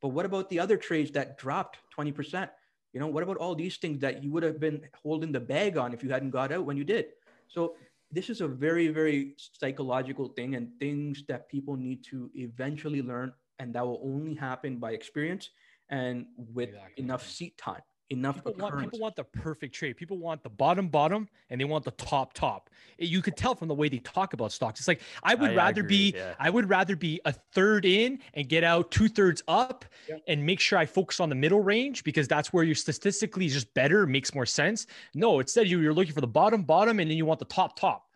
But 0.00 0.08
what 0.08 0.24
about 0.24 0.48
the 0.48 0.60
other 0.60 0.76
trades 0.76 1.10
that 1.12 1.38
dropped 1.38 1.78
20%? 1.98 2.48
You 2.92 3.00
know, 3.00 3.06
what 3.06 3.22
about 3.22 3.36
all 3.36 3.54
these 3.54 3.76
things 3.76 4.00
that 4.00 4.22
you 4.22 4.32
would 4.32 4.42
have 4.42 4.58
been 4.58 4.80
holding 5.02 5.32
the 5.32 5.40
bag 5.40 5.76
on 5.76 5.92
if 5.92 6.02
you 6.02 6.10
hadn't 6.10 6.30
got 6.30 6.52
out 6.52 6.64
when 6.64 6.76
you 6.76 6.84
did? 6.84 7.06
So 7.48 7.74
this 8.10 8.30
is 8.30 8.40
a 8.40 8.48
very, 8.48 8.88
very 8.88 9.34
psychological 9.38 10.28
thing 10.28 10.54
and 10.54 10.70
things 10.78 11.24
that 11.28 11.48
people 11.48 11.76
need 11.76 12.02
to 12.04 12.30
eventually 12.34 13.02
learn. 13.02 13.32
And 13.58 13.74
that 13.74 13.84
will 13.84 14.00
only 14.04 14.34
happen 14.34 14.78
by 14.78 14.92
experience 14.92 15.50
and 15.90 16.26
with 16.36 16.70
exactly. 16.70 17.04
enough 17.04 17.26
seat 17.26 17.58
time 17.58 17.82
enough 18.10 18.36
people 18.36 18.54
want, 18.54 18.78
people 18.78 18.98
want 18.98 19.16
the 19.16 19.24
perfect 19.24 19.74
trade. 19.74 19.96
People 19.96 20.16
want 20.16 20.42
the 20.42 20.48
bottom 20.48 20.88
bottom 20.88 21.28
and 21.50 21.60
they 21.60 21.64
want 21.64 21.84
the 21.84 21.90
top 21.92 22.32
top. 22.32 22.70
You 22.98 23.20
could 23.20 23.36
tell 23.36 23.54
from 23.54 23.68
the 23.68 23.74
way 23.74 23.88
they 23.88 23.98
talk 23.98 24.32
about 24.32 24.52
stocks. 24.52 24.80
It's 24.80 24.88
like 24.88 25.00
i 25.22 25.34
would 25.34 25.50
I 25.50 25.54
rather 25.54 25.80
agree, 25.80 26.12
be 26.12 26.16
yeah. 26.16 26.34
i 26.38 26.48
would 26.50 26.68
rather 26.68 26.96
be 26.96 27.20
a 27.24 27.32
third 27.32 27.84
in 27.84 28.20
and 28.34 28.48
get 28.48 28.64
out 28.64 28.90
two 28.90 29.08
thirds 29.08 29.42
up 29.48 29.84
yeah. 30.08 30.16
and 30.26 30.44
make 30.44 30.60
sure 30.60 30.78
i 30.78 30.86
focus 30.86 31.20
on 31.20 31.28
the 31.28 31.34
middle 31.34 31.60
range 31.60 32.04
because 32.04 32.26
that's 32.26 32.52
where 32.52 32.64
you're 32.64 32.74
statistically 32.74 33.48
just 33.48 33.72
better 33.74 34.06
makes 34.06 34.34
more 34.34 34.46
sense. 34.46 34.86
No 35.14 35.40
instead 35.40 35.68
you, 35.68 35.80
you're 35.80 35.94
looking 35.94 36.14
for 36.14 36.20
the 36.20 36.26
bottom 36.26 36.62
bottom 36.62 37.00
and 37.00 37.10
then 37.10 37.16
you 37.16 37.26
want 37.26 37.38
the 37.38 37.46
top 37.46 37.78
top. 37.78 38.06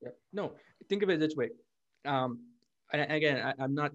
Yeah. 0.00 0.10
no 0.32 0.52
think 0.88 1.02
of 1.02 1.10
it 1.10 1.20
this 1.20 1.36
way. 1.36 1.50
Um 2.04 2.40
and 2.92 3.10
again 3.10 3.40
I, 3.46 3.62
i'm 3.62 3.74
not 3.74 3.92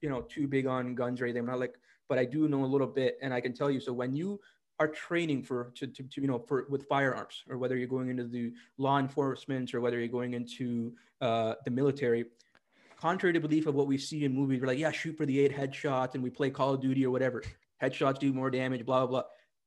you 0.00 0.08
know 0.08 0.22
too 0.22 0.48
big 0.48 0.66
on 0.66 0.94
guns 0.94 1.20
or 1.20 1.24
anything. 1.24 1.40
I'm 1.40 1.46
not 1.46 1.60
like 1.60 1.74
but 2.08 2.18
i 2.18 2.24
do 2.24 2.48
know 2.48 2.64
a 2.64 2.66
little 2.66 2.86
bit 2.86 3.18
and 3.22 3.32
i 3.32 3.40
can 3.40 3.52
tell 3.52 3.70
you. 3.70 3.80
So 3.80 3.92
when 3.92 4.14
you 4.14 4.40
are 4.78 4.88
training 4.88 5.42
for 5.42 5.72
to, 5.74 5.86
to, 5.86 6.02
to, 6.02 6.20
you 6.20 6.26
know 6.26 6.38
for 6.38 6.66
with 6.68 6.86
firearms 6.86 7.44
or 7.48 7.58
whether 7.58 7.76
you're 7.76 7.88
going 7.88 8.10
into 8.10 8.24
the 8.24 8.52
law 8.78 8.98
enforcement 8.98 9.74
or 9.74 9.80
whether 9.80 9.98
you're 9.98 10.08
going 10.08 10.34
into 10.34 10.92
uh, 11.20 11.54
the 11.64 11.70
military. 11.70 12.26
Contrary 12.98 13.32
to 13.34 13.40
belief 13.40 13.66
of 13.66 13.74
what 13.74 13.86
we 13.86 13.98
see 13.98 14.24
in 14.24 14.34
movies 14.34 14.60
we're 14.60 14.66
like 14.66 14.78
yeah 14.78 14.90
shoot 14.90 15.16
for 15.16 15.26
the 15.26 15.38
eight 15.38 15.54
headshots 15.54 16.14
and 16.14 16.22
we 16.22 16.30
play 16.30 16.50
call 16.50 16.74
of 16.74 16.80
duty 16.80 17.04
or 17.04 17.10
whatever. 17.10 17.42
Headshots 17.82 18.18
do 18.18 18.32
more 18.32 18.50
damage 18.50 18.84
blah 18.84 19.00
blah 19.00 19.22
blah. 19.22 19.22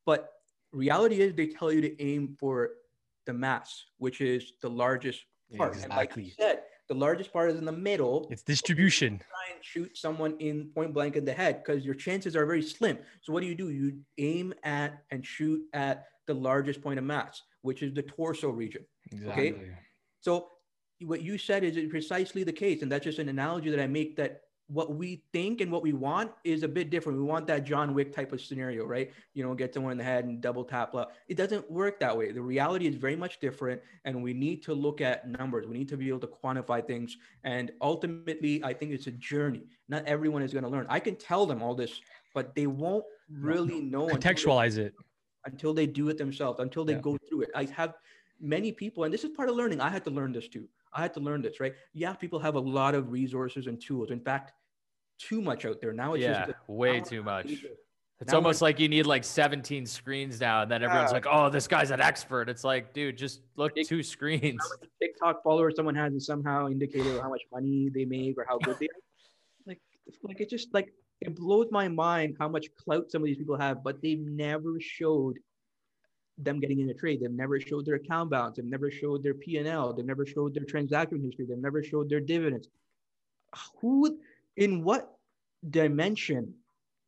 But 0.05 0.31
reality 0.71 1.21
is 1.21 1.33
they 1.33 1.47
tell 1.47 1.71
you 1.71 1.81
to 1.81 2.01
aim 2.01 2.35
for 2.39 2.71
the 3.25 3.33
mass 3.33 3.85
which 3.97 4.21
is 4.21 4.53
the 4.61 4.69
largest 4.69 5.25
part. 5.57 5.73
Exactly. 5.73 5.91
and 5.91 5.97
like 5.97 6.25
you 6.25 6.31
said 6.37 6.61
the 6.89 6.95
largest 6.95 7.31
part 7.31 7.51
is 7.51 7.57
in 7.57 7.65
the 7.65 7.71
middle. 7.71 8.27
It's 8.31 8.41
distribution. 8.41 9.19
Try 9.19 9.55
and 9.55 9.63
shoot 9.63 9.95
someone 9.95 10.35
in 10.39 10.71
point 10.75 10.93
blank 10.93 11.15
in 11.15 11.23
the 11.23 11.31
head 11.33 11.63
because 11.63 11.85
your 11.85 11.93
chances 11.95 12.35
are 12.35 12.45
very 12.45 12.63
slim. 12.63 12.97
So 13.21 13.31
what 13.31 13.41
do 13.41 13.47
you 13.47 13.55
do? 13.55 13.69
You 13.69 13.99
aim 14.17 14.53
at 14.63 15.03
and 15.11 15.25
shoot 15.25 15.61
at 15.73 16.05
the 16.25 16.33
largest 16.33 16.81
point 16.81 16.97
of 16.99 17.05
mass, 17.05 17.41
which 17.61 17.83
is 17.83 17.93
the 17.93 18.01
torso 18.01 18.49
region. 18.49 18.83
Exactly. 19.11 19.51
Okay. 19.51 19.71
So 20.21 20.49
what 21.01 21.21
you 21.21 21.37
said 21.37 21.63
is 21.63 21.77
precisely 21.89 22.43
the 22.43 22.51
case, 22.51 22.81
and 22.81 22.91
that's 22.91 23.05
just 23.05 23.19
an 23.19 23.29
analogy 23.29 23.69
that 23.69 23.79
I 23.79 23.87
make 23.87 24.17
that 24.17 24.41
what 24.69 24.93
we 24.93 25.23
think 25.33 25.61
and 25.61 25.71
what 25.71 25.81
we 25.81 25.93
want 25.93 26.31
is 26.43 26.61
a 26.61 26.67
bit 26.67 26.91
different. 26.91 27.17
We 27.17 27.25
want 27.25 27.47
that 27.47 27.63
John 27.63 27.95
Wick 27.95 28.13
type 28.13 28.31
of 28.31 28.39
scenario, 28.39 28.85
right? 28.85 29.11
You 29.33 29.43
know, 29.43 29.55
get 29.55 29.73
someone 29.73 29.91
in 29.91 29.97
the 29.97 30.03
head 30.03 30.25
and 30.25 30.39
double 30.39 30.63
tap. 30.63 30.91
Blah. 30.91 31.05
It 31.27 31.37
doesn't 31.37 31.69
work 31.71 31.99
that 31.99 32.15
way. 32.15 32.31
The 32.31 32.41
reality 32.41 32.85
is 32.85 32.95
very 32.95 33.15
much 33.15 33.39
different, 33.39 33.81
and 34.05 34.21
we 34.21 34.33
need 34.33 34.61
to 34.63 34.75
look 34.75 35.01
at 35.01 35.27
numbers. 35.27 35.65
We 35.65 35.75
need 35.75 35.89
to 35.89 35.97
be 35.97 36.07
able 36.07 36.19
to 36.19 36.27
quantify 36.27 36.85
things. 36.85 37.17
And 37.43 37.71
ultimately, 37.81 38.63
I 38.63 38.73
think 38.73 38.91
it's 38.91 39.07
a 39.07 39.11
journey. 39.11 39.63
Not 39.87 40.05
everyone 40.05 40.43
is 40.43 40.53
going 40.53 40.65
to 40.65 40.69
learn. 40.69 40.85
I 40.87 40.99
can 40.99 41.15
tell 41.15 41.47
them 41.47 41.63
all 41.63 41.73
this, 41.73 41.99
but 42.35 42.53
they 42.53 42.67
won't 42.67 43.05
really 43.31 43.81
know. 43.81 44.07
Contextualize 44.07 44.77
until 44.77 44.85
it 44.85 44.93
until 45.45 45.73
they 45.73 45.87
do 45.87 46.09
it 46.09 46.17
themselves. 46.19 46.59
Until 46.59 46.85
they 46.85 46.93
yeah. 46.93 46.99
go 46.99 47.17
through 47.27 47.41
it. 47.41 47.49
I 47.55 47.63
have 47.75 47.95
many 48.39 48.71
people, 48.71 49.03
and 49.03 49.11
this 49.11 49.23
is 49.23 49.31
part 49.31 49.49
of 49.49 49.55
learning. 49.55 49.81
I 49.81 49.89
had 49.89 50.03
to 50.05 50.11
learn 50.11 50.31
this 50.31 50.47
too. 50.47 50.67
I 50.93 51.01
had 51.01 51.13
to 51.15 51.19
learn 51.19 51.41
this, 51.41 51.59
right? 51.59 51.73
Yeah, 51.93 52.13
people 52.13 52.39
have 52.39 52.55
a 52.55 52.59
lot 52.59 52.95
of 52.95 53.11
resources 53.11 53.67
and 53.67 53.81
tools. 53.81 54.11
In 54.11 54.19
fact, 54.19 54.53
too 55.19 55.41
much 55.41 55.65
out 55.65 55.79
there. 55.81 55.93
Now 55.93 56.13
it's 56.13 56.23
yeah, 56.23 56.45
just 56.45 56.57
way 56.67 57.01
too 57.01 57.21
much. 57.21 57.47
It's 58.21 58.33
now 58.33 58.37
almost 58.37 58.61
like 58.61 58.79
you 58.79 58.89
need 58.89 59.05
like 59.05 59.23
17 59.23 59.85
screens 59.85 60.41
now, 60.41 60.63
and 60.63 60.71
then 60.71 60.83
everyone's 60.83 61.13
like, 61.13 61.25
"Oh, 61.29 61.49
this 61.49 61.67
guy's 61.67 61.91
an 61.91 62.01
expert." 62.01 62.49
It's 62.49 62.63
like, 62.65 62.93
dude, 62.93 63.17
just 63.17 63.41
look 63.55 63.73
two 63.85 64.03
screens. 64.03 64.61
TikTok 65.01 65.41
follower 65.43 65.71
someone 65.71 65.95
has 65.95 66.11
and 66.11 66.21
somehow 66.21 66.67
indicated 66.67 67.21
how 67.21 67.29
much 67.29 67.43
money 67.51 67.89
they 67.93 68.03
make 68.03 68.37
or 68.37 68.45
how 68.47 68.57
good 68.57 68.77
they 68.79 68.87
are. 68.87 68.89
Like, 69.65 69.79
like 70.23 70.41
it 70.41 70.49
just 70.49 70.73
like 70.73 70.91
it 71.21 71.35
blows 71.35 71.67
my 71.69 71.87
mind 71.87 72.37
how 72.39 72.47
much 72.47 72.67
clout 72.75 73.11
some 73.11 73.21
of 73.21 73.27
these 73.27 73.37
people 73.37 73.57
have, 73.57 73.83
but 73.83 74.01
they've 74.01 74.19
never 74.19 74.79
showed 74.79 75.37
them 76.39 76.59
getting 76.59 76.79
in 76.79 76.89
a 76.89 76.93
trade. 76.93 77.19
They've 77.21 77.29
never 77.29 77.59
showed 77.59 77.85
their 77.85 77.95
account 77.95 78.31
balance. 78.31 78.57
They've 78.57 78.65
never 78.65 78.89
showed 78.89 79.21
their 79.21 79.33
P 79.33 79.57
and 79.57 79.67
L. 79.67 79.93
They've 79.93 80.05
never 80.05 80.25
showed 80.25 80.53
their 80.53 80.63
transaction 80.63 81.21
history. 81.21 81.45
They've 81.45 81.57
never 81.57 81.83
showed 81.83 82.09
their 82.09 82.21
dividends. 82.21 82.69
Who 83.81 84.17
in 84.59 84.83
what 84.83 85.09
dimension 85.69 86.53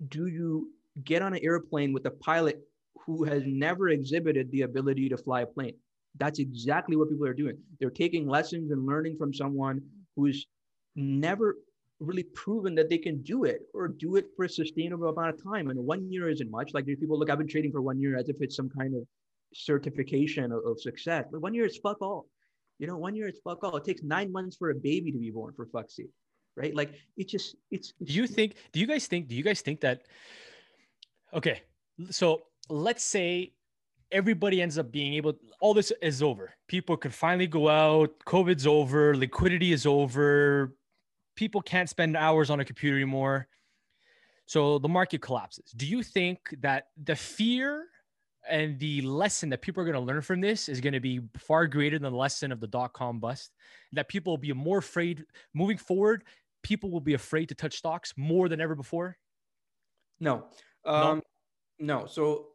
do 0.08 0.28
you 0.28 0.72
get 1.04 1.22
on 1.22 1.34
an 1.34 1.44
airplane 1.44 1.92
with 1.94 2.06
a 2.06 2.12
pilot 2.12 2.60
who 3.06 3.26
has 3.26 3.44
never 3.46 3.90
exhibited 3.90 4.50
the 4.52 4.62
ability 4.62 5.10
to 5.10 5.18
fly 5.18 5.42
a 5.42 5.46
plane? 5.46 5.76
That's 6.18 6.40
exactly 6.40 6.96
what 6.96 7.10
people 7.10 7.28
are 7.28 7.34
doing. 7.34 7.58
They're 7.80 7.90
taking 7.90 8.28
lessons 8.28 8.72
and 8.72 8.86
learning 8.86 9.18
from 9.18 9.34
someone 9.34 9.82
who's 10.16 10.48
never 10.96 11.58
really 12.00 12.24
proven 12.24 12.74
that 12.76 12.90
they 12.90 12.98
can 12.98 13.22
do 13.22 13.44
it 13.44 13.62
or 13.74 13.90
do 13.90 14.16
it 14.16 14.28
for 14.36 14.46
a 14.46 14.50
sustainable 14.50 15.10
amount 15.10 15.36
of 15.36 15.44
time. 15.44 15.70
And 15.70 15.80
one 15.80 16.10
year 16.10 16.30
isn't 16.30 16.50
much. 16.50 16.74
Like 16.74 16.86
people 16.86 17.20
look, 17.20 17.30
I've 17.30 17.38
been 17.38 17.48
trading 17.48 17.72
for 17.72 17.82
one 17.82 18.00
year 18.00 18.18
as 18.18 18.30
if 18.30 18.38
it's 18.40 18.56
some 18.56 18.70
kind 18.70 18.96
of 18.96 19.04
certification 19.54 20.54
of, 20.54 20.66
of 20.66 20.82
success. 20.82 21.26
But 21.30 21.42
one 21.42 21.54
year 21.54 21.66
is 21.66 21.78
fuck 21.78 22.02
all. 22.02 22.28
You 22.80 22.88
know, 22.88 22.98
one 22.98 23.16
year 23.16 23.28
it's 23.28 23.40
fuck 23.44 23.64
all. 23.64 23.76
It 23.76 23.84
takes 23.84 24.04
nine 24.04 24.32
months 24.32 24.56
for 24.56 24.70
a 24.72 24.76
baby 24.76 25.12
to 25.12 25.20
be 25.20 25.32
born, 25.32 25.54
for 25.54 25.68
fuck's 25.68 25.98
sake 25.98 26.10
right? 26.56 26.76
Like 26.76 26.94
it 27.18 27.28
just 27.30 27.56
it's, 27.70 27.94
it's. 28.00 28.12
Do 28.12 28.14
you 28.14 28.28
think? 28.28 28.56
Do 28.72 28.80
you 28.80 28.88
guys 28.88 29.08
think? 29.08 29.28
Do 29.28 29.36
you 29.36 29.44
guys 29.44 29.62
think 29.62 29.82
that? 29.82 30.04
Okay, 31.34 31.62
so 32.10 32.44
let's 32.70 33.04
say 33.04 33.54
everybody 34.12 34.62
ends 34.62 34.78
up 34.78 34.92
being 34.92 35.14
able. 35.14 35.34
All 35.62 35.74
this 35.74 35.92
is 36.02 36.22
over. 36.22 36.54
People 36.68 36.98
could 36.98 37.14
finally 37.14 37.48
go 37.48 37.70
out. 37.70 38.12
COVID's 38.26 38.68
over. 38.68 39.16
Liquidity 39.16 39.72
is 39.72 39.86
over. 39.86 40.74
people 41.36 41.62
can't 41.62 41.90
spend 41.90 42.16
hours 42.18 42.50
on 42.50 42.60
a 42.60 42.66
computer 42.66 42.96
anymore. 42.96 43.48
So 44.46 44.80
the 44.80 44.90
market 44.90 45.22
collapses. 45.22 45.72
Do 45.72 45.86
you 45.88 46.04
think 46.04 46.40
that 46.62 46.88
the 47.02 47.16
fear 47.16 47.86
and 48.50 48.78
the 48.80 49.02
lesson 49.02 49.50
that 49.50 49.62
people 49.62 49.82
are 49.82 49.86
going 49.86 49.96
to 49.96 50.02
learn 50.02 50.22
from 50.22 50.42
this 50.42 50.68
is 50.68 50.82
going 50.82 50.94
to 50.94 51.00
be 51.00 51.22
far 51.38 51.68
greater 51.68 51.98
than 51.98 52.12
the 52.12 52.18
lesson 52.18 52.52
of 52.52 52.60
the 52.60 52.68
dot 52.68 52.94
com 52.94 53.20
bust? 53.20 53.52
That 53.94 54.10
people 54.10 54.34
will 54.34 54.38
be 54.38 54.54
more 54.54 54.80
afraid 54.80 55.24
moving 55.54 55.78
forward. 55.78 56.24
People 56.64 56.92
will 56.92 57.02
be 57.02 57.14
afraid 57.14 57.50
to 57.50 57.56
touch 57.56 57.78
stocks 57.78 58.14
more 58.18 58.50
than 58.50 58.62
ever 58.62 58.76
before. 58.76 59.18
No, 60.20 60.46
um, 60.86 61.22
no. 61.80 62.00
no. 62.00 62.06
So 62.06 62.48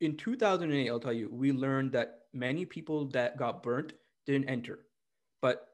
in 0.00 0.16
2008, 0.16 0.88
I'll 0.88 0.98
tell 0.98 1.12
you, 1.12 1.28
we 1.30 1.52
learned 1.52 1.92
that 1.92 2.22
many 2.32 2.64
people 2.64 3.06
that 3.06 3.36
got 3.36 3.62
burnt 3.62 3.92
didn't 4.26 4.48
enter, 4.48 4.80
but 5.40 5.68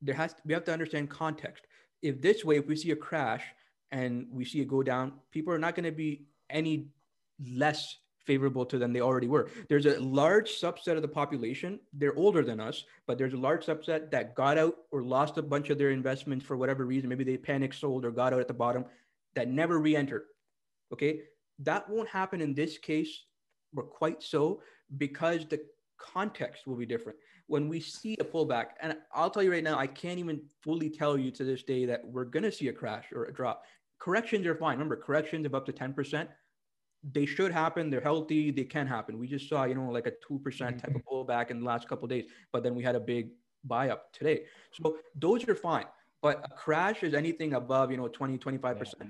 there 0.00 0.14
has 0.14 0.34
to, 0.34 0.40
we 0.44 0.54
have 0.54 0.64
to 0.64 0.72
understand 0.72 1.10
context. 1.10 1.66
If 2.02 2.20
this 2.20 2.44
way, 2.44 2.56
if 2.56 2.66
we 2.66 2.76
see 2.76 2.90
a 2.90 2.96
crash 2.96 3.44
and 3.92 4.26
we 4.30 4.44
see 4.44 4.60
it 4.60 4.68
go 4.68 4.82
down, 4.82 5.12
people 5.30 5.52
are 5.52 5.58
not 5.58 5.74
going 5.74 5.84
to 5.84 5.92
be 5.92 6.26
any 6.50 6.88
less 7.54 7.98
favorable 8.26 8.64
to 8.66 8.78
than 8.78 8.92
they 8.92 9.00
already 9.00 9.28
were. 9.28 9.48
There's 9.68 9.86
a 9.86 9.98
large 10.00 10.50
subset 10.50 10.96
of 10.96 11.02
the 11.02 11.08
population, 11.08 11.80
they're 11.92 12.16
older 12.16 12.42
than 12.42 12.60
us, 12.60 12.84
but 13.06 13.18
there's 13.18 13.34
a 13.34 13.38
large 13.38 13.66
subset 13.66 14.10
that 14.10 14.34
got 14.34 14.58
out 14.58 14.74
or 14.90 15.02
lost 15.02 15.38
a 15.38 15.42
bunch 15.42 15.70
of 15.70 15.78
their 15.78 15.90
investments 15.90 16.44
for 16.44 16.56
whatever 16.56 16.84
reason. 16.84 17.08
Maybe 17.08 17.24
they 17.24 17.36
panic 17.36 17.74
sold 17.74 18.04
or 18.04 18.10
got 18.10 18.32
out 18.32 18.40
at 18.40 18.48
the 18.48 18.54
bottom 18.54 18.84
that 19.34 19.48
never 19.48 19.78
re 19.78 19.96
entered. 19.96 20.24
Okay. 20.92 21.20
That 21.60 21.88
won't 21.88 22.08
happen 22.08 22.40
in 22.40 22.54
this 22.54 22.78
case, 22.78 23.24
or 23.76 23.84
quite 23.84 24.22
so, 24.22 24.60
because 24.98 25.46
the 25.46 25.60
context 25.98 26.66
will 26.66 26.76
be 26.76 26.86
different. 26.86 27.18
When 27.46 27.68
we 27.68 27.78
see 27.78 28.16
a 28.18 28.24
pullback, 28.24 28.70
and 28.80 28.96
I'll 29.12 29.30
tell 29.30 29.42
you 29.42 29.52
right 29.52 29.62
now, 29.62 29.78
I 29.78 29.86
can't 29.86 30.18
even 30.18 30.42
fully 30.62 30.90
tell 30.90 31.16
you 31.16 31.30
to 31.30 31.44
this 31.44 31.62
day 31.62 31.84
that 31.86 32.04
we're 32.04 32.24
going 32.24 32.42
to 32.42 32.50
see 32.50 32.68
a 32.68 32.72
crash 32.72 33.06
or 33.14 33.26
a 33.26 33.32
drop. 33.32 33.64
Corrections 34.00 34.46
are 34.46 34.56
fine. 34.56 34.72
Remember, 34.72 34.96
corrections 34.96 35.46
of 35.46 35.54
up 35.54 35.64
to 35.66 35.72
10%, 35.72 36.26
they 37.12 37.26
should 37.26 37.52
happen. 37.52 37.90
They're 37.90 38.00
healthy. 38.00 38.50
They 38.50 38.64
can 38.64 38.86
happen. 38.86 39.18
We 39.18 39.26
just 39.26 39.48
saw, 39.48 39.64
you 39.64 39.74
know, 39.74 39.90
like 39.90 40.06
a 40.06 40.12
2% 40.30 40.42
type 40.58 40.84
of 40.84 40.92
mm-hmm. 40.92 40.98
pullback 41.08 41.50
in 41.50 41.60
the 41.60 41.66
last 41.66 41.88
couple 41.88 42.08
days, 42.08 42.24
but 42.52 42.62
then 42.62 42.74
we 42.74 42.82
had 42.82 42.94
a 42.94 43.00
big 43.00 43.30
buy 43.64 43.90
up 43.90 44.12
today. 44.12 44.44
So 44.72 44.98
those 45.14 45.46
are 45.48 45.54
fine. 45.54 45.86
But 46.22 46.42
a 46.44 46.48
crash 46.48 47.02
is 47.02 47.12
anything 47.12 47.54
above, 47.54 47.90
you 47.90 47.96
know, 47.96 48.08
20, 48.08 48.38
25%. 48.38 48.94
Yeah. 49.00 49.06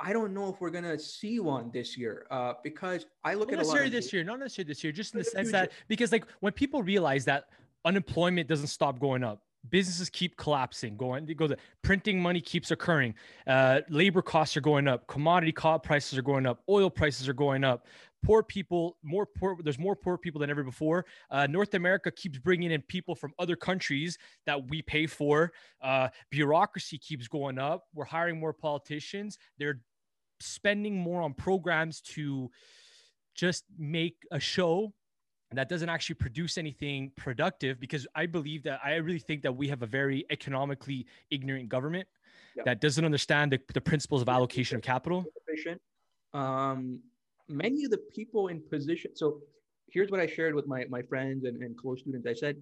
I 0.00 0.12
don't 0.12 0.34
know 0.34 0.48
if 0.48 0.60
we're 0.60 0.70
gonna 0.70 0.98
see 0.98 1.38
one 1.38 1.70
this 1.72 1.96
year 1.96 2.26
uh, 2.30 2.54
because 2.64 3.06
I 3.22 3.34
look 3.34 3.50
not 3.50 3.54
at 3.54 3.58
necessarily 3.58 3.90
this 3.90 4.12
year, 4.12 4.24
not 4.24 4.40
necessarily 4.40 4.68
this 4.68 4.82
year, 4.82 4.92
just 4.92 5.14
in 5.14 5.18
the, 5.18 5.24
the 5.24 5.30
sense 5.30 5.50
future. 5.50 5.66
that 5.66 5.72
because 5.86 6.10
like 6.10 6.26
when 6.40 6.52
people 6.52 6.82
realize 6.82 7.24
that 7.26 7.44
unemployment 7.84 8.48
doesn't 8.48 8.66
stop 8.66 8.98
going 8.98 9.22
up, 9.22 9.42
businesses 9.68 10.10
keep 10.10 10.36
collapsing, 10.36 10.96
going 10.96 11.28
it 11.28 11.36
goes 11.36 11.52
printing 11.82 12.20
money 12.20 12.40
keeps 12.40 12.70
occurring, 12.70 13.14
uh, 13.46 13.80
labor 13.88 14.22
costs 14.22 14.56
are 14.56 14.60
going 14.60 14.88
up, 14.88 15.06
commodity 15.06 15.52
cost 15.52 15.82
prices 15.82 16.18
are 16.18 16.22
going 16.22 16.46
up, 16.46 16.62
oil 16.68 16.90
prices 16.90 17.28
are 17.28 17.34
going 17.34 17.64
up. 17.64 17.86
Poor 18.24 18.42
people, 18.44 18.96
more 19.02 19.26
poor. 19.26 19.56
There's 19.64 19.80
more 19.80 19.96
poor 19.96 20.16
people 20.16 20.40
than 20.40 20.48
ever 20.48 20.62
before. 20.62 21.06
Uh, 21.28 21.48
North 21.48 21.74
America 21.74 22.08
keeps 22.12 22.38
bringing 22.38 22.70
in 22.70 22.80
people 22.82 23.16
from 23.16 23.32
other 23.36 23.56
countries 23.56 24.16
that 24.46 24.68
we 24.68 24.80
pay 24.80 25.08
for. 25.08 25.52
Uh, 25.80 26.06
bureaucracy 26.30 26.98
keeps 26.98 27.26
going 27.26 27.58
up. 27.58 27.86
We're 27.94 28.04
hiring 28.04 28.38
more 28.38 28.52
politicians. 28.52 29.38
They're 29.58 29.80
spending 30.38 30.96
more 30.96 31.20
on 31.20 31.34
programs 31.34 32.00
to 32.00 32.48
just 33.34 33.64
make 33.76 34.16
a 34.30 34.38
show 34.38 34.92
that 35.54 35.68
doesn't 35.68 35.88
actually 35.88 36.14
produce 36.16 36.58
anything 36.58 37.12
productive 37.16 37.80
because 37.80 38.06
I 38.14 38.26
believe 38.26 38.62
that 38.64 38.80
I 38.84 38.96
really 38.96 39.18
think 39.18 39.42
that 39.42 39.54
we 39.54 39.68
have 39.68 39.82
a 39.82 39.86
very 39.86 40.24
economically 40.30 41.06
ignorant 41.30 41.68
government 41.68 42.08
that 42.64 42.80
doesn't 42.80 43.04
understand 43.04 43.52
the, 43.52 43.60
the 43.72 43.80
principles 43.80 44.22
of 44.22 44.28
allocation 44.28 44.76
of 44.76 44.82
capital. 44.82 45.24
Um, 46.34 47.00
many 47.48 47.84
of 47.84 47.90
the 47.90 47.98
people 48.14 48.48
in 48.48 48.60
position. 48.60 49.12
So 49.14 49.40
here's 49.90 50.10
what 50.10 50.20
I 50.20 50.26
shared 50.26 50.54
with 50.54 50.66
my, 50.66 50.84
my 50.88 51.02
friends 51.02 51.44
and, 51.44 51.62
and 51.62 51.76
close 51.76 52.00
students. 52.00 52.26
I 52.26 52.34
said, 52.34 52.56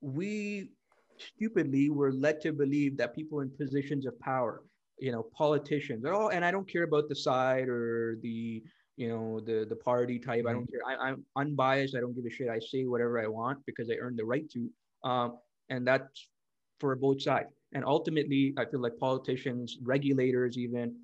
we 0.00 0.70
stupidly 1.18 1.90
were 1.90 2.12
led 2.12 2.40
to 2.42 2.52
believe 2.52 2.96
that 2.96 3.14
people 3.14 3.40
in 3.40 3.50
positions 3.50 4.06
of 4.06 4.18
power 4.20 4.62
you 4.98 5.10
know 5.10 5.24
politicians 5.36 6.02
they're 6.02 6.14
all 6.14 6.28
and 6.28 6.44
i 6.44 6.50
don't 6.50 6.68
care 6.68 6.84
about 6.84 7.08
the 7.08 7.14
side 7.14 7.68
or 7.68 8.18
the 8.22 8.62
you 8.96 9.08
know 9.08 9.40
the 9.40 9.66
the 9.68 9.76
party 9.76 10.18
type. 10.18 10.44
I 10.48 10.52
don't 10.52 10.62
mm-hmm. 10.62 10.90
care. 10.90 10.98
I, 11.00 11.10
i'm 11.10 11.24
unbiased. 11.36 11.96
I 11.96 12.00
don't 12.00 12.14
give 12.14 12.26
a 12.26 12.30
shit. 12.30 12.48
I 12.48 12.58
say 12.58 12.84
whatever 12.84 13.20
i 13.20 13.26
want 13.26 13.64
because 13.66 13.90
i 13.90 13.94
earned 13.94 14.18
the 14.18 14.24
right 14.24 14.48
to 14.50 14.70
um, 15.08 15.38
and 15.68 15.86
that's 15.86 16.28
for 16.78 16.94
both 16.96 17.22
sides. 17.22 17.48
And 17.74 17.84
ultimately 17.84 18.54
i 18.58 18.64
feel 18.64 18.80
like 18.80 18.96
politicians 18.98 19.78
regulators 19.82 20.58
even 20.58 20.94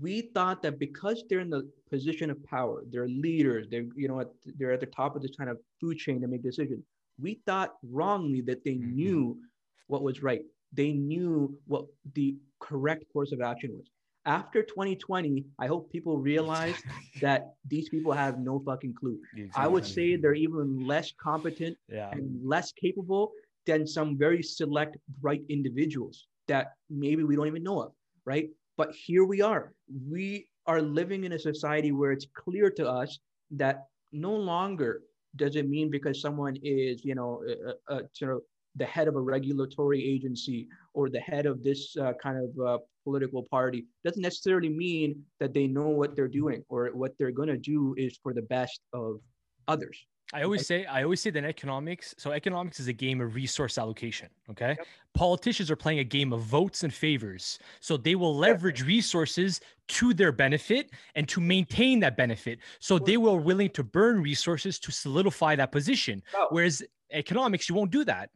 we 0.00 0.30
thought 0.34 0.62
that 0.62 0.78
because 0.78 1.24
they're 1.28 1.40
in 1.40 1.50
the 1.50 1.70
position 1.90 2.30
of 2.30 2.42
power 2.44 2.82
they're 2.90 3.08
leaders 3.08 3.66
they're 3.70 3.86
you 3.96 4.08
know 4.08 4.22
they're 4.58 4.72
at 4.72 4.80
the 4.80 4.86
top 4.86 5.16
of 5.16 5.22
this 5.22 5.34
kind 5.36 5.50
of 5.50 5.58
food 5.80 5.98
chain 5.98 6.20
to 6.20 6.26
make 6.26 6.42
decisions. 6.42 6.84
We 7.20 7.40
thought 7.46 7.74
wrongly 7.82 8.40
that 8.42 8.64
they 8.64 8.72
mm-hmm. 8.72 8.96
knew 8.96 9.38
what 9.86 10.02
was 10.02 10.22
right. 10.22 10.42
They 10.72 10.92
knew 10.92 11.56
what 11.66 11.84
the 12.14 12.36
correct 12.60 13.04
course 13.12 13.32
of 13.32 13.40
action 13.40 13.70
was. 13.72 13.86
After 14.26 14.62
2020, 14.62 15.44
I 15.58 15.66
hope 15.66 15.92
people 15.92 16.18
realize 16.18 16.76
that 17.20 17.54
these 17.68 17.88
people 17.88 18.12
have 18.12 18.38
no 18.38 18.62
fucking 18.64 18.94
clue. 18.94 19.18
Exactly. 19.36 19.62
I 19.62 19.66
would 19.66 19.84
say 19.84 20.16
they're 20.16 20.34
even 20.34 20.86
less 20.86 21.12
competent 21.12 21.76
yeah. 21.88 22.10
and 22.10 22.40
less 22.42 22.72
capable 22.72 23.32
than 23.66 23.86
some 23.86 24.16
very 24.16 24.42
select 24.42 24.96
bright 25.20 25.42
individuals 25.48 26.26
that 26.48 26.72
maybe 26.90 27.24
we 27.24 27.36
don't 27.36 27.46
even 27.46 27.62
know 27.62 27.80
of, 27.82 27.92
right? 28.24 28.48
But 28.76 28.94
here 28.94 29.24
we 29.24 29.40
are. 29.40 29.72
We 30.10 30.48
are 30.66 30.80
living 30.80 31.24
in 31.24 31.32
a 31.32 31.38
society 31.38 31.92
where 31.92 32.12
it's 32.12 32.26
clear 32.34 32.70
to 32.70 32.88
us 32.88 33.18
that 33.52 33.86
no 34.12 34.32
longer 34.32 35.02
does 35.36 35.56
it 35.56 35.68
mean 35.68 35.90
because 35.90 36.20
someone 36.20 36.56
is, 36.62 37.04
you 37.04 37.14
know, 37.14 37.42
a, 37.48 37.94
a, 37.94 37.98
a 37.98 38.02
sort 38.12 38.36
of 38.36 38.42
the 38.76 38.84
head 38.84 39.08
of 39.08 39.16
a 39.16 39.20
regulatory 39.20 40.02
agency 40.04 40.68
or 40.94 41.08
the 41.08 41.20
head 41.20 41.46
of 41.46 41.62
this 41.62 41.96
uh, 41.96 42.12
kind 42.22 42.38
of 42.38 42.66
uh, 42.66 42.78
political 43.04 43.42
party 43.50 43.86
doesn't 44.04 44.22
necessarily 44.22 44.68
mean 44.68 45.22
that 45.40 45.52
they 45.52 45.66
know 45.66 45.88
what 45.88 46.16
they're 46.16 46.28
doing 46.28 46.64
or 46.68 46.88
what 46.88 47.12
they're 47.18 47.30
going 47.30 47.48
to 47.48 47.56
do 47.56 47.94
is 47.96 48.18
for 48.22 48.32
the 48.32 48.42
best 48.42 48.80
of 48.92 49.20
others 49.68 50.06
I 50.32 50.42
always 50.42 50.66
say 50.66 50.84
I 50.86 51.02
always 51.04 51.20
say 51.20 51.30
that 51.30 51.44
economics. 51.44 52.14
So 52.18 52.32
economics 52.32 52.80
is 52.80 52.88
a 52.88 52.92
game 52.92 53.20
of 53.20 53.34
resource 53.34 53.78
allocation. 53.78 54.28
Okay, 54.50 54.74
yep. 54.78 54.86
politicians 55.12 55.70
are 55.70 55.76
playing 55.76 56.00
a 56.00 56.04
game 56.04 56.32
of 56.32 56.40
votes 56.40 56.82
and 56.82 56.92
favors. 56.92 57.58
So 57.80 57.96
they 57.96 58.14
will 58.14 58.34
leverage 58.34 58.82
resources 58.82 59.60
to 59.88 60.14
their 60.14 60.32
benefit 60.32 60.90
and 61.14 61.28
to 61.28 61.40
maintain 61.40 62.00
that 62.00 62.16
benefit. 62.16 62.58
So 62.80 62.98
they 62.98 63.16
will 63.16 63.38
willing 63.38 63.70
to 63.70 63.84
burn 63.84 64.22
resources 64.22 64.78
to 64.80 64.90
solidify 64.90 65.56
that 65.56 65.70
position. 65.70 66.22
Oh. 66.34 66.48
Whereas 66.50 66.82
economics, 67.12 67.68
you 67.68 67.74
won't 67.74 67.92
do 67.92 68.04
that 68.04 68.30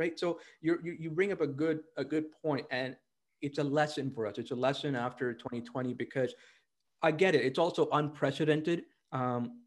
right? 0.00 0.18
So 0.18 0.40
you 0.62 0.78
you 0.82 1.10
bring 1.10 1.30
up 1.30 1.42
a 1.42 1.46
good 1.46 1.80
a 1.96 2.04
good 2.04 2.32
point, 2.42 2.66
and 2.72 2.96
it's 3.42 3.58
a 3.58 3.64
lesson 3.64 4.10
for 4.10 4.26
us. 4.26 4.38
It's 4.38 4.50
a 4.50 4.56
lesson 4.56 4.96
after 4.96 5.32
2020 5.34 5.94
because 5.94 6.34
I 7.02 7.10
get 7.12 7.34
it. 7.34 7.44
It's 7.44 7.58
also 7.58 7.88
unprecedented. 7.92 8.84
Um, 9.12 9.60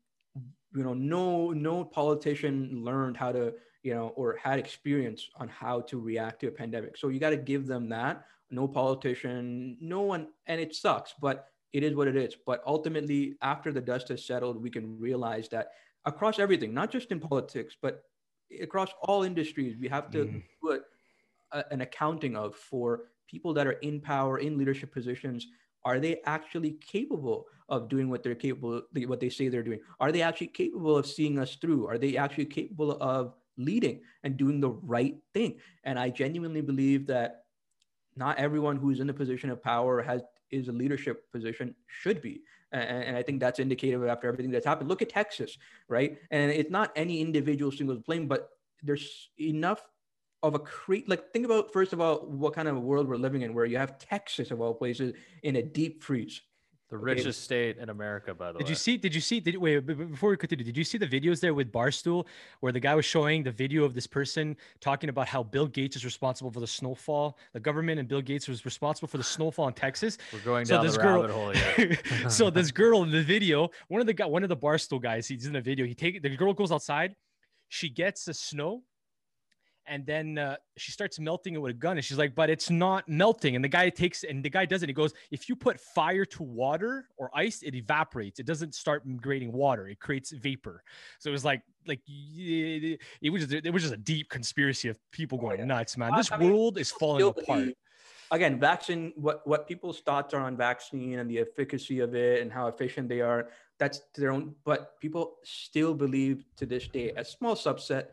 you 0.76 0.84
know, 0.84 0.96
no 0.96 1.52
no 1.52 1.86
politician 1.86 2.84
learned 2.84 3.16
how 3.16 3.32
to 3.32 3.54
you 3.84 3.94
know 3.94 4.08
or 4.16 4.38
had 4.44 4.58
experience 4.60 5.30
on 5.36 5.48
how 5.48 5.82
to 5.82 6.00
react 6.00 6.42
to 6.42 6.48
a 6.48 6.52
pandemic. 6.52 6.98
So 6.98 7.10
you 7.10 7.20
got 7.20 7.30
to 7.30 7.38
give 7.38 7.68
them 7.68 7.88
that. 7.90 8.26
No 8.50 8.68
politician, 8.68 9.78
no 9.80 10.02
one, 10.02 10.28
and 10.48 10.60
it 10.60 10.76
sucks, 10.76 11.14
but 11.20 11.48
it 11.74 11.84
is 11.84 11.96
what 11.96 12.08
it 12.08 12.16
is. 12.16 12.36
But 12.46 12.62
ultimately, 12.68 13.36
after 13.42 13.72
the 13.72 13.82
dust 13.82 14.10
has 14.10 14.24
settled, 14.26 14.62
we 14.62 14.70
can 14.70 15.00
realize 15.00 15.50
that 15.50 15.70
across 16.06 16.38
everything, 16.38 16.72
not 16.74 16.92
just 16.92 17.12
in 17.12 17.20
politics, 17.20 17.76
but 17.82 18.04
across 18.62 18.90
all 19.02 19.24
industries, 19.24 19.78
we 19.78 19.88
have 19.88 20.10
to 20.12 20.26
mm. 20.26 20.44
put 20.62 20.84
a, 21.52 21.64
an 21.72 21.82
accounting 21.82 22.36
of 22.36 22.56
for 22.56 23.02
people 23.28 23.54
that 23.54 23.68
are 23.68 23.80
in 23.84 24.00
power, 24.00 24.40
in 24.40 24.58
leadership 24.58 24.94
positions. 24.94 25.48
Are 25.86 26.00
they 26.00 26.22
actually 26.26 26.78
capable 26.86 27.46
of 27.70 27.90
doing 27.90 28.10
what 28.10 28.24
they're 28.24 28.36
capable, 28.36 28.82
what 29.08 29.20
they 29.20 29.30
say 29.30 29.48
they're 29.48 29.64
doing? 29.64 29.80
Are 30.00 30.12
they 30.12 30.22
actually 30.22 30.48
capable 30.48 30.98
of 30.98 31.06
seeing 31.06 31.40
us 31.40 31.56
through? 31.56 31.88
Are 31.88 31.98
they 31.98 32.18
actually 32.18 32.46
capable 32.46 32.98
of 33.02 33.34
leading 33.58 34.02
and 34.24 34.38
doing 34.38 34.62
the 34.62 34.70
right 34.70 35.16
thing? 35.34 35.56
And 35.84 35.98
I 36.00 36.10
genuinely 36.10 36.62
believe 36.62 37.08
that 37.08 37.44
not 38.16 38.38
everyone 38.38 38.78
who's 38.78 39.00
in 39.00 39.08
the 39.08 39.14
position 39.14 39.50
of 39.50 39.64
power 39.64 40.02
has 40.02 40.22
is 40.54 40.68
a 40.68 40.72
leadership 40.72 41.32
position 41.32 41.76
should 41.88 42.22
be. 42.22 42.42
And, 42.72 43.04
and, 43.04 43.18
I 43.18 43.24
think 43.24 43.40
that's 43.40 43.60
indicative 43.60 44.06
after 44.06 44.28
everything 44.28 44.52
that's 44.52 44.66
happened. 44.66 44.90
Look 44.90 45.02
at 45.02 45.10
Texas, 45.10 45.58
right? 45.88 46.18
And 46.32 46.52
it's 46.52 46.72
not 46.72 46.92
any 46.96 47.22
individual 47.22 47.72
single 47.72 47.98
blame, 47.98 48.28
but 48.28 48.50
there's 48.82 49.30
enough 49.40 49.82
of 50.42 50.56
a 50.56 50.60
create 50.60 51.08
like 51.08 51.32
think 51.32 51.46
about 51.46 51.72
first 51.72 51.94
of 51.94 52.02
all 52.02 52.18
what 52.28 52.54
kind 52.54 52.68
of 52.68 52.76
a 52.76 52.80
world 52.80 53.08
we're 53.08 53.16
living 53.16 53.44
in 53.44 53.54
where 53.54 53.66
you 53.66 53.78
have 53.78 53.98
Texas 53.98 54.52
of 54.52 54.60
all 54.60 54.74
places 54.74 55.14
in 55.44 55.56
a 55.56 55.64
deep 55.64 56.04
freeze. 56.04 56.42
The 56.94 57.00
Okay. 57.00 57.06
richest 57.16 57.42
state 57.42 57.80
in 57.80 57.90
America, 57.90 58.36
by 58.36 58.52
the 58.52 58.60
Did 58.60 58.66
way. 58.66 58.68
Did 58.68 58.70
you 58.70 58.76
see? 58.76 58.98
Did 58.98 59.16
you 59.16 59.22
see? 59.22 59.40
Did 59.40 59.58
wait 59.58 59.80
before 59.80 60.30
we 60.30 60.38
continue? 60.38 60.64
Did 60.64 60.78
you 60.78 60.84
see 60.84 61.00
the 61.00 61.08
videos 61.08 61.40
there 61.40 61.56
with 61.56 61.72
Barstool 61.72 62.28
where 62.60 62.72
the 62.72 62.80
guy 62.80 62.94
was 62.94 63.04
showing 63.04 63.42
the 63.42 63.52
video 63.52 63.84
of 63.84 63.96
this 63.96 64.06
person 64.06 64.56
talking 64.80 65.10
about 65.10 65.28
how 65.28 65.42
Bill 65.42 65.66
Gates 65.66 65.96
is 65.96 66.06
responsible 66.06 66.52
for 66.52 66.60
the 66.60 66.68
snowfall? 66.68 67.40
The 67.54 67.60
government 67.60 68.00
and 68.00 68.08
Bill 68.08 68.22
Gates 68.22 68.48
was 68.48 68.64
responsible 68.64 69.08
for 69.08 69.18
the 69.18 69.24
snowfall 69.24 69.68
in 69.70 69.74
Texas. 69.74 70.20
We're 70.32 70.42
going 70.42 70.66
So 70.68 70.76
down 70.76 70.86
this 70.86 70.96
the 70.96 71.02
girl- 71.02 71.22
rabbit 71.24 71.32
hole 71.34 71.50
here. 71.50 71.98
so 72.30 72.52
this 72.52 72.70
girl 72.70 73.02
in 73.02 73.10
the 73.10 73.24
video, 73.24 73.72
one 73.88 74.00
of 74.00 74.06
the 74.06 74.14
guy, 74.14 74.28
one 74.28 74.44
of 74.44 74.50
the 74.50 74.58
Barstool 74.58 75.02
guys, 75.02 75.28
he's 75.28 75.48
in 75.48 75.54
the 75.54 75.62
video. 75.62 75.88
He 75.88 75.96
take 75.96 76.22
the 76.22 76.30
girl 76.38 76.54
goes 76.54 76.72
outside, 76.72 77.16
she 77.70 77.90
gets 77.90 78.24
the 78.26 78.36
snow, 78.36 78.84
and 79.88 80.06
then 80.06 80.38
uh, 80.38 80.56
she 80.78 80.92
starts 80.92 81.20
melting 81.20 81.56
it 81.56 81.58
with 81.62 81.72
a 81.72 81.74
gun, 81.74 81.98
and 81.98 82.06
she's 82.06 82.18
like, 82.18 82.36
"But 82.36 82.50
it's 82.50 82.70
not 82.70 83.08
melting." 83.08 83.56
And 83.56 83.64
the 83.64 83.70
guy 83.70 83.90
takes 83.90 84.24
and 84.24 84.44
the 84.44 84.50
guy 84.50 84.66
does 84.66 84.84
it. 84.84 84.90
He 84.90 84.94
goes, 84.94 85.14
"If 85.32 85.50
you 85.50 85.56
put 85.56 85.80
fire 85.80 86.26
to 86.26 86.44
water 86.44 87.08
or 87.18 87.30
ice, 87.34 87.62
it 87.64 87.76
evaporates. 87.76 88.40
It 88.40 88.46
doesn't 88.46 88.76
start 88.76 89.04
creating 89.22 89.52
water. 89.52 89.88
It 89.88 90.00
creates 90.00 90.32
vapor." 90.32 90.84
So 91.20 91.30
it 91.30 91.34
was 91.34 91.46
like, 91.46 91.62
like 91.88 92.02
it 92.08 93.30
was 93.32 93.46
just, 93.48 93.66
it 93.66 93.72
was 93.74 93.84
just 93.84 93.94
a 93.94 93.98
deep 93.98 94.30
conspiracy 94.30 94.90
of 94.90 94.98
people 95.12 95.38
Oh, 95.42 95.48
going 95.48 95.60
yeah. 95.60 95.66
nuts, 95.66 95.98
man. 95.98 96.12
This 96.16 96.32
I 96.32 96.38
mean, 96.38 96.50
world 96.50 96.78
is 96.78 96.92
falling 96.92 97.24
apart. 97.28 97.70
again 98.32 98.60
vaccine 98.60 99.14
what 99.16 99.46
what 99.46 99.68
people's 99.68 100.00
thoughts 100.02 100.34
are 100.34 100.42
on 100.42 100.56
vaccine 100.58 101.20
and 101.20 101.30
the 101.30 101.40
efficacy 101.40 102.00
of 102.00 102.16
it 102.16 102.42
and 102.42 102.52
how 102.52 102.68
efficient 102.68 103.08
they 103.08 103.22
are 103.22 103.50
that's 103.78 104.02
their 104.16 104.32
own 104.32 104.56
but 104.64 105.00
people 105.00 105.36
still 105.44 105.94
believe 105.94 106.46
to 106.56 106.66
this 106.66 106.88
day 106.88 107.12
a 107.18 107.24
small 107.24 107.56
subset 107.56 108.06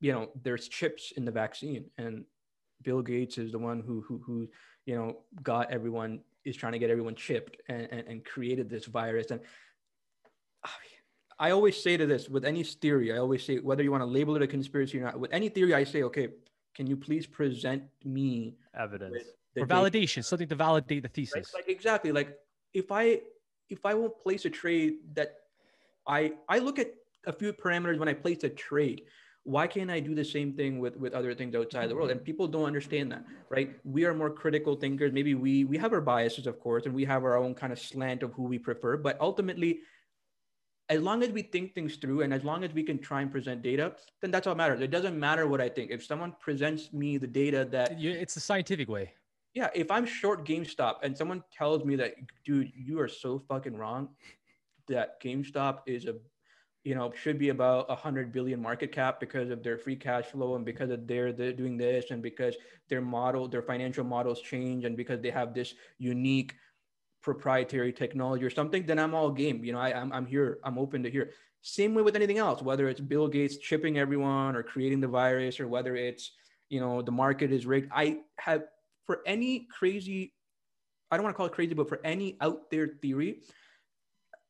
you 0.00 0.12
know 0.12 0.28
there's 0.42 0.68
chips 0.68 1.12
in 1.16 1.24
the 1.24 1.30
vaccine 1.30 1.86
and 1.98 2.24
bill 2.82 3.02
gates 3.02 3.38
is 3.38 3.52
the 3.52 3.58
one 3.58 3.80
who 3.80 4.02
who, 4.02 4.20
who 4.24 4.48
you 4.84 4.94
know 4.94 5.18
got 5.42 5.70
everyone 5.70 6.20
is 6.44 6.56
trying 6.56 6.72
to 6.72 6.78
get 6.78 6.90
everyone 6.90 7.14
chipped 7.14 7.56
and, 7.68 7.88
and, 7.90 8.06
and 8.08 8.24
created 8.24 8.68
this 8.68 8.86
virus 8.86 9.30
and 9.30 9.40
I 11.38 11.50
always 11.50 11.80
say 11.82 11.96
to 11.96 12.06
this 12.06 12.28
with 12.28 12.44
any 12.44 12.62
theory, 12.62 13.12
I 13.12 13.18
always 13.18 13.44
say 13.44 13.58
whether 13.58 13.82
you 13.82 13.90
want 13.90 14.00
to 14.02 14.06
label 14.06 14.36
it 14.36 14.42
a 14.42 14.46
conspiracy 14.46 14.98
or 14.98 15.02
not, 15.02 15.20
with 15.20 15.32
any 15.32 15.48
theory, 15.50 15.74
I 15.74 15.84
say, 15.84 16.02
okay, 16.04 16.28
can 16.74 16.86
you 16.86 16.96
please 16.96 17.26
present 17.26 17.82
me 18.04 18.56
Evidence. 18.74 19.22
the 19.54 19.60
For 19.60 19.66
data? 19.66 19.90
validation, 19.90 20.24
something 20.24 20.48
to 20.48 20.54
validate 20.54 21.02
the 21.02 21.08
Right? 21.08 21.14
thesis. 21.14 21.52
Like 21.54 21.68
exactly, 21.68 22.10
like 22.12 22.38
if 22.72 22.90
I 22.90 23.20
if 23.68 23.84
I 23.84 23.94
won't 23.94 24.18
place 24.18 24.44
a 24.44 24.50
trade 24.50 24.94
that 25.14 25.34
I 26.06 26.32
I 26.48 26.58
look 26.58 26.78
at 26.78 26.94
a 27.26 27.32
few 27.32 27.52
parameters 27.52 27.98
when 27.98 28.08
I 28.08 28.14
place 28.14 28.42
a 28.44 28.48
trade. 28.48 29.02
Why 29.46 29.66
can't 29.68 29.90
I 29.90 30.00
do 30.00 30.12
the 30.14 30.24
same 30.24 30.52
thing 30.52 30.80
with 30.80 30.96
with 30.96 31.12
other 31.14 31.32
things 31.34 31.54
outside 31.54 31.88
the 31.88 31.94
world? 31.94 32.10
Mm-hmm. 32.10 32.18
And 32.18 32.30
people 32.30 32.46
don't 32.48 32.64
understand 32.72 33.12
that, 33.12 33.24
right? 33.48 33.68
We 33.84 34.04
are 34.04 34.14
more 34.22 34.30
critical 34.42 34.74
thinkers. 34.74 35.12
Maybe 35.12 35.34
we 35.34 35.64
we 35.64 35.78
have 35.78 35.92
our 35.92 36.00
biases, 36.00 36.46
of 36.46 36.58
course, 36.60 36.86
and 36.86 36.94
we 37.00 37.04
have 37.04 37.22
our 37.24 37.36
own 37.36 37.54
kind 37.54 37.72
of 37.72 37.78
slant 37.78 38.22
of 38.22 38.32
who 38.32 38.42
we 38.42 38.58
prefer. 38.58 38.96
But 38.96 39.14
ultimately, 39.20 39.80
as 40.88 41.00
long 41.00 41.22
as 41.22 41.30
we 41.30 41.42
think 41.42 41.74
things 41.74 41.96
through 41.96 42.22
and 42.22 42.34
as 42.34 42.42
long 42.44 42.64
as 42.64 42.72
we 42.72 42.82
can 42.82 42.98
try 42.98 43.20
and 43.22 43.30
present 43.30 43.62
data, 43.62 43.94
then 44.20 44.30
that's 44.32 44.46
all 44.48 44.54
matters. 44.54 44.80
It 44.80 44.90
doesn't 44.90 45.18
matter 45.18 45.46
what 45.46 45.60
I 45.60 45.68
think. 45.68 45.90
If 45.90 46.04
someone 46.04 46.34
presents 46.40 46.92
me 46.92 47.18
the 47.18 47.26
data 47.26 47.66
that 47.70 48.00
It's 48.00 48.34
the 48.34 48.40
scientific 48.40 48.88
way. 48.88 49.14
yeah, 49.54 49.70
if 49.74 49.90
I'm 49.90 50.06
short 50.06 50.46
GameStop 50.46 50.96
and 51.02 51.16
someone 51.16 51.42
tells 51.50 51.84
me 51.84 51.96
that, 51.96 52.14
dude, 52.44 52.70
you 52.76 53.00
are 53.00 53.08
so 53.08 53.38
fucking 53.48 53.76
wrong, 53.76 54.08
that 54.86 55.20
GameStop 55.22 55.80
is 55.86 56.04
a, 56.06 56.14
you 56.86 56.94
know, 56.94 57.10
should 57.20 57.36
be 57.36 57.48
about 57.48 57.86
a 57.88 57.96
hundred 57.96 58.30
billion 58.30 58.62
market 58.62 58.92
cap 58.92 59.18
because 59.18 59.50
of 59.50 59.60
their 59.64 59.76
free 59.76 59.96
cash 59.96 60.26
flow 60.26 60.54
and 60.54 60.64
because 60.64 60.88
of 60.88 61.04
their 61.08 61.32
they're 61.32 61.52
doing 61.52 61.76
this 61.76 62.12
and 62.12 62.22
because 62.22 62.54
their 62.88 63.00
model, 63.00 63.48
their 63.48 63.60
financial 63.60 64.04
models 64.04 64.40
change 64.40 64.84
and 64.84 64.96
because 64.96 65.20
they 65.20 65.30
have 65.30 65.52
this 65.52 65.74
unique 65.98 66.54
proprietary 67.22 67.92
technology 67.92 68.44
or 68.44 68.50
something, 68.50 68.86
then 68.86 69.00
I'm 69.00 69.16
all 69.16 69.32
game. 69.32 69.64
You 69.64 69.72
know, 69.72 69.80
I, 69.80 70.00
I'm 70.00 70.12
I'm 70.12 70.26
here. 70.26 70.60
I'm 70.62 70.78
open 70.78 71.02
to 71.02 71.10
hear. 71.10 71.32
Same 71.60 71.92
way 71.92 72.02
with 72.02 72.14
anything 72.14 72.38
else, 72.38 72.62
whether 72.62 72.88
it's 72.88 73.00
Bill 73.00 73.26
Gates 73.26 73.56
chipping 73.56 73.98
everyone 73.98 74.54
or 74.54 74.62
creating 74.62 75.00
the 75.00 75.08
virus 75.08 75.58
or 75.58 75.66
whether 75.66 75.96
it's 75.96 76.30
you 76.68 76.78
know 76.78 77.02
the 77.02 77.10
market 77.10 77.50
is 77.50 77.66
rigged. 77.66 77.90
I 77.92 78.18
have 78.38 78.62
for 79.06 79.22
any 79.26 79.66
crazy, 79.76 80.34
I 81.10 81.16
don't 81.16 81.24
want 81.24 81.34
to 81.34 81.36
call 81.36 81.46
it 81.46 81.52
crazy, 81.52 81.74
but 81.74 81.88
for 81.88 82.00
any 82.04 82.36
out 82.40 82.70
there 82.70 82.86
theory, 83.02 83.40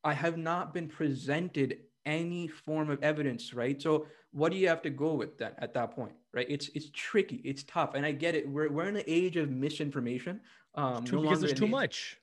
I 0.05 0.13
have 0.13 0.37
not 0.37 0.75
been 0.75 0.89
presented 0.89 1.79
any 2.07 2.49
form 2.49 2.89
of 2.89 3.03
evidence, 3.03 3.53
right? 3.53 3.81
So 3.83 4.07
what 4.33 4.53
do 4.53 4.59
you 4.59 4.69
have 4.69 4.83
to 4.83 4.91
go 4.91 5.15
with 5.15 5.37
that 5.39 5.57
at 5.59 5.75
that 5.75 5.91
point, 5.91 6.13
right? 6.33 6.47
It's 6.49 6.69
it's 6.75 6.91
tricky, 6.95 7.43
it's 7.45 7.65
tough, 7.65 7.95
and 7.95 8.07
I 8.07 8.13
get 8.13 8.35
it. 8.35 8.49
We're 8.49 8.71
we're 8.71 8.89
in 8.89 8.95
the 8.95 9.11
age 9.13 9.37
of 9.37 9.51
misinformation. 9.51 10.41
Um, 10.75 11.05
Too, 11.05 11.17
no 11.17 11.23
because 11.23 11.41
there's 11.41 11.53
too 11.55 11.65
age- 11.65 11.71
much. 11.71 12.19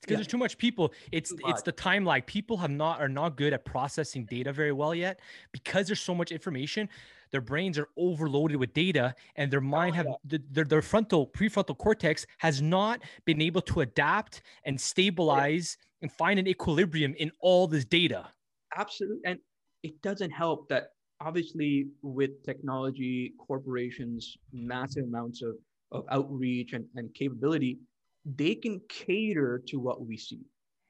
Because 0.00 0.12
Yeah. 0.12 0.16
there's 0.18 0.26
too 0.28 0.38
much 0.38 0.58
people. 0.58 0.92
It's 1.10 1.30
Too 1.30 1.36
it's 1.38 1.46
much. 1.46 1.64
the 1.64 1.72
time 1.72 2.04
lag. 2.04 2.26
People 2.26 2.58
have 2.58 2.70
not 2.70 3.00
are 3.00 3.08
not 3.08 3.36
good 3.36 3.52
at 3.52 3.64
processing 3.64 4.24
data 4.26 4.52
very 4.52 4.72
well 4.72 4.94
yet 4.94 5.20
because 5.52 5.86
there's 5.86 6.00
so 6.00 6.14
much 6.14 6.30
information. 6.32 6.88
Their 7.32 7.40
brains 7.40 7.76
are 7.76 7.88
overloaded 7.96 8.56
with 8.58 8.72
data, 8.72 9.14
and 9.34 9.50
their 9.50 9.60
mind 9.60 9.96
have 9.96 10.06
yeah. 10.06 10.14
the, 10.24 10.42
their 10.50 10.64
their 10.64 10.82
frontal 10.82 11.26
prefrontal 11.26 11.76
cortex 11.76 12.24
has 12.38 12.62
not 12.62 13.02
been 13.24 13.40
able 13.40 13.62
to 13.62 13.80
adapt 13.80 14.42
and 14.64 14.80
stabilize 14.80 15.76
and 16.02 16.12
find 16.12 16.38
an 16.38 16.46
equilibrium 16.46 17.14
in 17.18 17.32
all 17.40 17.66
this 17.66 17.84
data. 17.84 18.28
Absolutely 18.76 19.20
and 19.24 19.38
it 19.82 20.00
doesn't 20.02 20.30
help 20.30 20.68
that 20.68 20.88
obviously 21.20 21.88
with 22.02 22.42
technology 22.44 23.32
corporations 23.38 24.36
massive 24.52 25.04
amounts 25.04 25.42
of, 25.42 25.54
of 25.92 26.04
outreach 26.10 26.72
and, 26.72 26.84
and 26.96 27.12
capability 27.14 27.78
they 28.24 28.54
can 28.54 28.80
cater 28.88 29.62
to 29.66 29.78
what 29.78 30.06
we 30.06 30.16
see 30.16 30.40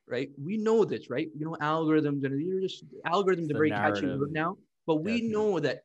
right? 0.09 0.31
We 0.41 0.57
know 0.57 0.85
this 0.85 1.11
right? 1.11 1.29
You 1.37 1.47
know 1.47 1.57
algorithms 1.61 2.25
and 2.25 2.33
are 2.35 2.61
just 2.61 2.85
algorithms 3.07 3.51
are 3.51 3.55
very 3.55 3.71
catchy 3.71 4.07
now 4.31 4.57
but 4.87 4.97
we 4.97 5.21
Definitely. 5.21 5.29
know 5.29 5.61
that 5.61 5.79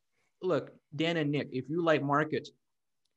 look 0.43 0.71
dan 0.95 1.17
and 1.17 1.31
nick 1.31 1.49
if 1.51 1.69
you 1.69 1.83
like 1.83 2.03
markets 2.03 2.51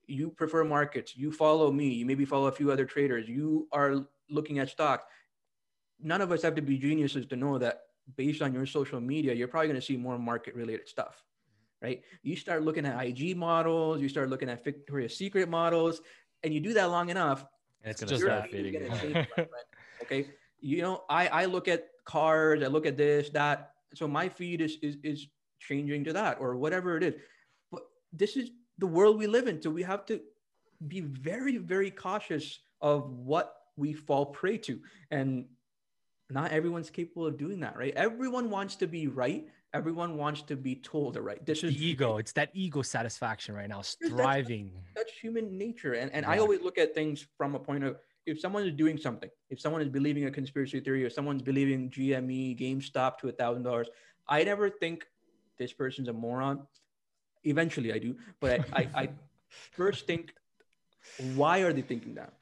you 0.07 0.31
prefer 0.31 0.65
markets. 0.65 1.17
You 1.17 1.33
follow 1.33 1.71
me. 1.71 1.89
You 1.89 2.07
maybe 2.07 2.25
follow 2.25 2.47
a 2.47 2.53
few 2.53 2.71
other 2.71 2.85
traders. 2.85 3.29
You 3.29 3.69
are 3.73 4.07
looking 4.31 4.59
at 4.59 4.69
stocks. 4.69 5.05
None 6.01 6.21
of 6.21 6.33
us 6.33 6.43
have 6.43 6.55
to 6.57 6.63
be 6.63 6.79
geniuses 6.79 7.27
to 7.27 7.37
know 7.37 7.59
that 7.59 7.81
based 8.17 8.43
on 8.43 8.53
your 8.53 8.67
social 8.67 9.01
media, 9.01 9.35
you're 9.35 9.49
probably 9.49 9.69
going 9.69 9.81
to 9.81 9.85
see 9.85 9.97
more 9.97 10.19
market 10.19 10.55
related 10.55 10.89
stuff, 10.89 11.23
right? 11.83 12.03
You 12.23 12.37
start 12.37 12.63
looking 12.63 12.87
at 12.87 13.05
IG 13.05 13.37
models, 13.37 14.01
you 14.01 14.09
start 14.09 14.29
looking 14.31 14.49
at 14.49 14.65
Victoria's 14.65 15.17
Secret 15.17 15.49
models, 15.49 16.01
and 16.43 16.53
you 16.53 16.61
do 16.61 16.75
that 16.75 16.87
long 16.87 17.09
enough. 17.09 17.45
And 17.83 17.91
it's 17.91 18.01
just 18.01 18.11
your 18.11 18.31
start 18.31 18.51
feed 18.51 18.65
feeding 18.65 18.73
gonna 18.89 18.95
you. 18.95 19.01
change, 19.01 19.15
my 19.15 19.25
friend, 19.35 19.49
Okay. 20.03 20.27
You 20.61 20.83
know, 20.83 21.05
I, 21.09 21.29
I 21.29 21.45
look 21.47 21.69
at 21.69 21.89
cars, 22.05 22.63
I 22.63 22.67
look 22.67 22.87
at 22.87 22.97
this, 22.97 23.31
that. 23.31 23.73
So 23.95 24.09
my 24.09 24.29
feed 24.29 24.61
is, 24.61 24.79
is, 24.83 24.97
is 25.03 25.27
changing 25.61 26.05
to 26.05 26.13
that 26.15 26.39
or 26.41 26.57
whatever 26.57 26.97
it 26.97 27.03
is. 27.03 27.15
But 27.71 27.83
this 28.13 28.37
is 28.37 28.51
the 28.79 28.87
world 28.87 29.19
we 29.19 29.27
live 29.27 29.47
in. 29.47 29.61
So 29.63 29.71
we 29.71 29.83
have 29.83 30.05
to 30.07 30.21
be 30.89 31.01
very, 31.01 31.59
very 31.59 31.91
cautious 31.91 32.61
of 32.81 33.11
what 33.11 33.55
we 33.77 33.93
fall 33.93 34.27
prey 34.27 34.59
to. 34.59 34.81
And 35.11 35.47
not 36.35 36.51
everyone's 36.51 36.91
capable 36.91 37.27
of 37.27 37.39
doing 37.39 37.61
that, 37.61 37.77
right? 37.79 37.95
Everyone 37.95 38.51
wants 38.51 38.75
to 38.77 38.87
be 38.89 39.07
right. 39.07 39.47
Everyone 39.73 40.17
wants 40.17 40.43
to 40.51 40.57
be 40.57 40.75
told 40.77 41.15
they're 41.15 41.23
right. 41.23 41.45
This 41.47 41.61
the 41.63 41.69
is 41.69 41.77
ego. 41.81 42.19
It's 42.19 42.33
that 42.33 42.51
ego 42.53 42.83
satisfaction 42.83 43.55
right 43.55 43.69
now, 43.69 43.83
that's- 43.83 43.97
striving. 44.13 44.71
that's 44.97 45.13
human 45.13 45.57
nature. 45.57 45.93
And 45.95 46.11
and 46.13 46.27
I 46.27 46.39
always 46.39 46.61
look 46.61 46.77
at 46.85 46.93
things 46.95 47.25
from 47.39 47.55
a 47.55 47.59
point 47.69 47.85
of 47.85 47.97
if 48.27 48.41
someone 48.41 48.63
is 48.67 48.75
doing 48.75 48.97
something, 49.07 49.31
if 49.51 49.61
someone 49.61 49.83
is 49.83 49.89
believing 49.89 50.25
a 50.27 50.31
conspiracy 50.31 50.81
theory, 50.81 51.05
or 51.05 51.11
someone's 51.11 51.43
believing 51.43 51.91
GME, 51.91 52.59
GameStop 52.59 53.19
to 53.19 53.29
a 53.29 53.33
thousand 53.33 53.63
dollars, 53.63 53.89
I 54.29 54.43
never 54.45 54.71
think 54.71 55.07
this 55.59 55.73
person's 55.73 56.09
a 56.09 56.13
moron. 56.13 56.67
Eventually, 57.45 57.93
I 57.93 57.99
do, 57.99 58.17
but 58.41 58.61
I, 58.73 58.81
I, 58.81 58.89
I 59.03 59.09
first 59.81 60.07
think, 60.07 60.33
why 61.35 61.57
are 61.61 61.73
they 61.73 61.83
thinking 61.83 62.15
that? 62.15 62.33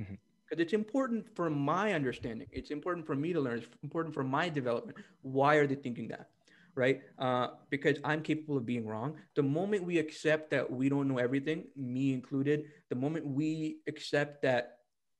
Mhm. 0.00 0.18
Because 0.48 0.62
it's 0.62 0.72
important 0.72 1.26
for 1.34 1.50
my 1.50 1.92
understanding. 1.92 2.46
It's 2.52 2.70
important 2.70 3.06
for 3.06 3.14
me 3.14 3.32
to 3.32 3.40
learn. 3.40 3.58
It's 3.58 3.68
important 3.82 4.14
for 4.14 4.24
my 4.24 4.48
development. 4.48 4.96
Why 5.22 5.56
are 5.56 5.66
they 5.66 5.74
thinking 5.74 6.08
that? 6.08 6.30
Right? 6.74 7.02
Uh, 7.18 7.48
because 7.70 7.98
I'm 8.04 8.22
capable 8.22 8.56
of 8.56 8.64
being 8.64 8.86
wrong. 8.86 9.16
The 9.34 9.42
moment 9.42 9.84
we 9.84 9.98
accept 9.98 10.50
that 10.52 10.70
we 10.70 10.88
don't 10.88 11.08
know 11.08 11.18
everything, 11.18 11.64
me 11.76 12.14
included, 12.14 12.64
the 12.88 12.94
moment 12.94 13.26
we 13.26 13.78
accept 13.86 14.42
that, 14.42 14.78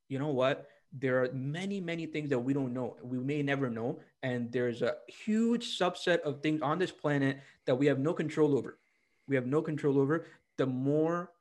you 0.09 0.19
know 0.19 0.29
what, 0.29 0.69
there 0.93 1.23
are 1.23 1.31
many, 1.33 1.81
many 1.81 2.07
things 2.07 2.31
that 2.31 2.39
we 2.39 2.55
don't 2.55 2.73
know. 2.73 2.97
We 3.03 3.19
may 3.19 3.43
never 3.43 3.69
know. 3.69 4.01
And 4.23 4.51
there's 4.51 4.83
a 4.83 4.95
huge 5.09 5.79
subset 5.79 6.21
of 6.21 6.41
things 6.41 6.63
on 6.63 6.79
this 6.79 6.93
planet 6.93 7.41
that 7.67 7.75
we 7.75 7.87
have 7.87 7.99
no 7.99 8.15
control 8.15 8.57
over. 8.57 8.79
We 9.27 9.35
have 9.35 9.47
no 9.47 9.61
control 9.61 9.99
over. 9.99 10.27
The 10.57 10.67
more 10.67 11.33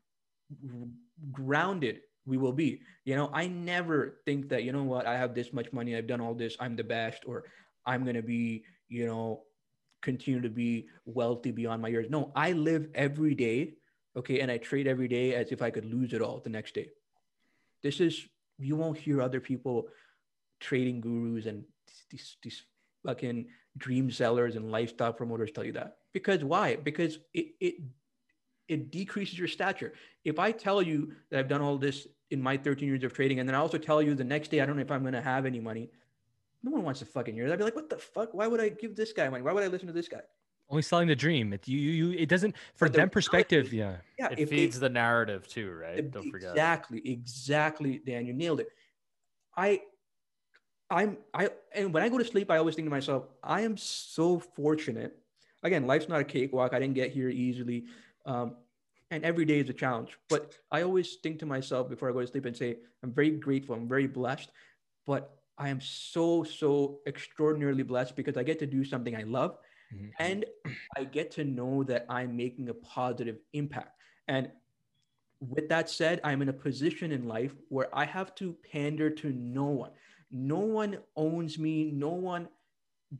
grounded 1.31 2.01
we 2.27 2.37
will 2.37 2.51
be. 2.51 2.81
You 3.05 3.15
know, 3.15 3.29
I 3.33 3.47
never 3.47 4.19
think 4.25 4.49
that, 4.49 4.63
you 4.63 4.71
know 4.73 4.83
what, 4.83 5.07
I 5.07 5.17
have 5.17 5.33
this 5.33 5.53
much 5.53 5.71
money, 5.71 5.95
I've 5.95 6.07
done 6.07 6.21
all 6.21 6.35
this, 6.35 6.57
I'm 6.59 6.75
the 6.75 6.83
best, 6.83 7.23
or 7.25 7.45
I'm 7.85 8.03
going 8.03 8.15
to 8.17 8.21
be, 8.21 8.65
you 8.89 9.07
know, 9.07 9.43
continue 10.01 10.41
to 10.41 10.49
be 10.49 10.87
wealthy 11.05 11.51
beyond 11.51 11.81
my 11.81 11.87
years. 11.87 12.07
No, 12.09 12.31
I 12.35 12.51
live 12.51 12.89
every 12.93 13.33
day, 13.33 13.75
okay, 14.15 14.41
and 14.41 14.51
I 14.51 14.57
trade 14.57 14.87
every 14.87 15.07
day 15.07 15.33
as 15.33 15.51
if 15.51 15.61
I 15.61 15.71
could 15.71 15.85
lose 15.85 16.13
it 16.13 16.21
all 16.21 16.39
the 16.39 16.49
next 16.49 16.75
day. 16.75 16.89
This 17.81 17.99
is, 18.01 18.27
you 18.59 18.75
won't 18.75 18.97
hear 18.97 19.21
other 19.21 19.39
people 19.39 19.87
trading 20.59 21.01
gurus 21.01 21.45
and 21.45 21.63
these, 22.09 22.37
these 22.43 22.63
fucking 23.05 23.47
dream 23.77 24.11
sellers 24.11 24.55
and 24.55 24.71
lifestyle 24.71 25.13
promoters 25.13 25.51
tell 25.51 25.63
you 25.63 25.73
that. 25.73 25.97
Because 26.13 26.43
why? 26.43 26.75
Because 26.75 27.19
it 27.33 27.47
it 27.59 27.75
it 28.67 28.91
decreases 28.91 29.37
your 29.37 29.47
stature. 29.47 29.93
If 30.25 30.39
I 30.39 30.51
tell 30.51 30.81
you 30.81 31.13
that 31.29 31.39
I've 31.39 31.47
done 31.47 31.61
all 31.61 31.77
this 31.77 32.07
in 32.31 32.41
my 32.41 32.57
13 32.57 32.87
years 32.87 33.03
of 33.03 33.13
trading, 33.13 33.39
and 33.39 33.47
then 33.47 33.55
I 33.55 33.59
also 33.59 33.77
tell 33.77 34.01
you 34.01 34.13
the 34.15 34.23
next 34.23 34.51
day 34.51 34.61
I 34.61 34.65
don't 34.65 34.75
know 34.75 34.81
if 34.81 34.91
I'm 34.91 35.03
gonna 35.03 35.21
have 35.21 35.45
any 35.45 35.59
money, 35.59 35.89
no 36.63 36.71
one 36.71 36.83
wants 36.83 36.99
to 36.99 37.05
fucking 37.05 37.33
hear 37.35 37.47
that. 37.47 37.53
I'd 37.53 37.57
be 37.59 37.63
like, 37.63 37.75
what 37.75 37.89
the 37.89 37.97
fuck? 37.97 38.33
Why 38.33 38.47
would 38.47 38.59
I 38.59 38.69
give 38.69 38.95
this 38.95 39.13
guy 39.13 39.29
money? 39.29 39.43
Why 39.43 39.53
would 39.53 39.63
I 39.63 39.67
listen 39.67 39.87
to 39.87 39.93
this 39.93 40.07
guy? 40.07 40.21
Only 40.69 40.81
selling 40.81 41.07
the 41.07 41.15
dream. 41.15 41.53
It 41.53 41.65
you 41.67 41.77
you 41.79 42.11
it 42.17 42.27
doesn't 42.27 42.55
for 42.75 42.89
them 42.89 43.09
perspective. 43.09 43.71
Yeah. 43.71 43.97
Yeah, 44.19 44.27
It 44.31 44.39
if 44.39 44.49
they- 44.49 44.57
feeds 44.57 44.79
the 44.79 44.89
narrative 44.89 45.47
too, 45.47 45.71
right? 45.71 45.99
Ex- 45.99 46.07
Don't 46.09 46.29
forget. 46.29 46.49
Exactly, 46.51 47.01
exactly, 47.09 48.01
Dan. 48.05 48.25
You 48.25 48.33
nailed 48.33 48.59
it. 48.59 48.67
I, 49.55 49.81
I'm, 50.89 51.17
I, 51.33 51.49
and 51.73 51.93
when 51.93 52.03
I 52.03 52.09
go 52.09 52.17
to 52.17 52.23
sleep, 52.25 52.51
I 52.51 52.57
always 52.57 52.75
think 52.75 52.85
to 52.85 52.89
myself, 52.91 53.25
I 53.43 53.61
am 53.61 53.75
so 53.77 54.39
fortunate. 54.39 55.17
Again, 55.63 55.87
life's 55.87 56.07
not 56.07 56.19
a 56.21 56.23
cakewalk. 56.23 56.73
I 56.73 56.79
didn't 56.79 56.93
get 56.93 57.11
here 57.11 57.29
easily, 57.29 57.85
um, 58.25 58.55
and 59.11 59.23
every 59.23 59.45
day 59.45 59.59
is 59.59 59.69
a 59.69 59.73
challenge. 59.73 60.17
But 60.29 60.55
I 60.71 60.81
always 60.81 61.15
think 61.15 61.39
to 61.39 61.45
myself 61.45 61.89
before 61.89 62.09
I 62.09 62.13
go 62.13 62.21
to 62.21 62.27
sleep 62.27 62.45
and 62.45 62.55
say, 62.55 62.77
I'm 63.03 63.11
very 63.11 63.31
grateful. 63.31 63.75
I'm 63.75 63.87
very 63.87 64.07
blessed, 64.07 64.51
but 65.05 65.37
I 65.57 65.69
am 65.69 65.81
so, 65.81 66.43
so 66.43 66.99
extraordinarily 67.07 67.83
blessed 67.83 68.15
because 68.15 68.37
I 68.37 68.43
get 68.43 68.59
to 68.59 68.67
do 68.67 68.83
something 68.83 69.15
I 69.15 69.23
love 69.23 69.57
Mhm. 69.93 70.11
and 70.19 70.45
I 70.97 71.05
get 71.05 71.31
to 71.31 71.45
know 71.45 71.83
that 71.85 72.05
I'm 72.09 72.35
making 72.35 72.67
a 72.69 72.73
positive 72.73 73.39
impact. 73.53 73.97
And 74.27 74.51
with 75.39 75.69
that 75.69 75.89
said, 75.89 76.19
I'm 76.23 76.41
in 76.41 76.49
a 76.49 76.53
position 76.53 77.11
in 77.13 77.27
life 77.27 77.55
where 77.69 77.87
I 77.95 78.03
have 78.03 78.35
to 78.35 78.53
pander 78.71 79.09
to 79.09 79.29
no 79.31 79.65
one. 79.67 79.91
No 80.29 80.59
one 80.59 80.97
owns 81.15 81.57
me. 81.57 81.91
No 81.91 82.09
one 82.09 82.49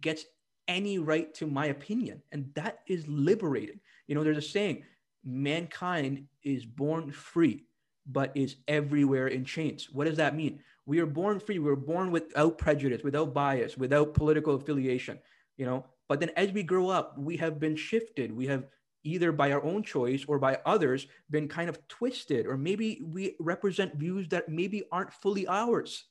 gets 0.02 0.26
any 0.68 1.00
right 1.00 1.34
to 1.36 1.48
my 1.48 1.68
opinion. 1.68 2.22
And 2.34 2.54
that 2.56 2.80
is 2.88 3.08
liberating. 3.08 3.80
You 4.08 4.16
know, 4.16 4.24
there's 4.26 4.38
a 4.38 4.42
saying 4.42 4.84
mankind 5.28 6.26
is 6.41 6.66
born 6.66 7.12
free, 7.12 7.66
but 8.10 8.32
is 8.36 8.56
everywhere 8.68 9.28
in 9.28 9.44
chains. 9.44 9.90
What 9.91 10.06
does 10.06 10.18
that 10.18 10.36
mean? 10.36 10.62
We 10.86 10.99
are 10.99 11.06
born 11.06 11.40
free. 11.40 11.60
We're 11.60 11.76
born 11.76 12.12
without 12.12 12.58
prejudice, 12.58 13.04
without 13.04 13.34
bias, 13.34 13.78
without 13.78 14.14
political 14.14 14.56
affiliation, 14.56 15.20
you 15.58 15.66
know. 15.66 15.86
But 16.08 16.22
then 16.22 16.32
as 16.38 16.52
we 16.54 16.64
grow 16.64 16.88
up, 16.88 17.18
we 17.18 17.36
have 17.38 17.60
been 17.60 17.76
shifted. 17.76 18.32
We 18.36 18.48
have 18.48 18.64
either 19.04 19.34
by 19.34 19.52
our 19.52 19.64
own 19.64 19.84
choice 19.84 20.24
or 20.28 20.40
by 20.40 20.60
others 20.66 21.08
been 21.30 21.48
kind 21.49 21.70
of 21.70 21.86
twisted, 21.90 22.45
or 22.45 22.58
maybe 22.58 23.02
we 23.04 23.36
represent 23.40 23.95
views 23.95 24.30
that 24.30 24.48
maybe 24.49 24.84
aren't 24.91 25.14
fully 25.14 25.45
ours. 25.48 26.06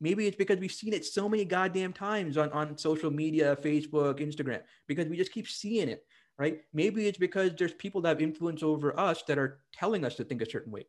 Maybe 0.00 0.26
it's 0.26 0.36
because 0.36 0.58
we've 0.58 0.72
seen 0.72 0.92
it 0.92 1.06
so 1.06 1.28
many 1.28 1.44
goddamn 1.44 1.92
times 1.92 2.36
on, 2.36 2.50
on 2.50 2.76
social 2.76 3.10
media, 3.10 3.56
Facebook, 3.62 4.20
Instagram, 4.20 4.60
because 4.88 5.06
we 5.06 5.16
just 5.16 5.32
keep 5.32 5.48
seeing 5.48 5.88
it, 5.88 6.04
right? 6.42 6.60
Maybe 6.74 7.06
it's 7.06 7.18
because 7.18 7.52
there's 7.56 7.72
people 7.74 8.00
that 8.00 8.08
have 8.08 8.20
influence 8.20 8.64
over 8.64 8.98
us 8.98 9.22
that 9.28 9.38
are 9.38 9.60
telling 9.72 10.04
us 10.04 10.16
to 10.16 10.24
think 10.24 10.42
a 10.42 10.50
certain 10.50 10.72
way. 10.72 10.86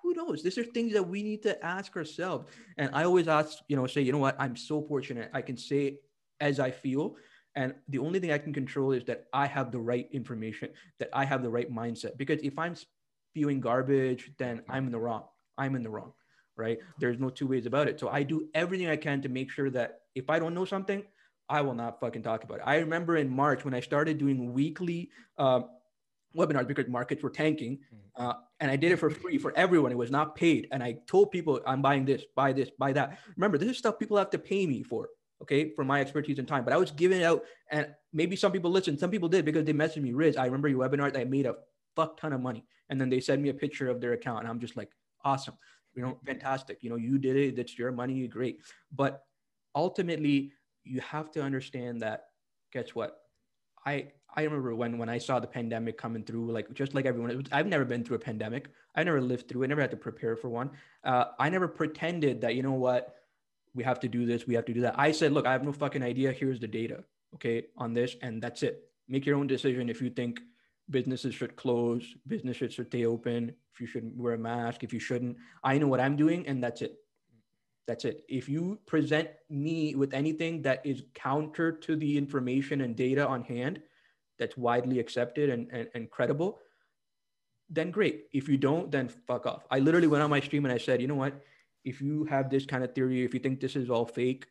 Who 0.00 0.14
knows? 0.14 0.44
These 0.44 0.58
are 0.58 0.62
things 0.62 0.92
that 0.92 1.02
we 1.02 1.24
need 1.24 1.42
to 1.42 1.52
ask 1.64 1.96
ourselves. 1.96 2.46
And 2.78 2.90
I 2.94 3.02
always 3.02 3.26
ask, 3.26 3.58
you 3.66 3.74
know, 3.74 3.88
say, 3.88 4.02
you 4.02 4.12
know 4.12 4.18
what? 4.18 4.36
I'm 4.38 4.54
so 4.54 4.80
fortunate. 4.80 5.28
I 5.34 5.42
can 5.42 5.56
say 5.56 5.98
as 6.40 6.60
I 6.60 6.70
feel. 6.70 7.16
And 7.56 7.74
the 7.88 7.98
only 7.98 8.20
thing 8.20 8.30
I 8.30 8.38
can 8.38 8.52
control 8.52 8.92
is 8.92 9.02
that 9.06 9.24
I 9.32 9.46
have 9.48 9.72
the 9.72 9.80
right 9.80 10.08
information, 10.12 10.68
that 11.00 11.10
I 11.12 11.24
have 11.24 11.42
the 11.42 11.50
right 11.50 11.68
mindset. 11.68 12.16
Because 12.16 12.38
if 12.44 12.56
I'm 12.56 12.76
spewing 12.76 13.58
garbage, 13.58 14.30
then 14.38 14.62
I'm 14.68 14.86
in 14.86 14.92
the 14.92 15.00
wrong. 15.00 15.24
I'm 15.58 15.74
in 15.74 15.82
the 15.82 15.90
wrong, 15.90 16.12
right? 16.56 16.78
There's 17.00 17.18
no 17.18 17.30
two 17.30 17.48
ways 17.48 17.66
about 17.66 17.88
it. 17.88 17.98
So 17.98 18.08
I 18.08 18.22
do 18.22 18.48
everything 18.54 18.86
I 18.86 18.96
can 18.96 19.20
to 19.22 19.28
make 19.28 19.50
sure 19.50 19.70
that 19.70 20.02
if 20.14 20.30
I 20.30 20.38
don't 20.38 20.54
know 20.54 20.64
something, 20.64 21.02
I 21.48 21.60
will 21.60 21.74
not 21.74 22.00
fucking 22.00 22.22
talk 22.22 22.44
about 22.44 22.58
it. 22.58 22.64
I 22.66 22.78
remember 22.78 23.16
in 23.16 23.28
March 23.28 23.64
when 23.64 23.74
I 23.74 23.80
started 23.80 24.18
doing 24.18 24.52
weekly 24.52 25.10
uh, 25.38 25.60
webinars 26.36 26.66
because 26.66 26.88
markets 26.88 27.22
were 27.22 27.30
tanking, 27.30 27.78
uh, 28.16 28.34
and 28.60 28.70
I 28.70 28.76
did 28.76 28.92
it 28.92 28.96
for 28.96 29.10
free 29.10 29.38
for 29.38 29.56
everyone. 29.56 29.92
It 29.92 29.98
was 29.98 30.10
not 30.10 30.34
paid, 30.34 30.68
and 30.72 30.82
I 30.82 30.96
told 31.06 31.30
people 31.30 31.60
I'm 31.66 31.82
buying 31.82 32.04
this, 32.04 32.24
buy 32.34 32.52
this, 32.52 32.70
buy 32.78 32.92
that. 32.92 33.18
Remember, 33.36 33.58
this 33.58 33.68
is 33.68 33.78
stuff 33.78 33.98
people 33.98 34.16
have 34.16 34.30
to 34.30 34.38
pay 34.38 34.66
me 34.66 34.82
for 34.82 35.08
okay, 35.42 35.72
for 35.74 35.84
my 35.84 36.00
expertise 36.00 36.38
and 36.38 36.48
time. 36.48 36.64
But 36.64 36.72
I 36.72 36.76
was 36.76 36.90
giving 36.90 37.20
it 37.20 37.24
out, 37.24 37.42
and 37.70 37.88
maybe 38.12 38.36
some 38.36 38.52
people 38.52 38.70
listened. 38.70 38.98
Some 38.98 39.10
people 39.10 39.28
did 39.28 39.44
because 39.44 39.64
they 39.64 39.72
messaged 39.72 40.02
me, 40.02 40.12
Riz. 40.12 40.36
I 40.36 40.46
remember 40.46 40.68
your 40.68 40.80
webinar. 40.80 41.16
I 41.16 41.24
made 41.24 41.46
a 41.46 41.54
fuck 41.94 42.18
ton 42.18 42.32
of 42.32 42.40
money, 42.40 42.64
and 42.88 43.00
then 43.00 43.08
they 43.08 43.20
send 43.20 43.42
me 43.42 43.50
a 43.50 43.54
picture 43.54 43.88
of 43.88 44.00
their 44.00 44.12
account, 44.12 44.40
and 44.40 44.48
I'm 44.48 44.60
just 44.60 44.76
like, 44.76 44.90
awesome, 45.24 45.54
you 45.94 46.02
know, 46.02 46.18
fantastic. 46.24 46.78
You 46.82 46.90
know, 46.90 46.96
you 46.96 47.18
did 47.18 47.36
it. 47.36 47.56
That's 47.56 47.78
your 47.78 47.92
money. 47.92 48.26
Great. 48.28 48.60
But 48.94 49.22
ultimately, 49.74 50.52
you 50.86 51.00
have 51.00 51.30
to 51.32 51.42
understand 51.42 52.02
that. 52.02 52.26
Guess 52.72 52.94
what? 52.94 53.18
I 53.84 54.08
I 54.34 54.42
remember 54.42 54.74
when 54.74 54.98
when 54.98 55.08
I 55.08 55.18
saw 55.18 55.40
the 55.40 55.46
pandemic 55.46 55.96
coming 55.98 56.24
through, 56.24 56.52
like 56.52 56.72
just 56.74 56.94
like 56.94 57.06
everyone, 57.06 57.36
was, 57.36 57.46
I've 57.52 57.66
never 57.66 57.84
been 57.84 58.04
through 58.04 58.16
a 58.16 58.20
pandemic. 58.20 58.68
I 58.94 59.04
never 59.04 59.20
lived 59.20 59.48
through 59.48 59.62
it. 59.62 59.68
Never 59.68 59.80
had 59.80 59.90
to 59.92 59.96
prepare 59.96 60.36
for 60.36 60.48
one. 60.48 60.70
Uh, 61.04 61.26
I 61.38 61.48
never 61.48 61.68
pretended 61.68 62.40
that 62.40 62.54
you 62.54 62.62
know 62.62 62.72
what 62.72 63.16
we 63.76 63.84
have 63.84 64.00
to 64.00 64.08
do 64.08 64.24
this, 64.26 64.46
we 64.46 64.54
have 64.54 64.64
to 64.64 64.74
do 64.74 64.80
that. 64.80 64.98
I 64.98 65.12
said, 65.12 65.32
look, 65.32 65.46
I 65.46 65.52
have 65.52 65.62
no 65.62 65.72
fucking 65.72 66.02
idea. 66.02 66.32
Here's 66.32 66.58
the 66.58 66.66
data, 66.66 67.04
okay, 67.34 67.66
on 67.76 67.92
this, 67.92 68.16
and 68.22 68.42
that's 68.42 68.62
it. 68.62 68.90
Make 69.06 69.26
your 69.26 69.36
own 69.36 69.46
decision 69.46 69.90
if 69.90 70.00
you 70.00 70.10
think 70.10 70.40
businesses 70.88 71.34
should 71.34 71.56
close, 71.56 72.14
businesses 72.26 72.72
should 72.72 72.86
stay 72.86 73.04
open, 73.04 73.54
if 73.74 73.80
you 73.80 73.86
should 73.86 74.18
wear 74.18 74.34
a 74.34 74.38
mask, 74.38 74.82
if 74.82 74.92
you 74.92 74.98
shouldn't. 74.98 75.36
I 75.62 75.76
know 75.78 75.88
what 75.88 76.00
I'm 76.00 76.16
doing, 76.16 76.46
and 76.48 76.64
that's 76.64 76.80
it. 76.80 76.96
That's 77.86 78.04
it. 78.04 78.24
If 78.28 78.48
you 78.48 78.78
present 78.86 79.28
me 79.48 79.94
with 79.94 80.12
anything 80.12 80.62
that 80.62 80.84
is 80.84 81.02
counter 81.14 81.70
to 81.72 81.96
the 81.96 82.18
information 82.18 82.80
and 82.80 82.96
data 82.96 83.26
on 83.26 83.42
hand 83.42 83.80
that's 84.38 84.56
widely 84.56 84.98
accepted 84.98 85.50
and, 85.50 85.68
and, 85.72 85.88
and 85.94 86.10
credible, 86.10 86.58
then 87.70 87.90
great. 87.90 88.24
If 88.32 88.48
you 88.48 88.56
don't, 88.56 88.90
then 88.90 89.08
fuck 89.08 89.46
off. 89.46 89.64
I 89.70 89.78
literally 89.78 90.08
went 90.08 90.22
on 90.22 90.30
my 90.30 90.40
stream 90.40 90.64
and 90.64 90.74
I 90.74 90.78
said, 90.78 91.00
you 91.00 91.08
know 91.08 91.14
what? 91.14 91.40
if 91.86 92.02
you 92.02 92.24
have 92.24 92.50
this 92.50 92.66
kind 92.66 92.82
of 92.84 92.92
theory, 92.94 93.24
if 93.24 93.32
you 93.32 93.40
think 93.40 93.60
this 93.60 93.76
is 93.76 93.88
all 93.88 94.04
fake, 94.04 94.46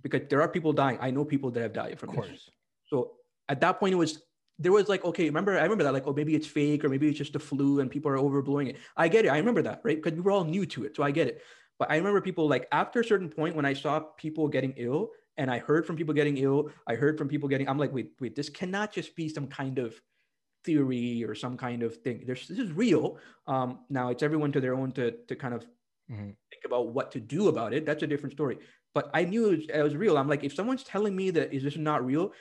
because 0.00 0.22
there 0.30 0.40
are 0.40 0.48
people 0.48 0.72
dying. 0.72 0.96
I 1.00 1.10
know 1.10 1.24
people 1.24 1.50
that 1.50 1.60
have 1.60 1.72
died 1.72 1.98
from 1.98 2.10
Of 2.10 2.16
this. 2.16 2.26
course. 2.26 2.50
So 2.86 3.12
at 3.48 3.60
that 3.60 3.80
point, 3.80 3.92
it 3.92 3.96
was 3.96 4.22
there 4.58 4.70
was 4.70 4.88
like, 4.88 5.04
okay, 5.04 5.24
remember, 5.24 5.58
I 5.58 5.62
remember 5.62 5.82
that, 5.82 5.92
like, 5.92 6.06
oh, 6.06 6.12
maybe 6.12 6.36
it's 6.36 6.46
fake 6.46 6.84
or 6.84 6.88
maybe 6.88 7.08
it's 7.08 7.18
just 7.18 7.34
a 7.34 7.38
flu 7.40 7.80
and 7.80 7.90
people 7.90 8.12
are 8.12 8.16
overblowing 8.16 8.68
it. 8.68 8.76
I 8.96 9.08
get 9.08 9.24
it. 9.24 9.28
I 9.28 9.38
remember 9.38 9.62
that, 9.62 9.80
right? 9.82 10.00
Because 10.00 10.16
we 10.16 10.22
were 10.22 10.30
all 10.30 10.44
new 10.44 10.64
to 10.66 10.84
it. 10.84 10.94
So 10.94 11.02
I 11.02 11.10
get 11.10 11.26
it. 11.26 11.42
But 11.82 11.90
I 11.90 11.96
remember 11.96 12.20
people 12.20 12.46
like 12.48 12.68
after 12.70 13.00
a 13.00 13.04
certain 13.04 13.28
point 13.28 13.56
when 13.56 13.64
I 13.64 13.72
saw 13.72 13.98
people 13.98 14.46
getting 14.46 14.72
ill 14.76 15.10
and 15.36 15.50
I 15.50 15.58
heard 15.58 15.84
from 15.84 15.96
people 15.96 16.14
getting 16.14 16.36
ill, 16.36 16.70
I 16.86 16.94
heard 16.94 17.18
from 17.18 17.26
people 17.26 17.48
getting, 17.48 17.68
I'm 17.68 17.76
like, 17.76 17.92
wait, 17.92 18.12
wait, 18.20 18.36
this 18.36 18.48
cannot 18.48 18.92
just 18.92 19.16
be 19.16 19.28
some 19.28 19.48
kind 19.48 19.80
of 19.80 20.00
theory 20.64 21.24
or 21.24 21.34
some 21.34 21.56
kind 21.56 21.82
of 21.82 21.96
thing. 21.98 22.24
There's 22.26 22.48
this 22.48 22.58
is 22.60 22.72
real. 22.72 23.18
Um, 23.48 23.86
now 23.90 24.10
it's 24.10 24.22
everyone 24.22 24.52
to 24.52 24.60
their 24.60 24.74
own 24.74 24.92
to 24.92 25.24
to 25.26 25.36
kind 25.36 25.54
of 25.54 25.62
Mhm. 26.08 26.36
think 26.50 26.64
about 26.64 26.88
what 26.94 27.12
to 27.12 27.20
do 27.20 27.48
about 27.48 27.74
it. 27.74 27.86
That's 27.86 28.02
a 28.02 28.06
different 28.06 28.32
story. 28.34 28.58
But 28.94 29.10
I 29.14 29.24
knew 29.24 29.50
it 29.50 29.56
was, 29.56 29.66
it 29.68 29.82
was 29.82 29.96
real. 29.96 30.18
I'm 30.18 30.28
like, 30.28 30.44
if 30.44 30.54
someone's 30.54 30.84
telling 30.84 31.16
me 31.16 31.30
that 31.30 31.52
is 31.54 31.62
this 31.64 31.76
not 31.76 32.04
real, 32.04 32.32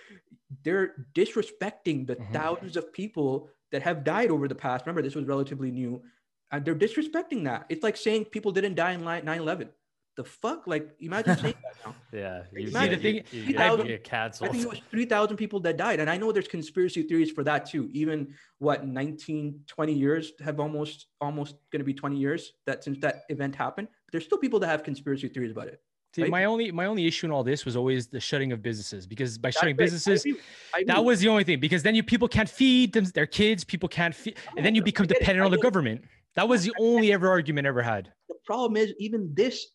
they're 0.63 1.07
disrespecting 1.13 2.07
the 2.07 2.15
Mhm. 2.17 2.31
thousands 2.33 2.77
of 2.77 2.91
people 2.93 3.49
that 3.71 3.81
have 3.83 4.03
died 4.03 4.31
over 4.31 4.47
the 4.47 4.55
past. 4.55 4.85
Remember, 4.85 5.01
this 5.01 5.15
was 5.15 5.25
relatively 5.25 5.71
new. 5.71 6.03
And 6.51 6.65
they're 6.65 6.75
disrespecting 6.75 7.43
that. 7.45 7.65
It's 7.69 7.83
like 7.83 7.95
saying 7.97 8.25
people 8.25 8.51
didn't 8.51 8.75
die 8.75 8.91
in 8.93 9.03
9 9.03 9.27
11. 9.27 9.69
The 10.17 10.25
fuck? 10.25 10.67
Like, 10.67 10.89
imagine 10.99 11.37
saying 11.37 11.53
that 11.63 11.85
now. 11.87 11.95
Yeah. 12.11 12.43
You, 12.53 12.67
See, 12.67 12.73
the 12.73 12.87
get, 12.89 13.01
thing- 13.01 13.15
you, 13.15 13.23
you, 13.31 13.45
See, 13.47 13.51
get, 13.53 13.61
I- 13.61 13.65
you 13.75 13.99
I 14.03 14.47
think 14.49 14.63
it 14.63 14.69
was 14.69 14.81
3,000 14.91 15.37
people 15.37 15.61
that 15.61 15.77
died. 15.77 16.01
And 16.01 16.09
I 16.09 16.17
know 16.17 16.33
there's 16.33 16.49
conspiracy 16.49 17.03
theories 17.03 17.31
for 17.31 17.45
that 17.45 17.65
too. 17.65 17.89
Even 17.93 18.33
what 18.59 18.85
19, 18.85 19.61
20 19.67 19.93
years 19.93 20.33
have 20.43 20.59
almost, 20.59 21.07
almost 21.21 21.55
going 21.71 21.79
to 21.79 21.85
be 21.85 21.93
20 21.93 22.17
years 22.17 22.51
that 22.65 22.83
since 22.83 22.99
that 22.99 23.23
event 23.29 23.55
happened. 23.55 23.87
But 24.05 24.11
there's 24.11 24.25
still 24.25 24.37
people 24.37 24.59
that 24.59 24.67
have 24.67 24.83
conspiracy 24.83 25.29
theories 25.29 25.51
about 25.51 25.67
it. 25.69 25.81
See, 26.13 26.23
Right? 26.23 26.31
my 26.31 26.43
only 26.43 26.73
my 26.73 26.87
only 26.87 27.07
issue 27.07 27.25
in 27.27 27.31
all 27.31 27.41
this 27.41 27.63
was 27.63 27.77
always 27.77 28.07
the 28.07 28.19
shutting 28.19 28.51
of 28.51 28.61
businesses 28.61 29.07
because 29.07 29.37
by 29.37 29.49
shutting 29.49 29.77
That's 29.77 29.91
right. 29.93 29.95
I 29.95 29.95
businesses, 29.95 30.25
agree. 30.25 30.41
I 30.75 30.83
that 30.87 31.05
was 31.05 31.21
the 31.21 31.29
only 31.29 31.45
thing 31.45 31.61
because 31.61 31.83
then 31.83 31.95
you 31.95 32.03
people 32.03 32.27
can't 32.27 32.49
feed 32.49 32.91
them 32.91 33.05
their 33.15 33.25
kids, 33.25 33.63
people 33.63 33.87
can't 33.87 34.13
feed, 34.13 34.35
and 34.57 34.65
then 34.65 34.75
you 34.75 34.83
become 34.83 35.07
dependent 35.07 35.45
on 35.45 35.51
the 35.51 35.55
get 35.57 35.61
it. 35.61 35.63
government. 35.63 36.01
That 36.35 36.47
was 36.47 36.63
the 36.63 36.73
only 36.79 37.11
ever 37.11 37.29
argument 37.29 37.67
I 37.67 37.69
ever 37.69 37.81
had. 37.81 38.11
the 38.29 38.35
problem 38.45 38.77
is 38.77 38.93
even 38.99 39.33
this 39.33 39.67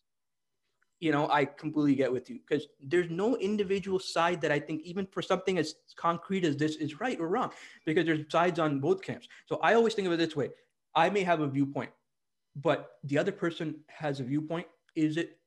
you 0.99 1.11
know 1.11 1.29
i 1.29 1.45
completely 1.45 1.95
get 1.95 2.11
with 2.11 2.29
you 2.29 2.39
because 2.45 2.67
there's 2.81 3.09
no 3.09 3.37
individual 3.37 3.99
side 3.99 4.41
that 4.41 4.51
i 4.51 4.59
think 4.59 4.81
even 4.83 5.05
for 5.05 5.21
something 5.21 5.57
as 5.59 5.75
concrete 5.95 6.43
as 6.43 6.57
this 6.57 6.75
is 6.77 6.99
right 6.99 7.19
or 7.19 7.27
wrong 7.27 7.51
because 7.85 8.05
there's 8.05 8.25
sides 8.31 8.59
on 8.59 8.79
both 8.79 9.01
camps. 9.01 9.27
So 9.45 9.59
i 9.61 9.73
always 9.75 9.93
think 9.93 10.07
of 10.07 10.13
it 10.13 10.17
this 10.17 10.35
way. 10.35 10.49
I 10.95 11.09
may 11.09 11.23
have 11.23 11.41
a 11.41 11.47
viewpoint 11.47 11.91
but 12.55 12.93
the 13.03 13.17
other 13.17 13.31
person 13.31 13.75
has 13.87 14.19
a 14.19 14.23
viewpoint. 14.23 14.65
Is 14.95 15.17
it 15.17 15.37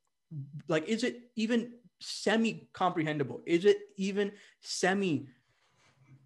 like 0.69 0.89
is 0.89 1.03
it 1.03 1.23
even 1.35 1.73
semi 1.99 2.69
comprehensible 2.73 3.43
is 3.47 3.65
it 3.65 3.78
even 3.97 4.32
semi 4.61 5.27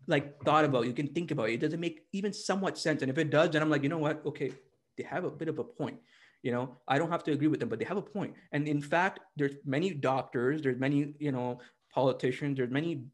like 0.06 0.38
thought 0.44 0.66
about? 0.66 0.86
You 0.86 0.92
can 0.92 1.08
think 1.08 1.30
about 1.30 1.48
it. 1.48 1.54
it 1.54 1.60
doesn't 1.60 1.80
make 1.80 2.02
even 2.12 2.32
somewhat 2.34 2.76
sense? 2.76 3.00
And 3.00 3.10
if 3.10 3.16
it 3.16 3.30
does 3.30 3.50
then 3.50 3.62
i'm 3.62 3.70
like 3.70 3.82
you 3.82 3.88
know 3.88 3.98
what? 3.98 4.20
Okay 4.26 4.52
they 4.96 5.04
have 5.04 5.24
a 5.24 5.30
bit 5.30 5.48
of 5.48 5.58
a 5.58 5.64
point 5.64 5.98
You 6.44 6.52
know, 6.52 6.76
I 6.86 6.98
don't 6.98 7.10
have 7.10 7.24
to 7.24 7.32
agree 7.32 7.48
with 7.48 7.60
them, 7.60 7.70
but 7.70 7.78
they 7.78 7.86
have 7.88 7.96
a 7.96 8.02
point. 8.04 8.34
And 8.52 8.68
in 8.68 8.82
fact, 8.82 9.20
there's 9.36 9.56
many 9.64 9.94
doctors, 9.96 10.60
there's 10.60 10.78
many, 10.78 11.14
you 11.18 11.32
know, 11.32 11.60
politicians, 11.88 12.58
there's 12.58 12.70
many 12.70 13.04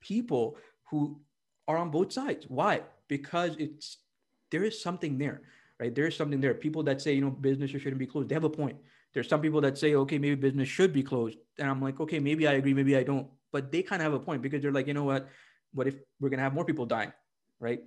people 0.00 0.58
who 0.90 1.20
are 1.66 1.78
on 1.78 1.90
both 1.90 2.12
sides. 2.12 2.44
Why? 2.48 2.82
Because 3.08 3.56
it's 3.56 4.04
there 4.50 4.64
is 4.64 4.76
something 4.82 5.16
there, 5.16 5.40
right? 5.80 5.94
There 5.94 6.06
is 6.06 6.16
something 6.16 6.40
there. 6.40 6.54
People 6.54 6.82
that 6.84 7.00
say, 7.00 7.14
you 7.14 7.22
know, 7.24 7.30
businesses 7.30 7.80
shouldn't 7.80 7.98
be 7.98 8.06
closed, 8.06 8.28
they 8.28 8.34
have 8.36 8.44
a 8.44 8.50
point. 8.50 8.76
There's 9.14 9.28
some 9.28 9.40
people 9.40 9.60
that 9.62 9.78
say, 9.78 9.94
okay, 9.94 10.18
maybe 10.18 10.34
business 10.34 10.68
should 10.68 10.92
be 10.92 11.02
closed. 11.02 11.38
And 11.58 11.70
I'm 11.70 11.80
like, 11.80 12.00
okay, 12.00 12.18
maybe 12.18 12.46
I 12.46 12.54
agree, 12.60 12.74
maybe 12.74 12.96
I 12.96 13.02
don't. 13.02 13.28
But 13.52 13.72
they 13.72 13.82
kind 13.82 14.02
of 14.02 14.12
have 14.12 14.20
a 14.20 14.24
point 14.24 14.42
because 14.42 14.60
they're 14.60 14.72
like, 14.76 14.88
you 14.88 14.94
know 14.94 15.04
what? 15.04 15.28
What 15.72 15.86
if 15.88 15.96
we're 16.20 16.28
gonna 16.28 16.42
have 16.42 16.54
more 16.54 16.64
people 16.68 16.84
dying, 16.86 17.12
right? 17.60 17.80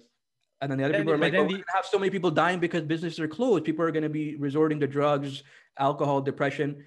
And 0.61 0.71
then 0.71 0.77
the 0.79 0.85
other 0.85 0.95
And- 0.95 1.03
people 1.03 1.13
are 1.13 1.17
like, 1.17 1.33
then 1.33 1.41
oh, 1.41 1.47
the- 1.47 1.63
have 1.75 1.85
so 1.85 1.99
many 1.99 2.09
people 2.09 2.31
dying 2.31 2.59
because 2.59 2.83
businesses 2.83 3.19
are 3.19 3.27
closed. 3.27 3.63
People 3.63 3.85
are 3.85 3.91
gonna 3.91 4.09
be 4.09 4.35
resorting 4.35 4.79
to 4.79 4.87
drugs, 4.87 5.43
alcohol, 5.77 6.21
depression. 6.21 6.83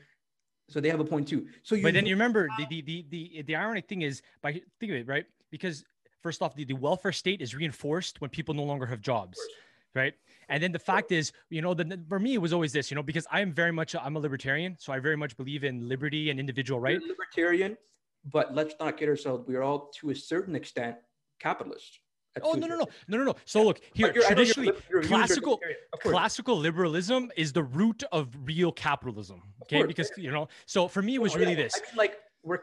So 0.68 0.80
they 0.80 0.88
have 0.88 1.00
a 1.00 1.04
point 1.04 1.28
too. 1.28 1.46
So 1.62 1.74
you 1.74 1.82
But 1.82 1.94
then 1.94 2.06
you 2.06 2.14
remember 2.14 2.48
the 2.58 2.66
the 2.66 2.80
the 2.82 3.06
the, 3.10 3.42
the 3.42 3.56
ironic 3.56 3.88
thing 3.88 4.02
is 4.02 4.22
by 4.42 4.52
think 4.78 4.92
of 4.92 4.98
it 4.98 5.06
right 5.06 5.26
because 5.50 5.84
first 6.22 6.42
off 6.42 6.54
the, 6.54 6.64
the 6.64 6.74
welfare 6.74 7.12
state 7.12 7.40
is 7.40 7.54
reinforced 7.54 8.20
when 8.20 8.30
people 8.30 8.54
no 8.54 8.62
longer 8.62 8.86
have 8.86 9.00
jobs, 9.00 9.38
right? 9.94 10.14
And 10.48 10.62
then 10.62 10.70
the 10.70 10.78
fact 10.78 11.12
is, 11.12 11.32
you 11.48 11.62
know, 11.62 11.74
the, 11.74 12.00
for 12.08 12.18
me 12.18 12.34
it 12.34 12.38
was 12.38 12.52
always 12.52 12.72
this, 12.72 12.90
you 12.90 12.94
know, 12.94 13.02
because 13.02 13.26
I 13.32 13.40
am 13.40 13.52
very 13.52 13.72
much 13.72 13.94
a, 13.94 14.02
I'm 14.04 14.16
a 14.16 14.18
libertarian, 14.20 14.76
so 14.78 14.92
I 14.92 14.98
very 14.98 15.16
much 15.16 15.36
believe 15.36 15.64
in 15.64 15.88
liberty 15.88 16.30
and 16.30 16.38
individual 16.38 16.78
right. 16.78 17.00
Libertarian, 17.00 17.76
but 18.30 18.54
let's 18.54 18.74
not 18.78 18.96
kid 18.96 19.08
ourselves. 19.08 19.44
We're 19.48 19.62
all 19.62 19.90
to 20.00 20.10
a 20.10 20.14
certain 20.14 20.54
extent 20.54 20.96
capitalists. 21.40 21.98
Oh 22.42 22.52
no 22.52 22.66
no 22.66 22.76
no 22.76 22.86
no 23.08 23.16
no 23.18 23.24
no. 23.24 23.34
So 23.44 23.62
look 23.64 23.80
But 23.80 23.96
here 23.96 24.06
you're- 24.06 24.14
you're 24.14 24.24
traditionally 24.24 24.66
lib- 24.68 24.82
your 24.90 25.00
views 25.02 25.10
are 25.12 25.16
classical 25.16 25.52
libertarian, 25.52 25.78
of 25.92 26.00
course. 26.00 26.12
classical 26.12 26.56
liberalism 26.56 27.32
is 27.36 27.52
the 27.52 27.62
root 27.62 28.02
of 28.12 28.28
real 28.44 28.72
capitalism. 28.72 29.42
Okay, 29.62 29.84
because 29.84 30.10
you 30.16 30.30
know, 30.30 30.48
so 30.66 30.86
for 30.88 31.02
me 31.02 31.16
it 31.16 31.22
was 31.22 31.34
Oh, 31.34 31.38
really 31.38 31.52
yeah. 31.52 31.62
this. 31.64 31.74
I 31.76 31.80
mean, 31.90 31.96
like 31.96 32.18
we're 32.42 32.60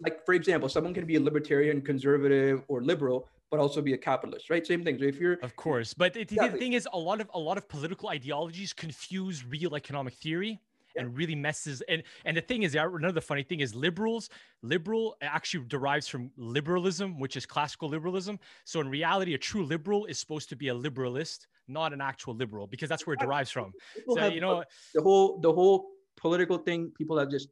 like 0.00 0.24
for 0.26 0.34
example, 0.34 0.68
someone 0.68 0.94
can 0.94 1.06
be 1.06 1.16
a 1.16 1.20
libertarian, 1.20 1.80
conservative, 1.80 2.62
or 2.68 2.82
liberal, 2.82 3.26
but 3.50 3.58
also 3.60 3.80
be 3.80 3.94
a 3.94 3.98
capitalist, 3.98 4.50
right? 4.50 4.66
Same 4.66 4.84
thing. 4.84 4.98
So 4.98 5.04
if 5.04 5.18
you're 5.18 5.38
Of 5.42 5.56
course, 5.56 5.94
but 5.94 6.14
it, 6.16 6.28
the 6.28 6.50
thing 6.58 6.74
is, 6.74 6.86
a 6.92 6.98
lot 6.98 7.20
of 7.20 7.30
a 7.34 7.38
lot 7.38 7.56
of 7.56 7.66
political 7.68 8.10
ideologies 8.10 8.72
confuse 8.74 9.44
real 9.44 9.74
economic 9.74 10.14
theory 10.14 10.60
and 10.98 11.16
really 11.16 11.34
messes. 11.34 11.82
And 11.88 12.02
and 12.24 12.36
the 12.36 12.40
thing 12.40 12.62
is, 12.62 12.74
another 12.74 13.20
funny 13.20 13.42
thing 13.42 13.60
is, 13.60 13.74
liberals 13.74 14.30
liberal 14.62 15.16
actually 15.22 15.64
derives 15.66 16.08
from 16.08 16.30
liberalism, 16.36 17.18
which 17.18 17.36
is 17.36 17.46
classical 17.46 17.88
liberalism. 17.88 18.38
So 18.64 18.80
in 18.80 18.88
reality, 18.88 19.34
a 19.34 19.38
true 19.38 19.64
liberal 19.64 20.06
is 20.06 20.18
supposed 20.18 20.48
to 20.50 20.56
be 20.56 20.68
a 20.68 20.74
liberalist, 20.74 21.46
not 21.66 21.92
an 21.92 22.00
actual 22.00 22.34
liberal, 22.34 22.66
because 22.66 22.88
that's 22.88 23.06
where 23.06 23.14
it 23.14 23.20
derives 23.20 23.50
from. 23.50 23.72
people 23.94 24.16
So 24.16 24.22
have 24.22 24.32
you 24.32 24.40
know, 24.40 24.64
the 24.94 25.02
whole 25.02 25.38
the 25.38 25.52
whole 25.52 25.90
political 26.16 26.58
thing, 26.58 26.92
people 26.96 27.18
have 27.18 27.30
just 27.30 27.48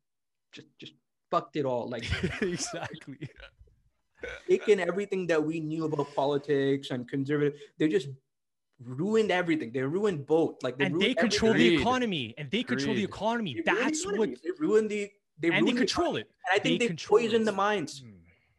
just 0.52 0.66
just 0.78 0.92
fucked 1.30 1.56
it 1.56 1.64
all. 1.64 1.88
Like 1.88 2.04
exactly. 2.42 3.28
taken 4.48 4.80
everything 4.80 5.26
that 5.28 5.42
we 5.42 5.60
knew 5.60 5.84
about 5.84 6.14
politics 6.14 6.90
and 6.90 7.08
conservative, 7.08 7.60
they 7.78 7.88
just 7.88 8.08
ruined 8.82 9.30
everything. 9.30 9.72
They 9.72 9.82
ruined 9.82 10.26
both. 10.26 10.62
Like 10.62 10.76
And 10.80 11.00
they 11.00 11.14
control 11.14 11.52
everything. 11.52 11.76
the 11.76 11.80
economy, 11.80 12.34
and 12.38 12.50
they 12.50 12.62
control 12.62 12.94
the 12.94 13.04
economy. 13.04 13.62
They 13.64 13.72
ruined 13.72 13.78
the 13.78 13.84
That's 13.84 14.06
what, 14.06 14.28
they 14.42 14.50
ruined 14.58 14.90
the 14.90 15.10
they 15.38 15.50
and 15.50 15.66
they 15.66 15.72
the 15.72 15.78
control 15.78 16.16
it. 16.16 16.30
And 16.50 16.60
I 16.60 16.62
think 16.62 16.80
They 16.80 16.88
they, 16.88 16.94
poison 16.94 17.44
the 17.44 17.52
minds. 17.52 18.00
Hmm. 18.00 18.10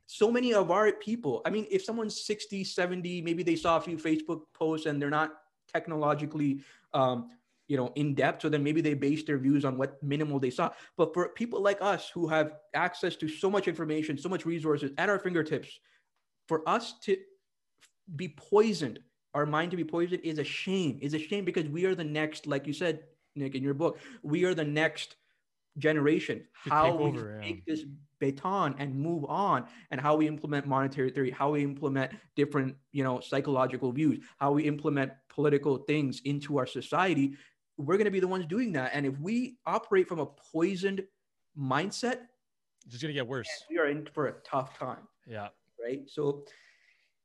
So 0.06 0.32
many 0.32 0.54
of 0.54 0.72
our 0.72 0.92
people, 0.94 1.42
I 1.46 1.50
mean, 1.50 1.68
if 1.70 1.84
someone's 1.84 2.24
60, 2.24 2.64
70, 2.64 3.22
maybe 3.22 3.44
they 3.44 3.56
saw 3.56 3.78
a 3.78 3.82
few 3.82 3.98
Facebook 3.98 4.42
posts 4.54 4.86
and 4.86 5.02
they're 5.02 5.10
not 5.10 5.34
technologically, 5.72 6.62
um, 6.94 7.30
you 7.68 7.76
know, 7.76 7.92
in 7.96 8.16
depth. 8.16 8.44
So 8.44 8.50
then 8.50 8.64
maybe 8.64 8.80
they 8.80 8.94
base 8.94 9.24
their 9.24 9.38
views 9.38 9.66
on 9.66 9.78
what 9.78 10.02
minimal 10.02 10.40
they 10.40 10.50
saw. 10.50 10.72
But 10.96 11.14
for 11.14 11.30
people 11.30 11.62
like 11.62 11.82
us 11.82 12.10
who 12.10 12.28
have 12.28 12.54
access 12.74 13.18
to 13.18 13.28
so 13.28 13.50
much 13.50 13.68
information, 13.68 14.18
so 14.18 14.30
much 14.30 14.46
resources 14.46 14.92
at 14.98 15.10
our 15.10 15.20
fingertips, 15.20 15.80
for 16.48 16.68
us 16.70 16.94
to 17.02 17.18
be 18.16 18.30
poisoned, 18.30 19.00
our 19.38 19.46
mind 19.46 19.70
to 19.72 19.78
be 19.78 19.84
poisoned 19.84 20.22
is 20.24 20.40
a 20.40 20.44
shame. 20.44 20.98
Is 21.02 21.14
a 21.14 21.20
shame 21.20 21.46
because 21.46 21.68
we 21.70 21.86
are 21.86 21.94
the 21.94 22.04
next, 22.04 22.48
like 22.48 22.66
you 22.66 22.74
said, 22.74 22.96
Nick, 23.36 23.54
in 23.54 23.62
your 23.64 23.76
book, 23.76 24.00
we 24.24 24.44
are 24.46 24.56
the 24.56 24.66
next 24.66 25.16
generation. 25.78 26.40
To 26.64 26.70
How 26.72 26.86
take 26.92 27.00
we 27.00 27.06
over, 27.06 27.38
yeah. 27.40 27.48
take 27.48 27.66
this 27.68 27.84
baton 28.20 28.74
and 28.80 28.96
move 28.96 29.24
on, 29.26 29.68
and 29.92 30.02
how 30.02 30.16
we 30.16 30.28
implement 30.28 30.66
monetary 30.66 31.12
theory, 31.12 31.30
how 31.30 31.52
we 31.52 31.64
implement 31.64 32.12
different, 32.36 32.76
you 32.92 33.04
know, 33.04 33.20
psychological 33.20 33.92
views, 33.92 34.18
how 34.40 34.52
we 34.54 34.64
implement 34.64 35.12
political 35.30 35.78
things 35.78 36.20
into 36.26 36.58
our 36.58 36.66
society. 36.66 37.36
We're 37.78 37.98
going 37.98 38.06
to 38.06 38.12
be 38.12 38.20
the 38.20 38.28
ones 38.28 38.48
doing 38.48 38.72
that. 38.72 38.90
And 38.96 39.06
if 39.06 39.20
we 39.20 39.58
operate 39.68 40.08
from 40.08 40.18
a 40.20 40.26
poisoned 40.26 41.04
mindset, 41.56 42.22
It's 42.88 43.00
gonna 43.00 43.14
get 43.14 43.28
worse. 43.28 43.48
we 43.70 43.78
are 43.78 43.86
in 43.88 44.08
for 44.16 44.28
a 44.28 44.34
tough 44.44 44.76
time 44.80 45.08
Yeah. 45.28 45.50
right? 45.84 46.02
So, 46.10 46.46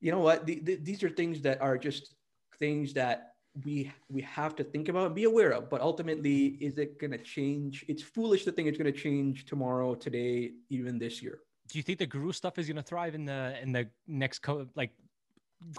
you 0.02 0.10
know 0.12 0.18
what? 0.18 0.44
The, 0.46 0.60
the, 0.60 0.74
these 0.76 1.02
are 1.02 1.08
things 1.08 1.40
that 1.42 1.62
are 1.62 1.78
just 1.78 2.14
things 2.58 2.92
that 2.94 3.34
we 3.64 3.90
we 4.10 4.22
have 4.22 4.56
to 4.56 4.64
think 4.64 4.88
about 4.88 5.06
and 5.06 5.14
be 5.14 5.24
aware 5.24 5.52
of. 5.52 5.70
But 5.70 5.80
ultimately, 5.80 6.58
is 6.60 6.76
it 6.76 6.98
going 6.98 7.12
to 7.12 7.18
change? 7.18 7.84
It's 7.88 8.02
foolish 8.02 8.44
to 8.44 8.52
think 8.52 8.68
it's 8.68 8.78
going 8.78 8.92
to 8.92 8.98
change 8.98 9.46
tomorrow, 9.46 9.94
today, 9.94 10.52
even 10.68 10.98
this 10.98 11.22
year. 11.22 11.38
do 11.68 11.78
you 11.78 11.82
think 11.82 11.98
the 11.98 12.06
guru 12.06 12.32
stuff 12.32 12.58
is 12.58 12.66
going 12.66 12.76
to 12.76 12.88
thrive 12.92 13.14
in 13.14 13.24
the 13.24 13.40
in 13.62 13.72
the 13.72 13.88
next 14.06 14.40
co- 14.40 14.68
like 14.74 14.90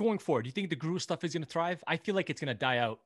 going 0.04 0.18
forward 0.18 0.44
do 0.44 0.48
you 0.48 0.58
think 0.58 0.70
the 0.70 0.82
guru 0.86 0.98
stuff 0.98 1.24
is 1.26 1.34
going 1.34 1.44
to 1.44 1.50
thrive 1.50 1.84
i 1.94 1.96
feel 1.98 2.16
like 2.16 2.30
it's 2.32 2.42
going 2.44 2.56
to 2.58 2.62
die 2.70 2.80
out 2.86 3.00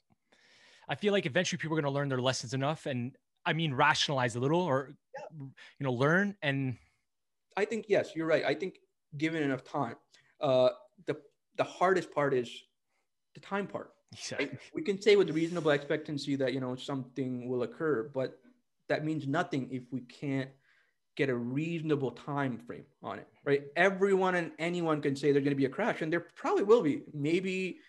i 0.87 0.95
feel 0.95 1.11
like 1.11 1.25
eventually 1.25 1.57
people 1.57 1.75
are 1.75 1.81
going 1.81 1.91
to 1.91 1.97
learn 1.99 2.07
their 2.07 2.21
lessons 2.29 2.53
enough 2.53 2.85
and 2.85 3.17
i 3.47 3.51
mean 3.51 3.73
rationalize 3.73 4.35
a 4.35 4.39
little 4.39 4.61
or 4.61 4.93
you 5.39 5.83
know 5.85 5.91
learn 5.91 6.35
and 6.41 6.77
I 7.57 7.65
think 7.65 7.85
yes, 7.89 8.11
you're 8.15 8.27
right. 8.27 8.45
I 8.45 8.53
think 8.53 8.73
given 9.17 9.41
enough 9.41 9.63
time, 9.63 9.95
uh, 10.39 10.69
the 11.05 11.17
the 11.57 11.63
hardest 11.63 12.11
part 12.11 12.33
is 12.33 12.49
the 13.33 13.39
time 13.39 13.67
part. 13.67 13.91
right? 14.39 14.57
We 14.73 14.81
can 14.81 15.01
say 15.01 15.15
with 15.15 15.29
reasonable 15.31 15.71
expectancy 15.71 16.35
that 16.37 16.53
you 16.53 16.59
know 16.59 16.75
something 16.75 17.47
will 17.49 17.63
occur, 17.63 18.09
but 18.13 18.39
that 18.89 19.03
means 19.03 19.27
nothing 19.27 19.69
if 19.71 19.83
we 19.91 20.01
can't 20.01 20.49
get 21.15 21.29
a 21.29 21.35
reasonable 21.35 22.11
time 22.11 22.57
frame 22.59 22.85
on 23.03 23.19
it, 23.19 23.27
right? 23.43 23.63
Everyone 23.75 24.35
and 24.35 24.51
anyone 24.59 25.01
can 25.01 25.15
say 25.15 25.31
there's 25.31 25.43
going 25.43 25.51
to 25.51 25.57
be 25.57 25.65
a 25.65 25.69
crash, 25.69 26.01
and 26.01 26.11
there 26.11 26.25
probably 26.35 26.63
will 26.63 26.81
be. 26.81 27.03
Maybe 27.13 27.79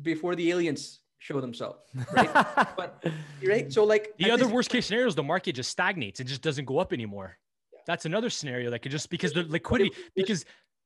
before 0.00 0.34
the 0.34 0.50
aliens 0.50 1.00
show 1.18 1.40
themselves, 1.40 1.80
right? 2.12 2.32
but 2.76 3.04
right, 3.46 3.72
so 3.72 3.84
like 3.84 4.14
the 4.18 4.30
other 4.30 4.48
worst 4.48 4.70
case 4.70 4.86
scenario 4.86 5.06
is 5.08 5.14
the 5.14 5.22
market 5.22 5.52
just 5.54 5.70
stagnates 5.70 6.20
and 6.20 6.28
just 6.28 6.42
doesn't 6.42 6.64
go 6.64 6.78
up 6.78 6.92
anymore 6.92 7.38
that's 7.86 8.06
another 8.06 8.30
scenario 8.30 8.70
that 8.70 8.80
could 8.80 8.92
just 8.92 9.10
because 9.10 9.32
the 9.32 9.44
liquidity 9.44 9.90
because 10.14 10.44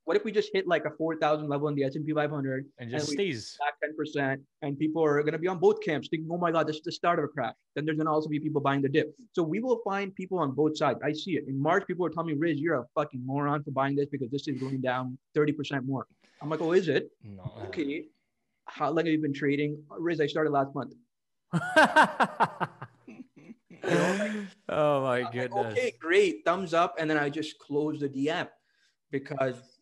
What 0.08 0.16
if 0.16 0.24
we 0.24 0.32
just 0.32 0.48
hit 0.54 0.66
like 0.66 0.86
a 0.86 0.90
four 0.92 1.16
thousand 1.16 1.48
level 1.50 1.68
in 1.68 1.74
the 1.74 1.84
S 1.84 1.94
and 1.94 2.06
P 2.06 2.14
500 2.14 2.64
and 2.78 2.90
just 2.90 3.10
we- 3.10 3.14
stays. 3.14 3.58
back 3.60 3.74
10% 4.16 4.40
and 4.62 4.78
people 4.78 5.04
are 5.04 5.20
going 5.22 5.34
to 5.34 5.38
be 5.38 5.48
on 5.48 5.58
both 5.58 5.82
camps 5.82 6.08
thinking 6.08 6.30
oh 6.32 6.38
my 6.38 6.50
god 6.50 6.66
this 6.66 6.76
is 6.76 6.82
the 6.82 6.90
start 6.90 7.18
of 7.18 7.26
a 7.26 7.28
crash. 7.28 7.52
Then 7.74 7.84
there's 7.84 7.98
going 7.98 8.06
to 8.06 8.10
also 8.10 8.30
be 8.30 8.40
people 8.40 8.62
buying 8.62 8.80
the 8.80 8.88
dip. 8.88 9.14
So 9.34 9.42
we 9.42 9.60
will 9.60 9.82
find 9.84 10.14
people 10.14 10.38
on 10.38 10.52
both 10.52 10.78
sides. 10.78 11.00
I 11.04 11.12
see 11.12 11.32
it. 11.32 11.44
In 11.46 11.60
march 11.60 11.86
people 11.86 12.06
are 12.06 12.08
telling 12.08 12.28
me 12.28 12.38
riz 12.38 12.58
you're 12.58 12.76
a 12.76 12.86
fucking 12.94 13.20
moron 13.22 13.62
for 13.62 13.70
buying 13.72 13.96
this 13.96 14.08
because 14.10 14.30
this 14.30 14.48
is 14.48 14.58
going 14.58 14.80
down 14.80 15.18
30% 15.36 15.84
more. 15.84 16.06
I'm 16.40 16.48
like 16.48 16.62
oh 16.62 16.72
is 16.72 16.88
it? 16.88 17.10
No. 17.22 17.52
Okay. 17.66 18.06
How 18.64 18.88
long 18.88 19.04
have 19.04 19.12
you 19.12 19.20
been 19.20 19.34
trading? 19.34 19.76
Oh, 19.90 19.98
riz 19.98 20.22
i 20.22 20.26
started 20.26 20.52
last 20.52 20.74
month. 20.74 20.94
Oh 24.70 25.02
my 25.02 25.18
I'm 25.18 25.24
like, 25.24 25.32
goodness. 25.32 25.72
okay 25.72 25.92
great. 26.00 26.46
Thumbs 26.46 26.72
up. 26.72 26.94
And 26.98 27.10
then 27.10 27.18
i 27.18 27.28
just 27.28 27.58
close 27.58 28.00
the 28.00 28.08
dm 28.08 28.48
because 29.10 29.77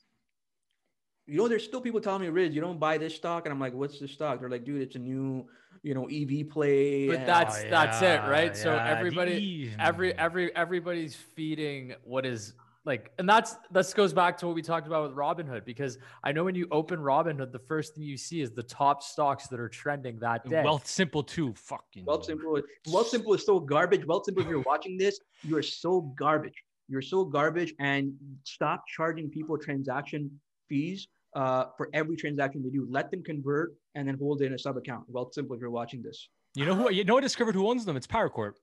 you 1.27 1.37
know, 1.37 1.49
there's 1.49 1.65
still 1.65 1.81
people 1.81 2.01
telling 2.01 2.23
me, 2.23 2.29
Riz, 2.29 2.55
you 2.55 2.61
don't 2.61 2.79
buy 2.79 2.99
this 2.99 3.15
stock. 3.15 3.47
And 3.47 3.53
I'm 3.53 3.61
like, 3.61 3.75
what's 3.75 3.99
the 3.99 4.09
stock? 4.09 4.41
They're 4.41 4.51
like, 4.51 4.65
dude, 4.65 4.81
it's 4.81 4.95
a 4.95 5.01
new, 5.01 5.47
you 5.83 5.95
know, 5.95 6.07
EV 6.07 6.49
play. 6.49 7.09
But 7.09 7.19
and- 7.21 7.29
that's 7.29 7.65
Oh, 7.65 7.69
that's 7.71 8.03
it, 8.03 8.21
right? 8.31 8.57
So 8.57 8.73
yeah, 8.75 8.85
the 8.85 8.91
everybody 8.99 9.75
every 9.79 10.17
every 10.17 10.55
everybody's 10.55 11.15
feeding 11.17 11.95
what 12.05 12.25
is 12.25 12.55
like 12.85 13.11
and 13.19 13.29
that's 13.29 13.57
this 13.73 13.93
goes 13.93 14.13
back 14.13 14.39
to 14.39 14.47
what 14.47 14.55
we 14.55 14.63
talked 14.63 14.87
about 14.87 15.09
with 15.09 15.19
Robinhood 15.19 15.65
because 15.65 15.99
I 16.23 16.31
know 16.31 16.45
when 16.45 16.55
you 16.55 16.69
open 16.71 17.01
Robinhood 17.01 17.51
the 17.51 17.59
first 17.59 17.97
thing 17.97 18.05
you 18.05 18.17
see 18.17 18.41
is 18.41 18.53
the 18.53 18.63
top 18.63 19.03
stocks 19.03 19.49
that 19.49 19.59
are 19.59 19.69
trending 19.69 20.21
that 20.21 20.49
day. 20.49 20.63
Wealthsimple 20.65 21.27
too 21.27 21.53
fucking 21.55 22.05
Wealthsimple. 22.07 22.63
Wealth 22.93 23.09
Simple 23.09 23.35
is 23.35 23.45
so 23.45 23.59
garbage. 23.59 24.03
Wealthsimple, 24.03 24.43
if 24.43 24.47
you're 24.47 24.61
watching 24.61 24.97
this, 24.97 25.19
you 25.43 25.57
are 25.57 25.63
so 25.63 26.03
garbage. 26.17 26.63
You're 26.89 27.03
so 27.03 27.25
garbage, 27.25 27.75
and 27.81 28.15
stop 28.45 28.85
charging 28.87 29.29
people 29.29 29.59
transaction 29.59 30.31
fees 30.69 31.09
uh, 31.37 31.67
for 31.77 31.89
every 31.93 32.17
transaction 32.17 32.63
they 32.65 32.71
do. 32.71 32.87
Let 32.91 33.11
them 33.11 33.23
convert 33.23 33.75
and 33.95 34.09
then 34.09 34.17
hold 34.19 34.43
it 34.43 34.47
in 34.47 34.55
a 34.55 34.59
sub 34.59 34.77
account. 34.77 35.11
Wealthsimple, 35.13 35.55
if 35.55 35.61
you're 35.61 35.71
watching 35.71 36.03
this, 36.03 36.29
you 36.55 36.65
know 36.65 36.75
who 36.75 36.91
you 36.91 37.05
know 37.05 37.19
I 37.19 37.21
discovered 37.21 37.55
who 37.55 37.69
owns 37.69 37.85
them 37.85 37.97
it's 37.97 38.07
power 38.07 38.31
corp 38.31 38.57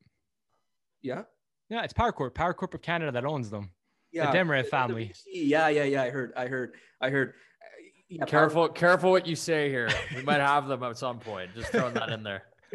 yeah, 1.03 1.21
yeah 1.69 1.83
it's 1.83 1.93
power 1.93 2.11
corp 2.11 2.33
power 2.33 2.53
corp 2.53 2.73
of 2.73 2.81
canada 2.81 3.11
that 3.11 3.23
owns 3.23 3.49
them 3.51 3.69
yeah, 4.11 4.31
Desmarais 4.31 4.57
the- 4.57 4.63
the 4.63 4.69
family. 4.69 5.05
VC. 5.05 5.21
Yeah, 5.33 5.67
yeah, 5.69 5.83
yeah. 5.83 6.03
I 6.03 6.09
heard. 6.11 6.33
I 6.37 6.45
heard. 6.47 6.73
I 7.01 7.09
heard. 7.09 7.29
Uh, 7.29 7.33
Yeah, 8.09 8.25
Careful, 8.25 8.69
careful 8.69 9.09
what 9.11 9.25
you 9.25 9.35
say 9.35 9.69
here. 9.69 9.89
We 10.15 10.21
might 10.21 10.39
have 10.39 10.67
them 10.67 10.83
at 10.83 10.97
some 10.97 11.17
point. 11.19 11.49
Just 11.55 11.71
throwing 11.71 11.95
that 11.95 12.09
in 12.09 12.21
there. 12.21 12.43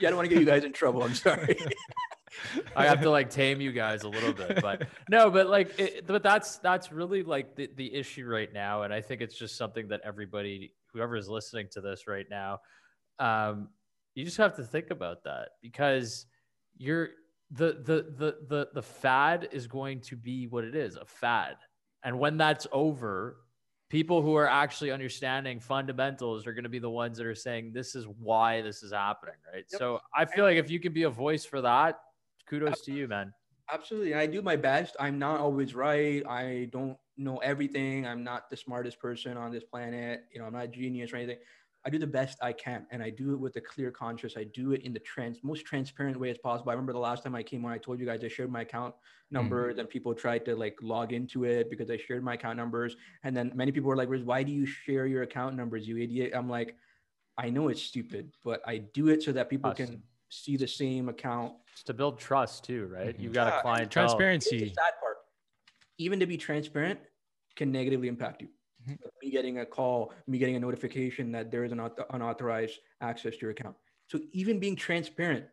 yeah, 0.00 0.08
I 0.08 0.10
don't 0.10 0.16
want 0.16 0.28
to 0.28 0.34
get 0.34 0.40
you 0.40 0.46
guys 0.46 0.64
in 0.64 0.72
trouble. 0.72 1.02
I'm 1.02 1.14
sorry. 1.14 1.58
I 2.76 2.86
have 2.86 3.00
to 3.02 3.10
like 3.10 3.30
tame 3.30 3.60
you 3.60 3.72
guys 3.72 4.02
a 4.02 4.08
little 4.08 4.32
bit, 4.32 4.60
but 4.60 4.86
no, 5.08 5.30
but 5.30 5.48
like, 5.48 5.78
it, 5.78 6.06
but 6.06 6.22
that's 6.22 6.58
that's 6.58 6.92
really 6.92 7.22
like 7.22 7.54
the 7.56 7.70
the 7.76 7.94
issue 7.94 8.26
right 8.26 8.52
now, 8.52 8.82
and 8.82 8.92
I 8.92 9.00
think 9.00 9.20
it's 9.20 9.36
just 9.36 9.56
something 9.56 9.88
that 9.88 10.00
everybody, 10.04 10.72
whoever 10.92 11.16
is 11.16 11.28
listening 11.28 11.68
to 11.72 11.80
this 11.80 12.06
right 12.06 12.26
now, 12.30 12.60
um, 13.18 13.68
you 14.14 14.24
just 14.24 14.36
have 14.36 14.56
to 14.56 14.64
think 14.64 14.90
about 14.90 15.24
that 15.24 15.50
because 15.62 16.26
you're 16.76 17.10
the 17.50 17.78
the 17.84 18.14
the 18.16 18.36
the 18.48 18.68
the 18.74 18.82
fad 18.82 19.48
is 19.52 19.66
going 19.66 20.00
to 20.02 20.16
be 20.16 20.46
what 20.46 20.64
it 20.64 20.74
is, 20.74 20.96
a 20.96 21.04
fad, 21.04 21.56
and 22.02 22.18
when 22.18 22.36
that's 22.36 22.66
over, 22.72 23.36
people 23.88 24.22
who 24.22 24.34
are 24.34 24.48
actually 24.48 24.90
understanding 24.90 25.60
fundamentals 25.60 26.46
are 26.46 26.52
going 26.52 26.64
to 26.64 26.70
be 26.70 26.78
the 26.78 26.90
ones 26.90 27.18
that 27.18 27.26
are 27.26 27.34
saying 27.34 27.72
this 27.72 27.94
is 27.94 28.06
why 28.18 28.60
this 28.60 28.82
is 28.82 28.92
happening, 28.92 29.36
right? 29.52 29.64
Yep. 29.70 29.78
So 29.78 30.00
I 30.14 30.24
feel 30.24 30.44
like 30.44 30.56
if 30.56 30.70
you 30.70 30.80
can 30.80 30.92
be 30.92 31.04
a 31.04 31.10
voice 31.10 31.44
for 31.44 31.60
that, 31.60 32.00
kudos 32.48 32.80
to 32.82 32.92
you, 32.92 33.08
man. 33.08 33.32
Absolutely. 33.72 34.14
I 34.14 34.26
do 34.26 34.42
my 34.42 34.56
best. 34.56 34.96
I'm 35.00 35.18
not 35.18 35.40
always 35.40 35.74
right. 35.74 36.22
I 36.26 36.68
don't 36.70 36.96
know 37.16 37.38
everything. 37.38 38.06
I'm 38.06 38.22
not 38.22 38.50
the 38.50 38.56
smartest 38.56 39.00
person 39.00 39.36
on 39.36 39.50
this 39.52 39.64
planet. 39.64 40.24
You 40.32 40.40
know, 40.40 40.46
I'm 40.46 40.52
not 40.52 40.64
a 40.64 40.68
genius 40.68 41.12
or 41.12 41.16
anything. 41.16 41.38
I 41.86 41.90
do 41.90 41.98
the 41.98 42.06
best 42.06 42.38
I 42.42 42.52
can, 42.52 42.86
and 42.90 43.02
I 43.02 43.10
do 43.10 43.34
it 43.34 43.40
with 43.40 43.56
a 43.56 43.60
clear 43.60 43.90
conscience. 43.90 44.34
I 44.38 44.44
do 44.44 44.72
it 44.72 44.82
in 44.82 44.94
the 44.94 45.00
trans 45.00 45.40
most 45.42 45.66
transparent 45.66 46.18
way 46.18 46.30
as 46.30 46.38
possible. 46.38 46.70
I 46.70 46.74
remember 46.74 46.94
the 46.94 46.98
last 46.98 47.22
time 47.22 47.34
I 47.34 47.42
came 47.42 47.64
on, 47.66 47.72
I 47.72 47.78
told 47.78 48.00
you 48.00 48.06
guys 48.06 48.24
I 48.24 48.28
shared 48.28 48.50
my 48.50 48.62
account 48.62 48.94
numbers, 49.30 49.72
mm-hmm. 49.72 49.80
and 49.80 49.88
people 49.90 50.14
tried 50.14 50.46
to 50.46 50.56
like 50.56 50.78
log 50.80 51.12
into 51.12 51.44
it 51.44 51.68
because 51.68 51.90
I 51.90 51.98
shared 51.98 52.24
my 52.24 52.34
account 52.34 52.56
numbers. 52.56 52.96
And 53.22 53.36
then 53.36 53.52
many 53.54 53.70
people 53.70 53.88
were 53.90 53.96
like, 53.96 54.08
"Why 54.08 54.42
do 54.42 54.50
you 54.50 54.64
share 54.64 55.06
your 55.06 55.24
account 55.24 55.56
numbers, 55.56 55.86
you 55.86 55.98
idiot?" 55.98 56.32
I'm 56.34 56.48
like, 56.48 56.74
I 57.36 57.50
know 57.50 57.68
it's 57.68 57.82
stupid, 57.82 58.32
but 58.44 58.62
I 58.66 58.78
do 58.78 59.08
it 59.08 59.22
so 59.22 59.32
that 59.32 59.50
people 59.50 59.70
awesome. 59.70 59.86
can 59.86 60.02
see 60.34 60.56
the 60.56 60.68
same 60.68 61.08
account. 61.08 61.52
It's 61.72 61.82
to 61.84 61.94
build 61.94 62.18
trust 62.18 62.64
too, 62.64 62.88
right? 62.92 63.18
You've 63.18 63.32
got 63.32 63.46
yeah, 63.46 63.58
a 63.58 63.62
client 63.62 63.90
transparency. 63.90 64.58
sad 64.68 64.92
part. 65.00 65.16
Even 65.98 66.20
to 66.20 66.26
be 66.26 66.36
transparent 66.36 66.98
can 67.56 67.70
negatively 67.70 68.08
impact 68.08 68.42
you. 68.42 68.48
Mm-hmm. 68.82 68.94
Me 69.22 69.30
getting 69.30 69.58
a 69.60 69.66
call, 69.66 70.12
me 70.26 70.38
getting 70.38 70.56
a 70.56 70.60
notification 70.60 71.32
that 71.32 71.50
there 71.50 71.64
is 71.64 71.72
an 71.72 71.80
unauthorized 72.10 72.78
access 73.00 73.34
to 73.34 73.40
your 73.42 73.50
account. 73.50 73.76
So 74.08 74.20
even 74.32 74.58
being 74.58 74.76
transparent 74.76 75.44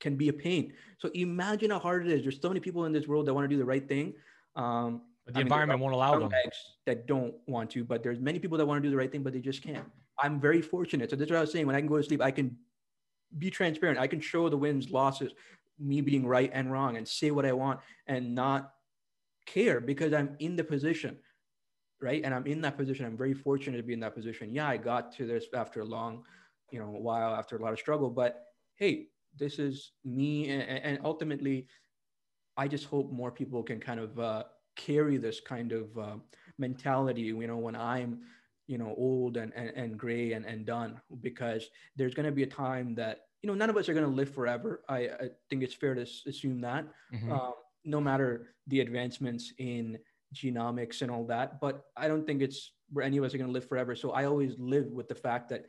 can 0.00 0.16
be 0.16 0.28
a 0.28 0.32
pain. 0.32 0.72
So 0.98 1.10
imagine 1.14 1.70
how 1.70 1.78
hard 1.78 2.06
it 2.06 2.12
is. 2.12 2.22
There's 2.22 2.40
so 2.40 2.48
many 2.48 2.60
people 2.60 2.84
in 2.84 2.92
this 2.92 3.06
world 3.06 3.26
that 3.26 3.34
want 3.34 3.44
to 3.44 3.48
do 3.48 3.58
the 3.58 3.64
right 3.64 3.86
thing. 3.86 4.14
Um, 4.56 5.02
but 5.24 5.34
the 5.34 5.40
I 5.40 5.42
environment 5.42 5.78
mean, 5.78 5.84
won't 5.84 5.94
allow 5.94 6.18
them. 6.18 6.30
That 6.86 7.06
don't 7.06 7.34
want 7.46 7.70
to, 7.70 7.84
but 7.84 8.02
there's 8.02 8.18
many 8.18 8.38
people 8.38 8.56
that 8.58 8.66
want 8.66 8.82
to 8.82 8.86
do 8.86 8.90
the 8.90 8.96
right 8.96 9.10
thing, 9.10 9.22
but 9.22 9.32
they 9.32 9.40
just 9.40 9.62
can't. 9.62 9.84
I'm 10.18 10.40
very 10.40 10.62
fortunate. 10.62 11.10
So 11.10 11.16
this 11.16 11.26
is 11.26 11.30
what 11.30 11.38
I 11.38 11.40
was 11.42 11.52
saying. 11.52 11.66
When 11.66 11.76
I 11.76 11.80
can 11.80 11.88
go 11.88 11.96
to 11.96 12.02
sleep, 12.02 12.22
I 12.22 12.30
can 12.30 12.56
be 13.38 13.50
transparent. 13.50 13.98
I 13.98 14.06
can 14.06 14.20
show 14.20 14.48
the 14.48 14.56
wins, 14.56 14.90
losses, 14.90 15.32
me 15.78 16.00
being 16.00 16.26
right 16.26 16.50
and 16.52 16.70
wrong, 16.70 16.96
and 16.96 17.06
say 17.06 17.30
what 17.30 17.46
I 17.46 17.52
want 17.52 17.80
and 18.06 18.34
not 18.34 18.72
care 19.46 19.80
because 19.80 20.12
I'm 20.12 20.36
in 20.38 20.56
the 20.56 20.64
position 20.64 21.18
right? 22.00 22.22
And 22.24 22.34
I'm 22.34 22.46
in 22.46 22.60
that 22.62 22.76
position. 22.76 23.06
I'm 23.06 23.16
very 23.16 23.34
fortunate 23.34 23.76
to 23.76 23.82
be 23.82 23.92
in 23.92 24.00
that 24.00 24.14
position. 24.14 24.54
Yeah, 24.54 24.68
I 24.68 24.76
got 24.76 25.14
to 25.16 25.26
this 25.26 25.46
after 25.54 25.80
a 25.80 25.84
long, 25.84 26.24
you 26.70 26.78
know, 26.78 26.86
while 26.86 27.34
after 27.34 27.56
a 27.56 27.62
lot 27.62 27.72
of 27.72 27.78
struggle. 27.78 28.10
But 28.10 28.44
hey, 28.76 29.08
this 29.38 29.58
is 29.58 29.92
me, 30.04 30.48
and, 30.48 30.62
and 30.62 30.98
ultimately, 31.04 31.66
I 32.56 32.68
just 32.68 32.86
hope 32.86 33.12
more 33.12 33.30
people 33.30 33.62
can 33.62 33.80
kind 33.80 34.00
of 34.00 34.18
uh, 34.18 34.44
carry 34.76 35.18
this 35.18 35.40
kind 35.40 35.72
of 35.72 35.98
uh, 35.98 36.16
mentality. 36.58 37.22
You 37.22 37.46
know, 37.46 37.58
when 37.58 37.76
I'm 37.76 38.20
you 38.70 38.78
know 38.78 38.94
old 38.96 39.36
and 39.36 39.52
and, 39.54 39.70
and 39.76 39.98
gray 39.98 40.32
and, 40.32 40.44
and 40.46 40.64
done 40.64 41.00
because 41.20 41.62
there's 41.96 42.14
going 42.14 42.26
to 42.26 42.32
be 42.32 42.44
a 42.44 42.46
time 42.46 42.94
that 42.94 43.16
you 43.42 43.48
know 43.48 43.54
none 43.54 43.70
of 43.70 43.76
us 43.76 43.88
are 43.88 43.94
going 43.94 44.10
to 44.10 44.16
live 44.20 44.32
forever 44.32 44.82
i, 44.88 44.98
I 44.98 45.28
think 45.48 45.62
it's 45.62 45.74
fair 45.74 45.94
to 45.94 46.06
assume 46.32 46.60
that 46.60 46.84
mm-hmm. 47.12 47.32
um, 47.32 47.54
no 47.84 48.00
matter 48.00 48.54
the 48.68 48.80
advancements 48.80 49.52
in 49.58 49.98
genomics 50.34 51.02
and 51.02 51.10
all 51.10 51.24
that. 51.26 51.60
But 51.60 51.84
I 51.96 52.08
don't 52.08 52.26
think 52.26 52.42
it's 52.42 52.72
where 52.92 53.04
any 53.04 53.16
of 53.18 53.24
us 53.24 53.34
are 53.34 53.38
going 53.38 53.48
to 53.48 53.52
live 53.52 53.68
forever. 53.68 53.94
So 53.94 54.10
I 54.10 54.24
always 54.24 54.54
live 54.58 54.86
with 54.92 55.08
the 55.08 55.14
fact 55.14 55.48
that 55.50 55.66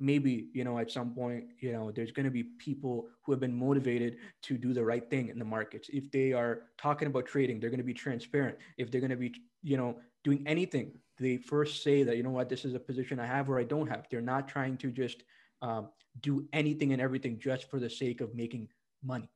maybe, 0.00 0.48
you 0.52 0.64
know, 0.64 0.78
at 0.78 0.90
some 0.90 1.12
point, 1.12 1.44
you 1.60 1.72
know, 1.72 1.90
there's 1.90 2.12
going 2.12 2.24
to 2.24 2.30
be 2.30 2.44
people 2.58 3.08
who 3.22 3.32
have 3.32 3.40
been 3.40 3.58
motivated 3.58 4.18
to 4.42 4.56
do 4.56 4.72
the 4.72 4.84
right 4.84 5.08
thing 5.10 5.28
in 5.28 5.38
the 5.38 5.44
markets. 5.44 5.90
If 5.92 6.10
they 6.12 6.32
are 6.32 6.62
talking 6.76 7.08
about 7.08 7.26
trading, 7.26 7.58
they're 7.58 7.70
going 7.70 7.78
to 7.78 7.84
be 7.84 7.94
transparent. 7.94 8.56
If 8.76 8.90
they're 8.90 9.00
going 9.00 9.10
to 9.10 9.16
be, 9.16 9.34
you 9.62 9.76
know, 9.76 9.96
doing 10.22 10.44
anything, 10.46 10.92
they 11.20 11.36
first 11.36 11.82
say 11.82 12.02
that, 12.02 12.16
you 12.16 12.22
know 12.22 12.30
what, 12.30 12.48
this 12.48 12.64
is 12.64 12.74
a 12.74 12.78
position 12.80 13.18
I 13.18 13.26
have 13.26 13.48
or 13.50 13.58
I 13.58 13.64
don't 13.64 13.88
have. 13.88 14.06
They're 14.10 14.20
not 14.20 14.48
trying 14.48 14.76
to 14.78 14.90
just 14.90 15.24
um, 15.62 15.88
do 16.20 16.46
anything 16.52 16.92
and 16.92 17.02
everything 17.02 17.38
just 17.38 17.68
for 17.70 17.80
the 17.80 17.90
sake 17.90 18.20
of 18.20 18.34
making 18.34 18.68
money. 19.02 19.28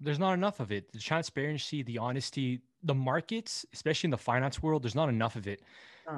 There's 0.00 0.18
not 0.18 0.34
enough 0.34 0.60
of 0.60 0.72
it. 0.72 0.92
The 0.92 0.98
transparency, 0.98 1.82
the 1.82 1.98
honesty, 1.98 2.60
the 2.82 2.94
markets, 2.94 3.64
especially 3.72 4.08
in 4.08 4.10
the 4.10 4.18
finance 4.18 4.62
world, 4.62 4.82
there's 4.82 4.94
not 4.94 5.08
enough 5.08 5.36
of 5.36 5.46
it. 5.46 5.62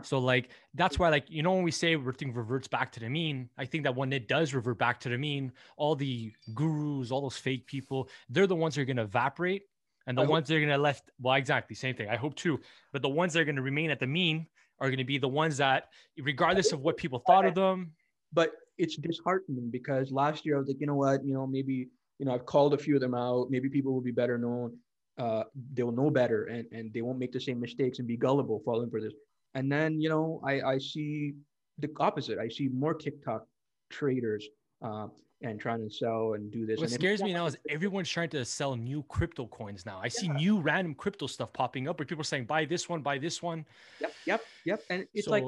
So 0.02 0.18
like 0.18 0.50
that's 0.74 0.98
why 0.98 1.08
like 1.08 1.30
you 1.30 1.42
know 1.42 1.54
when 1.54 1.62
we 1.62 1.70
say 1.70 1.94
everything 1.94 2.34
reverts 2.34 2.68
back 2.68 2.92
to 2.92 3.00
the 3.00 3.08
mean, 3.08 3.48
I 3.56 3.64
think 3.64 3.84
that 3.84 3.96
when 3.96 4.12
it 4.12 4.28
does 4.28 4.52
revert 4.52 4.78
back 4.78 5.00
to 5.00 5.08
the 5.08 5.16
mean, 5.16 5.50
all 5.78 5.96
the 5.96 6.30
gurus, 6.54 7.10
all 7.10 7.22
those 7.22 7.38
fake 7.38 7.66
people, 7.66 8.10
they're 8.28 8.46
the 8.46 8.54
ones 8.54 8.74
that 8.74 8.82
are 8.82 8.84
going 8.84 8.98
to 8.98 9.04
evaporate, 9.04 9.62
and 10.06 10.18
the 10.18 10.22
I 10.22 10.26
ones 10.26 10.42
hope- 10.42 10.48
that 10.48 10.56
are 10.56 10.60
going 10.60 10.72
to 10.72 10.76
left. 10.76 11.10
Well, 11.18 11.34
exactly 11.36 11.74
same 11.74 11.94
thing. 11.94 12.10
I 12.10 12.16
hope 12.16 12.34
too. 12.34 12.60
But 12.92 13.00
the 13.00 13.08
ones 13.08 13.32
that 13.32 13.40
are 13.40 13.46
going 13.46 13.56
to 13.56 13.62
remain 13.62 13.90
at 13.90 13.98
the 13.98 14.06
mean 14.06 14.46
are 14.80 14.88
going 14.88 14.98
to 14.98 15.04
be 15.04 15.18
the 15.18 15.28
ones 15.28 15.56
that, 15.58 15.88
regardless 16.18 16.72
of 16.72 16.80
what 16.80 16.96
people 16.96 17.22
thought 17.26 17.46
of 17.46 17.54
them. 17.54 17.92
But 18.32 18.52
it's 18.76 18.96
disheartening 18.96 19.70
because 19.70 20.12
last 20.12 20.44
year 20.44 20.56
I 20.56 20.58
was 20.58 20.68
like, 20.68 20.80
you 20.80 20.86
know 20.86 20.94
what, 20.94 21.24
you 21.24 21.34
know 21.34 21.46
maybe 21.46 21.88
you 22.18 22.26
know 22.26 22.34
I've 22.34 22.46
called 22.46 22.74
a 22.74 22.78
few 22.78 22.94
of 22.94 23.00
them 23.00 23.14
out. 23.14 23.50
Maybe 23.50 23.68
people 23.68 23.92
will 23.92 24.00
be 24.00 24.12
better 24.12 24.38
known 24.38 24.76
uh, 25.18 25.42
they'll 25.74 25.92
know 25.92 26.10
better 26.10 26.44
and, 26.44 26.64
and 26.72 26.92
they 26.92 27.02
won't 27.02 27.18
make 27.18 27.32
the 27.32 27.40
same 27.40 27.60
mistakes 27.60 27.98
and 27.98 28.06
be 28.06 28.16
gullible 28.16 28.62
falling 28.64 28.90
for 28.90 29.00
this. 29.00 29.12
And 29.54 29.70
then, 29.70 30.00
you 30.00 30.08
know, 30.08 30.40
I, 30.46 30.60
I 30.60 30.78
see 30.78 31.34
the 31.78 31.90
opposite. 31.98 32.38
I 32.38 32.48
see 32.48 32.68
more 32.68 32.94
TikTok 32.94 33.44
traders 33.90 34.46
uh, 34.82 35.08
and 35.42 35.60
trying 35.60 35.88
to 35.88 35.94
sell 35.94 36.34
and 36.34 36.50
do 36.50 36.66
this. 36.66 36.80
What 36.80 36.90
scares 36.90 37.22
me 37.22 37.32
now 37.32 37.46
is 37.46 37.56
everyone's 37.68 38.08
trying 38.08 38.30
to 38.30 38.44
sell 38.44 38.74
new 38.74 39.04
crypto 39.04 39.46
coins 39.46 39.86
now. 39.86 40.00
I 40.02 40.08
see 40.08 40.28
new 40.28 40.58
random 40.58 40.94
crypto 40.94 41.26
stuff 41.26 41.52
popping 41.52 41.88
up 41.88 41.98
where 41.98 42.06
people 42.06 42.22
are 42.22 42.24
saying, 42.24 42.46
buy 42.46 42.64
this 42.64 42.88
one, 42.88 43.02
buy 43.02 43.18
this 43.18 43.40
one. 43.42 43.64
Yep, 44.00 44.12
yep, 44.26 44.40
yep. 44.64 44.82
And 44.90 45.06
it's 45.14 45.26
so, 45.26 45.30
like 45.30 45.44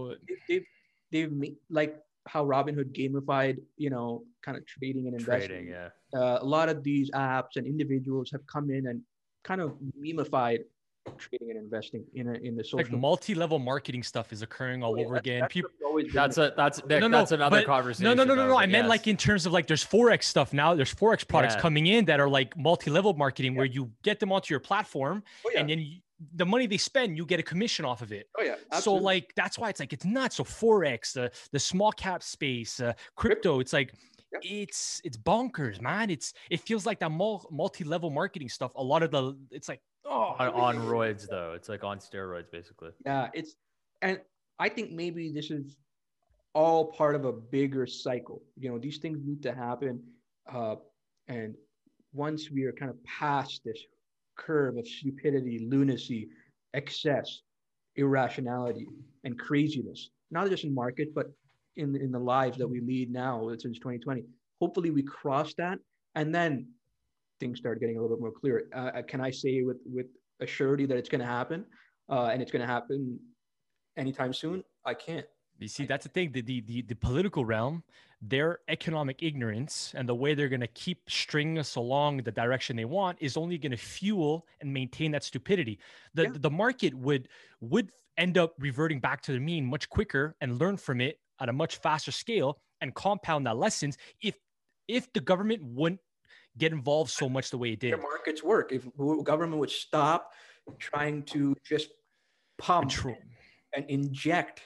they've, 0.49 0.65
they've 1.11 1.33
made, 1.33 1.57
like 1.71 1.99
how 2.27 2.45
Robinhood 2.45 2.95
gamified, 2.95 3.59
you 3.77 3.91
know, 3.91 4.23
kind 4.43 4.57
of 4.57 4.65
trading 4.67 5.07
and 5.09 5.19
investing. 5.19 5.49
Trading, 5.49 5.69
yeah. 5.69 5.89
Uh, 6.15 6.39
a 6.41 6.45
lot 6.45 6.69
of 6.69 6.85
these 6.85 7.11
apps 7.11 7.57
and 7.57 7.67
individuals 7.67 8.31
have 8.31 8.47
come 8.47 8.71
in 8.71 8.87
and 8.87 9.03
kind 9.43 9.61
of 9.61 9.77
memified 10.01 10.61
trading 11.19 11.51
and 11.51 11.59
investing 11.59 12.05
in 12.15 12.29
a, 12.29 12.33
in 12.35 12.57
the 12.57 12.65
social 12.65 12.79
like 12.79 12.93
multi-level 12.93 13.59
marketing 13.59 14.03
stuff 14.03 14.33
is 14.33 14.43
occurring 14.43 14.83
all 14.83 14.93
oh, 14.93 14.97
yeah, 14.97 15.05
over 15.05 15.17
again. 15.17 15.41
That's, 15.41 15.53
People, 15.53 15.71
that's 16.13 16.39
a 16.39 16.53
that's 16.57 16.79
Nick, 16.87 17.01
no, 17.01 17.09
no, 17.09 17.19
that's 17.19 17.33
another 17.33 17.63
conversation. 17.63 18.05
No, 18.05 18.15
no, 18.15 18.25
no, 18.25 18.35
no, 18.35 18.49
no. 18.49 18.57
I 18.57 18.67
meant 18.67 18.89
like 18.89 19.07
in 19.07 19.17
terms 19.17 19.47
of 19.47 19.53
like 19.53 19.67
there's 19.67 19.85
forex 19.85 20.25
stuff 20.25 20.53
now. 20.53 20.75
There's 20.75 20.95
forex 20.95 21.27
products 21.27 21.55
yeah. 21.55 21.61
coming 21.61 21.87
in 21.87 22.05
that 22.07 22.21
are 22.21 22.29
like 22.29 22.57
multi-level 22.57 23.15
marketing 23.15 23.53
yeah. 23.53 23.59
where 23.59 23.67
you 23.67 23.91
get 24.03 24.21
them 24.21 24.33
onto 24.33 24.53
your 24.53 24.61
platform 24.61 25.23
oh, 25.47 25.51
and 25.57 25.69
then 25.69 25.81
you, 25.81 25.99
the 26.35 26.45
money 26.45 26.67
they 26.67 26.77
spend, 26.77 27.17
you 27.17 27.25
get 27.25 27.41
a 27.41 27.43
commission 27.43 27.85
off 27.85 28.03
of 28.03 28.13
it. 28.13 28.29
Oh 28.39 28.43
yeah. 28.43 28.57
Absolutely. 28.73 28.81
So 28.83 28.95
like 29.05 29.33
that's 29.37 29.59
why 29.59 29.71
it's 29.71 29.81
like 29.81 29.93
it's 29.93 30.05
not 30.05 30.33
so 30.33 30.45
forex, 30.45 31.13
the 31.13 31.31
the 31.53 31.59
small 31.59 31.93
cap 31.93 32.23
space, 32.23 32.81
uh, 32.81 32.93
crypto. 33.17 33.61
It's 33.61 33.73
like 33.73 33.95
Yep. 34.33 34.43
It's 34.45 35.01
it's 35.05 35.17
bonkers, 35.17 35.81
man. 35.81 36.09
It's 36.09 36.35
it 36.51 36.61
feels 36.61 36.87
like 36.87 37.01
that 37.01 37.11
multi 37.11 37.85
level 37.85 38.11
marketing 38.11 38.49
stuff. 38.49 38.71
A 38.77 38.83
lot 38.83 39.03
of 39.03 39.11
the 39.11 39.37
it's 39.51 39.69
like 39.69 39.81
oh 40.05 40.37
on, 40.39 40.49
on 40.49 40.77
roids 40.87 41.29
though. 41.29 41.53
It's 41.55 41.69
like 41.69 41.85
on 41.85 41.99
steroids 41.99 42.51
basically. 42.51 42.91
Yeah, 43.05 43.29
it's 43.33 43.55
and 44.03 44.21
I 44.59 44.69
think 44.69 44.93
maybe 44.93 45.33
this 45.33 45.51
is 45.51 45.77
all 46.55 46.93
part 46.93 47.15
of 47.15 47.25
a 47.25 47.33
bigger 47.33 47.87
cycle. 47.87 48.43
You 48.57 48.71
know, 48.71 48.79
these 48.79 48.99
things 48.99 49.19
need 49.25 49.43
to 49.43 49.55
happen, 49.55 50.03
uh, 50.53 50.77
and 51.29 51.55
once 52.13 52.51
we 52.51 52.65
are 52.65 52.73
kind 52.73 52.91
of 52.91 53.03
past 53.05 53.63
this 53.65 53.79
curve 54.37 54.77
of 54.77 54.87
stupidity, 54.87 55.67
lunacy, 55.71 56.29
excess, 56.75 57.43
irrationality, 57.97 58.87
and 59.25 59.39
craziness, 59.39 60.11
not 60.31 60.49
just 60.49 60.65
in 60.65 60.75
markets, 60.75 61.11
but 61.15 61.27
in 61.77 61.95
in 61.97 62.11
the 62.11 62.19
lives 62.19 62.59
that 62.59 62.69
we 62.69 62.81
lead 62.81 63.13
now 63.13 63.49
since 63.59 63.79
2020. 63.79 64.25
Hopefully, 64.61 64.91
we 64.91 65.03
cross 65.03 65.55
that, 65.55 65.79
and 66.15 66.35
then 66.35 66.67
things 67.41 67.59
start 67.59 67.81
getting 67.81 67.97
a 67.97 68.01
little 68.01 68.17
bit 68.17 68.21
more 68.21 68.33
clear. 68.33 68.69
Uh, 68.75 68.91
uh 68.99 69.03
can 69.03 69.21
I 69.21 69.31
say 69.31 69.63
with 69.63 69.79
with 69.87 70.07
a 70.41 70.47
surety 70.47 70.87
that 70.87 70.97
it's 70.97 71.09
going 71.09 71.21
to 71.21 71.27
happen, 71.27 71.65
uh, 72.09 72.31
and 72.33 72.41
it's 72.41 72.53
going 72.53 72.63
to 72.63 72.73
happen 72.73 73.19
anytime 73.97 74.33
soon? 74.33 74.63
I 74.85 74.95
can't. 74.95 75.27
You 75.59 75.69
see, 75.69 75.85
that's 75.85 76.05
the 76.05 76.11
thing. 76.11 76.33
The, 76.33 76.41
the 76.41 76.61
the 76.63 76.83
the 76.83 76.95
political 76.95 77.45
realm, 77.45 77.83
their 78.23 78.61
economic 78.69 79.23
ignorance 79.23 79.93
and 79.95 80.09
the 80.09 80.15
way 80.15 80.35
they're 80.35 80.49
going 80.49 80.61
to 80.61 80.67
keep 80.69 80.99
stringing 81.09 81.59
us 81.59 81.77
along 81.77 82.19
the 82.19 82.31
direction 82.31 82.77
they 82.77 82.87
want 82.87 83.19
is 83.21 83.37
only 83.37 83.59
going 83.59 83.73
to 83.73 83.79
fuel 83.79 84.47
and 84.61 84.73
maintain 84.73 85.11
that 85.13 85.25
stupidity. 85.25 85.79
The 86.15 86.25
yeah. 86.25 86.31
the 86.35 86.51
market 86.51 86.95
would 86.95 87.29
would 87.61 87.91
end 88.17 88.39
up 88.39 88.55
reverting 88.59 89.01
back 89.01 89.23
to 89.23 89.33
the 89.33 89.39
mean 89.39 89.65
much 89.67 89.89
quicker 89.89 90.35
and 90.41 90.59
learn 90.59 90.77
from 90.77 91.01
it 91.01 91.19
at 91.41 91.49
a 91.49 91.53
much 91.53 91.77
faster 91.77 92.13
scale 92.13 92.59
and 92.81 92.95
compound 92.95 93.47
that 93.47 93.57
lessons 93.57 93.99
if 94.23 94.37
if 94.89 95.13
the 95.13 95.21
government 95.21 95.63
wouldn't 95.63 96.01
get 96.61 96.73
involved 96.73 97.11
so 97.11 97.29
much 97.29 97.51
the 97.51 97.59
way 97.59 97.73
it 97.73 97.81
did. 97.81 97.93
Their 97.93 97.99
markets 98.03 98.43
work. 98.45 98.71
If 98.71 98.87
government 99.25 99.59
would 99.59 99.71
stop 99.71 100.33
trying 100.79 101.23
to 101.25 101.57
just 101.65 101.89
pump 102.59 102.91
Control. 102.91 103.17
and 103.75 103.85
inject 103.89 104.61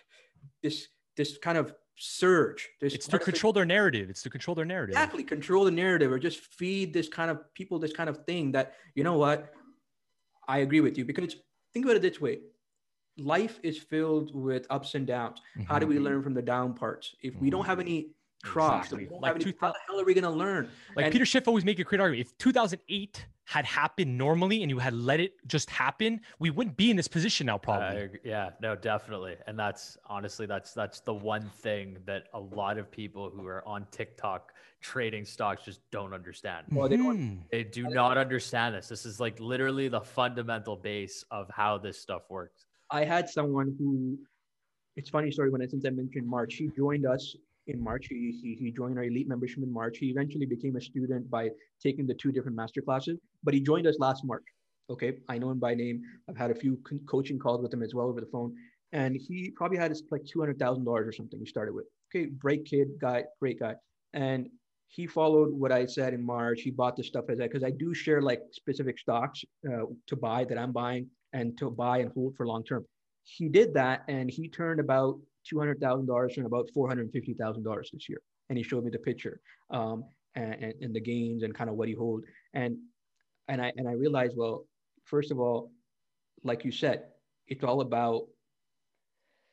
this 0.63 0.89
this 1.17 1.39
kind 1.39 1.57
of 1.57 1.73
surge. 1.97 2.69
This 2.81 2.93
It's 2.95 3.07
to 3.07 3.21
control 3.21 3.53
their 3.53 3.65
narrative. 3.65 4.11
It's 4.11 4.23
to 4.23 4.31
control 4.31 4.57
their 4.57 4.65
narrative. 4.65 4.95
exactly 4.97 5.23
control 5.23 5.65
the 5.65 5.71
narrative 5.71 6.11
or 6.11 6.19
just 6.19 6.41
feed 6.41 6.93
this 6.93 7.09
kind 7.09 7.31
of 7.31 7.37
people 7.55 7.79
this 7.79 7.93
kind 7.93 8.11
of 8.11 8.25
thing 8.27 8.51
that 8.53 8.75
you 8.97 9.05
know 9.05 9.17
what 9.17 9.53
i 10.49 10.59
agree 10.59 10.81
with 10.81 10.99
you 10.99 11.05
because 11.05 11.37
think 11.73 11.85
about 11.87 11.95
it 11.97 12.03
this 12.03 12.21
way 12.21 12.41
life 13.17 13.61
is 13.63 13.79
filled 13.79 14.35
with 14.35 14.67
ups 14.71 14.97
and 14.97 15.07
downs 15.07 15.39
how 15.69 15.79
do 15.79 15.87
we 15.87 15.97
Mhm. 15.99 16.03
learn 16.03 16.21
from 16.25 16.35
the 16.35 16.43
down 16.43 16.75
parts 16.75 17.15
if 17.23 17.33
we 17.37 17.49
don't 17.49 17.65
have 17.65 17.79
any 17.79 17.99
troughs 18.45 18.93
Exactly. 18.93 19.19
Like 19.21 19.35
any, 19.37 19.45
two 19.45 19.55
how 19.61 19.73
the 19.73 19.79
hell 19.87 20.01
are 20.01 20.05
we 20.05 20.15
going 20.15 20.25
to 20.25 20.31
learn 20.31 20.69
Like 20.97 21.07
And- 21.07 21.13
Peter 21.13 21.27
Schiff 21.27 21.49
always 21.49 21.65
make 21.65 21.79
a 21.79 21.85
great 21.85 22.01
argument. 22.01 22.27
If 22.29 22.37
2008 22.39 23.27
had 23.47 23.67
happened 23.67 24.17
normally 24.17 24.63
and 24.63 24.71
you 24.71 24.79
had 24.79 24.95
let 24.95 25.21
it 25.21 25.35
just 25.47 25.69
happen, 25.69 26.21
we 26.39 26.49
wouldn't 26.51 26.77
be 26.79 26.91
in 26.91 26.97
this 26.97 27.09
position 27.09 27.47
now. 27.47 27.59
Probably. 27.59 28.03
agree. 28.03 28.21
yeah, 28.25 28.51
no, 28.61 28.75
definitely. 28.75 29.37
And 29.47 29.59
that's 29.59 29.99
honestly 30.07 30.47
that's 30.47 30.73
that's 30.73 31.01
the 31.01 31.13
one 31.13 31.51
thing 31.59 31.99
that 32.07 32.29
a 32.33 32.41
lot 32.41 32.79
of 32.79 32.91
people 32.91 33.31
who 33.31 33.47
are 33.47 33.67
on 33.69 33.87
TikTok 33.91 34.55
trading 34.81 35.25
stocks 35.27 35.63
just 35.65 35.81
don't 35.91 36.15
understand. 36.15 36.67
Well, 36.71 36.89
they 36.89 36.97
don't- 36.97 37.19
Mhm. 37.19 37.39
They 37.51 37.65
do 37.65 37.83
not 37.89 38.17
understand 38.17 38.75
this. 38.75 38.89
This 38.89 39.05
is 39.05 39.21
like 39.21 39.39
literally 39.41 39.89
the 39.89 40.01
fundamental 40.01 40.77
base 40.77 41.23
of 41.31 41.51
how 41.51 41.77
this 41.79 41.99
stuff 42.01 42.23
works. 42.31 42.65
I 42.91 43.05
had 43.05 43.29
someone 43.29 43.75
who, 43.79 44.19
it's 44.97 45.11
funny 45.11 45.31
story 45.31 45.51
when 45.51 45.61
I 45.63 45.67
since 45.67 45.85
I 45.85 45.91
mentioned 45.91 46.27
March, 46.27 46.55
he 46.55 46.69
joined 46.77 47.05
us 47.07 47.35
in 47.67 47.83
March. 47.83 48.07
He, 48.09 48.39
he, 48.43 48.57
he 48.59 48.71
joined 48.71 48.99
our 48.99 49.05
elite 49.05 49.29
membership 49.29 49.63
in 49.63 49.73
March. 49.73 49.99
He 49.99 50.07
eventually 50.07 50.47
became 50.47 50.77
a 50.77 50.81
student 50.81 51.31
by 51.31 51.51
taking 51.83 52.07
the 52.07 52.15
two 52.15 52.33
different 52.33 52.57
master 52.57 52.83
classes, 52.83 53.19
but 53.43 53.55
he 53.55 53.61
joined 53.61 53.87
us 53.87 53.97
last 53.99 54.25
March. 54.25 54.45
Okay, 54.91 55.15
I 55.29 55.39
know 55.39 55.51
him 55.51 55.59
by 55.59 55.75
name. 55.75 56.03
I've 56.29 56.37
had 56.37 56.51
a 56.51 56.55
few 56.55 56.79
co- 56.89 56.99
coaching 57.09 57.39
calls 57.39 57.63
with 57.63 57.73
him 57.73 57.83
as 57.83 57.95
well 57.95 58.07
over 58.07 58.21
the 58.21 58.27
phone, 58.27 58.55
and 58.93 59.17
he 59.17 59.51
probably 59.57 59.79
had 59.79 59.91
his 59.91 60.03
like 60.11 60.25
two 60.27 60.41
hundred 60.41 60.59
thousand 60.59 60.85
dollars 60.85 61.09
or 61.09 61.13
something. 61.13 61.41
He 61.41 61.47
started 61.47 61.75
with. 61.75 61.87
Okay, 62.15 62.27
great 62.27 62.67
kid, 62.67 62.89
guy, 63.01 63.25
great 63.41 63.59
guy, 63.59 63.77
and 64.13 64.49
he 64.89 65.07
followed 65.07 65.51
what 65.51 65.73
I 65.73 65.87
said 65.87 66.15
in 66.15 66.25
March. 66.25 66.61
He 66.61 66.71
bought 66.71 66.97
the 66.97 67.03
stuff 67.03 67.25
as 67.31 67.41
I 67.41 67.45
because 67.45 67.65
I 67.65 67.71
do 67.71 67.95
share 67.95 68.21
like 68.21 68.43
specific 68.53 68.99
stocks 68.99 69.43
uh, 69.67 69.87
to 70.07 70.17
buy 70.17 70.45
that 70.45 70.59
I'm 70.59 70.73
buying 70.73 71.09
and 71.33 71.57
to 71.59 71.71
buy 71.71 71.99
and 71.99 72.13
hold 72.13 72.37
for 72.37 72.47
long 72.47 72.63
term. 72.63 72.85
He 73.25 73.49
did 73.49 73.75
that 73.75 74.05
and 74.07 74.31
he 74.31 74.49
turned 74.49 74.81
about 74.81 75.19
two 75.49 75.59
hundred 75.59 75.81
thousand 75.81 76.07
dollars 76.07 76.37
and 76.37 76.47
about 76.47 76.71
four 76.75 76.89
hundred 76.89 77.11
fifty 77.13 77.35
thousand 77.35 77.63
dollars 77.63 77.91
this 77.93 78.09
year. 78.09 78.19
And 78.49 78.59
he 78.59 78.65
showed 78.65 78.85
me 78.85 78.91
the 78.91 78.99
picture 78.99 79.41
um, 79.71 80.05
and, 80.35 80.55
and, 80.55 80.75
and 80.81 80.95
the 80.95 81.01
gains 81.01 81.43
and 81.43 81.55
kind 81.55 81.71
of 81.71 81.77
what 81.77 81.89
he 81.89 81.95
hold. 81.95 82.25
And 82.53 82.79
and 83.49 83.61
I 83.61 83.73
and 83.77 83.89
I 83.89 83.93
realized, 83.93 84.37
well, 84.37 84.67
first 85.05 85.31
of 85.31 85.39
all, 85.39 85.73
like 86.43 86.65
you 86.65 86.73
said, 86.73 87.05
it's 87.47 87.65
all 87.65 87.81
about 87.81 88.27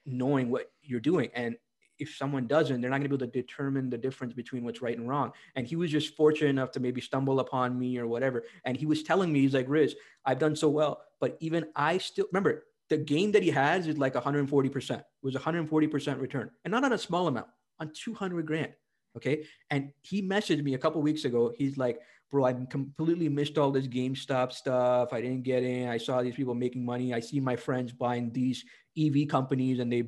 knowing 0.05 0.49
what 0.49 0.71
you're 0.81 0.99
doing. 0.99 1.29
And 1.33 1.55
if 1.99 2.15
someone 2.15 2.47
doesn't, 2.47 2.81
they're 2.81 2.89
not 2.89 2.97
going 2.97 3.09
to 3.09 3.15
be 3.15 3.23
able 3.23 3.31
to 3.31 3.41
determine 3.41 3.89
the 3.89 3.97
difference 3.97 4.33
between 4.33 4.63
what's 4.63 4.81
right 4.81 4.97
and 4.97 5.07
wrong. 5.07 5.31
And 5.55 5.67
he 5.67 5.75
was 5.75 5.91
just 5.91 6.15
fortunate 6.17 6.49
enough 6.49 6.71
to 6.71 6.79
maybe 6.79 6.99
stumble 6.99 7.39
upon 7.39 7.77
me 7.77 7.99
or 7.99 8.07
whatever. 8.07 8.43
And 8.65 8.75
he 8.75 8.87
was 8.87 9.03
telling 9.03 9.31
me, 9.31 9.41
he's 9.41 9.53
like, 9.53 9.67
Riz, 9.69 9.95
I've 10.25 10.39
done 10.39 10.55
so 10.55 10.69
well, 10.69 11.03
but 11.19 11.37
even 11.39 11.67
I 11.75 11.99
still 11.99 12.25
remember 12.31 12.65
the 12.91 12.97
gain 12.97 13.31
that 13.31 13.41
he 13.41 13.49
has 13.51 13.87
is 13.87 13.97
like 13.97 14.15
140%. 14.15 14.99
It 14.99 15.05
was 15.23 15.33
140% 15.33 16.19
return, 16.19 16.51
and 16.65 16.71
not 16.71 16.83
on 16.83 16.91
a 16.91 16.97
small 16.97 17.27
amount, 17.27 17.47
on 17.79 17.91
200 17.95 18.45
grand. 18.45 18.73
Okay. 19.15 19.45
And 19.69 19.91
he 20.01 20.21
messaged 20.21 20.61
me 20.61 20.73
a 20.73 20.77
couple 20.77 21.01
weeks 21.01 21.23
ago. 21.23 21.53
He's 21.57 21.77
like, 21.77 22.01
bro, 22.29 22.43
I 22.43 22.53
completely 22.69 23.29
missed 23.29 23.57
all 23.57 23.71
this 23.71 23.87
GameStop 23.87 24.51
stuff. 24.51 25.13
I 25.13 25.21
didn't 25.21 25.43
get 25.43 25.63
in. 25.63 25.87
I 25.87 25.97
saw 25.97 26.21
these 26.21 26.35
people 26.35 26.53
making 26.53 26.83
money. 26.83 27.13
I 27.13 27.21
see 27.21 27.39
my 27.39 27.55
friends 27.55 27.93
buying 27.93 28.31
these 28.31 28.63
EV 28.97 29.29
companies 29.29 29.79
and 29.79 29.91
they 29.91 30.03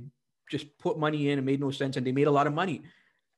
just 0.49 0.77
put 0.77 0.99
money 0.99 1.29
in 1.29 1.39
and 1.39 1.45
made 1.45 1.61
no 1.61 1.71
sense 1.71 1.95
and 1.95 2.05
they 2.05 2.11
made 2.11 2.27
a 2.27 2.31
lot 2.31 2.47
of 2.47 2.53
money. 2.53 2.83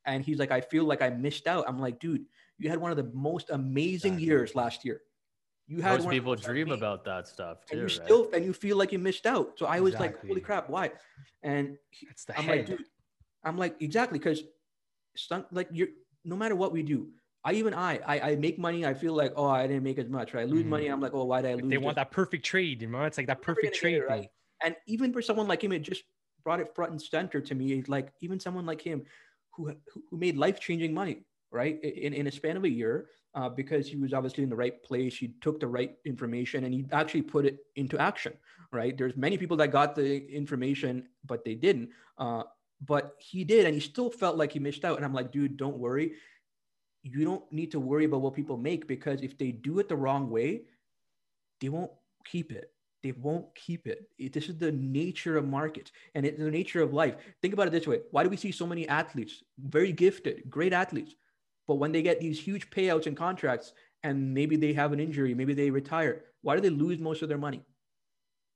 And 0.04 0.24
he's 0.24 0.38
like, 0.38 0.50
I 0.50 0.60
feel 0.60 0.84
like 0.84 1.02
I 1.02 1.10
missed 1.10 1.46
out. 1.46 1.64
I'm 1.68 1.80
like, 1.80 2.00
dude, 2.00 2.24
you 2.58 2.68
had 2.68 2.80
one 2.80 2.90
of 2.90 2.96
the 2.96 3.10
most 3.12 3.50
amazing 3.50 4.18
years 4.18 4.54
last 4.54 4.84
year. 4.84 5.02
You 5.68 5.82
had 5.82 5.92
Most 5.94 6.04
one 6.04 6.06
of 6.06 6.10
the 6.10 6.16
people 6.20 6.36
dream 6.36 6.68
amazing- 6.68 6.78
about 6.78 7.04
that 7.04 7.26
stuff 7.26 7.66
too, 7.66 7.72
and 7.72 7.80
you 7.80 7.86
right? 7.98 8.04
still 8.06 8.30
and 8.32 8.44
you 8.44 8.52
feel 8.52 8.76
like 8.76 8.92
you 8.92 8.98
missed 8.98 9.26
out. 9.26 9.58
So 9.58 9.66
I 9.66 9.80
was 9.80 9.94
like, 9.98 10.20
holy 10.26 10.40
crap, 10.40 10.70
why? 10.70 10.92
And 11.42 11.76
he- 11.90 12.06
That's 12.06 12.24
the 12.24 12.38
I'm 12.38 12.44
head. 12.44 12.56
like, 12.58 12.66
dude, 12.66 12.84
I'm 13.44 13.56
like, 13.58 13.76
exactly, 13.80 14.18
because 14.18 14.42
like 15.50 15.68
you're 15.72 15.88
no 16.24 16.36
matter 16.36 16.54
what 16.56 16.72
we 16.72 16.82
do, 16.82 17.08
I 17.44 17.52
even 17.54 17.74
I, 17.74 17.98
I 18.06 18.20
I 18.32 18.36
make 18.36 18.58
money, 18.58 18.84
I 18.86 18.94
feel 18.94 19.12
like, 19.14 19.32
oh, 19.36 19.46
I 19.46 19.66
didn't 19.66 19.82
make 19.82 19.98
as 19.98 20.08
much. 20.08 20.34
Right? 20.34 20.42
I 20.42 20.44
lose 20.44 20.64
Mhm. 20.64 20.68
money, 20.68 20.86
I'm 20.88 21.00
like, 21.00 21.14
oh, 21.14 21.24
why 21.24 21.42
did 21.42 21.50
I 21.50 21.54
lose? 21.54 21.70
they 21.70 21.78
want 21.78 21.96
this? 21.96 22.02
that 22.02 22.10
perfect 22.10 22.44
trade, 22.44 22.82
you 22.82 22.88
know? 22.88 23.02
It's 23.04 23.18
like 23.18 23.26
that 23.26 23.42
perfect 23.42 23.74
trade 23.74 23.94
it 23.96 24.06
right. 24.08 24.28
And 24.62 24.74
even 24.86 25.12
for 25.12 25.20
someone 25.22 25.46
like 25.48 25.62
him, 25.62 25.72
it 25.72 25.80
just 25.80 26.04
brought 26.44 26.60
it 26.60 26.74
front 26.74 26.92
and 26.92 27.02
center 27.02 27.40
to 27.40 27.54
me. 27.54 27.82
Like 27.88 28.12
even 28.20 28.38
someone 28.40 28.66
like 28.66 28.80
him, 28.80 29.04
who 29.54 29.68
who 29.92 30.02
who 30.10 30.16
made 30.16 30.36
life 30.36 30.60
changing 30.60 30.94
money, 30.94 31.24
right? 31.50 31.82
In 31.82 32.12
in 32.14 32.26
a 32.26 32.30
span 32.32 32.56
of 32.56 32.64
a 32.64 32.68
year, 32.70 33.08
uh, 33.36 33.50
because 33.50 33.86
he 33.86 33.96
was 33.96 34.14
obviously 34.14 34.42
in 34.42 34.50
the 34.50 34.56
right 34.56 34.82
place. 34.82 35.16
He 35.16 35.34
took 35.42 35.60
the 35.60 35.68
right 35.68 35.94
information 36.06 36.64
and 36.64 36.72
he 36.72 36.86
actually 36.90 37.22
put 37.22 37.44
it 37.44 37.58
into 37.76 37.98
action, 37.98 38.32
right? 38.72 38.96
There's 38.96 39.16
many 39.16 39.36
people 39.36 39.58
that 39.58 39.68
got 39.68 39.94
the 39.94 40.26
information, 40.32 41.08
but 41.24 41.44
they 41.44 41.54
didn't. 41.54 41.90
Uh, 42.18 42.44
but 42.84 43.14
he 43.18 43.44
did, 43.44 43.66
and 43.66 43.74
he 43.74 43.80
still 43.80 44.10
felt 44.10 44.36
like 44.36 44.52
he 44.52 44.58
missed 44.58 44.84
out. 44.84 44.96
And 44.96 45.04
I'm 45.04 45.14
like, 45.14 45.32
dude, 45.32 45.56
don't 45.56 45.78
worry. 45.78 46.14
You 47.02 47.24
don't 47.24 47.44
need 47.52 47.70
to 47.72 47.80
worry 47.80 48.06
about 48.06 48.22
what 48.22 48.34
people 48.34 48.56
make 48.56 48.88
because 48.88 49.22
if 49.22 49.38
they 49.38 49.52
do 49.52 49.78
it 49.78 49.88
the 49.88 49.96
wrong 49.96 50.28
way, 50.28 50.62
they 51.60 51.68
won't 51.68 51.92
keep 52.24 52.52
it. 52.52 52.72
They 53.02 53.12
won't 53.12 53.54
keep 53.54 53.86
it. 53.86 54.08
This 54.32 54.48
is 54.48 54.56
the 54.56 54.72
nature 54.72 55.36
of 55.36 55.46
markets 55.46 55.92
and 56.14 56.26
it's 56.26 56.38
the 56.38 56.50
nature 56.50 56.82
of 56.82 56.92
life. 56.92 57.14
Think 57.40 57.54
about 57.54 57.68
it 57.68 57.70
this 57.70 57.86
way. 57.86 58.00
Why 58.10 58.24
do 58.24 58.28
we 58.28 58.36
see 58.36 58.50
so 58.50 58.66
many 58.66 58.88
athletes, 58.88 59.44
very 59.58 59.92
gifted, 59.92 60.50
great 60.50 60.72
athletes, 60.72 61.14
but 61.66 61.76
when 61.76 61.92
they 61.92 62.02
get 62.02 62.20
these 62.20 62.40
huge 62.40 62.70
payouts 62.70 63.06
and 63.06 63.16
contracts 63.16 63.72
and 64.02 64.34
maybe 64.34 64.56
they 64.56 64.72
have 64.72 64.92
an 64.92 65.00
injury, 65.00 65.34
maybe 65.34 65.54
they 65.54 65.70
retire, 65.70 66.22
why 66.42 66.54
do 66.54 66.60
they 66.60 66.70
lose 66.70 66.98
most 66.98 67.22
of 67.22 67.28
their 67.28 67.38
money? 67.38 67.62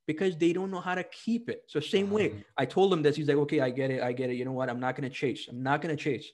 Because 0.06 0.36
they 0.36 0.52
don't 0.52 0.70
know 0.70 0.80
how 0.80 0.94
to 0.94 1.04
keep 1.04 1.48
it. 1.48 1.64
So 1.66 1.80
same 1.80 2.10
way, 2.10 2.30
Um, 2.30 2.44
I 2.56 2.64
told 2.66 2.92
him 2.92 3.02
this. 3.02 3.16
He's 3.16 3.28
like, 3.28 3.36
okay, 3.36 3.60
I 3.60 3.70
get 3.70 3.90
it. 3.90 4.02
I 4.02 4.12
get 4.12 4.30
it. 4.30 4.34
You 4.34 4.44
know 4.44 4.52
what? 4.52 4.68
I'm 4.68 4.80
not 4.80 4.96
going 4.96 5.08
to 5.08 5.14
chase. 5.14 5.46
I'm 5.48 5.62
not 5.62 5.82
going 5.82 5.96
to 5.96 6.02
chase. 6.02 6.30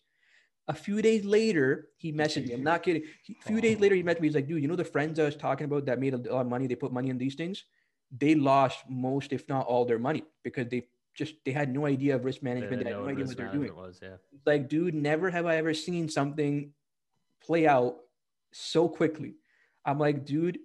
A 0.69 0.75
few 0.75 1.01
days 1.01 1.25
later, 1.25 1.89
he 1.97 2.13
messaged 2.13 2.49
me. 2.49 2.55
I'm 2.55 2.65
not 2.65 2.83
kidding. 2.83 3.03
A 3.29 3.47
few 3.47 3.61
days 3.61 3.79
later, 3.79 3.95
he 3.95 4.03
met 4.03 4.21
me. 4.21 4.29
He's 4.29 4.35
like, 4.35 4.49
dude, 4.49 4.63
you 4.63 4.69
know 4.69 4.77
the 4.77 4.85
friends 4.85 5.19
I 5.19 5.25
was 5.25 5.37
talking 5.37 5.65
about 5.65 5.87
that 5.87 6.01
made 6.01 6.15
a 6.15 6.19
lot 6.19 6.41
of 6.41 6.49
money? 6.49 6.67
They 6.67 6.75
put 6.75 6.93
money 6.93 7.09
in 7.09 7.19
these 7.19 7.37
things. 7.37 7.65
They 8.11 8.35
lost 8.35 8.79
most, 8.89 9.33
if 9.33 9.49
not 9.49 9.67
all, 9.67 9.85
their 9.85 9.99
money 9.99 10.25
because 10.43 10.69
they 10.69 10.89
just 11.17 11.35
they 11.45 11.53
had 11.53 11.73
no 11.73 11.87
idea 11.87 12.15
of 12.15 12.25
risk 12.25 12.43
management. 12.43 12.71
They, 12.71 12.77
didn't 12.85 12.93
had 12.93 13.03
no 13.03 13.09
idea 13.09 13.25
what 13.25 13.37
they're 13.37 13.53
doing. 13.53 13.75
was. 13.75 14.01
Yeah. 14.03 14.17
Like, 14.45 14.69
dude, 14.69 14.95
never 14.95 15.31
have 15.31 15.47
I 15.47 15.57
ever 15.57 15.75
seen 15.75 16.09
something 16.09 16.73
play 17.43 17.67
out 17.67 17.97
so 18.53 18.89
quickly. 18.89 19.35
I'm 19.85 19.99
like, 19.99 20.25
dude, 20.25 20.59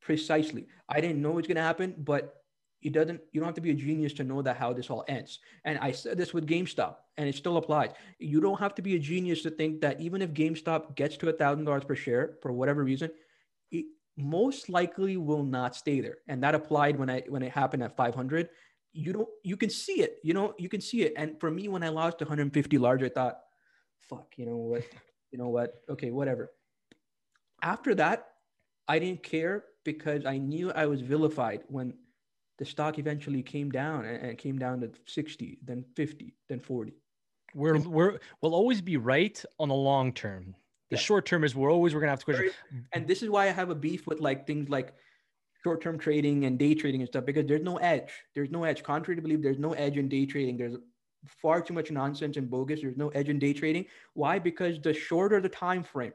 precisely. 0.00 0.66
I 0.88 1.00
didn't 1.00 1.22
know 1.22 1.38
it's 1.38 1.48
gonna 1.48 1.62
happen, 1.62 1.94
but 1.98 2.42
it 2.82 2.92
doesn't. 2.92 3.20
You 3.32 3.40
don't 3.40 3.46
have 3.46 3.54
to 3.54 3.60
be 3.60 3.70
a 3.70 3.74
genius 3.74 4.12
to 4.14 4.24
know 4.24 4.42
that 4.42 4.56
how 4.56 4.72
this 4.72 4.90
all 4.90 5.04
ends. 5.08 5.38
And 5.64 5.78
I 5.78 5.92
said 5.92 6.18
this 6.18 6.34
with 6.34 6.46
GameStop, 6.46 6.96
and 7.16 7.28
it 7.28 7.34
still 7.34 7.56
applies. 7.56 7.90
You 8.18 8.40
don't 8.40 8.60
have 8.60 8.74
to 8.76 8.82
be 8.82 8.96
a 8.96 8.98
genius 8.98 9.42
to 9.42 9.50
think 9.50 9.80
that 9.80 10.00
even 10.00 10.22
if 10.22 10.32
GameStop 10.32 10.94
gets 10.96 11.16
to 11.18 11.28
a 11.28 11.32
thousand 11.32 11.64
dollars 11.64 11.84
per 11.84 11.94
share 11.94 12.36
for 12.42 12.52
whatever 12.52 12.84
reason, 12.84 13.10
it 13.70 13.86
most 14.16 14.68
likely 14.68 15.16
will 15.16 15.42
not 15.42 15.74
stay 15.74 16.00
there. 16.00 16.18
And 16.28 16.42
that 16.42 16.54
applied 16.54 16.98
when 16.98 17.10
I 17.10 17.24
when 17.28 17.42
it 17.42 17.52
happened 17.52 17.82
at 17.82 17.96
500. 17.96 18.48
You 18.96 19.12
don't. 19.12 19.28
You 19.42 19.56
can 19.56 19.70
see 19.70 20.00
it. 20.02 20.18
You 20.22 20.34
know. 20.34 20.54
You 20.58 20.68
can 20.68 20.80
see 20.80 21.02
it. 21.02 21.12
And 21.16 21.38
for 21.38 21.50
me, 21.50 21.68
when 21.68 21.82
I 21.82 21.88
lost 21.90 22.20
150 22.20 22.78
large, 22.78 23.02
I 23.02 23.08
thought, 23.08 23.40
"Fuck." 24.00 24.34
You 24.38 24.46
know 24.46 24.56
what? 24.56 24.82
You 25.30 25.38
know 25.38 25.48
what? 25.48 25.82
Okay, 25.88 26.10
whatever. 26.10 26.52
After 27.62 27.94
that, 27.96 28.28
I 28.88 28.98
didn't 28.98 29.22
care 29.22 29.64
because 29.84 30.24
I 30.24 30.38
knew 30.38 30.70
I 30.72 30.86
was 30.86 31.00
vilified 31.00 31.64
when 31.68 31.94
the 32.58 32.64
stock 32.64 32.98
eventually 32.98 33.42
came 33.42 33.70
down 33.70 34.04
and 34.04 34.38
came 34.38 34.58
down 34.58 34.80
to 34.80 34.90
60, 35.06 35.58
then 35.62 35.84
50, 35.94 36.34
then 36.48 36.60
40. 36.60 36.94
We're 37.54 37.78
we're 37.80 38.18
we'll 38.40 38.54
always 38.54 38.80
be 38.80 38.96
right 38.96 39.42
on 39.58 39.68
the 39.68 39.74
long 39.74 40.12
term. 40.12 40.54
The 40.90 40.96
Yeah. 40.96 41.02
short 41.02 41.26
term 41.26 41.42
is 41.44 41.54
we're 41.54 41.72
always 41.72 41.94
we're 41.94 42.00
gonna 42.00 42.12
have 42.12 42.20
to 42.20 42.24
question. 42.24 42.50
And 42.92 43.06
this 43.06 43.22
is 43.22 43.28
why 43.30 43.44
I 43.46 43.50
have 43.50 43.70
a 43.70 43.74
beef 43.74 44.06
with 44.06 44.20
like 44.20 44.46
things 44.46 44.68
like 44.68 44.94
short-term 45.66 45.98
trading 45.98 46.44
and 46.44 46.60
day 46.60 46.74
trading 46.76 47.00
and 47.00 47.08
stuff 47.08 47.24
because 47.26 47.44
there's 47.44 47.68
no 47.72 47.76
edge. 47.78 48.12
There's 48.36 48.52
no 48.52 48.62
edge. 48.62 48.84
Contrary 48.84 49.16
to 49.16 49.22
believe, 49.22 49.42
there's 49.42 49.58
no 49.58 49.72
edge 49.72 49.96
in 49.96 50.08
day 50.08 50.24
trading. 50.24 50.56
There's 50.56 50.76
far 51.42 51.60
too 51.60 51.74
much 51.74 51.90
nonsense 51.90 52.36
and 52.36 52.48
bogus. 52.48 52.82
There's 52.82 52.96
no 52.96 53.08
edge 53.08 53.28
in 53.28 53.40
day 53.40 53.52
trading. 53.52 53.86
Why? 54.14 54.38
Because 54.38 54.80
the 54.80 54.94
shorter 54.94 55.40
the 55.40 55.48
time 55.48 55.82
frame 55.82 56.12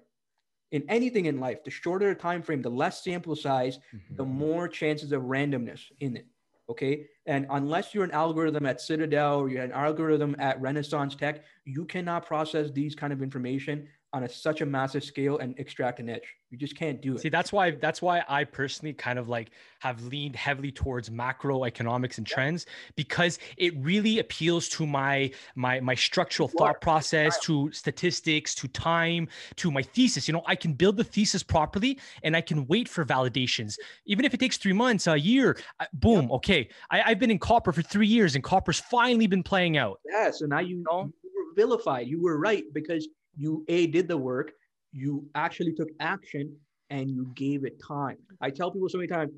in 0.72 0.86
anything 0.88 1.26
in 1.26 1.42
life, 1.42 1.66
the 1.66 1.70
shorter 1.70 2.08
the 2.14 2.16
time 2.16 2.42
frame, 2.42 2.62
the 2.62 2.70
less 2.70 3.04
sample 3.04 3.36
size, 3.36 3.78
mm-hmm. 3.94 4.16
the 4.16 4.24
more 4.24 4.70
chances 4.70 5.12
of 5.12 5.24
randomness 5.24 5.82
in 6.00 6.16
it. 6.16 6.28
Okay. 6.70 7.08
And 7.26 7.46
unless 7.50 7.94
you're 7.94 8.06
an 8.06 8.12
algorithm 8.12 8.66
at 8.66 8.80
Citadel 8.80 9.40
or 9.42 9.50
you're 9.50 9.64
an 9.64 9.74
algorithm 9.74 10.34
at 10.40 10.62
Renaissance 10.62 11.14
Tech, 11.14 11.44
you 11.66 11.84
cannot 11.84 12.26
process 12.26 12.72
these 12.72 12.96
kind 12.96 13.12
of 13.12 13.22
information 13.22 13.90
on 14.14 14.24
a 14.24 14.30
such 14.30 14.62
a 14.62 14.66
massive 14.66 15.04
scale 15.04 15.38
and 15.38 15.58
extract 15.58 16.00
an 16.00 16.10
edge. 16.10 16.36
You 16.50 16.58
just 16.58 16.76
can't 16.76 17.02
do 17.02 17.16
it. 17.16 17.22
See, 17.22 17.30
that's 17.30 17.54
why 17.54 17.72
that's 17.72 18.02
why 18.02 18.24
I 18.28 18.44
personally 18.44 18.94
kind 18.94 19.18
of 19.18 19.30
like 19.30 19.52
have 19.80 20.04
leaned 20.04 20.36
heavily 20.36 20.72
towards 20.72 21.10
macroeconomics 21.10 22.18
and 22.18 22.28
trends 22.28 22.66
because 22.98 23.40
it 23.56 23.74
really 23.78 24.20
appeals 24.20 24.68
to 24.70 24.86
my 24.86 25.32
my 25.56 25.80
my 25.80 25.96
structural 25.96 26.50
thought 26.50 26.82
process, 26.82 27.40
to 27.42 27.72
statistics, 27.72 28.54
to 28.56 28.68
time, 28.68 29.30
to 29.56 29.72
my 29.72 29.82
thesis. 29.82 30.28
You 30.28 30.34
know, 30.34 30.44
I 30.46 30.56
can 30.56 30.74
build 30.74 30.98
the 30.98 31.06
thesis 31.06 31.42
properly 31.42 31.98
and 32.24 32.36
I 32.36 32.42
can 32.42 32.68
wait 32.68 32.90
for 32.90 33.06
validations, 33.06 33.78
even 34.06 34.26
if 34.26 34.34
it 34.34 34.42
takes 34.42 34.58
three 34.58 34.74
months, 34.74 35.08
a 35.08 35.18
year. 35.18 35.58
Boom, 35.94 36.24
yep. 36.24 36.32
okay. 36.32 36.70
I, 36.90 37.02
I've 37.04 37.20
been 37.20 37.32
in 37.32 37.40
copper 37.40 37.72
for 37.72 37.82
three 37.82 38.08
years, 38.08 38.36
and 38.36 38.44
copper's 38.44 38.80
finally 38.80 39.28
been 39.28 39.44
playing 39.44 39.78
out. 39.78 40.02
Yeah, 40.06 40.32
so 40.32 40.46
now 40.48 40.60
you, 40.60 40.78
you, 40.78 40.84
know? 40.92 41.10
you 41.24 41.32
were 41.34 41.54
vilified. 41.56 42.08
You 42.08 42.22
were 42.22 42.38
right 42.38 42.66
because 42.74 43.08
you 43.36 43.66
a 43.68 43.88
did 43.88 44.08
the 44.08 44.18
work 44.18 44.52
you 44.92 45.26
actually 45.36 45.74
took 45.74 45.90
action 46.00 46.56
and 46.90 47.10
you 47.10 47.32
gave 47.36 47.64
it 47.66 47.82
time. 47.82 48.18
I 48.42 48.50
tell 48.50 48.72
people 48.72 48.90
so 48.90 48.98
many 48.98 49.08
times 49.08 49.32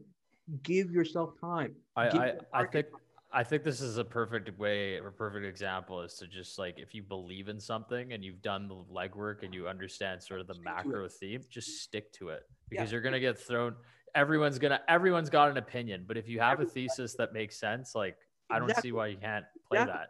give 0.63 0.91
yourself 0.91 1.31
time. 1.39 1.75
I 1.95 2.07
I, 2.07 2.33
I 2.53 2.65
think 2.65 2.87
I 3.31 3.43
think 3.43 3.63
this 3.63 3.81
is 3.81 3.97
a 3.97 4.03
perfect 4.03 4.57
way, 4.59 4.97
a 4.97 5.01
perfect 5.03 5.45
example 5.45 6.01
is 6.01 6.15
to 6.15 6.27
just 6.27 6.59
like 6.59 6.79
if 6.79 6.93
you 6.93 7.03
believe 7.03 7.47
in 7.47 7.59
something 7.59 8.13
and 8.13 8.23
you've 8.23 8.41
done 8.41 8.67
the 8.67 8.75
legwork 8.75 9.43
and 9.43 9.53
you 9.53 9.67
understand 9.67 10.21
sort 10.21 10.39
of 10.39 10.47
the 10.47 10.53
stick 10.53 10.63
macro 10.63 11.07
theme, 11.07 11.41
just 11.49 11.81
stick 11.81 12.11
to 12.13 12.29
it. 12.29 12.43
Because 12.69 12.89
yeah. 12.89 12.93
you're 12.93 13.01
gonna 13.01 13.19
get 13.19 13.39
thrown. 13.39 13.75
Everyone's 14.15 14.59
gonna, 14.59 14.79
everyone's 14.87 15.31
got 15.31 15.49
an 15.49 15.57
opinion, 15.57 16.05
but 16.07 16.17
if 16.17 16.27
you 16.29 16.39
have 16.39 16.59
a 16.59 16.65
thesis 16.65 17.15
that 17.15 17.33
makes 17.33 17.59
sense, 17.59 17.95
like 17.95 18.15
I 18.51 18.59
don't 18.59 18.75
see 18.77 18.91
why 18.91 19.07
you 19.07 19.17
can't 19.17 19.45
play 19.67 19.79
that 19.79 20.09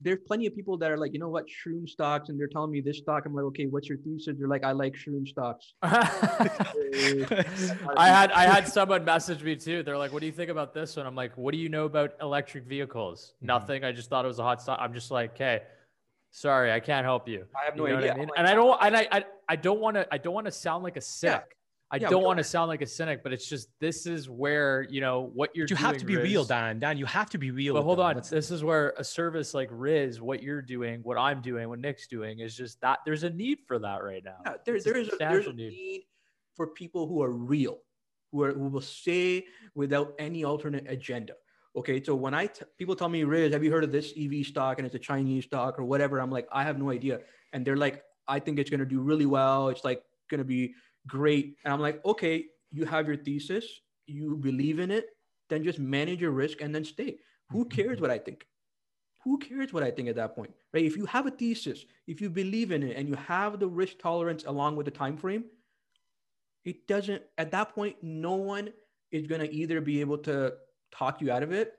there's 0.00 0.18
plenty 0.26 0.46
of 0.46 0.54
people 0.54 0.76
that 0.78 0.90
are 0.90 0.98
like, 0.98 1.12
you 1.14 1.18
know 1.18 1.28
what, 1.28 1.46
shroom 1.46 1.88
stocks, 1.88 2.28
and 2.28 2.38
they're 2.38 2.48
telling 2.48 2.70
me 2.70 2.80
this 2.80 2.98
stock. 2.98 3.24
I'm 3.24 3.34
like, 3.34 3.44
okay, 3.46 3.66
what's 3.66 3.88
your 3.88 3.98
thesis? 3.98 4.36
They're 4.38 4.48
like, 4.48 4.64
I 4.64 4.72
like 4.72 4.94
shroom 4.94 5.26
stocks. 5.26 5.72
I 5.82 7.44
had 7.96 8.30
I 8.32 8.44
had 8.44 8.68
someone 8.68 9.04
message 9.04 9.42
me 9.42 9.56
too. 9.56 9.82
They're 9.82 9.96
like, 9.96 10.12
what 10.12 10.20
do 10.20 10.26
you 10.26 10.32
think 10.32 10.50
about 10.50 10.74
this 10.74 10.96
one? 10.96 11.06
I'm 11.06 11.14
like, 11.14 11.36
what 11.36 11.52
do 11.52 11.58
you 11.58 11.68
know 11.68 11.86
about 11.86 12.12
electric 12.20 12.64
vehicles? 12.64 13.32
Mm-hmm. 13.36 13.46
Nothing. 13.46 13.84
I 13.84 13.92
just 13.92 14.10
thought 14.10 14.24
it 14.24 14.28
was 14.28 14.38
a 14.38 14.42
hot 14.42 14.60
stock. 14.60 14.78
I'm 14.80 14.92
just 14.92 15.10
like, 15.10 15.30
okay, 15.32 15.62
sorry, 16.30 16.72
I 16.72 16.80
can't 16.80 17.04
help 17.04 17.26
you. 17.28 17.46
I 17.54 17.64
have 17.64 17.76
no 17.76 17.86
you 17.86 17.92
know 17.94 17.98
idea. 17.98 18.12
I 18.12 18.16
mean? 18.16 18.28
And 18.36 18.46
I 18.46 18.54
don't 18.54 18.78
and 18.82 18.96
I 18.96 19.08
I, 19.10 19.24
I 19.48 19.56
don't 19.56 19.80
want 19.80 19.96
to 19.96 20.06
I 20.12 20.18
don't 20.18 20.34
want 20.34 20.46
to 20.46 20.52
sound 20.52 20.84
like 20.84 20.96
a 20.96 21.00
cynic. 21.00 21.56
I 21.88 21.98
yeah, 21.98 22.08
don't 22.08 22.24
want 22.24 22.38
to 22.38 22.44
sound 22.44 22.68
like 22.68 22.82
a 22.82 22.86
cynic, 22.86 23.22
but 23.22 23.32
it's 23.32 23.48
just 23.48 23.68
this 23.78 24.06
is 24.06 24.28
where 24.28 24.86
you 24.90 25.00
know 25.00 25.30
what 25.34 25.54
you're. 25.54 25.66
you 25.68 25.76
have 25.76 25.96
to 25.98 26.04
be 26.04 26.16
Riz, 26.16 26.24
real, 26.24 26.44
Dan. 26.44 26.80
Dan, 26.80 26.98
you 26.98 27.06
have 27.06 27.30
to 27.30 27.38
be 27.38 27.52
real. 27.52 27.74
But 27.74 27.82
hold 27.84 27.98
them. 27.98 28.06
on, 28.06 28.14
Let's... 28.16 28.28
this 28.28 28.50
is 28.50 28.64
where 28.64 28.92
a 28.98 29.04
service 29.04 29.54
like 29.54 29.68
Riz, 29.70 30.20
what 30.20 30.42
you're 30.42 30.62
doing, 30.62 31.00
what 31.04 31.16
I'm 31.16 31.40
doing, 31.40 31.68
what 31.68 31.78
Nick's 31.78 32.08
doing, 32.08 32.40
is 32.40 32.56
just 32.56 32.80
that 32.80 33.00
there's 33.06 33.22
a 33.22 33.30
need 33.30 33.58
for 33.68 33.78
that 33.78 34.02
right 34.02 34.22
now. 34.24 34.38
Yeah, 34.44 34.54
there, 34.64 34.80
there 34.80 34.96
is 34.96 35.08
a, 35.08 35.16
there's 35.16 35.46
a 35.46 35.52
need. 35.52 35.70
need 35.70 36.02
for 36.56 36.66
people 36.66 37.06
who 37.06 37.22
are 37.22 37.30
real, 37.30 37.78
who 38.32 38.42
are 38.42 38.52
who 38.52 38.68
will 38.68 38.80
say 38.80 39.44
without 39.76 40.12
any 40.18 40.42
alternate 40.42 40.86
agenda. 40.88 41.34
Okay, 41.76 42.02
so 42.02 42.16
when 42.16 42.34
I 42.34 42.46
t- 42.46 42.64
people 42.78 42.96
tell 42.96 43.08
me, 43.08 43.22
Riz, 43.22 43.52
have 43.52 43.62
you 43.62 43.70
heard 43.70 43.84
of 43.84 43.92
this 43.92 44.12
EV 44.18 44.44
stock 44.44 44.78
and 44.78 44.86
it's 44.86 44.96
a 44.96 44.98
Chinese 44.98 45.44
stock 45.44 45.78
or 45.78 45.84
whatever? 45.84 46.18
I'm 46.18 46.30
like, 46.30 46.48
I 46.50 46.64
have 46.64 46.80
no 46.80 46.90
idea, 46.90 47.20
and 47.52 47.64
they're 47.64 47.76
like, 47.76 48.02
I 48.26 48.40
think 48.40 48.58
it's 48.58 48.70
going 48.70 48.80
to 48.80 48.86
do 48.86 49.00
really 49.00 49.26
well. 49.26 49.68
It's 49.68 49.84
like 49.84 50.02
going 50.28 50.38
to 50.38 50.44
be 50.44 50.74
great. 51.06 51.56
And 51.64 51.72
I'm 51.72 51.80
like, 51.80 52.04
okay, 52.04 52.46
you 52.70 52.84
have 52.84 53.06
your 53.06 53.16
thesis, 53.16 53.64
you 54.06 54.36
believe 54.36 54.78
in 54.78 54.90
it, 54.90 55.06
then 55.48 55.64
just 55.64 55.78
manage 55.78 56.20
your 56.20 56.32
risk 56.32 56.60
and 56.60 56.74
then 56.74 56.84
stay. 56.84 57.18
Who 57.50 57.64
mm-hmm. 57.64 57.76
cares 57.76 58.00
what 58.00 58.10
I 58.10 58.18
think? 58.18 58.46
Who 59.24 59.38
cares 59.38 59.72
what 59.72 59.82
I 59.82 59.90
think 59.90 60.08
at 60.08 60.16
that 60.16 60.34
point? 60.34 60.52
Right? 60.72 60.84
If 60.84 60.96
you 60.96 61.06
have 61.06 61.26
a 61.26 61.30
thesis, 61.30 61.84
if 62.06 62.20
you 62.20 62.30
believe 62.30 62.70
in 62.70 62.82
it 62.82 62.96
and 62.96 63.08
you 63.08 63.14
have 63.14 63.58
the 63.58 63.66
risk 63.66 63.98
tolerance 63.98 64.44
along 64.44 64.76
with 64.76 64.84
the 64.84 64.92
time 64.92 65.16
frame, 65.16 65.44
it 66.64 66.86
doesn't 66.86 67.22
at 67.38 67.50
that 67.52 67.74
point 67.74 67.96
no 68.02 68.34
one 68.34 68.72
is 69.12 69.26
going 69.26 69.40
to 69.40 69.52
either 69.52 69.80
be 69.80 70.00
able 70.00 70.18
to 70.18 70.54
talk 70.92 71.20
you 71.20 71.30
out 71.30 71.42
of 71.42 71.52
it 71.52 71.74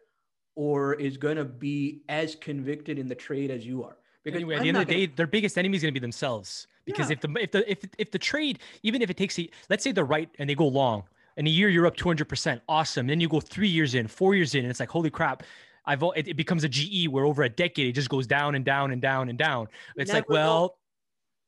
or 0.55 0.95
is 0.95 1.17
going 1.17 1.37
to 1.37 1.45
be 1.45 2.01
as 2.09 2.35
convicted 2.35 2.97
in 2.97 3.07
the 3.07 3.15
trade 3.15 3.51
as 3.51 3.65
you 3.65 3.83
are. 3.83 3.97
Because 4.23 4.37
anyway, 4.37 4.55
at 4.55 4.63
the 4.63 4.69
end 4.69 4.77
of 4.77 4.87
the 4.87 4.93
day, 4.93 5.05
gonna... 5.05 5.15
their 5.15 5.27
biggest 5.27 5.57
enemy 5.57 5.77
is 5.77 5.83
going 5.83 5.93
to 5.93 5.99
be 5.99 6.03
themselves. 6.03 6.67
Because 6.87 7.09
yeah. 7.09 7.17
if 7.17 7.21
the 7.21 7.35
if 7.39 7.51
the 7.51 7.71
if 7.71 7.79
if 7.97 8.11
the 8.11 8.17
trade, 8.17 8.59
even 8.81 9.01
if 9.01 9.09
it 9.09 9.17
takes 9.17 9.37
a, 9.37 9.47
let's 9.69 9.83
say 9.83 9.91
they're 9.91 10.05
right 10.05 10.29
and 10.39 10.49
they 10.49 10.55
go 10.55 10.67
long, 10.67 11.03
in 11.35 11.45
a 11.45 11.49
year 11.49 11.69
you're 11.69 11.85
up 11.85 11.97
200%, 11.97 12.61
awesome. 12.69 13.07
Then 13.07 13.19
you 13.19 13.27
go 13.27 13.41
three 13.41 13.67
years 13.67 13.93
in, 13.93 14.07
four 14.07 14.33
years 14.33 14.55
in, 14.55 14.61
and 14.61 14.71
it's 14.71 14.79
like 14.79 14.89
holy 14.89 15.09
crap. 15.09 15.43
I've 15.85 16.01
it, 16.15 16.29
it 16.29 16.37
becomes 16.37 16.63
a 16.63 16.69
GE 16.69 17.09
where 17.09 17.25
over 17.25 17.43
a 17.43 17.49
decade 17.49 17.87
it 17.87 17.91
just 17.91 18.09
goes 18.09 18.25
down 18.25 18.55
and 18.55 18.63
down 18.63 18.91
and 18.91 19.01
down 19.01 19.29
and 19.29 19.37
down. 19.37 19.67
It's 19.97 20.11
like 20.11 20.29
well. 20.29 20.77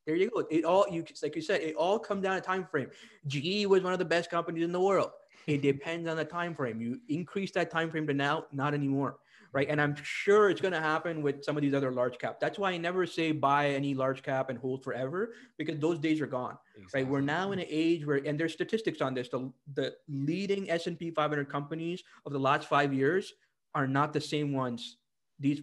There 0.06 0.16
you 0.16 0.30
go. 0.30 0.45
It 0.49 0.66
all 0.66 0.88
you 0.91 1.06
like 1.24 1.36
you 1.36 1.41
said. 1.41 1.61
It 1.61 1.76
all 1.76 1.99
comes 1.99 2.24
down 2.24 2.36
to 2.36 2.41
time 2.41 2.68
frame. 2.70 2.90
GE 3.28 3.66
was 3.68 3.82
one 3.82 3.94
of 3.94 3.99
the 3.99 4.06
best 4.06 4.30
companies 4.30 4.64
in 4.64 4.74
the 4.74 4.80
world. 4.80 5.11
It 5.48 5.61
depends 5.61 6.07
on 6.10 6.18
the 6.18 6.26
time 6.26 6.53
frame. 6.53 6.82
You 6.82 6.99
increase 7.07 7.52
that 7.52 7.72
time 7.72 7.90
frame 7.91 8.07
to 8.07 8.14
now, 8.14 8.45
not 8.52 8.74
anymore 8.74 9.18
right? 9.52 9.68
And 9.70 9.82
I'm 9.82 9.96
sure 10.02 10.50
it's 10.50 10.62
going 10.62 10.74
to 10.74 10.82
happen 10.82 11.22
with 11.22 11.44
some 11.44 11.58
of 11.58 11.62
these 11.62 11.74
other 11.74 11.92
large 11.92 12.18
cap. 12.18 12.40
That's 12.40 12.60
why 12.60 12.72
I 12.72 12.78
never 12.78 13.06
say 13.06 13.32
buy 13.32 13.70
any 13.70 13.94
large 13.94 14.22
cap 14.22 14.50
and 14.50 14.60
hold 14.60 14.84
forever 14.84 15.34
because 15.58 15.80
those 15.80 16.00
days 16.00 16.22
are 16.22 16.28
gone, 16.28 16.58
exactly. 16.76 17.02
right? 17.02 17.12
We're 17.12 17.22
now 17.22 17.52
in 17.52 17.60
an 17.60 17.66
age 17.70 18.06
where, 18.06 18.18
and 18.18 18.40
there's 18.40 18.54
statistics 18.54 19.02
on 19.02 19.14
this. 19.14 19.30
The, 19.30 19.52
the 19.74 19.96
leading 20.08 20.70
S&P 20.70 21.12
500 21.12 21.50
companies 21.50 22.04
of 22.26 22.34
the 22.34 22.40
last 22.40 22.68
five 22.68 22.94
years 22.94 23.34
are 23.74 23.88
not 23.88 24.14
the 24.14 24.22
same 24.22 24.54
ones. 24.54 24.98
These 25.40 25.62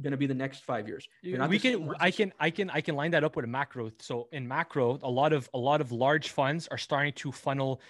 going 0.00 0.12
to 0.12 0.16
be 0.16 0.26
the 0.26 0.34
next 0.34 0.64
five 0.64 0.86
years. 0.86 1.08
We 1.50 1.58
can, 1.58 1.92
I 1.98 2.10
can, 2.10 2.32
I 2.38 2.50
can, 2.50 2.70
I 2.70 2.80
can 2.80 2.94
line 2.94 3.10
that 3.12 3.24
up 3.24 3.34
with 3.34 3.44
a 3.44 3.48
macro. 3.48 3.90
So 3.98 4.28
in 4.30 4.46
macro, 4.46 4.98
a 5.02 5.10
lot 5.10 5.32
of, 5.32 5.48
a 5.54 5.58
lot 5.58 5.80
of 5.80 5.90
large 5.90 6.30
funds 6.30 6.68
are 6.68 6.78
starting 6.78 7.12
to 7.14 7.32
funnel 7.32 7.80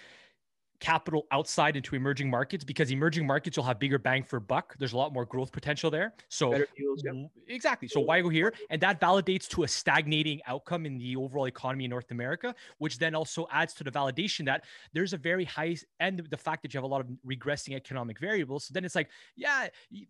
capital 0.79 1.27
outside 1.31 1.75
into 1.75 1.95
emerging 1.95 2.29
markets 2.29 2.63
because 2.63 2.91
emerging 2.91 3.27
markets 3.27 3.57
will 3.57 3.63
have 3.63 3.79
bigger 3.79 3.99
bang 3.99 4.23
for 4.23 4.39
buck. 4.39 4.75
There's 4.79 4.93
a 4.93 4.97
lot 4.97 5.13
more 5.13 5.25
growth 5.25 5.51
potential 5.51 5.91
there. 5.91 6.13
So 6.29 6.51
deals, 6.77 7.03
yeah. 7.03 7.25
exactly. 7.47 7.87
So 7.87 7.99
why 7.99 8.21
go 8.21 8.29
here? 8.29 8.53
And 8.69 8.81
that 8.81 9.01
validates 9.01 9.47
to 9.49 9.63
a 9.63 9.67
stagnating 9.67 10.41
outcome 10.47 10.85
in 10.85 10.97
the 10.97 11.15
overall 11.15 11.45
economy 11.45 11.85
in 11.85 11.89
North 11.89 12.11
America, 12.11 12.55
which 12.77 12.97
then 12.97 13.15
also 13.15 13.47
adds 13.51 13.73
to 13.75 13.83
the 13.83 13.91
validation 13.91 14.45
that 14.45 14.63
there's 14.93 15.13
a 15.13 15.17
very 15.17 15.43
high 15.43 15.75
and 15.99 16.25
the 16.29 16.37
fact 16.37 16.61
that 16.61 16.73
you 16.73 16.77
have 16.77 16.85
a 16.85 16.87
lot 16.87 17.01
of 17.01 17.07
regressing 17.25 17.75
economic 17.75 18.19
variables. 18.19 18.65
So 18.65 18.73
then 18.73 18.85
it's 18.85 18.95
like, 18.95 19.09
yeah, 19.35 19.67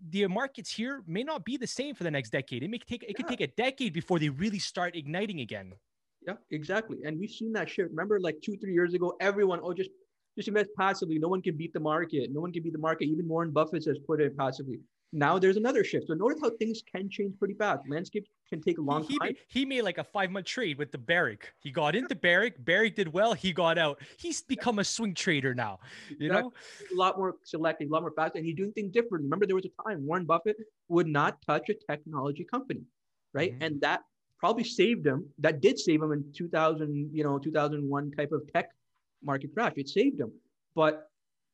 the 0.10 0.28
markets 0.28 0.72
here 0.72 1.04
may 1.08 1.24
not 1.24 1.44
be 1.44 1.58
the 1.58 1.68
same 1.68 1.96
for 1.96 2.04
the 2.04 2.12
next 2.12 2.30
decade. 2.30 2.64
It 2.64 2.70
may 2.70 2.78
take 2.78 3.04
it 3.04 3.10
yeah. 3.10 3.16
could 3.16 3.28
take 3.28 3.42
a 3.42 3.48
decade 3.48 3.94
before 3.94 4.20
they 4.20 4.30
really 4.30 4.60
start 4.60 4.96
igniting 4.96 5.42
again. 5.42 5.74
Yeah, 6.28 6.34
exactly. 6.52 6.98
And 7.06 7.20
we've 7.20 7.32
seen 7.32 7.54
that 7.54 7.70
shift. 7.70 7.90
Remember, 7.92 8.20
like 8.20 8.36
two, 8.44 8.58
three 8.58 8.74
years 8.74 8.94
ago, 8.94 9.16
everyone, 9.22 9.60
oh, 9.64 9.74
just 9.74 9.90
just 10.36 10.48
invest 10.48 10.70
passively. 10.78 11.20
No 11.20 11.28
one 11.28 11.42
can 11.42 11.56
beat 11.56 11.74
the 11.74 11.80
market. 11.80 12.30
No 12.32 12.42
one 12.42 12.52
can 12.52 12.64
beat 12.64 12.74
the 12.74 12.80
market. 12.80 13.06
Even 13.06 13.28
Warren 13.28 13.52
Buffett 13.52 13.86
has 13.86 13.98
put 14.00 14.22
it 14.22 14.38
passively. 14.38 14.80
Now 15.12 15.40
there's 15.40 15.58
another 15.58 15.84
shift. 15.84 16.08
So 16.08 16.14
notice 16.14 16.40
how 16.42 16.52
things 16.52 16.84
can 16.94 17.10
change 17.10 17.38
pretty 17.40 17.56
fast. 17.56 17.82
Landscape 17.90 18.28
can 18.48 18.62
take 18.62 18.78
a 18.78 18.82
long 18.82 19.04
he, 19.04 19.18
time. 19.18 19.34
He, 19.48 19.66
made 19.66 19.82
like 19.82 19.98
a 19.98 20.04
five 20.04 20.30
month 20.30 20.46
trade 20.46 20.78
with 20.78 20.92
the 20.92 21.00
Barrick. 21.00 21.52
He 21.60 21.72
got 21.72 21.96
into 21.96 22.16
Barrick. 22.16 22.64
Barrick 22.64 22.96
did 22.96 23.12
well. 23.12 23.34
He 23.34 23.52
got 23.52 23.78
out. 23.80 24.00
He's 24.18 24.42
become 24.44 24.80
a 24.80 24.84
swing 24.84 25.16
trader 25.16 25.56
now. 25.56 25.80
You 26.20 26.30
know, 26.30 26.54
a 26.92 26.96
lot 26.96 27.18
more 27.18 27.36
selective, 27.44 27.90
a 27.90 27.92
lot 27.92 28.02
more 28.02 28.12
fast, 28.12 28.36
and 28.36 28.46
he's 28.46 28.56
doing 28.56 28.72
things 28.74 28.92
differently. 28.92 29.26
Remember, 29.26 29.48
there 29.48 29.56
was 29.56 29.66
a 29.66 29.84
time 29.84 30.06
Warren 30.06 30.26
Buffett 30.26 30.58
would 30.90 31.08
not 31.08 31.42
touch 31.42 31.70
a 31.70 31.74
technology 31.92 32.44
company, 32.44 32.82
right? 33.34 33.54
Mm-hmm. 33.54 33.64
And 33.64 33.82
that 33.82 34.02
probably 34.38 34.64
saved 34.64 35.06
him. 35.06 35.26
That 35.40 35.60
did 35.60 35.80
save 35.80 36.02
him 36.02 36.12
in 36.12 36.24
2000, 36.34 37.10
you 37.12 37.24
know, 37.24 37.40
2001 37.40 38.12
type 38.12 38.32
of 38.32 38.42
tech 38.54 38.70
market 39.24 39.54
crash. 39.54 39.74
It 39.76 39.90
saved 39.90 40.20
him. 40.20 40.32
But 40.76 41.10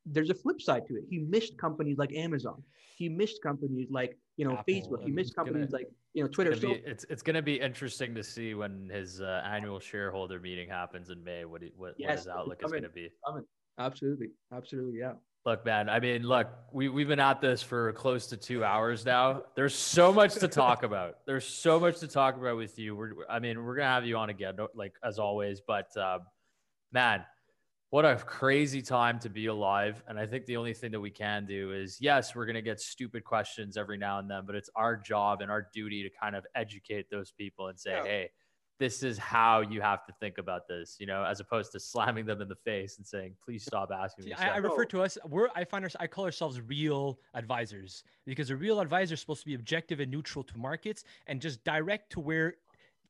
there's 0.05 0.29
a 0.29 0.35
flip 0.35 0.61
side 0.61 0.85
to 0.87 0.95
it. 0.95 1.03
He 1.09 1.19
missed 1.19 1.57
companies 1.57 1.97
like 1.97 2.13
Amazon. 2.13 2.61
He 2.97 3.09
missed 3.09 3.41
companies 3.41 3.87
like 3.91 4.17
you 4.37 4.45
know 4.45 4.53
Apple. 4.53 4.73
Facebook. 4.73 5.03
He 5.03 5.11
missed 5.11 5.35
companies 5.35 5.71
gonna, 5.71 5.83
like 5.83 5.89
you 6.13 6.23
know 6.23 6.29
Twitter. 6.29 6.51
It's 6.51 6.61
gonna, 6.61 6.75
so, 6.75 6.81
be, 6.81 6.89
it's, 6.89 7.05
it's 7.09 7.21
going 7.21 7.35
to 7.35 7.41
be 7.41 7.59
interesting 7.59 8.15
to 8.15 8.23
see 8.23 8.53
when 8.53 8.89
his 8.93 9.21
uh, 9.21 9.41
annual 9.45 9.79
shareholder 9.79 10.39
meeting 10.39 10.69
happens 10.69 11.09
in 11.09 11.23
May. 11.23 11.45
What 11.45 11.61
he, 11.61 11.71
what, 11.75 11.95
yes, 11.97 12.07
what 12.07 12.17
his 12.17 12.27
outlook 12.27 12.61
is 12.63 12.71
going 12.71 12.83
to 12.83 12.89
be. 12.89 13.09
Coming. 13.25 13.43
Absolutely, 13.77 14.27
absolutely, 14.53 14.99
yeah. 14.99 15.13
Look, 15.45 15.63
man. 15.63 15.89
I 15.89 15.99
mean, 15.99 16.23
look, 16.23 16.47
we 16.71 16.89
we've 16.89 17.07
been 17.07 17.19
at 17.19 17.39
this 17.39 17.61
for 17.61 17.91
close 17.93 18.27
to 18.27 18.37
two 18.37 18.63
hours 18.63 19.05
now. 19.05 19.43
There's 19.55 19.75
so 19.75 20.11
much 20.11 20.33
to 20.35 20.47
talk 20.47 20.83
about. 20.83 21.17
There's 21.27 21.45
so 21.45 21.79
much 21.79 21.99
to 21.99 22.07
talk 22.07 22.37
about 22.37 22.57
with 22.57 22.79
you. 22.79 22.95
We're, 22.95 23.11
I 23.29 23.39
mean, 23.39 23.63
we're 23.63 23.75
gonna 23.75 23.87
have 23.87 24.05
you 24.05 24.17
on 24.17 24.29
again, 24.29 24.55
like 24.73 24.93
as 25.03 25.19
always. 25.19 25.61
But 25.61 25.95
uh, 25.97 26.19
man, 26.91 27.25
what 27.89 28.05
a 28.05 28.15
crazy 28.15 28.81
time 28.81 29.19
to 29.19 29.29
be 29.29 29.45
alive. 29.45 30.03
And 30.07 30.19
I 30.19 30.25
think 30.25 30.45
the 30.45 30.57
only 30.57 30.73
thing 30.73 30.91
that 30.91 30.99
we 30.99 31.11
can 31.11 31.45
do 31.45 31.71
is 31.71 31.97
yes, 32.01 32.35
we're 32.35 32.45
going 32.45 32.55
to 32.55 32.61
get 32.61 32.79
stupid 32.79 33.23
questions 33.23 33.77
every 33.77 33.97
now 33.97 34.19
and 34.19 34.29
then, 34.29 34.43
but 34.45 34.55
it's 34.55 34.69
our 34.75 34.97
job 34.97 35.41
and 35.41 35.51
our 35.51 35.67
duty 35.73 36.03
to 36.03 36.09
kind 36.09 36.35
of 36.35 36.45
educate 36.55 37.09
those 37.09 37.31
people 37.31 37.67
and 37.67 37.79
say, 37.79 37.91
yeah. 37.91 38.03
hey, 38.03 38.29
this 38.79 39.03
is 39.03 39.17
how 39.17 39.61
you 39.61 39.81
have 39.81 40.05
to 40.05 40.13
think 40.19 40.37
about 40.37 40.67
this, 40.67 40.97
you 40.99 41.05
know, 41.05 41.23
as 41.23 41.39
opposed 41.39 41.71
to 41.71 41.79
slamming 41.79 42.25
them 42.25 42.41
in 42.41 42.49
the 42.49 42.55
face 42.55 42.97
and 42.97 43.07
saying, 43.07 43.33
please 43.43 43.63
stop 43.63 43.89
asking 43.91 44.25
me. 44.25 44.33
I, 44.33 44.55
I, 44.55 44.57
refer 44.57 44.83
to 44.85 45.01
us, 45.01 45.17
we're, 45.25 45.47
I 45.55 45.63
find 45.63 45.85
our, 45.85 45.91
I 45.99 46.07
call 46.07 46.25
ourselves 46.25 46.59
real 46.59 47.19
advisors 47.33 48.03
because 48.25 48.49
a 48.49 48.55
real 48.55 48.81
advisor 48.81 49.13
is 49.13 49.21
supposed 49.21 49.41
to 49.41 49.45
be 49.45 49.53
objective 49.53 50.01
and 50.01 50.11
neutral 50.11 50.43
to 50.43 50.57
markets 50.57 51.05
and 51.27 51.39
just 51.39 51.63
direct 51.63 52.11
to 52.11 52.19
where 52.19 52.55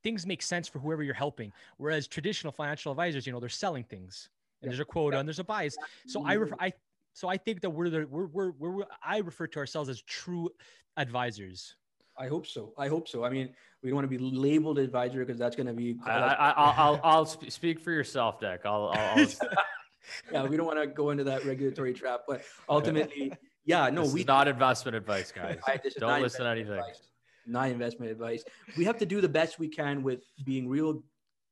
things 0.04 0.28
make 0.28 0.44
sense 0.44 0.68
for 0.68 0.78
whoever 0.78 1.02
you're 1.02 1.16
helping. 1.16 1.52
Whereas 1.78 2.08
traditional 2.08 2.54
financial 2.54 2.92
advisors, 2.92 3.26
you 3.26 3.34
know, 3.34 3.40
they're 3.40 3.50
selling 3.50 3.84
things 3.84 4.30
and 4.62 4.72
there's 4.72 4.80
a 4.80 4.86
quota 4.86 5.20
and 5.20 5.28
there's 5.28 5.40
a 5.40 5.44
bias. 5.44 5.78
So 6.08 6.26
I 6.26 6.34
refer, 6.34 6.56
mm-hmm. 6.56 6.64
I 6.66 6.74
so 7.14 7.28
I 7.28 7.38
think 7.38 7.62
that 7.62 7.70
we're 7.70 7.90
the 7.90 8.06
we're, 8.10 8.28
we're 8.28 8.52
we're 8.52 8.86
I 9.04 9.20
refer 9.20 9.48
to 9.48 9.60
ourselves 9.60 9.90
as 9.90 10.02
true 10.02 10.50
advisors. 10.98 11.76
I 12.18 12.28
hope 12.28 12.48
so. 12.48 12.74
I 12.78 12.88
hope 12.88 13.08
so. 13.08 13.26
I 13.26 13.30
mean, 13.30 13.50
we 13.84 13.90
don't 13.90 13.96
want 13.96 14.10
to 14.10 14.18
be 14.18 14.18
labeled 14.18 14.80
advisor 14.80 15.20
because 15.26 15.38
that's 15.38 15.56
going 15.56 15.68
to 15.68 15.74
be. 15.74 15.98
I, 16.06 16.12
I, 16.12 16.50
I'll, 16.52 16.74
I'll, 16.78 17.02
I'll 17.04 17.26
speak 17.26 17.80
for 17.80 17.92
yourself, 17.92 18.40
Dick. 18.40 18.62
I'll, 18.64 18.94
I'll, 18.96 19.20
I'll 19.20 19.28
yeah, 20.32 20.44
we 20.46 20.58
don't 20.58 20.66
want 20.66 20.80
to 20.80 20.88
go 20.88 21.10
into 21.10 21.26
that 21.26 21.46
regulatory 21.46 21.94
trap, 21.94 22.22
but 22.28 22.42
ultimately, 22.70 23.34
yeah, 23.66 23.90
no, 23.90 24.04
this 24.04 24.14
we 24.14 24.22
is 24.22 24.28
not 24.28 24.48
investment 24.48 24.96
advice, 24.96 25.32
guys. 25.32 25.60
I- 25.68 25.80
this 25.84 25.96
Don't 25.96 26.10
not 26.10 26.22
listen 26.22 26.46
to 26.46 26.52
anything. 26.52 26.74
advice. 26.74 27.02
Not 27.48 27.70
investment 27.70 28.12
advice. 28.12 28.44
We 28.76 28.86
have 28.86 28.98
to 28.98 29.06
do 29.06 29.22
the 29.22 29.30
best 29.30 29.60
we 29.60 29.68
can 29.68 30.02
with 30.02 30.22
being 30.46 30.68
real, 30.68 31.04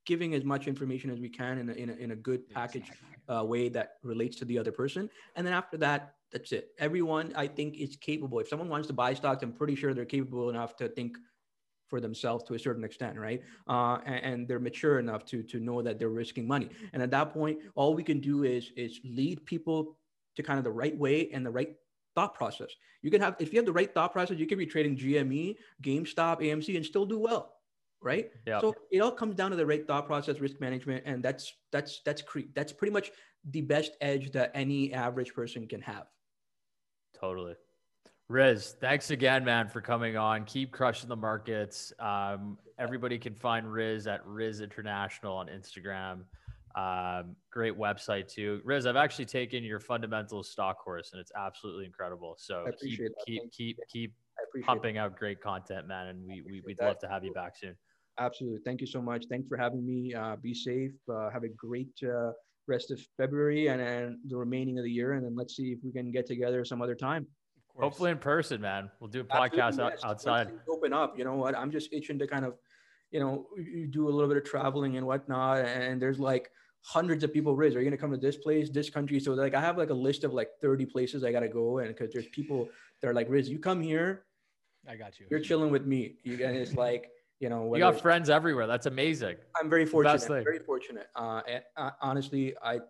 giving 0.06 0.34
as 0.34 0.44
much 0.44 0.66
information 0.66 1.10
as 1.10 1.18
we 1.18 1.28
can 1.28 1.58
in 1.58 1.70
a, 1.70 1.72
in 1.72 1.90
a, 1.90 1.92
in 1.94 2.10
a 2.10 2.16
good 2.16 2.48
package 2.50 2.90
uh, 3.28 3.44
way 3.44 3.68
that 3.68 3.94
relates 4.02 4.36
to 4.36 4.44
the 4.44 4.58
other 4.58 4.72
person. 4.72 5.08
And 5.36 5.46
then 5.46 5.54
after 5.54 5.76
that, 5.78 6.14
that's 6.32 6.52
it. 6.52 6.70
Everyone, 6.78 7.32
I 7.36 7.46
think, 7.46 7.76
is 7.76 7.96
capable. 7.96 8.40
If 8.40 8.48
someone 8.48 8.68
wants 8.68 8.86
to 8.88 8.92
buy 8.92 9.14
stocks, 9.14 9.42
I'm 9.42 9.52
pretty 9.52 9.76
sure 9.76 9.94
they're 9.94 10.04
capable 10.04 10.50
enough 10.50 10.76
to 10.76 10.88
think 10.88 11.16
for 11.88 12.00
themselves 12.00 12.44
to 12.44 12.54
a 12.54 12.58
certain 12.58 12.82
extent, 12.82 13.18
right? 13.18 13.42
Uh, 13.68 13.98
and, 14.04 14.24
and 14.24 14.48
they're 14.48 14.58
mature 14.58 14.98
enough 14.98 15.24
to 15.26 15.42
to 15.44 15.60
know 15.60 15.82
that 15.82 15.98
they're 15.98 16.08
risking 16.08 16.46
money. 16.46 16.70
And 16.92 17.02
at 17.02 17.10
that 17.12 17.32
point, 17.32 17.58
all 17.74 17.94
we 17.94 18.02
can 18.02 18.20
do 18.20 18.42
is 18.42 18.72
is 18.76 19.00
lead 19.04 19.44
people 19.46 19.96
to 20.36 20.42
kind 20.42 20.58
of 20.58 20.64
the 20.64 20.72
right 20.72 20.96
way 20.96 21.30
and 21.30 21.46
the 21.46 21.50
right 21.50 21.76
thought 22.14 22.34
process. 22.34 22.70
You 23.02 23.10
can 23.10 23.20
have 23.20 23.36
if 23.38 23.52
you 23.52 23.58
have 23.58 23.66
the 23.66 23.72
right 23.72 23.92
thought 23.92 24.12
process, 24.12 24.38
you 24.38 24.46
can 24.46 24.58
be 24.58 24.66
trading 24.66 24.96
GME, 24.96 25.56
GameStop, 25.82 26.40
AMC, 26.40 26.76
and 26.76 26.84
still 26.84 27.06
do 27.06 27.18
well, 27.18 27.53
right? 28.04 28.30
Yeah. 28.46 28.60
So 28.60 28.74
it 28.92 29.00
all 29.00 29.10
comes 29.10 29.34
down 29.34 29.50
to 29.50 29.56
the 29.56 29.66
right 29.66 29.86
thought 29.86 30.06
process, 30.06 30.38
risk 30.38 30.60
management, 30.60 31.02
and 31.06 31.22
that's 31.22 31.52
that's 31.72 32.00
that's 32.04 32.22
cre- 32.22 32.50
that's 32.54 32.72
pretty 32.72 32.92
much 32.92 33.10
the 33.50 33.62
best 33.62 33.92
edge 34.00 34.30
that 34.32 34.52
any 34.54 34.92
average 34.92 35.34
person 35.34 35.66
can 35.66 35.80
have. 35.80 36.06
Totally. 37.18 37.54
Riz, 38.28 38.74
thanks 38.80 39.10
again, 39.10 39.44
man, 39.44 39.68
for 39.68 39.80
coming 39.80 40.16
on. 40.16 40.44
Keep 40.44 40.72
crushing 40.72 41.08
the 41.08 41.16
markets. 41.16 41.92
Um, 41.98 42.58
everybody 42.78 43.18
can 43.18 43.34
find 43.34 43.70
Riz 43.70 44.06
at 44.06 44.24
Riz 44.26 44.60
International 44.60 45.36
on 45.36 45.48
Instagram. 45.48 46.24
Um, 46.74 47.36
great 47.52 47.78
website 47.78 48.28
too. 48.28 48.60
Riz, 48.64 48.86
I've 48.86 48.96
actually 48.96 49.26
taken 49.26 49.62
your 49.62 49.78
fundamentals 49.78 50.50
stock 50.50 50.82
course 50.82 51.12
and 51.12 51.20
it's 51.20 51.30
absolutely 51.36 51.84
incredible. 51.84 52.34
So 52.38 52.64
I 52.66 52.70
keep 52.82 53.00
keep 53.26 53.52
keep 53.52 53.78
keep 53.92 54.14
I 54.38 54.42
appreciate 54.48 54.66
pumping 54.66 54.98
out 54.98 55.16
great 55.16 55.40
content, 55.40 55.86
man. 55.86 56.08
And 56.08 56.26
we, 56.26 56.42
we 56.42 56.62
we'd 56.66 56.78
that. 56.78 56.86
love 56.86 56.98
to 57.00 57.08
have 57.08 57.24
you 57.24 57.32
back 57.32 57.56
soon. 57.56 57.76
Absolutely. 58.18 58.60
Thank 58.64 58.80
you 58.80 58.86
so 58.86 59.02
much. 59.02 59.26
Thanks 59.28 59.48
for 59.48 59.56
having 59.56 59.84
me. 59.84 60.14
Uh, 60.14 60.36
be 60.36 60.54
safe. 60.54 60.92
Uh, 61.12 61.30
have 61.30 61.42
a 61.44 61.48
great 61.48 61.90
uh, 62.02 62.30
rest 62.68 62.90
of 62.90 63.00
February 63.16 63.66
and, 63.68 63.80
and 63.80 64.18
the 64.28 64.36
remaining 64.36 64.78
of 64.78 64.84
the 64.84 64.90
year. 64.90 65.12
And 65.14 65.24
then 65.24 65.34
let's 65.34 65.56
see 65.56 65.72
if 65.72 65.78
we 65.82 65.92
can 65.92 66.10
get 66.12 66.26
together 66.26 66.64
some 66.64 66.80
other 66.80 66.94
time. 66.94 67.26
Hopefully 67.76 68.12
in 68.12 68.18
person, 68.18 68.60
man. 68.60 68.88
We'll 69.00 69.10
do 69.10 69.20
a 69.20 69.24
podcast 69.24 69.80
out, 69.80 69.94
outside. 70.04 70.52
Open 70.68 70.92
up. 70.92 71.18
You 71.18 71.24
know 71.24 71.34
what? 71.34 71.56
I'm 71.56 71.72
just 71.72 71.92
itching 71.92 72.20
to 72.20 72.26
kind 72.28 72.44
of, 72.44 72.54
you 73.10 73.18
know, 73.18 73.46
you- 73.56 73.88
do 73.88 74.08
a 74.08 74.12
little 74.12 74.28
bit 74.28 74.36
of 74.36 74.44
traveling 74.44 74.96
and 74.96 75.04
whatnot. 75.04 75.64
And 75.64 76.00
there's 76.00 76.20
like 76.20 76.50
hundreds 76.82 77.24
of 77.24 77.32
people, 77.32 77.56
Riz, 77.56 77.74
are 77.74 77.80
you 77.80 77.84
going 77.84 77.96
to 77.96 78.00
come 78.00 78.12
to 78.12 78.16
this 78.16 78.36
place, 78.36 78.70
this 78.70 78.90
country? 78.90 79.18
So 79.18 79.32
like 79.32 79.54
I 79.54 79.60
have 79.60 79.76
like 79.76 79.90
a 79.90 79.94
list 79.94 80.22
of 80.22 80.32
like 80.32 80.50
30 80.62 80.86
places 80.86 81.24
I 81.24 81.32
got 81.32 81.40
to 81.40 81.48
go. 81.48 81.78
And 81.78 81.88
because 81.88 82.12
there's 82.12 82.26
people 82.28 82.68
that 83.00 83.08
are 83.08 83.14
like, 83.14 83.26
Riz, 83.28 83.48
you 83.48 83.58
come 83.58 83.82
here, 83.82 84.24
I 84.88 84.94
got 84.94 85.18
you. 85.18 85.26
you're 85.30 85.40
chilling 85.40 85.72
with 85.72 85.84
me. 85.84 86.14
You 86.22 86.36
guys 86.36 86.76
like, 86.76 87.10
you 87.40 87.48
know, 87.48 87.74
You 87.74 87.80
got 87.80 88.00
friends 88.00 88.30
everywhere. 88.30 88.66
That's 88.66 88.86
amazing. 88.86 89.36
I'm 89.60 89.68
very 89.68 89.86
fortunate. 89.86 90.44
Very 90.44 90.60
fortunate. 90.60 91.08
Uh, 91.16 91.42
and, 91.48 91.62
uh, 91.76 91.90
honestly, 92.00 92.54
I 92.62 92.80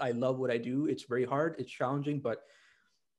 I 0.00 0.12
love 0.12 0.38
what 0.38 0.50
I 0.50 0.58
do. 0.58 0.86
It's 0.86 1.04
very 1.04 1.24
hard. 1.24 1.56
It's 1.58 1.70
challenging, 1.70 2.20
but 2.20 2.42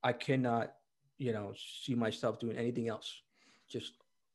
I 0.02 0.12
cannot, 0.12 0.74
you 1.18 1.32
know, 1.32 1.52
see 1.56 1.94
myself 1.94 2.38
doing 2.38 2.56
anything 2.56 2.88
else. 2.88 3.22
Just 3.68 3.94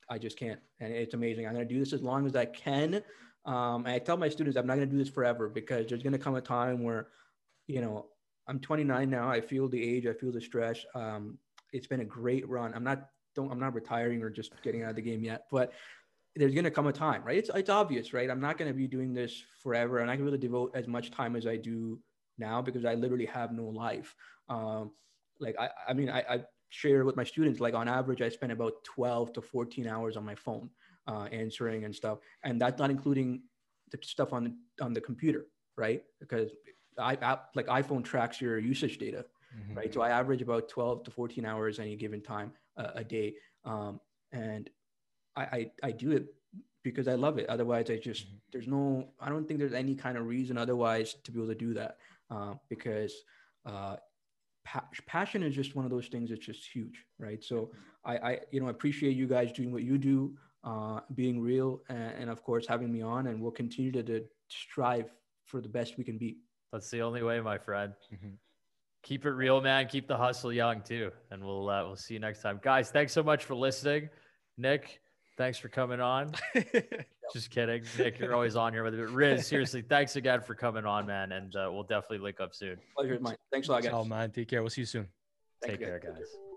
I 0.09 0.17
just 0.17 0.37
can't, 0.37 0.59
and 0.79 0.91
it's 0.91 1.13
amazing. 1.13 1.45
I'm 1.45 1.53
gonna 1.53 1.65
do 1.65 1.79
this 1.79 1.93
as 1.93 2.01
long 2.01 2.25
as 2.25 2.35
I 2.35 2.45
can. 2.45 3.03
Um, 3.45 3.85
and 3.85 3.89
I 3.89 3.99
tell 3.99 4.17
my 4.17 4.29
students 4.29 4.57
I'm 4.57 4.67
not 4.67 4.75
gonna 4.75 4.87
do 4.87 4.97
this 4.97 5.09
forever 5.09 5.49
because 5.49 5.87
there's 5.87 6.03
gonna 6.03 6.17
come 6.17 6.35
a 6.35 6.41
time 6.41 6.83
where, 6.83 7.09
you 7.67 7.81
know, 7.81 8.07
I'm 8.47 8.59
29 8.59 9.09
now. 9.09 9.29
I 9.29 9.41
feel 9.41 9.67
the 9.67 9.81
age. 9.81 10.07
I 10.07 10.13
feel 10.13 10.31
the 10.31 10.41
stress. 10.41 10.83
Um, 10.95 11.37
it's 11.71 11.87
been 11.87 11.99
a 11.99 12.05
great 12.05 12.47
run. 12.49 12.73
I'm 12.73 12.83
not 12.83 13.09
don't 13.35 13.51
I'm 13.51 13.59
not 13.59 13.75
retiring 13.75 14.23
or 14.23 14.29
just 14.29 14.59
getting 14.63 14.83
out 14.83 14.89
of 14.89 14.95
the 14.95 15.01
game 15.01 15.23
yet, 15.23 15.45
but 15.51 15.73
there's 16.35 16.53
going 16.53 16.63
to 16.65 16.71
come 16.71 16.87
a 16.87 16.93
time, 16.93 17.23
right? 17.23 17.37
It's, 17.37 17.49
it's 17.53 17.69
obvious, 17.69 18.13
right? 18.13 18.29
I'm 18.29 18.39
not 18.39 18.57
going 18.57 18.71
to 18.71 18.77
be 18.77 18.87
doing 18.87 19.13
this 19.13 19.43
forever. 19.61 19.99
And 19.99 20.09
I 20.09 20.15
can 20.15 20.25
really 20.25 20.37
devote 20.37 20.71
as 20.75 20.87
much 20.87 21.11
time 21.11 21.35
as 21.35 21.47
I 21.47 21.57
do 21.57 21.99
now 22.37 22.61
because 22.61 22.85
I 22.85 22.93
literally 22.93 23.25
have 23.25 23.51
no 23.51 23.65
life. 23.65 24.15
Um, 24.47 24.91
like, 25.39 25.55
I, 25.59 25.69
I 25.87 25.93
mean, 25.93 26.09
I, 26.09 26.19
I 26.29 26.43
share 26.69 27.03
with 27.03 27.15
my 27.15 27.23
students, 27.23 27.59
like 27.59 27.73
on 27.73 27.87
average, 27.87 28.21
I 28.21 28.29
spend 28.29 28.51
about 28.51 28.73
12 28.83 29.33
to 29.33 29.41
14 29.41 29.87
hours 29.87 30.17
on 30.17 30.23
my 30.23 30.35
phone 30.35 30.69
uh, 31.07 31.27
answering 31.31 31.83
and 31.85 31.95
stuff. 31.95 32.19
And 32.43 32.61
that's 32.61 32.79
not 32.79 32.91
including 32.91 33.41
the 33.91 33.97
stuff 34.01 34.33
on, 34.33 34.57
on 34.81 34.93
the 34.93 35.01
computer, 35.01 35.47
right? 35.77 36.03
Because 36.19 36.51
I, 36.97 37.17
I 37.21 37.39
like 37.55 37.67
iPhone 37.67 38.03
tracks 38.03 38.39
your 38.39 38.59
usage 38.59 38.97
data 38.97 39.25
Mhm. 39.57 39.75
right? 39.75 39.93
So 39.93 40.01
I 40.01 40.09
average 40.09 40.41
about 40.41 40.69
12 40.69 41.03
to 41.05 41.11
14 41.11 41.45
hours 41.45 41.79
any 41.79 41.95
given 41.95 42.21
time 42.21 42.53
uh, 42.77 42.91
a 42.95 43.03
day. 43.03 43.35
Um, 43.65 43.99
and 44.31 44.69
I, 45.39 45.43
I, 45.57 45.71
I 45.83 45.91
do 45.91 46.11
it 46.11 46.25
because 46.83 47.07
I 47.07 47.15
love 47.15 47.37
it. 47.37 47.47
Otherwise, 47.49 47.89
I 47.89 47.97
just, 47.97 48.27
Mhm. 48.27 48.39
there's 48.51 48.67
no, 48.67 49.13
I 49.19 49.29
don't 49.29 49.47
think 49.47 49.59
there's 49.59 49.73
any 49.73 49.95
kind 49.95 50.17
of 50.17 50.25
reason 50.25 50.57
otherwise 50.57 51.13
to 51.23 51.31
be 51.31 51.39
able 51.39 51.49
to 51.49 51.55
do 51.55 51.73
that 51.75 51.97
uh, 52.29 52.55
because 52.69 53.13
uh, 53.65 53.95
pa- 54.65 54.87
passion 55.05 55.43
is 55.43 55.55
just 55.55 55.75
one 55.75 55.85
of 55.85 55.91
those 55.91 56.07
things 56.07 56.29
that's 56.29 56.45
just 56.45 56.65
huge, 56.73 57.05
right? 57.17 57.43
So 57.43 57.71
I, 58.03 58.17
I, 58.17 58.39
you 58.51 58.59
know, 58.59 58.69
appreciate 58.69 59.15
you 59.15 59.27
guys 59.27 59.51
doing 59.51 59.71
what 59.71 59.83
you 59.83 59.97
do, 59.97 60.37
uh, 60.63 61.01
being 61.15 61.39
real, 61.41 61.81
and, 61.89 62.13
and 62.21 62.29
of 62.29 62.43
course 62.43 62.65
having 62.67 62.91
me 62.91 63.01
on, 63.01 63.27
and 63.27 63.41
we'll 63.41 63.51
continue 63.51 63.91
to, 63.93 64.03
to 64.03 64.25
strive 64.49 65.09
for 65.45 65.61
the 65.61 65.69
best 65.69 65.97
we 65.97 66.03
can 66.03 66.17
be. 66.17 66.37
That's 66.71 66.89
the 66.91 67.01
only 67.01 67.23
way, 67.23 67.39
my 67.41 67.57
friend. 67.57 67.93
Mhm. 68.13 68.37
Keep 69.03 69.25
it 69.25 69.31
real, 69.31 69.61
man. 69.61 69.87
Keep 69.87 70.07
the 70.07 70.17
hustle 70.17 70.51
young 70.51 70.81
too. 70.81 71.09
And 71.31 71.41
we'll 71.43 71.69
uh, 71.69 71.85
we'll 71.85 71.95
see 71.95 72.15
you 72.15 72.19
next 72.19 72.41
time, 72.41 72.59
guys. 72.61 72.91
Thanks 72.91 73.13
so 73.13 73.23
much 73.23 73.45
for 73.45 73.55
listening. 73.55 74.09
Nick, 74.57 74.99
thanks 75.39 75.57
for 75.57 75.69
coming 75.69 76.01
on. 76.01 76.33
Just 77.33 77.49
kidding, 77.49 77.81
Nick. 77.97 78.19
You're 78.19 78.35
always 78.35 78.57
on 78.57 78.73
here 78.73 78.83
with 78.83 78.93
it. 78.93 79.09
Riz, 79.09 79.47
seriously, 79.47 79.81
thanks 79.81 80.17
again 80.17 80.41
for 80.41 80.53
coming 80.53 80.85
on, 80.85 81.07
man. 81.07 81.31
And 81.31 81.55
uh, 81.55 81.69
we'll 81.71 81.83
definitely 81.83 82.19
link 82.19 82.41
up 82.41 82.53
soon. 82.53 82.77
Pleasure 82.95 83.15
is 83.15 83.21
mine. 83.21 83.37
Thanks 83.51 83.69
a 83.69 83.71
lot, 83.71 83.83
guys. 83.83 83.91
Ciao, 83.91 84.03
man. 84.03 84.31
Take 84.31 84.49
care. 84.49 84.61
We'll 84.61 84.69
see 84.69 84.81
you 84.81 84.85
soon. 84.85 85.07
Thank 85.61 85.73
Take 85.73 85.79
you, 85.79 85.85
care, 85.87 85.99
guys. 85.99 86.17
guys. 86.17 86.48